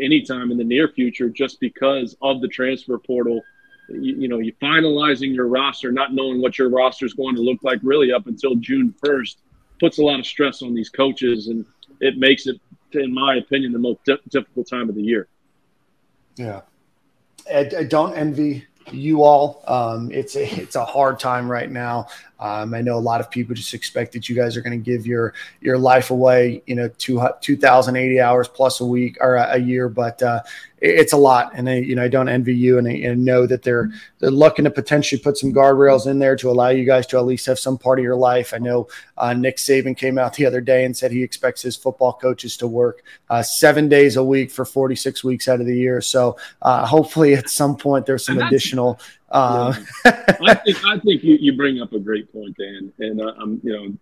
anytime 0.00 0.50
in 0.50 0.58
the 0.58 0.64
near 0.64 0.88
future 0.88 1.28
just 1.28 1.60
because 1.60 2.16
of 2.22 2.40
the 2.40 2.48
transfer 2.48 2.98
portal. 2.98 3.40
You, 3.88 4.16
you 4.16 4.28
know, 4.28 4.38
you 4.38 4.52
finalizing 4.62 5.34
your 5.34 5.48
roster, 5.48 5.92
not 5.92 6.12
knowing 6.12 6.40
what 6.40 6.58
your 6.58 6.70
roster 6.70 7.06
is 7.06 7.14
going 7.14 7.36
to 7.36 7.42
look 7.42 7.62
like 7.62 7.80
really 7.82 8.12
up 8.12 8.26
until 8.26 8.54
June 8.56 8.94
1st 9.04 9.36
puts 9.80 9.98
a 9.98 10.02
lot 10.02 10.20
of 10.20 10.26
stress 10.26 10.62
on 10.62 10.74
these 10.74 10.88
coaches 10.88 11.48
and 11.48 11.66
it 12.00 12.16
makes 12.18 12.46
it, 12.46 12.60
in 12.92 13.12
my 13.12 13.36
opinion, 13.36 13.72
the 13.72 13.78
most 13.78 14.04
di- 14.04 14.16
difficult 14.28 14.68
time 14.68 14.88
of 14.88 14.94
the 14.94 15.02
year. 15.02 15.28
Yeah. 16.36 16.62
I, 17.52 17.70
I 17.78 17.84
don't 17.84 18.14
envy 18.14 18.66
you 18.92 19.22
all. 19.22 19.62
Um, 19.66 20.10
it's 20.12 20.36
a 20.36 20.44
it's 20.60 20.76
a 20.76 20.84
hard 20.84 21.18
time 21.18 21.50
right 21.50 21.70
now. 21.70 22.08
Um, 22.38 22.74
I 22.74 22.82
know 22.82 22.96
a 22.96 23.00
lot 23.00 23.20
of 23.20 23.30
people 23.30 23.54
just 23.54 23.72
expect 23.72 24.12
that 24.12 24.28
you 24.28 24.36
guys 24.36 24.56
are 24.56 24.60
going 24.60 24.78
to 24.78 24.84
give 24.84 25.06
your 25.06 25.34
your 25.60 25.78
life 25.78 26.10
away, 26.10 26.62
you 26.66 26.74
know, 26.74 26.88
two 26.98 27.22
two 27.40 27.56
thousand 27.56 27.96
eighty 27.96 28.20
hours 28.20 28.48
plus 28.48 28.80
a 28.80 28.86
week 28.86 29.16
or 29.20 29.36
a, 29.36 29.54
a 29.54 29.58
year, 29.58 29.88
but 29.88 30.22
uh, 30.22 30.42
it's 30.86 31.14
a 31.14 31.16
lot, 31.16 31.50
and 31.54 31.66
I, 31.68 31.76
you 31.76 31.94
know 31.94 32.02
I 32.02 32.08
don't 32.08 32.28
envy 32.28 32.54
you, 32.54 32.76
and 32.76 32.86
I, 32.86 32.92
and 32.92 33.24
know 33.24 33.46
that 33.46 33.62
they're 33.62 33.90
they're 34.18 34.30
looking 34.30 34.66
to 34.66 34.70
potentially 34.70 35.18
put 35.20 35.38
some 35.38 35.50
guardrails 35.50 36.06
in 36.06 36.18
there 36.18 36.36
to 36.36 36.50
allow 36.50 36.68
you 36.68 36.84
guys 36.84 37.06
to 37.08 37.16
at 37.16 37.24
least 37.24 37.46
have 37.46 37.58
some 37.58 37.78
part 37.78 37.98
of 37.98 38.02
your 38.02 38.16
life. 38.16 38.52
I 38.52 38.58
know 38.58 38.88
uh, 39.16 39.32
Nick 39.32 39.56
Saban 39.56 39.96
came 39.96 40.18
out 40.18 40.34
the 40.34 40.44
other 40.44 40.60
day 40.60 40.84
and 40.84 40.94
said 40.94 41.10
he 41.10 41.22
expects 41.22 41.62
his 41.62 41.74
football 41.74 42.12
coaches 42.12 42.58
to 42.58 42.66
work 42.66 43.02
uh, 43.30 43.42
seven 43.42 43.88
days 43.88 44.16
a 44.16 44.24
week 44.24 44.50
for 44.50 44.66
46 44.66 45.24
weeks 45.24 45.48
out 45.48 45.60
of 45.60 45.66
the 45.66 45.76
year. 45.76 46.02
So 46.02 46.36
uh, 46.60 46.84
hopefully 46.84 47.32
at 47.34 47.48
some 47.48 47.76
point 47.76 48.04
there's 48.04 48.24
some 48.24 48.38
additional. 48.38 49.00
Uh, 49.34 49.74
I 50.04 50.54
think 50.54 50.84
I 50.84 50.96
think 51.00 51.24
you, 51.24 51.36
you 51.40 51.56
bring 51.56 51.80
up 51.80 51.92
a 51.92 51.98
great 51.98 52.32
point, 52.32 52.56
Dan, 52.56 52.92
and 53.00 53.20
uh, 53.20 53.32
I'm 53.36 53.60
you 53.64 53.72
know 53.72 53.92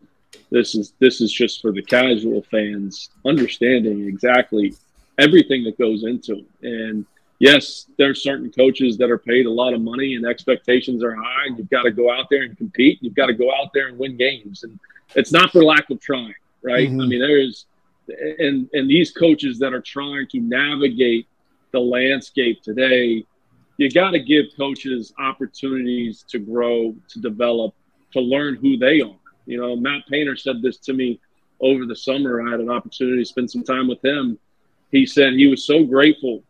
this 0.51 0.75
is 0.75 0.93
this 0.99 1.23
is 1.23 1.33
just 1.33 1.63
for 1.63 1.73
the 1.73 1.81
casual 1.81 2.43
fans 2.51 3.09
understanding 3.25 4.07
exactly 4.07 4.75
everything 5.19 5.65
that 5.65 5.79
goes 5.79 6.05
into 6.05 6.39
it. 6.39 6.47
And 6.63 7.07
yes, 7.39 7.87
there's 7.99 8.23
certain 8.23 8.51
coaches 8.51 8.97
that 8.99 9.11
are 9.11 9.19
paid 9.19 9.47
a 9.47 9.51
lot 9.51 9.75
of 9.75 9.81
money 9.81 10.15
and 10.15 10.27
expectations 10.27 11.03
are 11.03 11.15
high. 11.15 11.47
And 11.47 11.59
you've 11.59 11.71
got 11.71 11.83
to 11.83 11.91
go 11.91 12.11
out 12.11 12.27
there 12.31 12.43
and 12.43 12.57
compete. 12.57 12.99
You've 13.03 13.15
got 13.15 13.27
to 13.27 13.35
go 13.35 13.53
out 13.55 13.73
there 13.75 13.89
and 13.89 13.99
win 13.99 14.17
games. 14.17 14.65
And 14.65 14.79
it's 15.15 15.33
not 15.33 15.51
for 15.51 15.63
lack 15.63 15.91
of 15.91 16.01
trying, 16.01 16.35
right? 16.63 16.89
Mm-hmm. 16.89 17.01
I 17.01 17.07
mean, 17.07 17.21
there's 17.21 17.67
and 18.39 18.69
and 18.73 18.91
these 18.91 19.11
coaches 19.13 19.59
that 19.61 19.73
are 19.73 19.81
trying 19.81 20.27
to 20.29 20.41
navigate 20.41 21.27
the 21.73 21.81
landscape 21.81 22.63
today, 22.63 23.25
you 23.77 23.91
got 23.91 24.11
to 24.11 24.21
give 24.21 24.47
coaches 24.57 25.13
opportunities 25.19 26.25
to 26.29 26.39
grow, 26.39 26.95
to 27.09 27.21
develop, 27.21 27.75
to 28.13 28.21
learn 28.21 28.57
who 28.57 28.77
they 28.77 29.01
are. 29.01 29.17
You 29.47 29.61
know, 29.61 29.77
Matt 29.77 30.07
Painter 30.09 30.37
said 30.37 30.63
this 30.63 30.79
to 30.79 30.93
me 30.93 31.21
over 31.61 31.87
the 31.87 31.97
summer. 31.97 32.47
I 32.47 32.51
had 32.51 32.61
an 32.61 32.71
opportunity 32.71 33.23
to 33.23 33.25
spend 33.25 33.51
some 33.51 33.65
time 33.65 33.89
with 33.89 34.05
him 34.05 34.39
he 34.93 35.07
said 35.07 35.33
he 35.33 35.49
was 35.49 35.65
so 35.65 35.83
grateful 35.83 36.45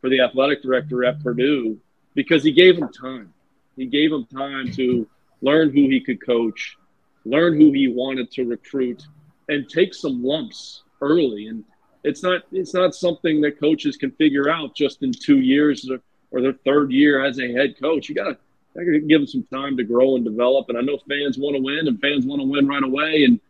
for 0.00 0.08
the 0.08 0.20
athletic 0.20 0.62
director 0.62 1.04
at 1.04 1.22
Purdue 1.22 1.78
because 2.14 2.42
he 2.42 2.52
gave 2.52 2.78
him 2.78 2.88
time. 2.88 3.34
He 3.76 3.86
gave 3.86 4.12
him 4.12 4.24
time 4.26 4.72
to 4.72 5.06
learn 5.42 5.70
who 5.70 5.88
he 5.88 6.00
could 6.00 6.24
coach, 6.24 6.76
learn 7.24 7.60
who 7.60 7.72
he 7.72 7.88
wanted 7.88 8.30
to 8.32 8.44
recruit, 8.44 9.02
and 9.48 9.68
take 9.68 9.94
some 9.94 10.22
lumps 10.22 10.84
early. 11.00 11.48
And 11.48 11.64
it's 12.04 12.22
not 12.22 12.42
it's 12.52 12.72
not 12.72 12.94
something 12.94 13.40
that 13.40 13.58
coaches 13.60 13.96
can 13.96 14.12
figure 14.12 14.48
out 14.48 14.76
just 14.76 15.02
in 15.02 15.12
two 15.12 15.40
years 15.40 15.90
or, 15.90 16.00
or 16.30 16.40
their 16.40 16.54
third 16.64 16.92
year 16.92 17.24
as 17.24 17.40
a 17.40 17.52
head 17.52 17.74
coach. 17.80 18.08
You 18.08 18.14
gotta, 18.14 18.38
gotta 18.76 19.00
give 19.00 19.20
them 19.20 19.26
some 19.26 19.46
time 19.52 19.76
to 19.76 19.84
grow 19.84 20.14
and 20.14 20.24
develop. 20.24 20.68
And 20.68 20.78
I 20.78 20.82
know 20.82 20.98
fans 21.08 21.36
want 21.36 21.56
to 21.56 21.62
win, 21.62 21.88
and 21.88 22.00
fans 22.00 22.26
want 22.26 22.40
to 22.40 22.46
win 22.46 22.68
right 22.68 22.82
away. 22.82 23.24
And 23.24 23.40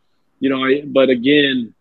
you 0.40 0.48
know, 0.48 0.64
I, 0.64 0.82
but 0.86 1.10
again, 1.10 1.74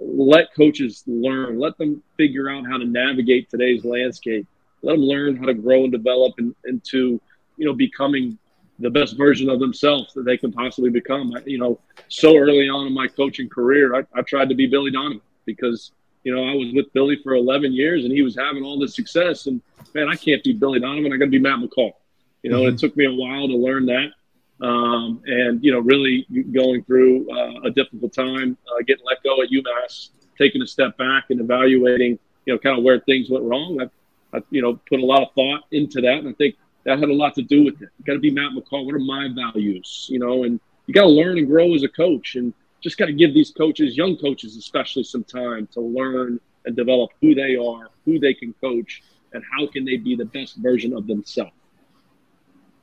let 0.00 0.54
coaches 0.54 1.04
learn, 1.06 1.58
let 1.58 1.76
them 1.78 2.02
figure 2.16 2.48
out 2.48 2.66
how 2.66 2.78
to 2.78 2.84
navigate 2.84 3.50
today's 3.50 3.84
landscape, 3.84 4.46
let 4.82 4.92
them 4.92 5.02
learn 5.02 5.36
how 5.36 5.46
to 5.46 5.54
grow 5.54 5.84
and 5.84 5.92
develop 5.92 6.34
and, 6.38 6.54
into, 6.64 7.20
you 7.56 7.66
know, 7.66 7.72
becoming 7.72 8.38
the 8.78 8.90
best 8.90 9.16
version 9.16 9.48
of 9.48 9.60
themselves 9.60 10.12
that 10.14 10.24
they 10.24 10.36
can 10.36 10.52
possibly 10.52 10.90
become. 10.90 11.34
I, 11.36 11.42
you 11.44 11.58
know, 11.58 11.78
so 12.08 12.36
early 12.36 12.68
on 12.68 12.86
in 12.86 12.92
my 12.92 13.06
coaching 13.06 13.48
career, 13.48 13.94
I, 13.94 14.04
I 14.14 14.22
tried 14.22 14.48
to 14.48 14.54
be 14.54 14.66
Billy 14.66 14.90
Donovan 14.90 15.20
because, 15.46 15.92
you 16.24 16.34
know, 16.34 16.42
I 16.44 16.54
was 16.54 16.72
with 16.74 16.92
Billy 16.92 17.16
for 17.22 17.34
11 17.34 17.72
years 17.72 18.04
and 18.04 18.12
he 18.12 18.22
was 18.22 18.36
having 18.36 18.64
all 18.64 18.78
this 18.78 18.94
success. 18.94 19.46
And 19.46 19.60
man, 19.94 20.08
I 20.08 20.16
can't 20.16 20.42
be 20.42 20.52
Billy 20.52 20.80
Donovan. 20.80 21.12
I 21.12 21.16
got 21.16 21.26
to 21.26 21.30
be 21.30 21.38
Matt 21.38 21.60
McCall. 21.60 21.92
You 22.42 22.50
know, 22.50 22.62
mm-hmm. 22.62 22.74
it 22.74 22.78
took 22.78 22.96
me 22.96 23.04
a 23.04 23.12
while 23.12 23.46
to 23.46 23.56
learn 23.56 23.86
that 23.86 24.08
um, 24.62 25.20
and 25.26 25.62
you 25.62 25.72
know 25.72 25.80
really 25.80 26.26
going 26.52 26.84
through 26.84 27.28
uh, 27.30 27.60
a 27.64 27.70
difficult 27.70 28.12
time, 28.12 28.56
uh, 28.68 28.82
getting 28.86 29.04
let 29.04 29.22
go 29.22 29.42
at 29.42 29.50
UMass, 29.50 30.10
taking 30.38 30.62
a 30.62 30.66
step 30.66 30.96
back 30.96 31.24
and 31.30 31.40
evaluating 31.40 32.18
you 32.46 32.54
know 32.54 32.58
kind 32.58 32.78
of 32.78 32.84
where 32.84 33.00
things 33.00 33.28
went 33.28 33.44
wrong. 33.44 33.80
I, 33.80 34.36
I 34.36 34.42
you 34.50 34.62
know 34.62 34.80
put 34.88 35.00
a 35.00 35.04
lot 35.04 35.22
of 35.22 35.34
thought 35.34 35.62
into 35.72 36.00
that, 36.00 36.18
and 36.18 36.28
I 36.28 36.32
think 36.32 36.56
that 36.84 36.98
had 36.98 37.08
a 37.08 37.14
lot 37.14 37.34
to 37.34 37.42
do 37.42 37.64
with 37.64 37.82
it. 37.82 37.88
Got 38.06 38.14
to 38.14 38.18
be 38.20 38.30
Matt 38.30 38.52
McCall. 38.52 38.86
What 38.86 38.94
are 38.94 39.00
my 39.00 39.28
values? 39.34 40.06
You 40.08 40.20
know, 40.20 40.44
and 40.44 40.60
you 40.86 40.94
got 40.94 41.02
to 41.02 41.08
learn 41.08 41.38
and 41.38 41.46
grow 41.46 41.74
as 41.74 41.82
a 41.82 41.88
coach, 41.88 42.36
and 42.36 42.54
just 42.80 42.98
got 42.98 43.06
to 43.06 43.12
give 43.12 43.34
these 43.34 43.50
coaches, 43.50 43.96
young 43.96 44.16
coaches 44.16 44.56
especially, 44.56 45.02
some 45.02 45.24
time 45.24 45.68
to 45.72 45.80
learn 45.80 46.40
and 46.66 46.76
develop 46.76 47.10
who 47.20 47.34
they 47.34 47.56
are, 47.56 47.90
who 48.04 48.20
they 48.20 48.34
can 48.34 48.54
coach, 48.60 49.02
and 49.32 49.42
how 49.50 49.66
can 49.66 49.84
they 49.84 49.96
be 49.96 50.14
the 50.14 50.24
best 50.24 50.56
version 50.56 50.92
of 50.92 51.08
themselves. 51.08 51.52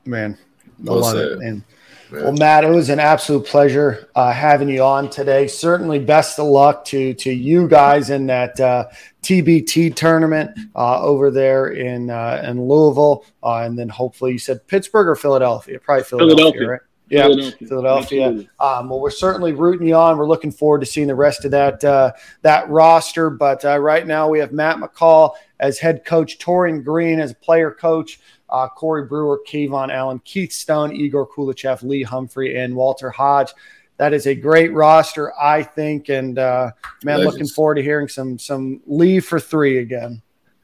Man, 0.05 0.38
I 0.82 0.91
well 0.91 0.99
love 0.99 1.11
said. 1.13 1.27
it. 1.27 1.39
And 1.39 1.63
well, 2.11 2.34
Matt, 2.34 2.63
it 2.63 2.69
was 2.69 2.89
an 2.89 2.99
absolute 2.99 3.45
pleasure 3.45 4.09
uh, 4.15 4.32
having 4.32 4.67
you 4.67 4.82
on 4.82 5.09
today. 5.09 5.45
Certainly, 5.47 5.99
best 5.99 6.39
of 6.39 6.47
luck 6.47 6.84
to 6.86 7.13
to 7.13 7.32
you 7.32 7.67
guys 7.67 8.09
in 8.09 8.25
that 8.27 8.59
uh, 8.59 8.88
TBT 9.21 9.95
tournament 9.95 10.57
uh, 10.75 11.01
over 11.01 11.30
there 11.30 11.67
in 11.67 12.09
uh, 12.09 12.43
in 12.45 12.67
Louisville, 12.67 13.25
uh, 13.43 13.57
and 13.57 13.77
then 13.77 13.89
hopefully 13.89 14.32
you 14.32 14.39
said 14.39 14.65
Pittsburgh 14.67 15.07
or 15.07 15.15
Philadelphia, 15.15 15.80
probably 15.80 16.03
Philadelphia, 16.03 16.36
Philadelphia. 16.38 16.69
right? 16.69 16.82
Yeah, 17.09 17.23
Philadelphia. 17.23 17.67
Philadelphia. 17.67 18.27
Um, 18.59 18.89
well, 18.89 18.99
we're 18.99 19.09
certainly 19.11 19.53
rooting 19.53 19.88
you 19.88 19.95
on. 19.95 20.17
We're 20.17 20.27
looking 20.27 20.51
forward 20.51 20.80
to 20.82 20.86
seeing 20.86 21.07
the 21.07 21.15
rest 21.15 21.45
of 21.45 21.51
that 21.51 21.84
uh, 21.84 22.13
that 22.41 22.69
roster. 22.69 23.30
But 23.30 23.63
right 23.63 24.05
now, 24.05 24.27
we 24.30 24.39
have 24.39 24.51
Matt 24.51 24.77
McCall 24.77 25.34
as 25.59 25.77
head 25.77 26.05
coach, 26.05 26.39
Taurean 26.39 26.84
Green 26.84 27.19
as 27.19 27.34
player 27.36 27.71
coach 27.71 28.19
uh, 28.50 28.68
Corey 28.70 29.06
Brewer, 29.06 29.41
KeVaughn 29.47 29.91
Allen, 29.91 30.20
Keith 30.26 30.52
Stone, 30.52 30.95
Egor 30.95 31.26
Koulechov, 31.26 31.84
Lee 31.84 32.04
Humphrey, 32.04 32.58
and 32.58 32.76
Walter 32.76 33.10
Hodge. 33.10 33.54
That 33.97 34.14
is 34.14 34.28
a 34.28 34.36
great 34.36 34.74
roster, 34.74 35.38
I 35.39 35.62
think, 35.62 36.10
and 36.10 36.39
uh, 36.39 36.72
man, 37.04 37.18
Legends. 37.18 37.34
looking 37.34 37.47
forward 37.47 37.76
to 37.76 37.84
hearing 37.84 38.08
some 38.08 38.39
some 38.39 38.82
leave 38.88 39.26
for 39.26 39.39
three 39.39 39.80
again. 39.80 40.22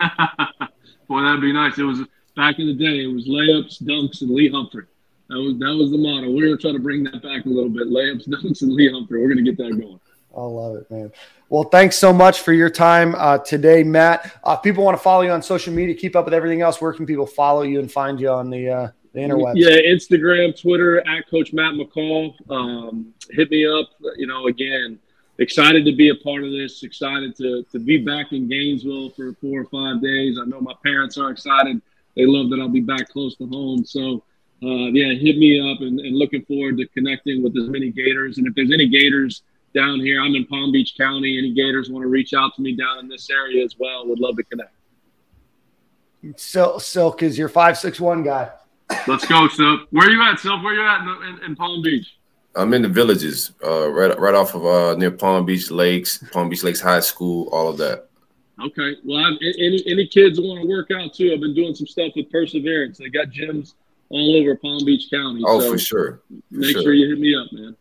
Boy, 1.07 1.21
that'd 1.21 1.41
be 1.41 1.51
nice. 1.51 1.77
It 1.77 1.83
was 1.83 1.99
back 2.35 2.59
in 2.59 2.67
the 2.67 2.73
day. 2.73 3.03
It 3.03 3.13
was 3.13 3.27
layups, 3.27 3.83
dunks, 3.83 4.21
and 4.21 4.31
Lee 4.31 4.49
Humphrey. 4.49 4.85
That 5.29 5.35
was 5.35 5.57
that 5.59 5.75
was 5.75 5.91
the 5.91 5.97
motto. 5.97 6.31
We're 6.31 6.45
gonna 6.45 6.57
try 6.57 6.71
to 6.71 6.79
bring 6.79 7.03
that 7.05 7.21
back 7.23 7.45
a 7.45 7.49
little 7.49 7.69
bit. 7.69 7.87
Layups, 7.87 8.27
dunks, 8.29 8.61
and 8.61 8.73
Lee 8.73 8.91
Humphrey. 8.91 9.21
We're 9.21 9.29
gonna 9.29 9.41
get 9.41 9.57
that 9.57 9.77
going. 9.79 9.99
I 10.35 10.41
love 10.41 10.75
it, 10.75 10.91
man. 10.91 11.11
Well, 11.49 11.63
thanks 11.63 11.95
so 11.95 12.11
much 12.11 12.41
for 12.41 12.53
your 12.53 12.69
time 12.69 13.15
uh, 13.15 13.37
today, 13.37 13.83
Matt. 13.83 14.39
Uh, 14.43 14.55
people 14.55 14.83
want 14.83 14.97
to 14.97 15.03
follow 15.03 15.21
you 15.21 15.31
on 15.31 15.41
social 15.41 15.73
media, 15.73 15.95
keep 15.95 16.15
up 16.15 16.25
with 16.25 16.33
everything 16.33 16.61
else. 16.61 16.81
Where 16.81 16.91
can 16.91 17.05
people 17.05 17.27
follow 17.27 17.61
you 17.61 17.79
and 17.79 17.91
find 17.91 18.19
you 18.19 18.29
on 18.29 18.49
the 18.49 18.69
uh, 18.69 18.87
the 19.13 19.19
interwebs? 19.19 19.53
Yeah, 19.55 19.77
Instagram, 19.77 20.59
Twitter 20.59 21.07
at 21.07 21.29
Coach 21.29 21.53
Matt 21.53 21.75
McCall. 21.75 22.33
Um, 22.49 23.13
hit 23.29 23.49
me 23.51 23.65
up. 23.65 23.89
You 24.17 24.27
know, 24.27 24.47
again, 24.47 24.99
excited 25.37 25.85
to 25.85 25.95
be 25.95 26.09
a 26.09 26.15
part 26.15 26.43
of 26.43 26.51
this. 26.51 26.83
Excited 26.83 27.35
to 27.37 27.63
to 27.71 27.79
be 27.79 27.97
back 27.97 28.31
in 28.31 28.49
Gainesville 28.49 29.11
for 29.11 29.33
four 29.35 29.61
or 29.61 29.65
five 29.65 30.01
days. 30.01 30.37
I 30.41 30.45
know 30.45 30.59
my 30.59 30.75
parents 30.83 31.17
are 31.17 31.29
excited. 31.29 31.81
They 32.15 32.25
love 32.25 32.49
that 32.49 32.59
I'll 32.59 32.69
be 32.69 32.81
back 32.81 33.09
close 33.09 33.35
to 33.37 33.47
home. 33.47 33.85
So. 33.85 34.23
Uh, 34.63 34.87
yeah, 34.93 35.13
hit 35.13 35.37
me 35.37 35.59
up 35.59 35.81
and, 35.81 35.99
and 35.99 36.15
looking 36.15 36.43
forward 36.45 36.77
to 36.77 36.87
connecting 36.87 37.43
with 37.43 37.55
as 37.57 37.67
many 37.67 37.91
Gators. 37.91 38.37
And 38.37 38.47
if 38.47 38.55
there's 38.55 38.71
any 38.71 38.87
Gators 38.87 39.43
down 39.75 39.99
here. 39.99 40.21
I'm 40.21 40.33
in 40.33 40.47
Palm 40.47 40.71
Beach 40.71 40.95
County. 40.97 41.37
Any 41.37 41.53
Gators 41.53 41.91
want 41.91 42.01
to 42.01 42.07
reach 42.07 42.33
out 42.33 42.55
to 42.55 42.61
me 42.63 42.75
down 42.75 42.97
in 42.97 43.07
this 43.07 43.29
area 43.29 43.63
as 43.63 43.75
well? 43.77 44.07
Would 44.07 44.19
love 44.19 44.37
to 44.37 44.43
connect. 44.43 44.71
Silk, 46.37 46.81
Silk 46.81 47.21
is 47.21 47.37
your 47.37 47.49
five 47.49 47.77
six 47.77 47.99
one 47.99 48.23
guy. 48.23 48.49
Let's 49.05 49.27
go, 49.27 49.47
Silk. 49.47 49.87
Where 49.91 50.09
you 50.09 50.21
at, 50.23 50.39
Silk? 50.39 50.63
Where 50.63 50.73
are 50.73 50.75
you 50.75 50.87
at 50.87 51.01
in, 51.01 51.35
in, 51.35 51.43
in 51.43 51.55
Palm 51.55 51.83
Beach? 51.83 52.07
I'm 52.55 52.73
in 52.73 52.81
the 52.81 52.89
villages, 52.89 53.51
uh, 53.63 53.89
right 53.91 54.17
right 54.17 54.33
off 54.33 54.55
of 54.55 54.65
uh, 54.65 54.95
near 54.95 55.11
Palm 55.11 55.45
Beach 55.45 55.69
Lakes, 55.69 56.23
Palm 56.31 56.49
Beach 56.49 56.63
Lakes 56.63 56.79
High 56.79 57.01
School, 57.01 57.49
all 57.51 57.67
of 57.67 57.77
that. 57.77 58.07
Okay. 58.63 58.95
Well, 59.03 59.25
I've, 59.25 59.37
any 59.41 59.83
any 59.85 60.07
kids 60.07 60.39
want 60.39 60.61
to 60.61 60.67
work 60.67 60.89
out 60.91 61.13
too? 61.13 61.33
I've 61.33 61.41
been 61.41 61.53
doing 61.53 61.75
some 61.75 61.85
stuff 61.85 62.13
with 62.15 62.31
Perseverance. 62.31 62.97
They 62.97 63.09
got 63.09 63.27
gyms 63.27 63.73
all 64.09 64.37
over 64.37 64.55
Palm 64.55 64.85
Beach 64.85 65.09
County. 65.11 65.43
Oh, 65.45 65.59
so 65.59 65.71
for 65.71 65.77
sure. 65.77 66.21
For 66.29 66.57
make 66.57 66.71
sure. 66.71 66.83
sure 66.83 66.93
you 66.93 67.09
hit 67.09 67.19
me 67.19 67.35
up, 67.35 67.51
man. 67.51 67.75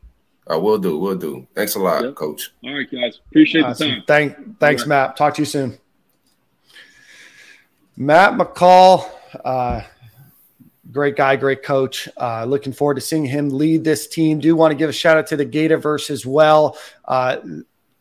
I 0.47 0.57
will 0.57 0.79
do. 0.79 0.99
We'll 0.99 1.17
do. 1.17 1.47
Thanks 1.55 1.75
a 1.75 1.79
lot, 1.79 2.05
yep. 2.05 2.15
Coach. 2.15 2.53
All 2.65 2.75
right, 2.75 2.91
guys. 2.91 3.21
Appreciate 3.31 3.65
awesome. 3.65 3.89
the 3.89 3.95
time. 3.95 4.05
Thank, 4.07 4.59
thanks, 4.61 4.83
right. 4.83 4.89
Matt. 4.89 5.17
Talk 5.17 5.35
to 5.35 5.43
you 5.43 5.47
soon. 5.47 5.79
Matt 7.97 8.35
McCall, 8.35 9.09
uh, 9.45 9.83
great 10.91 11.17
guy, 11.17 11.37
great 11.37 11.63
coach. 11.63 12.09
Uh, 12.17 12.45
looking 12.45 12.73
forward 12.73 12.95
to 12.95 13.01
seeing 13.01 13.25
him 13.25 13.51
lead 13.51 13.85
this 13.85 14.07
team. 14.09 14.41
Do 14.41 14.55
want 14.57 14.73
to 14.73 14.77
give 14.77 14.91
a 14.91 14.93
shout 14.93 15.17
out 15.17 15.27
to 15.29 15.37
the 15.37 15.47
Gataverse 15.47 16.11
as 16.11 16.27
well. 16.27 16.77
Uh, 17.05 17.39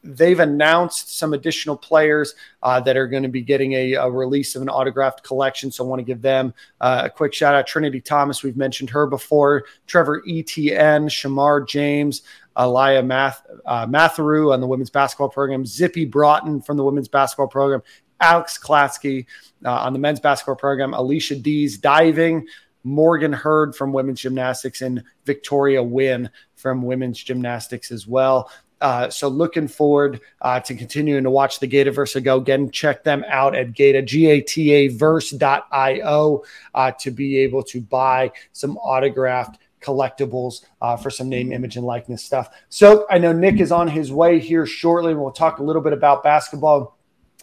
they've 0.04 0.40
announced 0.40 1.18
some 1.18 1.34
additional 1.34 1.78
players 1.78 2.36
uh, 2.62 2.80
that 2.82 2.98
are 2.98 3.08
going 3.08 3.24
to 3.24 3.30
be 3.30 3.42
getting 3.42 3.74
a, 3.74 3.94
a, 3.94 4.10
release 4.10 4.56
of 4.56 4.62
an 4.62 4.70
autographed 4.70 5.24
collection. 5.24 5.72
So 5.72 5.84
I 5.84 5.88
want 5.88 6.00
to 6.00 6.04
give 6.04 6.22
them 6.22 6.54
uh, 6.82 7.04
a 7.06 7.10
quick 7.10 7.34
shout 7.34 7.56
out. 7.56 7.68
Trinity 7.68 8.02
Thomas, 8.02 8.44
we've 8.44 8.58
mentioned 8.58 8.90
her 8.90 9.08
before. 9.08 9.64
Trevor 9.88 10.22
Etienne, 10.28 11.08
Shamar 11.08 11.68
James, 11.68 12.24
Aliyah 12.58 13.06
Math, 13.06 13.46
uh, 13.66 13.88
Matheru 13.88 14.54
on 14.54 14.60
the 14.60 14.68
women's 14.68 14.90
basketball 14.90 15.30
program, 15.30 15.66
Zippy 15.66 16.06
Broughton 16.06 16.62
from 16.62 16.78
the 16.78 16.84
women's 16.84 17.08
basketball 17.08 17.48
program, 17.48 17.82
Alex 18.20 18.58
Klatsky 18.58 19.26
uh, 19.66 19.72
on 19.72 19.94
the 19.94 20.00
men's 20.00 20.20
basketball 20.20 20.56
program, 20.56 20.94
Alicia 20.94 21.36
Dees 21.36 21.78
diving, 21.78 22.46
Morgan 22.84 23.34
Hurd 23.34 23.76
from 23.76 23.94
women's 23.94 24.22
gymnastics, 24.22 24.82
and 24.82 25.04
Victoria 25.26 25.82
Wynn 25.82 26.30
from 26.56 26.82
women's 26.82 27.22
gymnastics 27.22 27.92
as 27.92 28.08
well. 28.08 28.52
Uh, 28.84 29.10
so 29.10 29.30
looking 29.30 29.66
forward 29.66 30.20
uh, 30.42 30.60
to 30.60 30.76
continuing 30.76 31.24
to 31.24 31.30
watch 31.30 31.62
the 31.62 31.68
Gataverse 31.68 32.22
go. 32.22 32.38
Again, 32.38 32.70
check 32.70 33.02
them 33.06 33.24
out 33.30 33.56
at 33.56 33.72
Gata, 33.74 34.02
G-A-T-A 34.02 34.90
verse.io 34.90 36.44
uh, 36.76 36.92
to 37.00 37.12
be 37.12 37.38
able 37.38 37.64
to 37.64 37.80
buy 37.80 38.30
some 38.52 38.76
autographed 38.80 39.58
collectibles 39.80 40.66
uh, 40.82 40.98
for 40.98 41.10
some 41.10 41.30
name, 41.30 41.54
image, 41.54 41.78
and 41.78 41.86
likeness 41.86 42.26
stuff. 42.26 42.50
So 42.68 43.06
I 43.10 43.20
know 43.20 43.32
Nick 43.32 43.62
is 43.62 43.72
on 43.72 43.88
his 43.88 44.12
way 44.12 44.38
here 44.38 44.66
shortly, 44.66 45.16
we'll 45.16 45.32
talk 45.32 45.60
a 45.60 45.64
little 45.64 45.82
bit 45.82 45.94
about 45.94 46.22
basketball. 46.22 46.98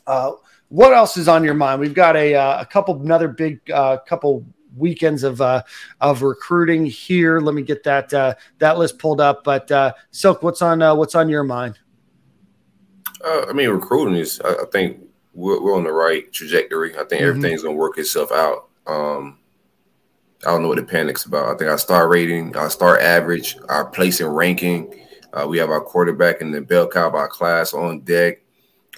Uh, 0.06 0.32
what 0.68 0.92
else 0.92 1.16
is 1.16 1.26
on 1.26 1.42
your 1.42 1.54
mind? 1.54 1.80
We've 1.80 1.94
got 1.94 2.16
a, 2.16 2.34
uh, 2.34 2.60
a 2.60 2.66
couple, 2.66 3.00
another 3.00 3.28
big 3.28 3.64
couple 3.64 4.44
weekends 4.76 5.22
of 5.22 5.40
uh, 5.40 5.62
of 6.00 6.22
recruiting 6.22 6.86
here. 6.86 7.40
Let 7.40 7.54
me 7.54 7.62
get 7.62 7.82
that 7.84 8.12
uh, 8.12 8.34
that 8.58 8.78
list 8.78 8.98
pulled 8.98 9.20
up. 9.20 9.44
But 9.44 9.70
uh, 9.70 9.92
Silk, 10.10 10.42
what's 10.42 10.62
on 10.62 10.82
uh, 10.82 10.94
what's 10.94 11.14
on 11.14 11.28
your 11.28 11.44
mind? 11.44 11.78
Uh, 13.24 13.46
I 13.48 13.52
mean, 13.52 13.68
recruiting 13.68 14.16
is. 14.16 14.40
I, 14.44 14.54
I 14.54 14.64
think 14.72 15.00
we're, 15.34 15.62
we're, 15.62 15.76
on 15.76 15.84
the 15.84 15.92
right 15.92 16.30
trajectory. 16.32 16.94
I 16.94 16.98
think 16.98 17.12
mm-hmm. 17.12 17.24
everything's 17.24 17.62
gonna 17.62 17.74
work 17.74 17.98
itself 17.98 18.32
out. 18.32 18.68
Um, 18.86 19.38
I 20.46 20.50
don't 20.50 20.62
know 20.62 20.68
what 20.68 20.78
the 20.78 20.84
panic's 20.84 21.26
about. 21.26 21.54
I 21.54 21.58
think 21.58 21.70
our 21.70 21.78
star 21.78 22.08
rating, 22.08 22.56
our 22.56 22.70
star 22.70 22.98
average, 22.98 23.56
our 23.68 23.86
place 23.86 24.20
in 24.20 24.26
ranking. 24.26 24.94
Uh, 25.32 25.46
we 25.46 25.58
have 25.58 25.70
our 25.70 25.80
quarterback 25.80 26.40
and 26.40 26.52
the 26.52 26.60
bell 26.60 26.88
cow 26.88 27.10
by 27.10 27.26
class 27.26 27.74
on 27.74 28.00
deck. 28.00 28.38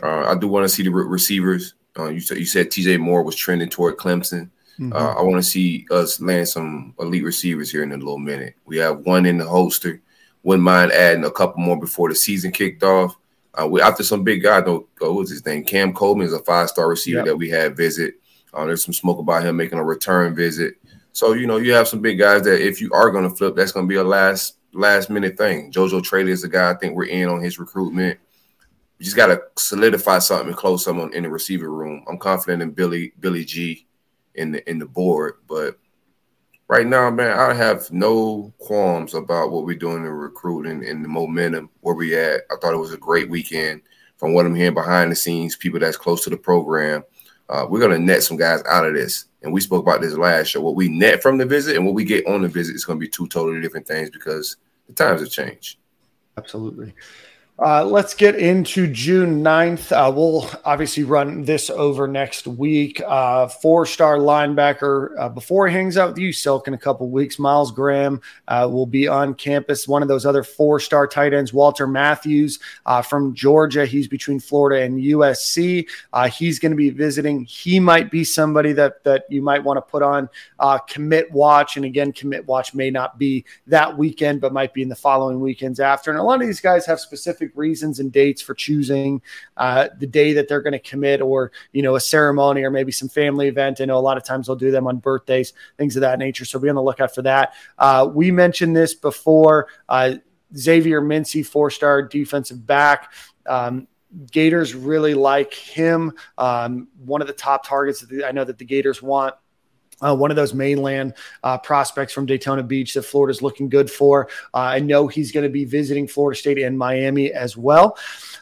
Uh, 0.02 0.24
I 0.24 0.34
do 0.36 0.48
want 0.48 0.64
to 0.64 0.68
see 0.68 0.82
the 0.82 0.90
re- 0.90 1.04
receivers. 1.04 1.74
Uh, 1.98 2.08
you 2.08 2.20
said 2.20 2.38
you 2.38 2.46
said 2.46 2.70
T.J. 2.70 2.96
Moore 2.98 3.22
was 3.22 3.36
trending 3.36 3.68
toward 3.68 3.96
Clemson. 3.96 4.50
Mm-hmm. 4.78 4.92
Uh, 4.92 5.14
I 5.14 5.22
want 5.22 5.42
to 5.42 5.48
see 5.48 5.86
us 5.90 6.20
land 6.20 6.48
some 6.48 6.94
elite 6.98 7.24
receivers 7.24 7.70
here 7.70 7.82
in 7.82 7.92
a 7.92 7.96
little 7.96 8.18
minute. 8.18 8.54
We 8.64 8.78
have 8.78 9.00
one 9.00 9.26
in 9.26 9.38
the 9.38 9.46
holster. 9.46 10.00
Wouldn't 10.42 10.64
mind 10.64 10.92
adding 10.92 11.24
a 11.24 11.30
couple 11.30 11.62
more 11.62 11.78
before 11.78 12.08
the 12.08 12.14
season 12.14 12.52
kicked 12.52 12.82
off. 12.82 13.16
Uh, 13.54 13.66
we 13.68 13.82
after 13.82 14.02
some 14.02 14.24
big 14.24 14.42
guy, 14.42 14.60
though, 14.60 14.88
what 14.98 15.14
was 15.14 15.30
his 15.30 15.44
name? 15.44 15.64
Cam 15.64 15.92
Coleman 15.92 16.26
is 16.26 16.32
a 16.32 16.38
five 16.40 16.70
star 16.70 16.88
receiver 16.88 17.18
yep. 17.18 17.26
that 17.26 17.36
we 17.36 17.50
had 17.50 17.76
visit. 17.76 18.14
Uh, 18.54 18.64
there's 18.64 18.84
some 18.84 18.94
smoke 18.94 19.18
about 19.18 19.44
him 19.44 19.56
making 19.56 19.78
a 19.78 19.84
return 19.84 20.34
visit. 20.34 20.74
So 21.12 21.34
you 21.34 21.46
know 21.46 21.58
you 21.58 21.72
have 21.74 21.88
some 21.88 22.00
big 22.00 22.18
guys 22.18 22.42
that 22.42 22.66
if 22.66 22.80
you 22.80 22.90
are 22.92 23.10
going 23.10 23.28
to 23.28 23.34
flip, 23.34 23.54
that's 23.54 23.72
going 23.72 23.86
to 23.86 23.88
be 23.88 23.96
a 23.96 24.04
last 24.04 24.56
last 24.72 25.10
minute 25.10 25.36
thing. 25.36 25.70
JoJo 25.70 26.02
Traylor 26.02 26.30
is 26.30 26.42
the 26.42 26.48
guy 26.48 26.70
I 26.70 26.74
think 26.74 26.94
we're 26.94 27.04
in 27.04 27.28
on 27.28 27.42
his 27.42 27.58
recruitment. 27.58 28.18
We 28.98 29.04
just 29.04 29.16
got 29.16 29.26
to 29.26 29.42
solidify 29.56 30.20
something 30.20 30.48
and 30.48 30.56
close 30.56 30.84
someone 30.84 31.12
in 31.12 31.24
the 31.24 31.28
receiver 31.28 31.70
room. 31.70 32.04
I'm 32.08 32.18
confident 32.18 32.62
in 32.62 32.70
Billy 32.70 33.12
Billy 33.20 33.44
G 33.44 33.86
in 34.34 34.52
the 34.52 34.68
in 34.68 34.78
the 34.78 34.86
board. 34.86 35.34
But 35.48 35.78
right 36.68 36.86
now, 36.86 37.10
man, 37.10 37.38
I 37.38 37.54
have 37.54 37.90
no 37.90 38.52
qualms 38.58 39.14
about 39.14 39.50
what 39.50 39.64
we're 39.64 39.76
doing 39.76 40.04
in 40.04 40.10
recruiting 40.10 40.84
and 40.86 41.04
the 41.04 41.08
momentum 41.08 41.70
where 41.80 41.94
we 41.94 42.16
at. 42.16 42.42
I 42.50 42.56
thought 42.60 42.74
it 42.74 42.78
was 42.78 42.92
a 42.92 42.98
great 42.98 43.28
weekend. 43.28 43.82
From 44.16 44.34
what 44.34 44.46
I'm 44.46 44.54
hearing 44.54 44.74
behind 44.74 45.10
the 45.10 45.16
scenes, 45.16 45.56
people 45.56 45.80
that's 45.80 45.96
close 45.96 46.22
to 46.24 46.30
the 46.30 46.36
program, 46.36 47.02
uh, 47.48 47.66
we're 47.68 47.80
gonna 47.80 47.98
net 47.98 48.22
some 48.22 48.36
guys 48.36 48.62
out 48.68 48.86
of 48.86 48.94
this. 48.94 49.26
And 49.42 49.52
we 49.52 49.60
spoke 49.60 49.82
about 49.82 50.00
this 50.00 50.16
last 50.16 50.48
show. 50.48 50.60
What 50.60 50.76
we 50.76 50.88
net 50.88 51.20
from 51.20 51.38
the 51.38 51.44
visit 51.44 51.76
and 51.76 51.84
what 51.84 51.94
we 51.94 52.04
get 52.04 52.26
on 52.28 52.42
the 52.42 52.48
visit 52.48 52.76
is 52.76 52.84
gonna 52.84 53.00
be 53.00 53.08
two 53.08 53.26
totally 53.26 53.60
different 53.60 53.86
things 53.86 54.10
because 54.10 54.56
the 54.86 54.92
times 54.92 55.20
have 55.20 55.30
changed. 55.30 55.78
Absolutely. 56.36 56.94
Uh, 57.58 57.84
let's 57.84 58.14
get 58.14 58.34
into 58.34 58.86
June 58.86 59.44
9th. 59.44 59.92
Uh, 59.92 60.10
we'll 60.10 60.50
obviously 60.64 61.04
run 61.04 61.44
this 61.44 61.68
over 61.68 62.08
next 62.08 62.46
week. 62.46 63.00
Uh, 63.06 63.46
Four 63.46 63.84
star 63.84 64.16
linebacker, 64.16 65.10
uh, 65.18 65.28
before 65.28 65.68
he 65.68 65.74
hangs 65.74 65.98
out 65.98 66.08
with 66.08 66.18
you, 66.18 66.32
Silk, 66.32 66.66
in 66.66 66.72
a 66.74 66.78
couple 66.78 67.10
weeks, 67.10 67.38
Miles 67.38 67.70
Graham 67.70 68.22
uh, 68.48 68.66
will 68.72 68.86
be 68.86 69.06
on 69.06 69.34
campus. 69.34 69.86
One 69.86 70.00
of 70.00 70.08
those 70.08 70.24
other 70.24 70.42
four 70.42 70.80
star 70.80 71.06
tight 71.06 71.34
ends, 71.34 71.52
Walter 71.52 71.86
Matthews 71.86 72.58
uh, 72.86 73.02
from 73.02 73.34
Georgia. 73.34 73.84
He's 73.84 74.08
between 74.08 74.40
Florida 74.40 74.82
and 74.82 74.98
USC. 74.98 75.86
he's 76.30 76.58
going 76.58 76.72
to 76.72 76.76
be 76.76 76.90
visiting. 76.90 77.44
He 77.44 77.78
might 77.78 78.10
be 78.10 78.24
somebody 78.24 78.72
that, 78.72 79.04
that 79.04 79.26
you 79.28 79.42
might 79.42 79.62
want 79.62 79.76
to 79.76 79.82
put 79.82 80.02
on 80.02 80.28
commit 80.88 81.30
watch. 81.30 81.76
And 81.76 81.84
again, 81.84 82.12
commit 82.12 82.46
watch 82.46 82.74
may 82.74 82.90
not 82.90 83.18
be 83.18 83.44
that 83.66 83.96
weekend, 83.96 84.40
but 84.40 84.54
might 84.54 84.72
be 84.72 84.82
in 84.82 84.88
the 84.88 84.96
following 84.96 85.38
weekends 85.38 85.80
after. 85.80 86.10
And 86.10 86.18
a 86.18 86.22
lot 86.22 86.40
of 86.40 86.46
these 86.46 86.60
guys 86.60 86.86
have 86.86 86.98
specific 86.98 87.51
reasons 87.54 88.00
and 88.00 88.12
dates 88.12 88.42
for 88.42 88.54
choosing 88.54 89.22
uh, 89.56 89.88
the 89.98 90.06
day 90.06 90.32
that 90.32 90.48
they're 90.48 90.60
going 90.60 90.72
to 90.72 90.78
commit 90.78 91.20
or, 91.20 91.52
you 91.72 91.82
know, 91.82 91.96
a 91.96 92.00
ceremony 92.00 92.62
or 92.62 92.70
maybe 92.70 92.92
some 92.92 93.08
family 93.08 93.48
event. 93.48 93.80
I 93.80 93.84
know 93.84 93.98
a 93.98 94.00
lot 94.00 94.16
of 94.16 94.24
times 94.24 94.46
they'll 94.46 94.56
do 94.56 94.70
them 94.70 94.86
on 94.86 94.98
birthdays, 94.98 95.52
things 95.76 95.96
of 95.96 96.00
that 96.00 96.18
nature. 96.18 96.44
So 96.44 96.58
be 96.58 96.68
on 96.68 96.74
the 96.74 96.82
lookout 96.82 97.14
for 97.14 97.22
that. 97.22 97.54
Uh, 97.78 98.08
we 98.12 98.30
mentioned 98.30 98.76
this 98.76 98.94
before. 98.94 99.68
Uh, 99.88 100.14
Xavier 100.56 101.00
Mincy, 101.00 101.44
four 101.44 101.70
star 101.70 102.02
defensive 102.02 102.66
back. 102.66 103.12
Um, 103.46 103.88
Gators 104.30 104.74
really 104.74 105.14
like 105.14 105.54
him. 105.54 106.12
Um, 106.36 106.88
one 106.98 107.22
of 107.22 107.26
the 107.26 107.32
top 107.32 107.66
targets 107.66 108.00
that 108.00 108.26
I 108.26 108.30
know 108.30 108.44
that 108.44 108.58
the 108.58 108.64
Gators 108.64 109.00
want 109.00 109.34
uh, 110.02 110.14
one 110.14 110.30
of 110.30 110.36
those 110.36 110.54
mainland 110.54 111.14
uh, 111.42 111.58
prospects 111.58 112.12
from 112.12 112.26
Daytona 112.26 112.62
Beach 112.62 112.94
that 112.94 113.02
Florida's 113.02 113.42
looking 113.42 113.68
good 113.68 113.90
for. 113.90 114.28
Uh, 114.52 114.58
I 114.58 114.78
know 114.80 115.06
he's 115.06 115.32
going 115.32 115.44
to 115.44 115.50
be 115.50 115.64
visiting 115.64 116.06
Florida 116.06 116.38
State 116.38 116.58
and 116.58 116.76
Miami 116.76 117.32
as 117.32 117.56
well. 117.56 117.96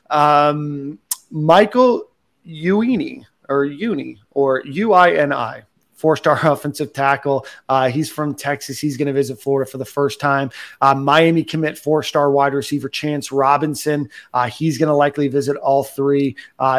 Um, 0.09 0.99
Michael 1.31 2.11
Uini 2.47 3.25
or 3.49 3.65
Uni 3.65 4.21
or 4.31 4.63
U 4.65 4.93
I 4.93 5.13
N 5.13 5.33
I. 5.33 5.63
Four 5.95 6.17
star 6.17 6.41
offensive 6.51 6.95
tackle. 6.95 7.45
Uh, 7.69 7.91
he's 7.91 8.11
from 8.11 8.35
Texas. 8.35 8.79
He's 8.79 8.97
going 8.97 9.09
to 9.09 9.13
visit 9.13 9.39
Florida 9.39 9.71
for 9.71 9.77
the 9.77 9.85
first 9.85 10.19
time. 10.19 10.51
Uh, 10.81 10.95
Miami 10.95 11.45
commit 11.45 11.77
four 11.77 12.03
star 12.03 12.31
wide 12.31 12.55
receiver 12.55 12.89
Chance 12.89 13.31
Robinson. 13.31 14.09
Uh, 14.33 14.49
he's 14.49 14.79
going 14.79 14.89
to 14.89 14.95
likely 14.95 15.29
visit 15.29 15.59
all 15.59 15.85
three 15.85 16.37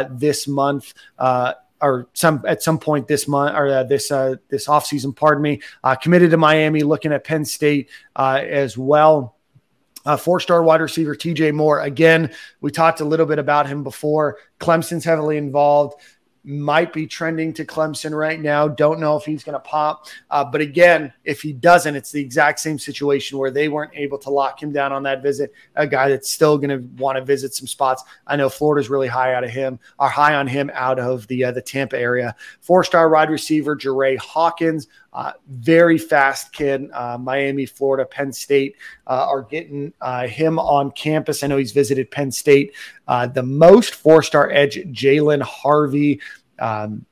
this 0.10 0.48
month 0.48 0.96
or 1.82 2.08
some 2.14 2.44
at 2.48 2.62
some 2.62 2.78
point 2.78 3.08
this 3.08 3.28
month 3.28 3.56
or 3.56 3.68
uh, 3.68 3.84
this 3.84 4.12
uh, 4.12 4.36
this 4.50 4.68
offseason, 4.68 5.16
pardon 5.16 5.42
me, 5.42 5.62
uh, 5.84 5.96
committed 5.96 6.32
to 6.32 6.38
Miami, 6.38 6.84
looking 6.84 7.12
at 7.12 7.24
Penn 7.24 7.46
State 7.46 7.90
uh, 8.16 8.42
as 8.44 8.78
well. 8.78 9.36
Uh, 10.04 10.18
four 10.18 10.40
star 10.40 10.64
wide 10.64 10.82
receiver 10.82 11.16
TJ 11.16 11.54
Moore. 11.54 11.82
Again, 11.82 12.32
we 12.60 12.72
talked 12.72 13.02
a 13.02 13.06
little 13.06 13.26
bit 13.26 13.38
about 13.38 13.68
him 13.68 13.84
before. 13.84 14.38
Clemson's 14.60 15.06
heavily 15.06 15.38
involved 15.38 16.02
might 16.44 16.92
be 16.92 17.06
trending 17.06 17.54
to 17.54 17.66
Clemson 17.66 18.18
right 18.18 18.40
now. 18.40 18.68
Don't 18.68 19.00
know 19.00 19.16
if 19.16 19.26
he's 19.26 19.44
going 19.44 19.54
to 19.54 19.60
pop. 19.60 20.08
Uh, 20.30 20.44
but 20.44 20.62
again, 20.62 21.14
if 21.24 21.42
he 21.42 21.54
doesn't, 21.54 21.96
it's 21.96 22.12
the 22.12 22.22
exact 22.22 22.60
same 22.60 22.80
situation 22.80 23.38
where 23.38 23.52
they 23.52 23.70
weren't 23.70 23.92
able 23.94 24.18
to 24.20 24.30
lock 24.30 24.62
him 24.62 24.72
down 24.72 24.92
on 24.92 25.04
that 25.04 25.22
visit. 25.22 25.54
A 25.76 25.86
guy 25.86 26.10
that's 26.10 26.32
still 26.32 26.58
going 26.58 26.70
to 26.70 27.02
want 27.02 27.18
to 27.18 27.24
visit 27.24 27.54
some 27.54 27.68
spots. 27.68 28.04
I 28.26 28.36
know 28.36 28.50
Florida's 28.50 28.90
really 28.90 29.08
high 29.08 29.34
out 29.36 29.44
of 29.44 29.52
him, 29.52 29.80
are 30.00 30.10
high 30.10 30.36
on 30.36 30.48
him 30.48 30.72
out 30.74 31.00
of 31.00 31.28
the 31.28 31.46
uh, 31.46 31.52
the 31.52 31.62
Tampa 31.62 32.00
area. 32.00 32.36
Four 32.62 32.84
star 32.84 33.10
wide 33.10 33.30
receiver 33.30 33.76
Jeray 33.76 34.18
Hawkins, 34.18 34.88
uh, 35.14 35.34
very 35.48 35.98
fast 35.98 36.54
kid. 36.54 36.90
Uh, 36.94 37.18
Miami, 37.18 37.66
Florida, 37.66 38.06
Penn 38.06 38.32
State 38.32 38.78
uh, 39.08 39.28
are 39.28 39.44
getting 39.44 39.94
uh, 40.00 40.28
him 40.28 40.58
on 40.58 40.92
campus. 40.92 41.44
I 41.44 41.48
know 41.48 41.58
he's 41.58 41.74
visited 41.74 42.12
Penn 42.12 42.32
State. 42.32 42.74
Uh, 43.08 43.28
the 43.28 43.44
most 43.44 43.94
four 43.94 44.24
star 44.24 44.50
edge, 44.52 44.76
Jalen 44.76 45.42
Harvey. 45.42 46.22
Um, 46.60 47.06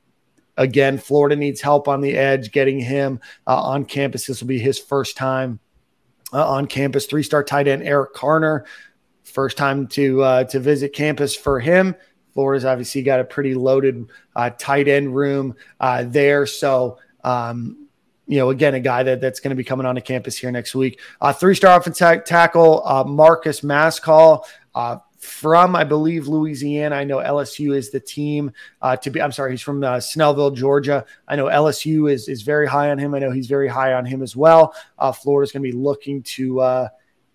again, 0.56 0.96
Florida 0.96 1.36
needs 1.36 1.60
help 1.60 1.88
on 1.88 2.00
the 2.00 2.16
edge, 2.16 2.52
getting 2.52 2.80
him 2.80 3.20
uh, 3.46 3.60
on 3.62 3.84
campus. 3.84 4.26
This 4.26 4.40
will 4.40 4.48
be 4.48 4.58
his 4.58 4.78
first 4.78 5.16
time 5.16 5.60
on 6.32 6.66
campus. 6.66 7.04
Three 7.04 7.22
star 7.22 7.44
tight 7.44 7.68
end, 7.68 7.82
Eric 7.82 8.14
Carner. 8.14 8.64
First 9.24 9.58
time 9.58 9.86
to 9.88 10.44
to 10.48 10.58
visit 10.58 10.92
campus 10.94 11.36
for 11.36 11.60
him. 11.60 11.94
Florida's 12.32 12.64
obviously 12.64 13.02
got 13.02 13.20
a 13.20 13.24
pretty 13.24 13.54
loaded 13.54 14.08
tight 14.58 14.88
end 14.88 15.14
room 15.14 15.54
there. 15.78 16.46
So, 16.46 16.98
um, 17.22 17.79
you 18.30 18.36
know, 18.36 18.50
again, 18.50 18.74
a 18.74 18.80
guy 18.80 19.02
that, 19.02 19.20
that's 19.20 19.40
going 19.40 19.50
to 19.50 19.56
be 19.56 19.64
coming 19.64 19.84
onto 19.84 20.00
campus 20.00 20.38
here 20.38 20.52
next 20.52 20.72
week. 20.76 21.00
Uh, 21.20 21.32
three 21.32 21.56
star 21.56 21.76
offensive 21.76 22.24
tackle, 22.24 22.86
uh, 22.86 23.02
Marcus 23.02 23.62
Mascall, 23.62 24.44
uh, 24.72 24.98
from, 25.18 25.74
I 25.74 25.82
believe, 25.82 26.28
Louisiana. 26.28 26.94
I 26.94 27.02
know 27.02 27.16
LSU 27.16 27.76
is 27.76 27.90
the 27.90 27.98
team 27.98 28.52
uh, 28.80 28.94
to 28.98 29.10
be. 29.10 29.20
I'm 29.20 29.32
sorry, 29.32 29.50
he's 29.50 29.62
from 29.62 29.82
uh, 29.82 29.96
Snellville, 29.96 30.54
Georgia. 30.54 31.04
I 31.26 31.34
know 31.34 31.46
LSU 31.46 32.10
is 32.10 32.28
is 32.28 32.42
very 32.42 32.68
high 32.68 32.92
on 32.92 32.98
him. 32.98 33.14
I 33.16 33.18
know 33.18 33.32
he's 33.32 33.48
very 33.48 33.66
high 33.68 33.94
on 33.94 34.06
him 34.06 34.22
as 34.22 34.36
well. 34.36 34.74
Uh, 34.96 35.10
Florida's 35.10 35.50
going 35.50 35.64
to 35.64 35.68
be 35.68 35.76
looking 35.76 36.22
to 36.22 36.60
uh, 36.60 36.88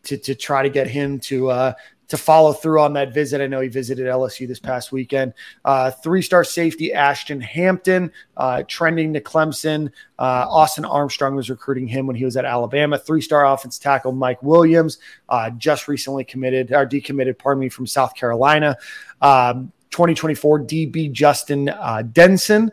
to 0.03 0.17
to 0.17 0.33
try 0.33 0.63
to 0.63 0.69
get 0.69 0.87
him 0.87 1.19
to 1.19 1.49
uh, 1.49 1.73
to 2.07 2.17
follow 2.17 2.53
through 2.53 2.81
on 2.81 2.93
that 2.93 3.13
visit. 3.13 3.41
I 3.41 3.47
know 3.47 3.61
he 3.61 3.67
visited 3.67 4.05
LSU 4.05 4.47
this 4.47 4.59
past 4.59 4.91
weekend. 4.91 5.33
Uh, 5.63 5.91
Three 5.91 6.21
star 6.21 6.43
safety 6.43 6.93
Ashton 6.93 7.41
Hampton, 7.41 8.11
uh, 8.37 8.63
trending 8.67 9.13
to 9.13 9.21
Clemson. 9.21 9.91
Uh, 10.17 10.45
Austin 10.49 10.85
Armstrong 10.85 11.35
was 11.35 11.49
recruiting 11.49 11.87
him 11.87 12.07
when 12.07 12.15
he 12.15 12.25
was 12.25 12.37
at 12.37 12.45
Alabama. 12.45 12.97
Three 12.97 13.21
star 13.21 13.45
offense 13.45 13.79
tackle 13.79 14.11
Mike 14.11 14.41
Williams, 14.43 14.99
uh, 15.29 15.49
just 15.51 15.87
recently 15.87 16.23
committed 16.23 16.71
or 16.71 16.85
decommitted, 16.85 17.37
pardon 17.37 17.61
me, 17.61 17.69
from 17.69 17.87
South 17.87 18.15
Carolina. 18.15 18.77
Um, 19.21 19.71
2024 19.95 20.59
DB 20.65 21.09
Justin 21.09 21.69
uh, 21.69 22.01
Denson. 22.01 22.69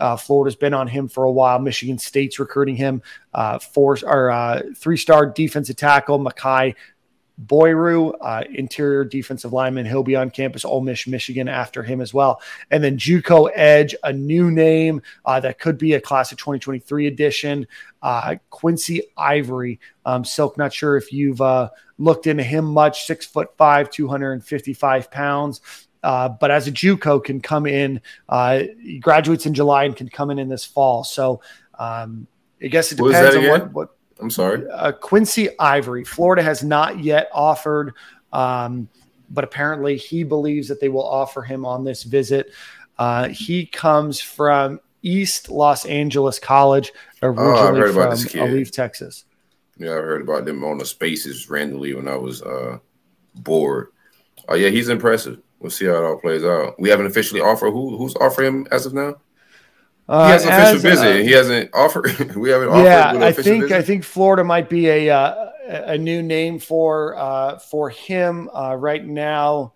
Uh, 0.00 0.16
Florida's 0.16 0.56
been 0.56 0.72
on 0.72 0.88
him 0.88 1.06
for 1.06 1.24
a 1.24 1.30
while. 1.30 1.58
Michigan 1.58 1.98
State's 1.98 2.38
recruiting 2.38 2.76
him. 2.76 3.02
Uh, 3.34 3.58
four 3.58 3.98
or 4.04 4.30
uh, 4.30 4.62
three 4.74 4.96
star 4.96 5.26
defensive 5.26 5.76
tackle 5.76 6.18
Makai 6.18 6.74
Boyru, 7.44 8.14
uh, 8.20 8.44
interior 8.50 9.04
defensive 9.04 9.52
lineman. 9.52 9.84
He'll 9.84 10.02
be 10.02 10.16
on 10.16 10.30
campus, 10.30 10.64
Ole 10.64 10.80
Miss, 10.80 11.06
Michigan, 11.06 11.48
after 11.48 11.82
him 11.82 12.00
as 12.00 12.14
well. 12.14 12.40
And 12.70 12.82
then 12.82 12.96
JUCO 12.96 13.50
Edge, 13.54 13.94
a 14.02 14.12
new 14.12 14.50
name 14.50 15.02
uh, 15.24 15.40
that 15.40 15.58
could 15.58 15.76
be 15.76 15.92
a 15.94 16.00
class 16.00 16.32
of 16.32 16.38
2023 16.38 17.06
edition. 17.06 17.66
Uh, 18.02 18.36
Quincy 18.50 19.02
Ivory, 19.16 19.80
um, 20.06 20.24
Silk. 20.24 20.56
Not 20.56 20.72
sure 20.72 20.96
if 20.96 21.12
you've 21.12 21.40
uh, 21.42 21.68
looked 21.98 22.26
into 22.26 22.42
him 22.42 22.64
much. 22.64 23.04
Six 23.06 23.26
foot 23.26 23.50
five, 23.58 23.90
255 23.90 25.10
pounds. 25.10 25.60
Uh, 26.02 26.28
but 26.28 26.50
as 26.50 26.68
a 26.68 26.72
JUCO, 26.72 27.22
can 27.22 27.40
come 27.40 27.66
in. 27.66 28.00
Uh, 28.28 28.62
he 28.80 28.98
graduates 28.98 29.44
in 29.44 29.54
July 29.54 29.84
and 29.84 29.96
can 29.96 30.08
come 30.08 30.30
in 30.30 30.38
in 30.38 30.48
this 30.48 30.64
fall. 30.64 31.04
So 31.04 31.42
um, 31.78 32.28
I 32.62 32.68
guess 32.68 32.92
it 32.92 32.96
depends 32.96 33.36
on 33.36 33.48
what, 33.48 33.72
what 33.72 33.95
I'm 34.20 34.30
sorry. 34.30 34.66
Uh, 34.70 34.92
Quincy 34.92 35.48
Ivory. 35.58 36.04
Florida 36.04 36.42
has 36.42 36.64
not 36.64 37.00
yet 37.00 37.28
offered, 37.32 37.94
um, 38.32 38.88
but 39.30 39.44
apparently 39.44 39.96
he 39.96 40.24
believes 40.24 40.68
that 40.68 40.80
they 40.80 40.88
will 40.88 41.06
offer 41.06 41.42
him 41.42 41.66
on 41.66 41.84
this 41.84 42.02
visit. 42.02 42.52
Uh, 42.98 43.28
he 43.28 43.66
comes 43.66 44.20
from 44.20 44.80
East 45.02 45.50
Los 45.50 45.84
Angeles 45.84 46.38
College, 46.38 46.92
originally 47.22 47.82
oh, 47.82 47.92
from 47.92 48.10
Alief, 48.10 48.70
Texas. 48.70 49.24
Yeah, 49.78 49.90
I 49.90 49.94
heard 49.94 50.22
about 50.22 50.46
them 50.46 50.64
on 50.64 50.78
the 50.78 50.86
spaces 50.86 51.50
randomly 51.50 51.92
when 51.94 52.08
I 52.08 52.16
was 52.16 52.42
uh, 52.42 52.78
bored. 53.34 53.88
Oh 54.48 54.54
yeah, 54.54 54.70
he's 54.70 54.88
impressive. 54.88 55.40
We'll 55.58 55.70
see 55.70 55.86
how 55.86 55.96
it 55.96 56.04
all 56.04 56.18
plays 56.18 56.44
out. 56.44 56.80
We 56.80 56.88
haven't 56.88 57.06
officially 57.06 57.40
offered 57.40 57.72
who 57.72 57.96
who's 57.96 58.16
offering 58.16 58.48
him 58.48 58.66
as 58.70 58.86
of 58.86 58.94
now. 58.94 59.16
Uh, 60.08 60.26
he 60.26 60.32
has 60.32 60.44
official 60.44 60.90
visit. 60.90 61.06
Uh, 61.06 61.24
he 61.24 61.32
hasn't 61.32 61.70
offered. 61.74 62.34
we 62.36 62.50
haven't. 62.50 62.68
Offered. 62.68 62.84
Yeah, 62.84 63.12
I 63.20 63.32
think 63.32 63.64
visit? 63.64 63.76
I 63.76 63.82
think 63.82 64.04
Florida 64.04 64.44
might 64.44 64.68
be 64.68 64.88
a 64.88 65.10
uh, 65.10 65.50
a 65.68 65.98
new 65.98 66.22
name 66.22 66.58
for 66.58 67.16
uh, 67.16 67.58
for 67.58 67.90
him 67.90 68.48
uh, 68.54 68.76
right 68.76 69.04
now. 69.04 69.74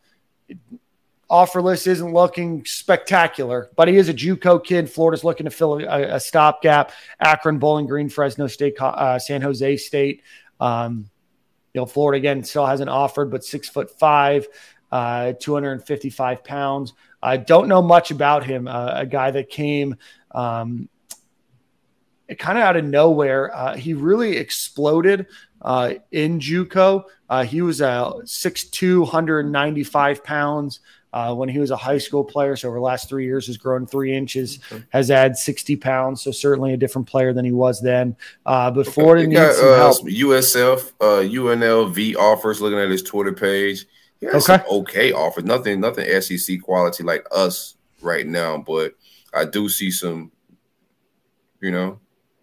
Offer 1.28 1.62
list 1.62 1.86
isn't 1.86 2.12
looking 2.12 2.64
spectacular, 2.64 3.70
but 3.76 3.86
he 3.86 3.96
is 3.96 4.08
a 4.08 4.14
JUCO 4.14 4.64
kid. 4.64 4.90
Florida's 4.90 5.22
looking 5.22 5.44
to 5.44 5.50
fill 5.50 5.78
a, 5.78 6.16
a 6.16 6.20
stopgap. 6.20 6.90
Akron, 7.20 7.58
Bowling 7.58 7.86
Green, 7.86 8.08
Fresno 8.08 8.48
State, 8.48 8.74
uh, 8.80 9.18
San 9.18 9.40
Jose 9.40 9.76
State. 9.76 10.22
Um, 10.58 11.08
you 11.72 11.80
know, 11.80 11.86
Florida 11.86 12.18
again 12.18 12.42
still 12.42 12.66
hasn't 12.66 12.90
offered, 12.90 13.30
but 13.30 13.44
six 13.44 13.68
foot 13.68 13.96
five, 13.98 14.48
uh, 14.90 15.34
255 15.38 16.42
pounds. 16.42 16.94
I 17.22 17.36
don't 17.36 17.68
know 17.68 17.82
much 17.82 18.10
about 18.10 18.44
him. 18.44 18.66
Uh, 18.66 18.92
a 18.94 19.06
guy 19.06 19.30
that 19.30 19.50
came 19.50 19.96
um, 20.32 20.88
kind 22.38 22.58
of 22.58 22.64
out 22.64 22.76
of 22.76 22.84
nowhere. 22.84 23.54
Uh, 23.54 23.76
he 23.76 23.94
really 23.94 24.36
exploded 24.36 25.26
uh, 25.62 25.94
in 26.12 26.38
JUCO. 26.38 27.04
Uh, 27.28 27.44
he 27.44 27.62
was 27.62 27.80
a 27.80 28.12
6'2", 28.22 29.00
195 29.00 30.24
pounds 30.24 30.80
uh, 31.12 31.34
when 31.34 31.48
he 31.48 31.58
was 31.58 31.70
a 31.70 31.76
high 31.76 31.98
school 31.98 32.24
player. 32.24 32.56
So 32.56 32.68
over 32.68 32.78
the 32.78 32.82
last 32.82 33.08
three 33.08 33.24
years, 33.24 33.46
has 33.48 33.56
grown 33.56 33.86
three 33.86 34.14
inches, 34.14 34.60
okay. 34.72 34.84
has 34.90 35.10
added 35.10 35.36
60 35.36 35.76
pounds. 35.76 36.22
So 36.22 36.30
certainly 36.30 36.72
a 36.72 36.76
different 36.76 37.08
player 37.08 37.32
than 37.32 37.44
he 37.44 37.52
was 37.52 37.80
then. 37.80 38.16
Uh, 38.46 38.70
but 38.70 38.86
Florida 38.86 39.26
needs 39.26 39.40
got, 39.40 39.54
some 39.54 39.68
uh, 39.68 39.76
help. 39.76 40.06
USF, 40.06 40.92
UNLV 41.00 42.16
offers. 42.16 42.60
Looking 42.60 42.78
at 42.78 42.90
his 42.90 43.02
Twitter 43.02 43.32
page, 43.32 43.86
he 44.20 44.26
has 44.26 44.48
okay. 44.48 44.62
okay 44.68 45.12
offers. 45.12 45.44
Nothing, 45.44 45.80
nothing 45.80 46.20
SEC 46.20 46.60
quality 46.62 47.02
like 47.02 47.26
us 47.32 47.76
right 48.02 48.26
now, 48.26 48.58
but 48.58 48.94
I 49.34 49.44
do 49.44 49.68
see 49.68 49.90
some, 49.90 50.30
you 51.60 51.70
know. 51.70 52.00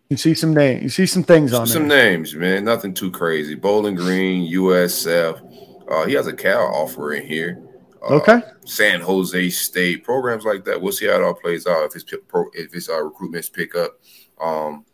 You 0.09 0.17
see 0.17 0.33
some 0.33 0.53
names. 0.53 0.83
You 0.83 0.89
see 0.89 1.05
some 1.05 1.23
things 1.23 1.53
on 1.53 1.67
some 1.67 1.87
there. 1.87 2.11
names, 2.11 2.33
man. 2.33 2.63
Nothing 2.63 2.93
too 2.93 3.11
crazy. 3.11 3.55
Bowling 3.55 3.95
Green, 3.95 4.51
USF. 4.53 5.91
Uh, 5.91 6.05
he 6.05 6.13
has 6.13 6.27
a 6.27 6.33
Cal 6.33 6.73
offer 6.73 7.13
in 7.13 7.25
here. 7.25 7.61
Uh, 8.01 8.15
okay. 8.15 8.41
San 8.65 9.01
Jose 9.01 9.49
State 9.49 10.03
programs 10.03 10.45
like 10.45 10.63
that. 10.65 10.81
We'll 10.81 10.93
see 10.93 11.07
how 11.07 11.15
it 11.15 11.23
all 11.23 11.33
plays 11.33 11.67
out 11.67 11.85
if 11.85 11.93
his 11.93 12.03
pro 12.03 12.45
if 12.53 12.71
his 12.71 12.89
uh, 12.89 13.01
recruitments 13.01 13.51
pick 13.51 13.75
up. 13.75 13.99
Um, 14.39 14.85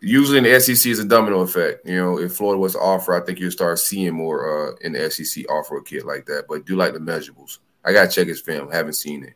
usually 0.00 0.38
in 0.38 0.44
the 0.44 0.60
SEC 0.60 0.90
is 0.90 0.98
a 0.98 1.04
domino 1.04 1.40
effect. 1.40 1.86
You 1.86 1.96
know, 1.96 2.18
if 2.18 2.34
Florida 2.34 2.60
was 2.60 2.72
to 2.72 2.80
offer, 2.80 3.14
I 3.14 3.24
think 3.24 3.38
you'll 3.38 3.50
start 3.50 3.78
seeing 3.78 4.14
more 4.14 4.70
uh, 4.70 4.76
in 4.80 4.92
the 4.92 5.10
SEC 5.10 5.44
offer 5.50 5.76
a 5.78 5.82
kid 5.82 6.04
like 6.04 6.26
that. 6.26 6.44
But 6.48 6.66
do 6.66 6.76
like 6.76 6.92
the 6.92 6.98
measurables. 6.98 7.58
I 7.84 7.92
gotta 7.92 8.10
check 8.10 8.28
his 8.28 8.40
film. 8.40 8.70
Haven't 8.70 8.94
seen 8.94 9.24
it. 9.24 9.34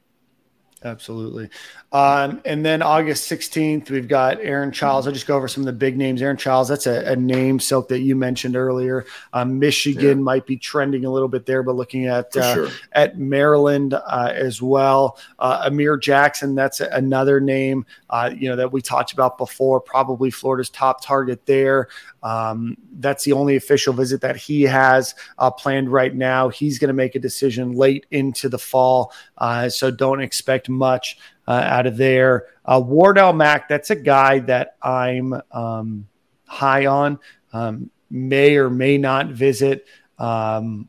Absolutely. 0.83 1.51
Um, 1.93 2.41
and 2.45 2.65
then 2.65 2.83
August 2.83 3.29
16th, 3.31 3.91
we've 3.91 4.07
got 4.07 4.39
Aaron 4.41 4.71
Chiles. 4.71 5.07
I'll 5.09 5.13
just 5.13 5.27
go 5.27 5.37
over 5.37 5.49
some 5.49 5.63
of 5.63 5.67
the 5.67 5.73
big 5.73 5.97
names. 5.97 6.23
Aaron 6.23 6.37
Chiles, 6.37 6.69
that's 6.69 6.87
a, 6.87 7.13
a 7.13 7.17
name, 7.17 7.59
Silk, 7.59 7.89
that 7.89 8.01
you 8.01 8.15
mentioned 8.15 8.55
earlier. 8.55 9.07
Um, 9.33 9.59
Michigan 9.59 10.19
yeah. 10.19 10.25
might 10.25 10.47
be 10.47 10.57
trending 10.57 11.05
a 11.05 11.11
little 11.11 11.29
bit 11.29 11.47
there, 11.47 11.65
but 11.65 11.75
looking 11.75 12.07
at 12.07 12.35
uh, 12.37 12.55
sure. 12.55 12.69
at 12.93 13.19
Maryland 13.19 13.95
uh, 13.95 14.33
as 14.33 14.63
well. 14.63 15.19
Uh, 15.41 15.63
Amir 15.65 15.97
Jackson, 15.97 16.55
that's 16.55 16.79
another 16.79 17.41
name, 17.41 17.85
uh, 18.09 18.31
you 18.37 18.49
know, 18.49 18.57
that 18.57 18.71
we 18.71 18.81
talked 18.81 19.13
about 19.13 19.37
before. 19.37 19.81
Probably 19.81 20.31
Florida's 20.31 20.71
top 20.71 21.05
target 21.05 21.45
there. 21.47 21.89
Um, 22.23 22.77
that's 23.01 23.25
the 23.25 23.33
only 23.33 23.57
official 23.57 23.95
visit 23.95 24.21
that 24.21 24.37
he 24.37 24.63
has 24.63 25.17
uh, 25.39 25.51
planned 25.51 25.91
right 25.91 26.15
now. 26.15 26.51
He's 26.51 26.79
going 26.79 26.89
to 26.89 26.95
make 26.95 27.17
a 27.17 27.19
decision 27.21 27.73
late 27.73 28.07
into 28.13 28.49
the 28.49 28.59
fall, 28.59 29.13
uh, 29.39 29.69
so 29.69 29.91
don't 29.91 30.21
expect 30.21 30.69
much 30.69 31.19
out 31.53 31.87
of 31.87 31.97
there. 31.97 32.47
Uh, 32.65 32.83
Wardell 32.85 33.33
Mack, 33.33 33.69
that's 33.69 33.91
a 33.91 33.97
guy 33.97 34.41
that 34.41 34.77
I'm 34.83 35.35
um, 35.51 36.07
high 36.47 36.87
on. 36.87 37.19
Um, 37.53 37.91
may 38.11 38.57
or 38.57 38.71
may 38.71 38.99
not 38.99 39.29
visit 39.29 39.87
um, 40.19 40.89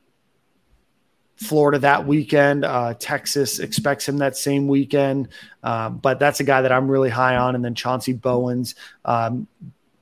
Florida 1.38 1.79
that 1.79 2.05
weekend. 2.05 2.65
Uh, 2.65 2.93
Texas 2.93 3.59
expects 3.59 4.07
him 4.07 4.17
that 4.19 4.38
same 4.38 4.67
weekend, 4.67 5.29
uh, 5.63 5.89
but 5.89 6.19
that's 6.19 6.39
a 6.39 6.43
guy 6.43 6.61
that 6.61 6.71
I'm 6.71 6.89
really 6.89 7.09
high 7.09 7.38
on. 7.38 7.55
And 7.55 7.63
then 7.65 7.73
Chauncey 7.73 8.13
Bowens, 8.13 8.75
um, 9.05 9.47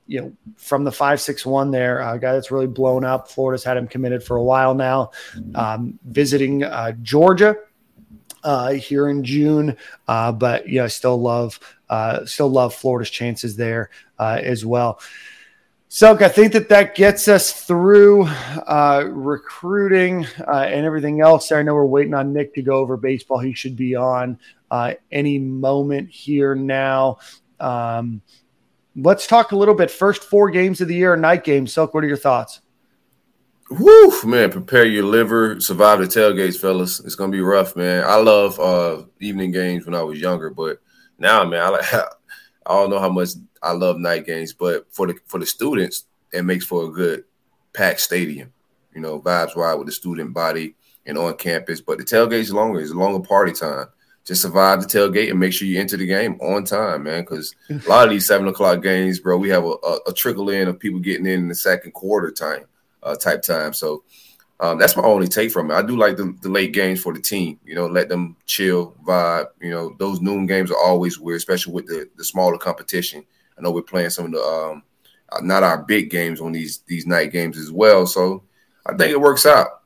you 0.06 0.20
know, 0.20 0.32
from 0.56 0.84
the 0.84 0.92
five 0.92 1.20
six 1.20 1.46
one 1.46 1.70
there, 1.70 2.00
a 2.00 2.18
guy 2.18 2.32
that's 2.32 2.50
really 2.50 2.66
blown 2.66 3.04
up. 3.04 3.30
Florida's 3.30 3.64
had 3.64 3.76
him 3.76 3.86
committed 3.86 4.24
for 4.24 4.36
a 4.36 4.42
while 4.42 4.74
now. 4.74 5.12
Um, 5.54 5.98
visiting 6.04 6.64
uh, 6.64 6.92
Georgia 7.00 7.56
uh, 8.44 8.72
here 8.72 9.08
in 9.08 9.24
June. 9.24 9.76
Uh, 10.08 10.32
but 10.32 10.68
yeah, 10.68 10.84
I 10.84 10.88
still 10.88 11.20
love 11.20 11.58
uh, 11.88 12.24
still 12.24 12.48
love 12.48 12.74
Florida's 12.74 13.10
chances 13.10 13.56
there 13.56 13.90
uh, 14.18 14.38
as 14.42 14.64
well. 14.64 15.00
So 15.88 16.16
I 16.16 16.28
think 16.28 16.52
that 16.52 16.68
that 16.68 16.94
gets 16.94 17.26
us 17.26 17.64
through 17.64 18.24
uh, 18.24 19.04
recruiting 19.10 20.24
uh, 20.46 20.66
and 20.68 20.86
everything 20.86 21.20
else. 21.20 21.48
There. 21.48 21.58
I 21.58 21.62
know 21.62 21.74
we're 21.74 21.84
waiting 21.84 22.14
on 22.14 22.32
Nick 22.32 22.54
to 22.54 22.62
go 22.62 22.76
over 22.76 22.96
baseball. 22.96 23.40
He 23.40 23.54
should 23.54 23.74
be 23.74 23.96
on 23.96 24.38
any 25.10 25.38
moment 25.40 26.10
here 26.10 26.54
now. 26.54 27.18
Um, 27.58 28.22
let's 28.94 29.26
talk 29.26 29.50
a 29.50 29.56
little 29.56 29.74
bit. 29.74 29.90
First 29.90 30.22
four 30.22 30.50
games 30.50 30.80
of 30.80 30.86
the 30.86 30.94
year, 30.94 31.16
night 31.16 31.42
games. 31.42 31.72
Silk, 31.72 31.92
what 31.92 32.04
are 32.04 32.08
your 32.08 32.16
thoughts? 32.16 32.60
Woo, 33.70 34.12
man, 34.24 34.50
prepare 34.50 34.84
your 34.84 35.04
liver, 35.04 35.60
survive 35.60 36.00
the 36.00 36.06
tailgates, 36.06 36.58
fellas. 36.58 36.98
It's 36.98 37.14
gonna 37.14 37.30
be 37.30 37.40
rough, 37.40 37.76
man. 37.76 38.02
I 38.04 38.16
love 38.16 38.58
uh 38.58 39.04
evening 39.20 39.52
games 39.52 39.86
when 39.86 39.94
I 39.94 40.02
was 40.02 40.20
younger, 40.20 40.50
but 40.50 40.80
now, 41.18 41.44
man, 41.44 41.62
I 41.62 41.68
like 41.68 41.94
I 41.94 42.08
don't 42.66 42.90
know 42.90 42.98
how 42.98 43.10
much 43.10 43.30
I 43.62 43.70
love 43.70 43.98
night 43.98 44.26
games, 44.26 44.52
but 44.52 44.92
for 44.92 45.06
the 45.06 45.14
for 45.24 45.38
the 45.38 45.46
students, 45.46 46.06
it 46.32 46.42
makes 46.42 46.64
for 46.64 46.86
a 46.86 46.90
good 46.90 47.24
packed 47.72 48.00
stadium. 48.00 48.52
You 48.92 49.02
know, 49.02 49.20
vibes 49.20 49.56
wide 49.56 49.74
with 49.74 49.86
the 49.86 49.92
student 49.92 50.34
body 50.34 50.74
and 51.06 51.16
on 51.16 51.36
campus. 51.36 51.80
But 51.80 51.98
the 51.98 52.04
tailgate's 52.04 52.50
longer, 52.50 52.80
it's 52.80 52.90
a 52.90 52.94
longer 52.94 53.24
party 53.24 53.52
time. 53.52 53.86
Just 54.24 54.42
survive 54.42 54.82
the 54.82 54.88
tailgate 54.88 55.30
and 55.30 55.38
make 55.38 55.52
sure 55.52 55.68
you 55.68 55.78
enter 55.78 55.96
the 55.96 56.06
game 56.06 56.40
on 56.40 56.64
time, 56.64 57.04
man. 57.04 57.22
Because 57.22 57.54
a 57.70 57.88
lot 57.88 58.04
of 58.04 58.10
these 58.10 58.26
seven 58.26 58.48
o'clock 58.48 58.82
games, 58.82 59.20
bro, 59.20 59.38
we 59.38 59.48
have 59.50 59.64
a, 59.64 59.74
a, 59.84 59.98
a 60.08 60.12
trickle 60.12 60.50
in 60.50 60.66
of 60.66 60.80
people 60.80 60.98
getting 60.98 61.26
in 61.26 61.42
in 61.42 61.48
the 61.48 61.54
second 61.54 61.92
quarter 61.92 62.32
time 62.32 62.64
uh, 63.02 63.16
type 63.16 63.42
time. 63.42 63.72
So 63.72 64.04
um, 64.60 64.78
that's 64.78 64.96
my 64.96 65.02
only 65.02 65.26
take 65.26 65.50
from 65.50 65.70
it. 65.70 65.74
I 65.74 65.82
do 65.82 65.96
like 65.96 66.16
the, 66.16 66.36
the, 66.42 66.50
late 66.50 66.72
games 66.72 67.00
for 67.00 67.14
the 67.14 67.20
team. 67.20 67.58
You 67.64 67.74
know, 67.74 67.86
let 67.86 68.10
them 68.10 68.36
chill, 68.44 68.94
vibe. 69.06 69.46
You 69.60 69.70
know, 69.70 69.96
those 69.98 70.20
noon 70.20 70.46
games 70.46 70.70
are 70.70 70.78
always 70.78 71.18
weird, 71.18 71.38
especially 71.38 71.72
with 71.72 71.86
the 71.86 72.10
the 72.16 72.24
smaller 72.24 72.58
competition. 72.58 73.24
I 73.58 73.62
know 73.62 73.70
we're 73.70 73.82
playing 73.82 74.10
some 74.10 74.26
of 74.26 74.32
the 74.32 74.42
um, 74.42 74.82
uh, 75.32 75.40
not 75.42 75.62
our 75.62 75.82
big 75.82 76.10
games 76.10 76.40
on 76.40 76.52
these 76.52 76.78
these 76.86 77.06
night 77.06 77.32
games 77.32 77.56
as 77.56 77.72
well. 77.72 78.06
So 78.06 78.42
I 78.84 78.94
think 78.94 79.12
it 79.12 79.20
works 79.20 79.46
out. 79.46 79.80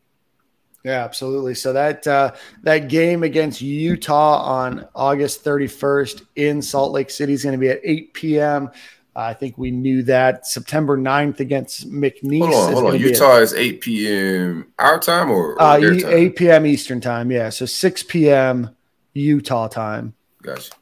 Yeah, 0.84 1.02
absolutely. 1.02 1.54
So 1.54 1.72
that 1.72 2.06
uh, 2.06 2.32
that 2.62 2.88
game 2.88 3.22
against 3.22 3.62
Utah 3.62 4.42
on 4.42 4.86
August 4.94 5.44
31st 5.44 6.26
in 6.36 6.60
Salt 6.60 6.92
Lake 6.92 7.10
City 7.10 7.32
is 7.32 7.42
going 7.42 7.54
to 7.54 7.58
be 7.58 7.70
at 7.70 7.80
8 7.82 8.12
p.m. 8.12 8.70
I 9.16 9.32
think 9.32 9.56
we 9.56 9.70
knew 9.70 10.02
that 10.04 10.46
September 10.46 10.98
9th 10.98 11.40
against 11.40 11.90
McNeese. 11.90 12.40
Hold 12.40 12.54
on, 12.54 12.72
hold 12.72 12.94
on. 12.94 13.00
Utah 13.00 13.36
is 13.36 13.54
8 13.54 13.80
p.m. 13.80 14.72
our 14.78 14.98
time 14.98 15.30
or, 15.30 15.52
or 15.52 15.62
uh, 15.62 15.78
time? 15.78 16.00
8 16.04 16.36
p.m. 16.36 16.66
Eastern 16.66 17.00
time. 17.00 17.30
Yeah, 17.30 17.50
so 17.50 17.64
6 17.66 18.02
p.m. 18.04 18.70
Utah 19.12 19.68
time. 19.68 20.14
Gotcha. 20.42 20.72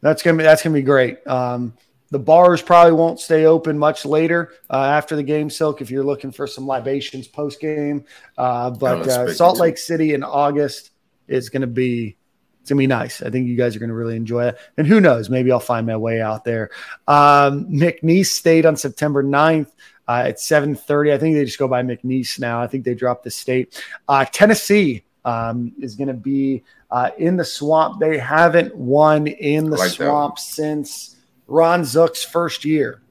That's 0.00 0.22
gonna 0.22 0.36
be 0.36 0.44
that's 0.44 0.62
gonna 0.62 0.74
be 0.74 0.82
great. 0.82 1.26
Um, 1.26 1.72
the 2.10 2.18
bars 2.18 2.62
probably 2.62 2.92
won't 2.92 3.18
stay 3.18 3.46
open 3.46 3.78
much 3.78 4.04
later 4.04 4.52
uh, 4.70 4.84
after 4.84 5.16
the 5.16 5.22
game, 5.22 5.50
Silk, 5.50 5.80
if 5.80 5.90
you're 5.90 6.04
looking 6.04 6.30
for 6.30 6.46
some 6.46 6.66
libations 6.66 7.26
post 7.26 7.60
game. 7.60 8.04
Uh, 8.36 8.70
but 8.70 9.08
uh, 9.08 9.32
Salt 9.32 9.58
Lake 9.58 9.78
City 9.78 10.14
in 10.14 10.22
August 10.22 10.90
is 11.26 11.48
going 11.48 11.62
to 11.62 11.66
be. 11.66 12.16
It's 12.64 12.70
gonna 12.70 12.78
be 12.78 12.86
nice. 12.86 13.20
I 13.20 13.28
think 13.28 13.46
you 13.46 13.56
guys 13.56 13.76
are 13.76 13.78
gonna 13.78 13.92
really 13.92 14.16
enjoy 14.16 14.46
it. 14.46 14.58
And 14.78 14.86
who 14.86 14.98
knows, 14.98 15.28
maybe 15.28 15.52
I'll 15.52 15.60
find 15.60 15.86
my 15.86 15.98
way 15.98 16.22
out 16.22 16.44
there. 16.44 16.70
Um, 17.06 17.66
McNeese 17.66 18.28
State 18.28 18.64
on 18.64 18.74
September 18.74 19.22
9th 19.22 19.70
uh, 20.08 20.22
at 20.28 20.38
7:30. 20.38 21.12
I 21.12 21.18
think 21.18 21.34
they 21.34 21.44
just 21.44 21.58
go 21.58 21.68
by 21.68 21.82
McNeese 21.82 22.40
now. 22.40 22.62
I 22.62 22.66
think 22.66 22.86
they 22.86 22.94
dropped 22.94 23.24
the 23.24 23.30
state. 23.30 23.84
Uh, 24.08 24.24
Tennessee 24.24 25.04
um, 25.26 25.74
is 25.78 25.94
going 25.94 26.08
to 26.08 26.14
be 26.14 26.62
uh, 26.90 27.10
in 27.18 27.36
the 27.36 27.44
swamp. 27.44 28.00
They 28.00 28.16
haven't 28.16 28.74
won 28.74 29.26
in 29.26 29.68
the 29.68 29.76
like 29.76 29.90
swamp 29.90 30.38
since 30.38 31.16
Ron 31.46 31.82
Zook's 31.82 32.24
first 32.24 32.64
year. 32.64 33.02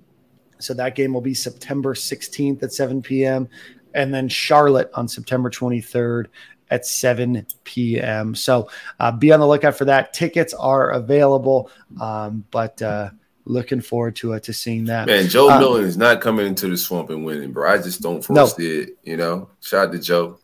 So 0.57 0.73
that 0.73 0.95
game 0.95 1.13
will 1.13 1.21
be 1.21 1.35
September 1.35 1.93
16th 1.93 2.63
at 2.63 2.73
7 2.73 3.03
p.m. 3.03 3.49
And 3.93 4.11
then 4.11 4.29
Charlotte 4.29 4.89
on 4.95 5.07
September 5.07 5.51
23rd 5.51 6.27
at 6.73 6.85
7 6.87 7.45
p.m. 7.63 8.33
So 8.33 8.69
uh, 8.99 9.11
be 9.11 9.31
on 9.31 9.39
the 9.39 9.47
lookout 9.47 9.75
for 9.75 9.85
that. 9.85 10.13
Tickets 10.13 10.53
are 10.55 10.89
available, 10.89 11.69
um, 12.01 12.43
but 12.49 12.81
uh, 12.81 13.11
looking 13.45 13.79
forward 13.79 14.15
to 14.17 14.33
uh, 14.33 14.39
to 14.39 14.51
seeing 14.51 14.85
that. 14.85 15.05
Man, 15.07 15.29
Joe 15.29 15.51
um, 15.51 15.59
Milton 15.59 15.85
is 15.85 15.97
not 15.97 16.19
coming 16.19 16.47
into 16.47 16.67
the 16.67 16.77
swamp 16.77 17.11
and 17.11 17.23
winning, 17.23 17.51
bro. 17.51 17.71
I 17.71 17.77
just 17.77 18.01
don't 18.01 18.23
foresee 18.23 18.63
no. 18.63 18.81
it. 18.81 18.97
You 19.03 19.17
know, 19.17 19.49
shout 19.61 19.89
out 19.89 19.91
to 19.93 19.99
Joe. 19.99 20.39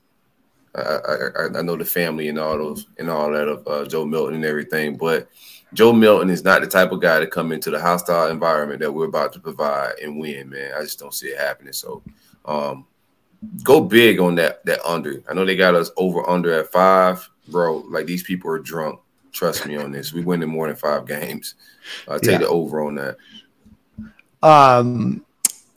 I, 0.76 0.82
I, 0.82 1.46
I 1.58 1.62
know 1.64 1.76
the 1.76 1.84
family 1.84 2.28
and 2.28 2.38
all 2.38 2.56
those 2.56 2.86
and 3.00 3.10
all 3.10 3.32
that 3.32 3.48
of 3.48 3.68
uh, 3.68 3.86
Joe 3.88 4.06
Milton 4.06 4.36
and 4.36 4.46
everything, 4.46 4.98
but 4.98 5.28
Joe 5.74 5.92
Milton 5.94 6.30
is 6.30 6.44
not 6.44 6.62
the 6.62 6.68
type 6.68 6.92
of 6.92 7.02
guy 7.02 7.20
to 7.20 7.28
come 7.28 7.52
into 7.52 7.72
the 7.72 7.82
hostile 7.82 8.30
environment 8.30 8.80
that 8.82 8.94
we're 8.94 9.06
about 9.06 9.34
to 9.34 9.40
provide 9.40 9.94
and 10.02 10.20
win, 10.20 10.50
man. 10.50 10.74
I 10.78 10.82
just 10.82 11.00
don't 11.00 11.14
see 11.14 11.30
it 11.30 11.40
happening. 11.40 11.74
So 11.74 12.04
um, 12.46 12.86
go 13.64 13.82
big 13.82 14.20
on 14.20 14.36
that 14.36 14.66
that 14.66 14.82
under. 14.86 15.24
I 15.30 15.34
know 15.34 15.46
they 15.46 15.56
got 15.56 15.76
us 15.76 15.92
over 15.98 16.28
under 16.30 16.54
at 16.54 16.72
five, 16.72 17.30
bro. 17.48 17.78
Like 17.90 18.06
these 18.06 18.24
people 18.24 18.52
are 18.52 18.60
drunk. 18.60 19.00
Trust 19.32 19.66
me 19.66 19.78
on 19.78 19.92
this. 19.92 20.12
We 20.12 20.24
win 20.24 20.42
in 20.42 20.50
more 20.50 20.68
than 20.68 20.76
five 20.76 21.08
games. 21.08 21.56
I 22.08 22.14
uh, 22.14 22.20
take 22.20 22.32
yeah. 22.32 22.38
the 22.40 22.48
over 22.48 22.82
on 22.82 22.96
that. 22.96 23.18
Um, 24.42 25.26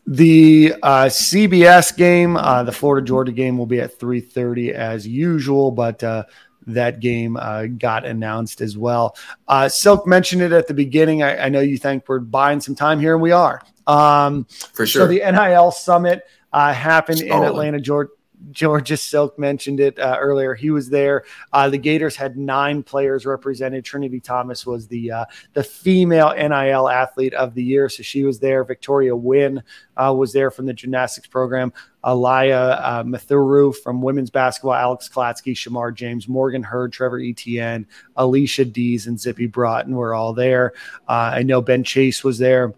the 0.06 0.74
uh, 0.82 1.04
CBS 1.04 1.96
game, 1.96 2.36
uh, 2.36 2.64
the 2.64 2.72
Florida 2.72 3.06
Georgia 3.06 3.32
game, 3.32 3.58
will 3.58 3.66
be 3.66 3.80
at 3.80 3.98
three 3.98 4.20
thirty 4.20 4.72
as 4.72 5.06
usual, 5.06 5.70
but 5.70 6.02
uh, 6.02 6.24
that 6.66 7.00
game 7.00 7.36
uh, 7.36 7.66
got 7.66 8.04
announced 8.04 8.60
as 8.60 8.76
well. 8.76 9.16
Uh, 9.48 9.68
Silk 9.68 10.06
mentioned 10.06 10.42
it 10.42 10.52
at 10.52 10.66
the 10.66 10.74
beginning. 10.74 11.22
I, 11.22 11.46
I, 11.46 11.48
know 11.48 11.60
you 11.60 11.76
think 11.76 12.04
we're 12.08 12.20
buying 12.20 12.60
some 12.60 12.74
time 12.74 13.00
here, 13.00 13.14
and 13.14 13.22
we 13.22 13.32
are. 13.32 13.60
Um, 13.86 14.44
For 14.72 14.86
sure. 14.86 15.02
So 15.02 15.06
the 15.06 15.18
NIL 15.18 15.72
Summit 15.72 16.22
uh, 16.52 16.72
happened 16.72 17.20
in 17.20 17.32
Atlanta, 17.32 17.80
Georgia. 17.80 18.10
Georgia 18.50 18.96
Silk 18.96 19.38
mentioned 19.38 19.80
it 19.80 19.98
uh, 19.98 20.16
earlier. 20.18 20.54
He 20.54 20.70
was 20.70 20.88
there. 20.88 21.24
Uh, 21.52 21.68
the 21.68 21.78
Gators 21.78 22.16
had 22.16 22.36
nine 22.36 22.82
players 22.82 23.24
represented. 23.24 23.84
Trinity 23.84 24.20
Thomas 24.20 24.66
was 24.66 24.88
the 24.88 25.10
uh, 25.10 25.24
the 25.52 25.62
female 25.62 26.32
NIL 26.34 26.88
athlete 26.88 27.34
of 27.34 27.54
the 27.54 27.62
year, 27.62 27.88
so 27.88 28.02
she 28.02 28.24
was 28.24 28.40
there. 28.40 28.64
Victoria 28.64 29.14
Wynn 29.14 29.62
uh, 29.96 30.14
was 30.16 30.32
there 30.32 30.50
from 30.50 30.66
the 30.66 30.72
gymnastics 30.72 31.28
program. 31.28 31.72
Alaya 32.04 32.80
uh, 32.82 33.04
Mathuru 33.04 33.74
from 33.76 34.02
women's 34.02 34.30
basketball. 34.30 34.74
Alex 34.74 35.08
Klatsky, 35.08 35.54
Shamar 35.54 35.94
James, 35.94 36.26
Morgan 36.26 36.62
Hurd, 36.62 36.92
Trevor 36.92 37.20
Etienne, 37.20 37.86
Alicia 38.16 38.64
Dees, 38.64 39.06
and 39.06 39.20
Zippy 39.20 39.46
Broughton 39.46 39.94
were 39.94 40.14
all 40.14 40.32
there. 40.32 40.72
Uh, 41.08 41.30
I 41.34 41.42
know 41.44 41.60
Ben 41.60 41.84
Chase 41.84 42.24
was 42.24 42.38
there. 42.38 42.74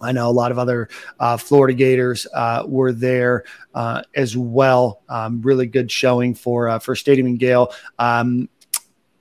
I 0.00 0.12
know 0.12 0.28
a 0.28 0.32
lot 0.32 0.50
of 0.50 0.58
other 0.58 0.88
uh, 1.18 1.36
Florida 1.36 1.74
Gators 1.74 2.26
uh, 2.34 2.64
were 2.66 2.92
there 2.92 3.44
uh, 3.74 4.02
as 4.14 4.36
well. 4.36 5.02
Um, 5.08 5.42
really 5.42 5.66
good 5.66 5.90
showing 5.90 6.34
for 6.34 6.68
uh, 6.68 6.78
for 6.78 6.94
Stadium 6.94 7.26
and 7.26 7.38
Gale. 7.38 7.72
Um, 7.98 8.48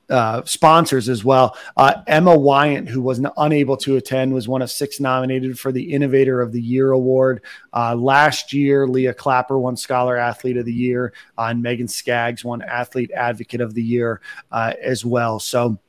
uh, 0.07 0.43
sponsors 0.45 1.09
as 1.09 1.25
well. 1.25 1.57
Uh, 1.75 2.03
Emma 2.05 2.37
Wyant, 2.37 2.87
who 2.87 3.01
was 3.01 3.19
unable 3.37 3.75
to 3.77 3.95
attend, 3.95 4.31
was 4.31 4.47
one 4.47 4.61
of 4.61 4.69
six 4.69 4.99
nominated 4.99 5.57
for 5.57 5.71
the 5.71 5.93
Innovator 5.93 6.41
of 6.41 6.51
the 6.51 6.61
Year 6.61 6.91
award. 6.91 7.41
last 7.73 8.53
year, 8.53 8.87
Leah 8.87 9.15
Clapper 9.15 9.57
won 9.57 9.75
Scholar 9.75 10.15
Athlete 10.15 10.57
of 10.57 10.65
the 10.65 10.73
Year, 10.73 11.11
and 11.39 11.59
Megan 11.59 11.87
Skaggs 11.87 12.45
won 12.45 12.61
Athlete 12.61 13.09
Advocate 13.15 13.61
of 13.61 13.73
the 13.73 13.81
Year 13.81 14.21
as 14.51 15.03
well. 15.03 15.39
So, 15.39 15.79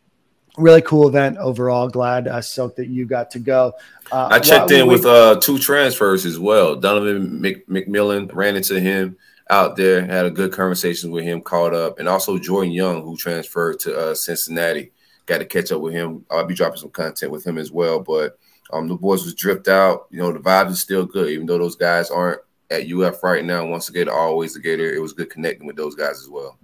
really 0.56 0.82
cool 0.82 1.08
event 1.08 1.38
overall. 1.38 1.88
Glad, 1.88 2.28
uh, 2.28 2.40
Silk, 2.40 2.76
that 2.76 2.88
you 2.88 3.06
got 3.06 3.30
to 3.32 3.38
go. 3.38 3.72
Uh, 4.10 4.28
I 4.30 4.38
checked 4.38 4.70
in 4.70 4.86
we, 4.86 4.94
with 4.94 5.06
uh, 5.06 5.38
two 5.40 5.58
transfers 5.58 6.24
as 6.24 6.38
well. 6.38 6.76
Donovan 6.76 7.40
Mc, 7.40 7.66
McMillan 7.68 8.32
ran 8.34 8.56
into 8.56 8.80
him 8.80 9.16
out 9.50 9.76
there, 9.76 10.04
had 10.04 10.26
a 10.26 10.30
good 10.30 10.52
conversation 10.52 11.10
with 11.10 11.24
him, 11.24 11.40
caught 11.40 11.74
up, 11.74 11.98
and 11.98 12.08
also 12.08 12.38
Jordan 12.38 12.72
Young, 12.72 13.02
who 13.02 13.16
transferred 13.16 13.80
to 13.80 13.96
uh, 13.96 14.14
Cincinnati. 14.14 14.92
Got 15.26 15.38
to 15.38 15.44
catch 15.44 15.72
up 15.72 15.80
with 15.80 15.92
him. 15.92 16.24
I'll 16.30 16.46
be 16.46 16.54
dropping 16.54 16.78
some 16.78 16.90
content 16.90 17.32
with 17.32 17.44
him 17.44 17.58
as 17.58 17.72
well. 17.72 18.00
But 18.00 18.38
um, 18.72 18.88
the 18.88 18.94
boys 18.94 19.24
was 19.24 19.34
dripped 19.34 19.68
out. 19.68 20.06
You 20.10 20.20
know, 20.20 20.32
the 20.32 20.38
vibes 20.38 20.70
is 20.70 20.80
still 20.80 21.04
good, 21.04 21.30
even 21.30 21.46
though 21.46 21.58
those 21.58 21.76
guys 21.76 22.10
aren't 22.10 22.40
at 22.70 22.90
UF 22.90 23.22
right 23.22 23.44
now. 23.44 23.66
Once 23.66 23.88
again, 23.88 24.08
always 24.08 24.54
the 24.54 24.60
Gator. 24.60 24.92
It 24.92 25.00
was 25.00 25.12
good 25.12 25.30
connecting 25.30 25.66
with 25.66 25.76
those 25.76 25.94
guys 25.94 26.20
as 26.20 26.28
well. 26.28 26.58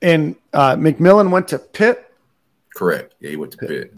And 0.00 0.36
uh, 0.52 0.76
McMillan 0.76 1.30
went 1.30 1.48
to 1.48 1.58
Pitt 1.58 2.11
Correct. 2.74 3.14
Yeah, 3.20 3.30
he 3.30 3.36
went 3.36 3.52
to 3.52 3.58
Pitt. 3.58 3.94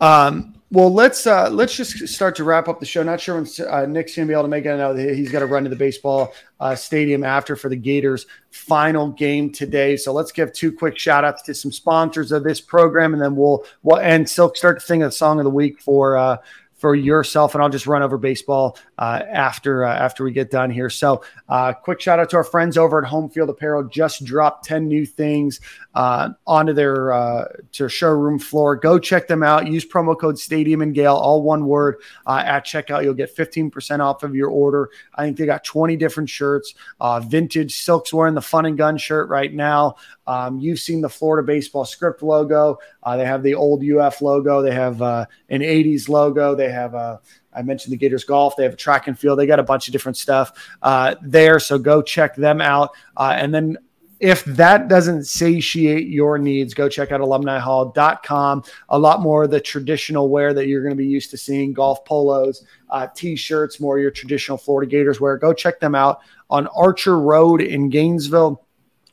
Um, 0.00 0.54
well, 0.72 0.92
let's 0.92 1.28
uh, 1.28 1.48
let's 1.50 1.76
just 1.76 2.08
start 2.08 2.34
to 2.36 2.44
wrap 2.44 2.66
up 2.66 2.80
the 2.80 2.86
show. 2.86 3.02
Not 3.04 3.20
sure 3.20 3.40
when 3.40 3.46
uh, 3.68 3.86
Nick's 3.86 4.16
gonna 4.16 4.26
be 4.26 4.32
able 4.32 4.42
to 4.42 4.48
make 4.48 4.64
it. 4.64 4.70
I 4.70 4.76
know 4.76 4.94
he's 4.96 5.30
got 5.30 5.38
to 5.40 5.46
run 5.46 5.62
to 5.62 5.70
the 5.70 5.76
baseball 5.76 6.34
uh, 6.58 6.74
stadium 6.74 7.22
after 7.22 7.54
for 7.54 7.68
the 7.68 7.76
Gators' 7.76 8.26
final 8.50 9.10
game 9.10 9.52
today. 9.52 9.96
So 9.96 10.12
let's 10.12 10.32
give 10.32 10.52
two 10.52 10.72
quick 10.72 10.98
shout 10.98 11.24
outs 11.24 11.42
to 11.42 11.54
some 11.54 11.70
sponsors 11.70 12.32
of 12.32 12.42
this 12.42 12.60
program, 12.60 13.12
and 13.12 13.22
then 13.22 13.36
we'll 13.36 13.64
we'll 13.84 14.00
and 14.00 14.28
Silk 14.28 14.56
start 14.56 14.80
to 14.80 14.84
sing 14.84 15.00
the 15.00 15.12
song 15.12 15.38
of 15.38 15.44
the 15.44 15.50
week 15.50 15.80
for 15.80 16.16
uh, 16.16 16.38
for 16.76 16.94
yourself, 16.94 17.54
and 17.54 17.62
I'll 17.62 17.70
just 17.70 17.86
run 17.86 18.02
over 18.02 18.18
baseball 18.18 18.78
uh, 18.98 19.22
after 19.30 19.84
uh, 19.84 19.94
after 19.94 20.24
we 20.24 20.32
get 20.32 20.50
done 20.50 20.70
here. 20.70 20.90
So, 20.90 21.22
uh, 21.48 21.72
quick 21.72 22.00
shout 22.00 22.18
out 22.18 22.30
to 22.30 22.36
our 22.36 22.44
friends 22.44 22.76
over 22.76 23.02
at 23.02 23.08
Home 23.08 23.30
Field 23.30 23.50
Apparel. 23.50 23.84
Just 23.84 24.24
dropped 24.24 24.66
ten 24.66 24.86
new 24.86 25.06
things 25.06 25.60
uh, 25.94 26.30
onto 26.46 26.74
their 26.74 27.12
uh, 27.12 27.48
to 27.72 27.88
showroom 27.88 28.38
floor. 28.38 28.76
Go 28.76 28.98
check 28.98 29.26
them 29.26 29.42
out. 29.42 29.66
Use 29.66 29.86
promo 29.86 30.18
code 30.18 30.38
Stadium 30.38 30.82
and 30.82 30.94
Gale, 30.94 31.14
all 31.14 31.42
one 31.42 31.66
word 31.66 31.96
uh, 32.26 32.42
at 32.44 32.64
checkout. 32.64 33.02
You'll 33.02 33.14
get 33.14 33.30
fifteen 33.30 33.70
percent 33.70 34.02
off 34.02 34.22
of 34.22 34.34
your 34.34 34.50
order. 34.50 34.90
I 35.14 35.24
think 35.24 35.38
they 35.38 35.46
got 35.46 35.64
twenty 35.64 35.96
different 35.96 36.28
shirts. 36.28 36.74
vintage 37.22 37.76
Silk's 37.76 38.12
wearing 38.12 38.34
the 38.34 38.42
Fun 38.42 38.66
and 38.66 38.76
Gun 38.76 38.98
shirt 38.98 39.28
right 39.30 39.52
now. 39.52 39.96
Um, 40.26 40.58
you've 40.58 40.80
seen 40.80 41.00
the 41.00 41.08
Florida 41.08 41.46
baseball 41.46 41.84
script 41.84 42.22
logo. 42.22 42.78
they 43.06 43.24
have 43.24 43.42
the 43.42 43.54
old 43.54 43.82
UF 43.82 44.20
logo. 44.20 44.60
They 44.60 44.74
have 44.74 45.00
an 45.00 45.26
'80s 45.50 46.08
logo. 46.08 46.54
They 46.54 46.65
have 46.70 46.94
a 46.94 47.20
I 47.52 47.62
mentioned 47.62 47.92
the 47.92 47.96
Gators 47.96 48.24
golf. 48.24 48.56
They 48.56 48.64
have 48.64 48.74
a 48.74 48.76
track 48.76 49.08
and 49.08 49.18
field. 49.18 49.38
They 49.38 49.46
got 49.46 49.58
a 49.58 49.64
bunch 49.64 49.88
of 49.88 49.92
different 49.92 50.16
stuff 50.16 50.68
uh, 50.82 51.14
there. 51.22 51.58
So 51.58 51.78
go 51.78 52.02
check 52.02 52.36
them 52.36 52.60
out. 52.60 52.90
Uh, 53.16 53.34
and 53.36 53.54
then 53.54 53.78
if 54.18 54.44
that 54.46 54.88
doesn't 54.88 55.24
satiate 55.24 56.08
your 56.08 56.38
needs, 56.38 56.74
go 56.74 56.88
check 56.88 57.12
out 57.12 57.20
alumnihall.com. 57.20 58.64
A 58.88 58.98
lot 58.98 59.20
more 59.20 59.44
of 59.44 59.50
the 59.50 59.60
traditional 59.60 60.28
wear 60.28 60.54
that 60.54 60.66
you're 60.66 60.82
going 60.82 60.94
to 60.94 60.96
be 60.96 61.06
used 61.06 61.30
to 61.30 61.36
seeing 61.36 61.72
golf 61.72 62.04
polos, 62.04 62.64
uh, 62.90 63.08
t 63.14 63.36
shirts, 63.36 63.80
more 63.80 63.98
your 63.98 64.10
traditional 64.10 64.56
Florida 64.56 64.90
Gators 64.90 65.20
wear. 65.20 65.36
Go 65.36 65.52
check 65.52 65.80
them 65.80 65.94
out 65.94 66.20
on 66.48 66.66
Archer 66.68 67.18
Road 67.18 67.60
in 67.60 67.90
Gainesville 67.90 68.62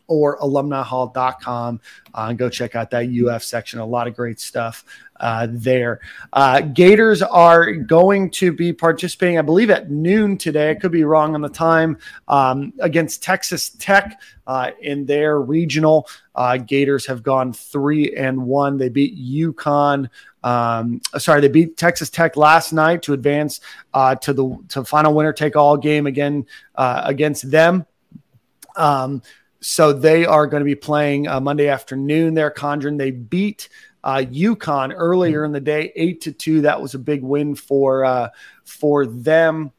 or 0.08 0.38
alumnihall.com 0.40 1.82
uh, 2.14 2.26
and 2.30 2.38
go 2.38 2.50
check 2.50 2.76
out 2.76 2.90
that 2.92 3.08
UF 3.10 3.44
section. 3.44 3.80
A 3.80 3.86
lot 3.86 4.08
of 4.08 4.16
great 4.16 4.40
stuff 4.40 4.86
uh, 5.24 5.48
there. 5.50 6.02
Uh, 6.34 6.60
Gators 6.60 7.22
are 7.22 7.72
going 7.72 8.30
to 8.32 8.52
be 8.52 8.74
participating, 8.74 9.40
I 9.40 9.42
believe, 9.42 9.70
at 9.70 9.90
noon 9.90 10.38
today. 10.38 10.72
I 10.72 10.76
could 10.76 10.92
be 10.92 11.06
wrong 11.06 11.34
on 11.34 11.40
the 11.40 11.48
time 11.48 11.98
um, 12.28 12.74
against 12.82 13.24
Texas 13.24 13.70
Tech 13.70 14.22
uh, 14.48 14.72
in 14.82 15.06
their 15.06 15.40
regional. 15.40 16.10
Uh, 16.36 16.58
Gators 16.58 17.06
have 17.06 17.24
gone 17.24 17.54
three 17.54 18.14
and 18.18 18.46
one. 18.46 18.76
They 18.76 18.90
beat 18.90 19.18
UConn. 19.18 20.10
Um, 20.44 21.00
sorry, 21.18 21.40
they 21.40 21.48
beat 21.48 21.78
Texas 21.78 22.10
Tech 22.10 22.36
last 22.36 22.74
night 22.74 23.02
to 23.04 23.14
advance 23.14 23.62
uh, 23.94 24.16
to 24.16 24.34
the 24.34 24.58
to 24.70 24.84
final 24.84 25.14
winner 25.14 25.32
take 25.32 25.56
all 25.56 25.78
game 25.78 26.06
again 26.06 26.46
against 26.76 27.50
them. 27.50 27.86
Um, 28.76 29.22
so 29.62 29.94
they 29.94 30.26
are 30.26 30.46
going 30.46 30.60
to 30.60 30.66
be 30.66 30.76
playing 30.76 31.30
uh, 31.30 31.40
Monday 31.40 31.70
afternoon. 31.70 32.34
They're 32.34 32.52
Conjuring. 32.52 32.98
They 32.98 33.12
beat 33.12 33.70
uh, 34.04 34.24
UConn 34.30 34.94
earlier 34.96 35.46
in 35.46 35.52
the 35.52 35.60
day, 35.60 35.92
eight 35.96 36.22
to 36.22 36.32
two. 36.32 36.62
That 36.62 36.82
was 36.82 36.94
a 36.94 37.00
big 37.00 37.24
win 37.24 37.56
for 37.56 38.06
uh, 38.06 38.30
for 38.66 39.06
them. 39.06 39.72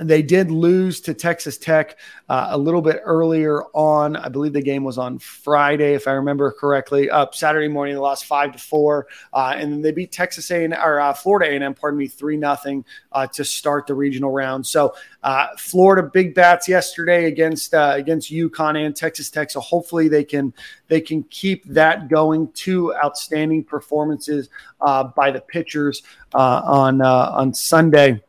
They 0.00 0.22
did 0.22 0.50
lose 0.50 1.00
to 1.02 1.14
Texas 1.14 1.58
Tech 1.58 1.98
uh, 2.28 2.48
a 2.50 2.58
little 2.58 2.80
bit 2.80 3.00
earlier 3.04 3.64
on. 3.74 4.16
I 4.16 4.28
believe 4.28 4.52
the 4.52 4.62
game 4.62 4.82
was 4.82 4.98
on 4.98 5.18
Friday, 5.18 5.94
if 5.94 6.08
I 6.08 6.12
remember 6.12 6.52
correctly. 6.52 7.10
Up 7.10 7.34
Saturday 7.34 7.68
morning, 7.68 7.94
they 7.94 8.00
lost 8.00 8.24
five 8.24 8.52
to 8.52 8.58
four, 8.58 9.08
uh, 9.32 9.54
and 9.56 9.72
then 9.72 9.82
they 9.82 9.92
beat 9.92 10.10
Texas 10.10 10.50
A 10.50 10.64
and 10.64 10.74
or 10.74 11.00
uh, 11.00 11.12
Florida 11.12 11.52
A 11.52 11.54
and 11.54 11.64
M, 11.64 11.74
pardon 11.74 11.98
me, 11.98 12.08
three 12.08 12.36
nothing 12.36 12.84
uh, 13.12 13.26
to 13.28 13.44
start 13.44 13.86
the 13.86 13.94
regional 13.94 14.30
round. 14.30 14.66
So 14.66 14.94
uh, 15.22 15.48
Florida 15.58 16.08
big 16.12 16.34
bats 16.34 16.66
yesterday 16.66 17.26
against 17.26 17.74
uh, 17.74 17.92
against 17.94 18.32
UConn 18.32 18.84
and 18.84 18.96
Texas 18.96 19.28
Tech. 19.28 19.50
So 19.50 19.60
hopefully 19.60 20.08
they 20.08 20.24
can 20.24 20.54
they 20.88 21.00
can 21.00 21.24
keep 21.24 21.64
that 21.66 22.08
going. 22.08 22.50
Two 22.52 22.94
outstanding 22.94 23.64
performances 23.64 24.48
by 24.80 25.30
the 25.30 25.40
pitchers 25.40 26.02
on 26.32 27.02
on 27.02 27.52
Sunday. 27.52 28.22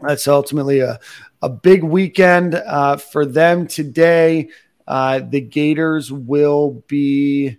That's 0.00 0.26
ultimately 0.28 0.80
a, 0.80 0.98
a 1.42 1.48
big 1.48 1.82
weekend 1.82 2.54
uh, 2.54 2.96
for 2.96 3.24
them 3.24 3.66
today. 3.66 4.48
Uh, 4.86 5.20
the 5.20 5.40
Gators 5.40 6.12
will 6.12 6.82
be 6.88 7.58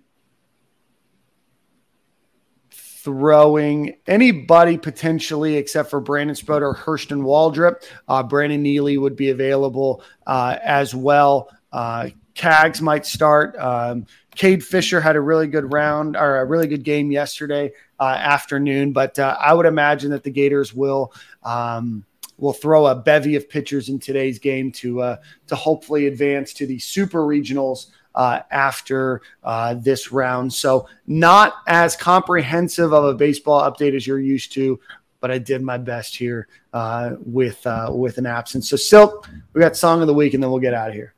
throwing 3.06 3.96
anybody 4.08 4.76
potentially 4.76 5.56
except 5.56 5.90
for 5.90 6.00
Brandon 6.00 6.34
Sproat 6.34 6.62
or 6.62 6.74
Hurston 6.74 7.22
Waldrep. 7.22 7.84
Uh, 8.08 8.22
Brandon 8.22 8.62
Neely 8.62 8.98
would 8.98 9.14
be 9.14 9.30
available 9.30 10.02
uh, 10.26 10.56
as 10.62 10.94
well. 10.94 11.48
Uh, 11.72 12.08
Cags 12.34 12.80
might 12.80 13.06
start. 13.06 13.56
Um, 13.58 14.06
Cade 14.34 14.64
Fisher 14.64 15.00
had 15.00 15.16
a 15.16 15.20
really 15.20 15.46
good 15.46 15.72
round 15.72 16.16
or 16.16 16.38
a 16.38 16.44
really 16.44 16.66
good 16.66 16.82
game 16.82 17.10
yesterday 17.10 17.72
uh, 17.98 18.16
afternoon, 18.18 18.92
but 18.92 19.18
uh, 19.18 19.36
I 19.40 19.54
would 19.54 19.66
imagine 19.66 20.10
that 20.10 20.22
the 20.22 20.30
Gators 20.30 20.74
will. 20.74 21.12
Um, 21.42 22.04
will 22.38 22.52
throw 22.52 22.86
a 22.86 22.94
bevy 22.94 23.36
of 23.36 23.48
pitchers 23.48 23.88
in 23.88 23.98
today's 23.98 24.38
game 24.38 24.70
to 24.72 25.00
uh, 25.00 25.16
to 25.46 25.56
hopefully 25.56 26.06
advance 26.06 26.52
to 26.54 26.66
the 26.66 26.78
super 26.78 27.20
regionals 27.20 27.86
uh, 28.14 28.40
after 28.50 29.20
uh, 29.44 29.74
this 29.74 30.10
round. 30.10 30.52
So 30.52 30.88
not 31.06 31.54
as 31.68 31.96
comprehensive 31.96 32.92
of 32.92 33.04
a 33.04 33.14
baseball 33.14 33.60
update 33.70 33.94
as 33.94 34.06
you're 34.06 34.18
used 34.18 34.52
to, 34.52 34.80
but 35.20 35.30
I 35.30 35.38
did 35.38 35.62
my 35.62 35.78
best 35.78 36.16
here 36.16 36.48
uh, 36.72 37.12
with 37.24 37.66
uh, 37.66 37.90
with 37.92 38.18
an 38.18 38.26
absence. 38.26 38.68
So 38.68 38.76
Silk, 38.76 39.28
we 39.52 39.60
got 39.60 39.76
song 39.76 40.00
of 40.00 40.06
the 40.06 40.14
week, 40.14 40.34
and 40.34 40.42
then 40.42 40.50
we'll 40.50 40.60
get 40.60 40.74
out 40.74 40.88
of 40.88 40.94
here. 40.94 41.14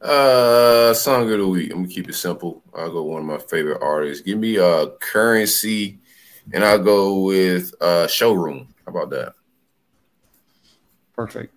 Uh, 0.00 0.92
song 0.94 1.30
of 1.30 1.38
the 1.38 1.46
week. 1.46 1.70
I'm 1.70 1.82
gonna 1.82 1.92
keep 1.92 2.08
it 2.08 2.14
simple. 2.14 2.62
I'll 2.74 2.90
go 2.90 3.02
one 3.04 3.22
of 3.22 3.26
my 3.26 3.38
favorite 3.38 3.80
artists. 3.80 4.22
Give 4.22 4.38
me 4.38 4.56
a 4.56 4.66
uh, 4.66 4.86
currency, 5.00 6.00
and 6.52 6.64
I'll 6.64 6.82
go 6.82 7.20
with 7.20 7.72
uh 7.80 8.06
showroom. 8.06 8.68
How 8.84 8.90
about 8.90 9.10
that? 9.10 9.34
Perfect. 11.14 11.54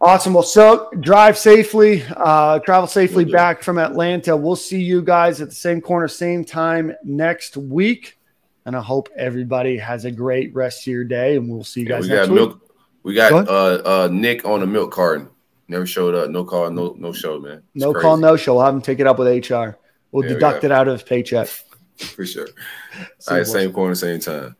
Awesome. 0.00 0.34
Well, 0.34 0.42
so 0.42 0.90
drive 1.00 1.38
safely, 1.38 2.04
uh, 2.16 2.58
travel 2.58 2.86
safely 2.86 3.24
back 3.24 3.62
from 3.62 3.78
Atlanta. 3.78 4.36
We'll 4.36 4.56
see 4.56 4.82
you 4.82 5.00
guys 5.00 5.40
at 5.40 5.48
the 5.48 5.54
same 5.54 5.80
corner, 5.80 6.08
same 6.08 6.44
time 6.44 6.94
next 7.04 7.56
week. 7.56 8.18
And 8.66 8.76
I 8.76 8.82
hope 8.82 9.08
everybody 9.16 9.78
has 9.78 10.04
a 10.04 10.10
great 10.10 10.54
rest 10.54 10.82
of 10.82 10.88
your 10.88 11.04
day. 11.04 11.36
And 11.36 11.48
we'll 11.48 11.64
see 11.64 11.80
you 11.80 11.86
guys 11.86 12.06
yeah, 12.06 12.12
we 12.12 12.18
next 12.18 12.28
got 12.28 12.34
week. 12.34 12.48
Milk, 12.48 12.70
we 13.02 13.14
got 13.14 13.48
uh, 13.48 13.82
uh, 13.84 14.08
Nick 14.10 14.44
on 14.44 14.60
the 14.60 14.66
milk 14.66 14.90
carton. 14.90 15.28
Never 15.68 15.86
showed 15.86 16.14
up. 16.14 16.28
No 16.30 16.44
call, 16.44 16.70
no 16.70 16.94
no 16.98 17.12
show, 17.12 17.38
man. 17.38 17.62
It's 17.74 17.82
no 17.82 17.92
crazy. 17.92 18.02
call, 18.02 18.16
no 18.18 18.36
show. 18.36 18.58
I'll 18.58 18.66
have 18.66 18.74
him 18.74 18.82
take 18.82 19.00
it 19.00 19.06
up 19.06 19.18
with 19.18 19.28
HR. 19.28 19.78
We'll 20.12 20.24
yeah, 20.24 20.34
deduct 20.34 20.62
we 20.62 20.66
it 20.66 20.72
out 20.72 20.88
of 20.88 20.94
his 20.94 21.02
paycheck. 21.02 21.48
For 21.96 22.26
sure. 22.26 22.48
All 23.28 23.36
right, 23.38 23.46
same 23.46 23.72
corner, 23.72 23.94
same 23.94 24.20
time. 24.20 24.56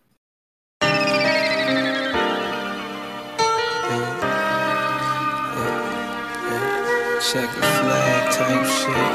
Check 7.35 7.51
the 7.52 7.61
flag 7.61 8.32
type 8.32 8.65
shit. 8.65 8.94
Eh? 8.94 9.15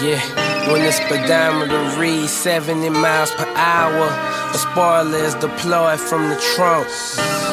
Yeah, 0.00 0.72
when 0.72 0.80
the 0.82 0.92
speedometer 0.92 2.00
reads 2.00 2.32
70 2.32 2.88
miles 2.88 3.30
per 3.32 3.46
hour. 3.54 4.08
The 4.52 4.58
spoilers 4.58 5.34
deployed 5.34 6.00
from 6.00 6.30
the 6.30 6.36
trunk. 6.54 6.88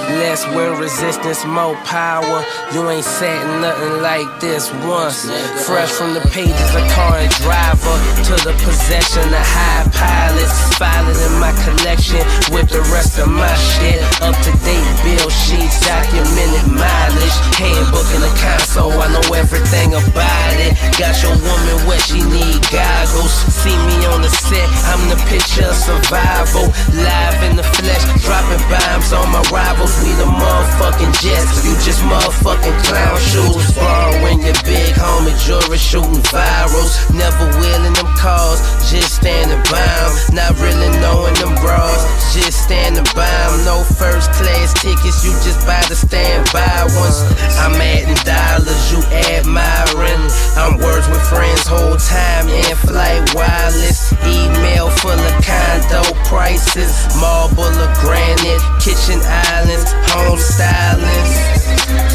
Less 0.05 0.45
wind 0.53 0.77
resistance, 0.77 1.45
more 1.45 1.75
power. 1.81 2.45
You 2.73 2.89
ain't 2.89 3.03
setting 3.03 3.61
nothing 3.61 4.01
like 4.01 4.27
this 4.39 4.71
once. 4.85 5.25
Fresh 5.65 5.91
from 5.97 6.13
the 6.13 6.21
pages 6.29 6.71
of 6.77 6.85
car 6.93 7.17
and 7.17 7.31
driver 7.41 7.97
to 8.29 8.35
the 8.45 8.53
possession 8.61 9.25
of 9.25 9.41
high 9.41 9.89
pilots. 9.89 10.53
Filing 10.77 11.17
in 11.17 11.33
my 11.41 11.49
collection 11.65 12.21
with 12.53 12.69
the 12.69 12.85
rest 12.93 13.17
of 13.17 13.29
my 13.29 13.49
shit. 13.57 13.97
Up 14.21 14.37
to 14.45 14.51
date 14.61 14.85
bill 15.01 15.29
sheets, 15.33 15.81
documented 15.81 16.69
mileage. 16.69 17.37
Handbook 17.57 18.05
in 18.13 18.21
the 18.21 18.33
console, 18.37 18.93
I 18.93 19.09
know 19.09 19.25
everything 19.33 19.97
about 19.97 20.55
it. 20.61 20.77
Got 21.01 21.17
your 21.25 21.33
woman 21.33 21.77
where 21.89 22.01
she 22.05 22.21
need 22.21 22.61
goggles. 22.69 23.33
See 23.49 23.73
me 23.89 24.05
on 24.13 24.21
the 24.21 24.29
set, 24.29 24.69
I'm 24.93 25.01
the 25.09 25.17
picture 25.25 25.65
of 25.65 25.75
survival 25.75 26.69
live 26.93 27.41
in 27.49 27.55
the 27.55 27.63
flesh, 27.63 28.03
dropping 28.21 28.61
bombs 28.69 29.11
on 29.13 29.31
my 29.31 29.41
rivals. 29.49 29.94
We 30.03 30.11
the 30.19 30.27
motherfucking 30.27 31.13
jets, 31.21 31.63
you 31.63 31.73
just 31.83 32.01
motherfucking 32.03 32.77
clown 32.83 33.17
shoes. 33.19 33.71
Borrowing 33.75 34.41
your 34.43 34.57
big 34.63 34.93
homie 34.95 35.35
jewelry, 35.43 35.77
shooting 35.77 36.23
virals. 36.31 36.97
Never 37.13 37.45
wheeling 37.59 37.93
them 37.93 38.09
cars, 38.17 38.59
just 38.89 39.21
standing 39.21 39.61
by 39.71 39.79
them. 39.79 40.35
Not 40.35 40.53
really 40.59 40.91
knowing 40.99 41.35
them 41.35 41.55
bras, 41.63 42.03
just 42.33 42.63
standing 42.63 43.07
by 43.15 43.27
them. 43.27 43.63
No 43.63 43.83
first 43.95 44.31
class 44.33 44.73
tickets, 44.75 45.23
you 45.23 45.31
just 45.45 45.65
buy 45.65 45.81
the 45.87 45.95
standby 45.95 46.87
ones. 46.99 47.23
I'm 47.59 47.79
adding 47.79 48.19
dollars, 48.27 48.83
you 48.91 48.99
admiring. 49.31 50.27
I'm 50.59 50.77
words 50.79 51.07
with 51.07 51.23
friends 51.27 51.67
whole 51.67 51.97
time, 51.97 52.47
in 52.49 52.75
flight 52.83 53.23
wireless. 53.35 54.13
Email 54.25 54.89
full 54.89 55.11
of 55.15 55.35
condo 55.43 56.03
prices 56.25 56.91
marble 57.19 57.63
or 57.63 57.91
granite, 58.01 58.63
kitchen 58.81 59.19
islands, 59.23 59.84
home 60.11 60.39
stylings. 60.39 61.33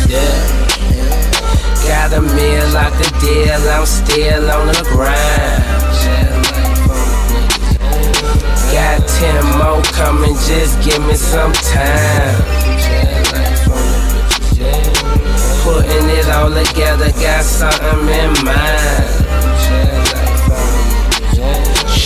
Yeah. 0.09 0.61
Got 1.87 2.13
a 2.13 2.21
meal 2.21 2.77
out 2.77 2.93
the 2.93 3.09
deal, 3.21 3.63
I'm 3.71 3.87
still 3.87 4.51
on 4.51 4.67
the 4.69 4.83
grind. 4.89 5.81
Got 8.73 9.09
ten 9.09 9.45
more 9.59 9.83
coming, 9.93 10.35
just 10.47 10.81
give 10.83 11.05
me 11.07 11.15
some 11.15 11.53
time. 11.53 12.37
Putting 15.63 16.09
it 16.19 16.29
all 16.29 16.51
together, 16.51 17.13
got 17.21 17.45
something 17.45 18.09
in 18.09 18.45
mind. 18.45 19.20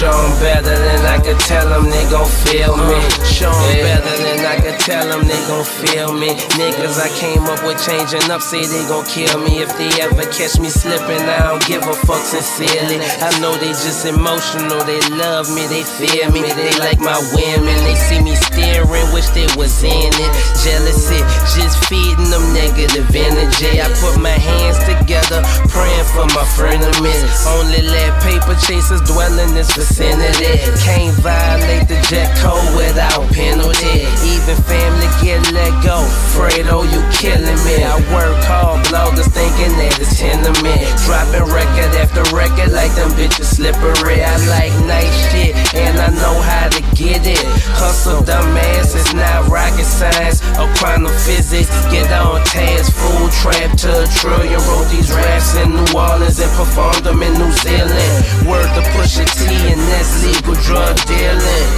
Show 0.05 0.13
them 0.13 0.37
better 0.37 0.77
than 0.77 1.01
I 1.09 1.17
could 1.17 1.41
tell 1.41 1.65
them 1.65 1.89
they 1.89 2.05
gon' 2.13 2.29
feel 2.45 2.77
me. 2.77 3.01
Uh-huh. 3.01 3.25
Show 3.25 3.49
them 3.49 3.81
better 3.89 4.17
than 4.21 4.45
I 4.45 4.61
could 4.61 4.77
tell 4.85 5.09
them 5.09 5.25
they 5.25 5.41
gon' 5.49 5.65
feel 5.65 6.13
me. 6.13 6.37
Niggas 6.61 7.01
I 7.01 7.09
came 7.17 7.49
up 7.49 7.65
with 7.65 7.81
changing 7.81 8.29
up 8.29 8.45
say 8.45 8.69
they 8.69 8.85
gon' 8.85 9.09
kill 9.09 9.41
me. 9.41 9.65
If 9.65 9.73
they 9.81 9.89
ever 10.05 10.29
catch 10.29 10.61
me 10.61 10.69
slipping, 10.69 11.25
I 11.25 11.49
don't 11.49 11.65
give 11.65 11.89
a 11.89 11.97
fuck 12.05 12.21
sincerely. 12.21 13.01
I 13.01 13.33
know 13.41 13.57
they 13.57 13.73
just 13.73 14.05
emotional, 14.05 14.85
they 14.85 15.01
love 15.17 15.49
me, 15.57 15.65
they 15.73 15.89
fear 15.89 16.29
me. 16.29 16.53
They 16.53 16.77
like 16.77 17.01
my 17.01 17.17
women, 17.33 17.77
they 17.89 17.97
see 17.97 18.21
me 18.21 18.37
staring, 18.37 19.09
wish 19.17 19.33
they 19.33 19.49
was 19.57 19.73
in 19.81 20.13
it. 20.13 20.33
Jealousy, 20.61 21.25
just 21.57 21.81
feeding 21.89 22.29
them 22.29 22.45
negative 22.53 23.09
energy. 23.09 23.81
I 23.81 23.89
put 24.05 24.21
my 24.21 24.37
hands 24.37 24.77
together, 24.85 25.41
praying 25.73 26.09
for 26.13 26.29
my 26.37 26.45
friend 26.53 26.75
frenemies. 26.75 27.23
Only 27.57 27.83
let 27.83 28.13
paper 28.23 28.55
chasers 28.67 29.01
dwell 29.03 29.33
in 29.39 29.55
this 29.55 29.73
vicinity. 29.73 29.94
Can't 29.95 31.15
violate 31.23 31.87
the 31.87 31.95
jet 32.11 32.27
code 32.43 32.67
without 32.75 33.31
penalty. 33.31 34.03
Even 34.27 34.59
family 34.67 35.07
get 35.23 35.39
let 35.55 35.71
go. 35.87 36.03
Fredo, 36.35 36.83
you 36.83 36.99
killing 37.15 37.61
me. 37.63 37.79
I 37.79 37.95
work 38.11 38.35
hard, 38.43 38.83
bloggers 38.91 39.31
thinking 39.31 39.71
that 39.79 39.95
it's 40.03 40.19
tenement. 40.19 40.83
Dropping 41.07 41.47
record 41.47 41.95
after 41.95 42.27
record 42.35 42.75
like 42.75 42.91
them 42.99 43.15
bitches 43.15 43.55
slippery. 43.55 44.19
I 44.19 44.35
like 44.51 44.75
nice 44.83 45.15
shit 45.31 45.55
and 45.79 45.95
I 45.99 46.11
know 46.19 46.43
how 46.43 46.69
to 46.75 46.83
get 46.99 47.23
it. 47.23 47.47
Hustle 47.79 48.27
dumbass, 48.27 48.99
it's 48.99 49.15
not 49.15 49.47
rocket 49.47 49.87
science 49.87 50.43
or 50.59 50.67
quantum 50.75 51.15
physics. 51.23 51.71
Get 51.95 52.11
on 52.11 52.43
task, 52.43 52.91
food 52.99 53.31
trap 53.31 53.79
to 53.87 54.03
a 54.03 54.07
trillion. 54.19 54.59
Wrote 54.67 54.91
these 54.91 55.15
raps 55.15 55.55
in 55.55 55.71
New 55.71 55.87
Orleans 55.95 56.43
and 56.43 56.51
performed 56.59 57.07
them 57.07 57.23
in 57.23 57.33
New 57.39 57.53
Zealand. 57.63 58.13
Word 58.43 58.67
to 58.75 58.83
Pusha 58.99 59.23
T 59.23 59.47
and 59.75 59.83
that's 59.91 60.23
legal 60.23 60.55
drug 60.63 60.95
dealing. 61.11 61.69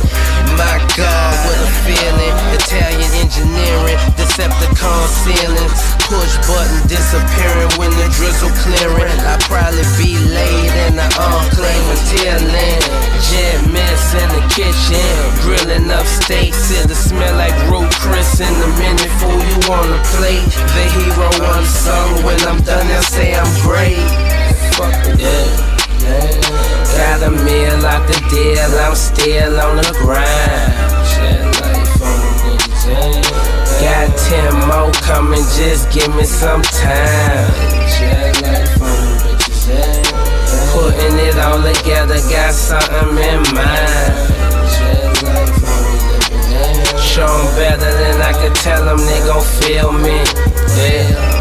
My 0.60 0.76
God, 0.96 1.32
what 1.48 1.58
a 1.64 1.68
feeling. 1.84 2.36
Italian 2.52 3.12
engineering, 3.24 3.98
Decepticon 4.20 5.04
ceilings. 5.24 5.80
Push 6.04 6.36
button 6.44 6.80
disappearing 6.86 7.72
when 7.80 7.90
the 7.96 8.08
drizzle 8.12 8.52
clearing. 8.62 9.16
I 9.24 9.40
probably 9.48 9.84
be 9.96 10.12
laid 10.28 10.72
in 10.86 11.00
the 11.00 11.08
enclave 11.08 11.86
until 11.96 12.40
then. 12.52 12.80
Jet 13.32 13.58
miss 13.72 14.04
in 14.12 14.28
the 14.36 14.44
kitchen, 14.52 15.08
grilling 15.40 15.90
up 15.90 16.06
steaks. 16.06 16.70
It'll 16.76 16.94
smell 16.94 17.34
like 17.36 17.56
Ruth's 17.72 17.96
Chris 17.96 18.40
in 18.40 18.52
a 18.52 18.70
minute. 18.76 19.12
Fool, 19.18 19.40
you 19.40 19.58
on 19.72 19.88
the 19.88 20.00
plate. 20.16 20.44
The 20.76 20.84
hero 21.00 21.28
unsung. 21.56 22.24
When 22.24 22.40
I'm 22.44 22.60
done, 22.62 22.86
they'll 22.88 23.02
say 23.02 23.34
I'm 23.34 23.50
great. 23.64 24.04
Fuck 24.76 25.18
yeah. 25.18 25.75
Got 26.96 27.22
a 27.22 27.30
meal 27.30 27.86
out 27.86 28.06
the 28.06 28.18
deal, 28.30 28.72
I'm 28.80 28.94
still 28.94 29.60
on 29.60 29.76
the 29.76 29.92
grind. 29.98 30.86
Got 33.80 34.16
ten 34.18 34.52
more 34.68 34.92
coming, 35.02 35.44
just 35.56 35.90
give 35.90 36.14
me 36.14 36.24
some 36.24 36.62
time. 36.62 37.50
Putting 40.72 41.18
it 41.18 41.36
all 41.38 41.62
together, 41.62 42.20
got 42.30 42.52
something 42.54 43.18
in 43.18 43.42
mind. 43.54 44.26
Show 47.00 47.26
them 47.26 47.46
better 47.56 47.92
than 47.98 48.20
I 48.20 48.32
could 48.40 48.54
tell 48.54 48.84
them 48.84 48.98
they 48.98 49.20
gon' 49.26 49.42
feel 49.42 49.92
me. 49.92 50.22
Yeah. 50.76 51.35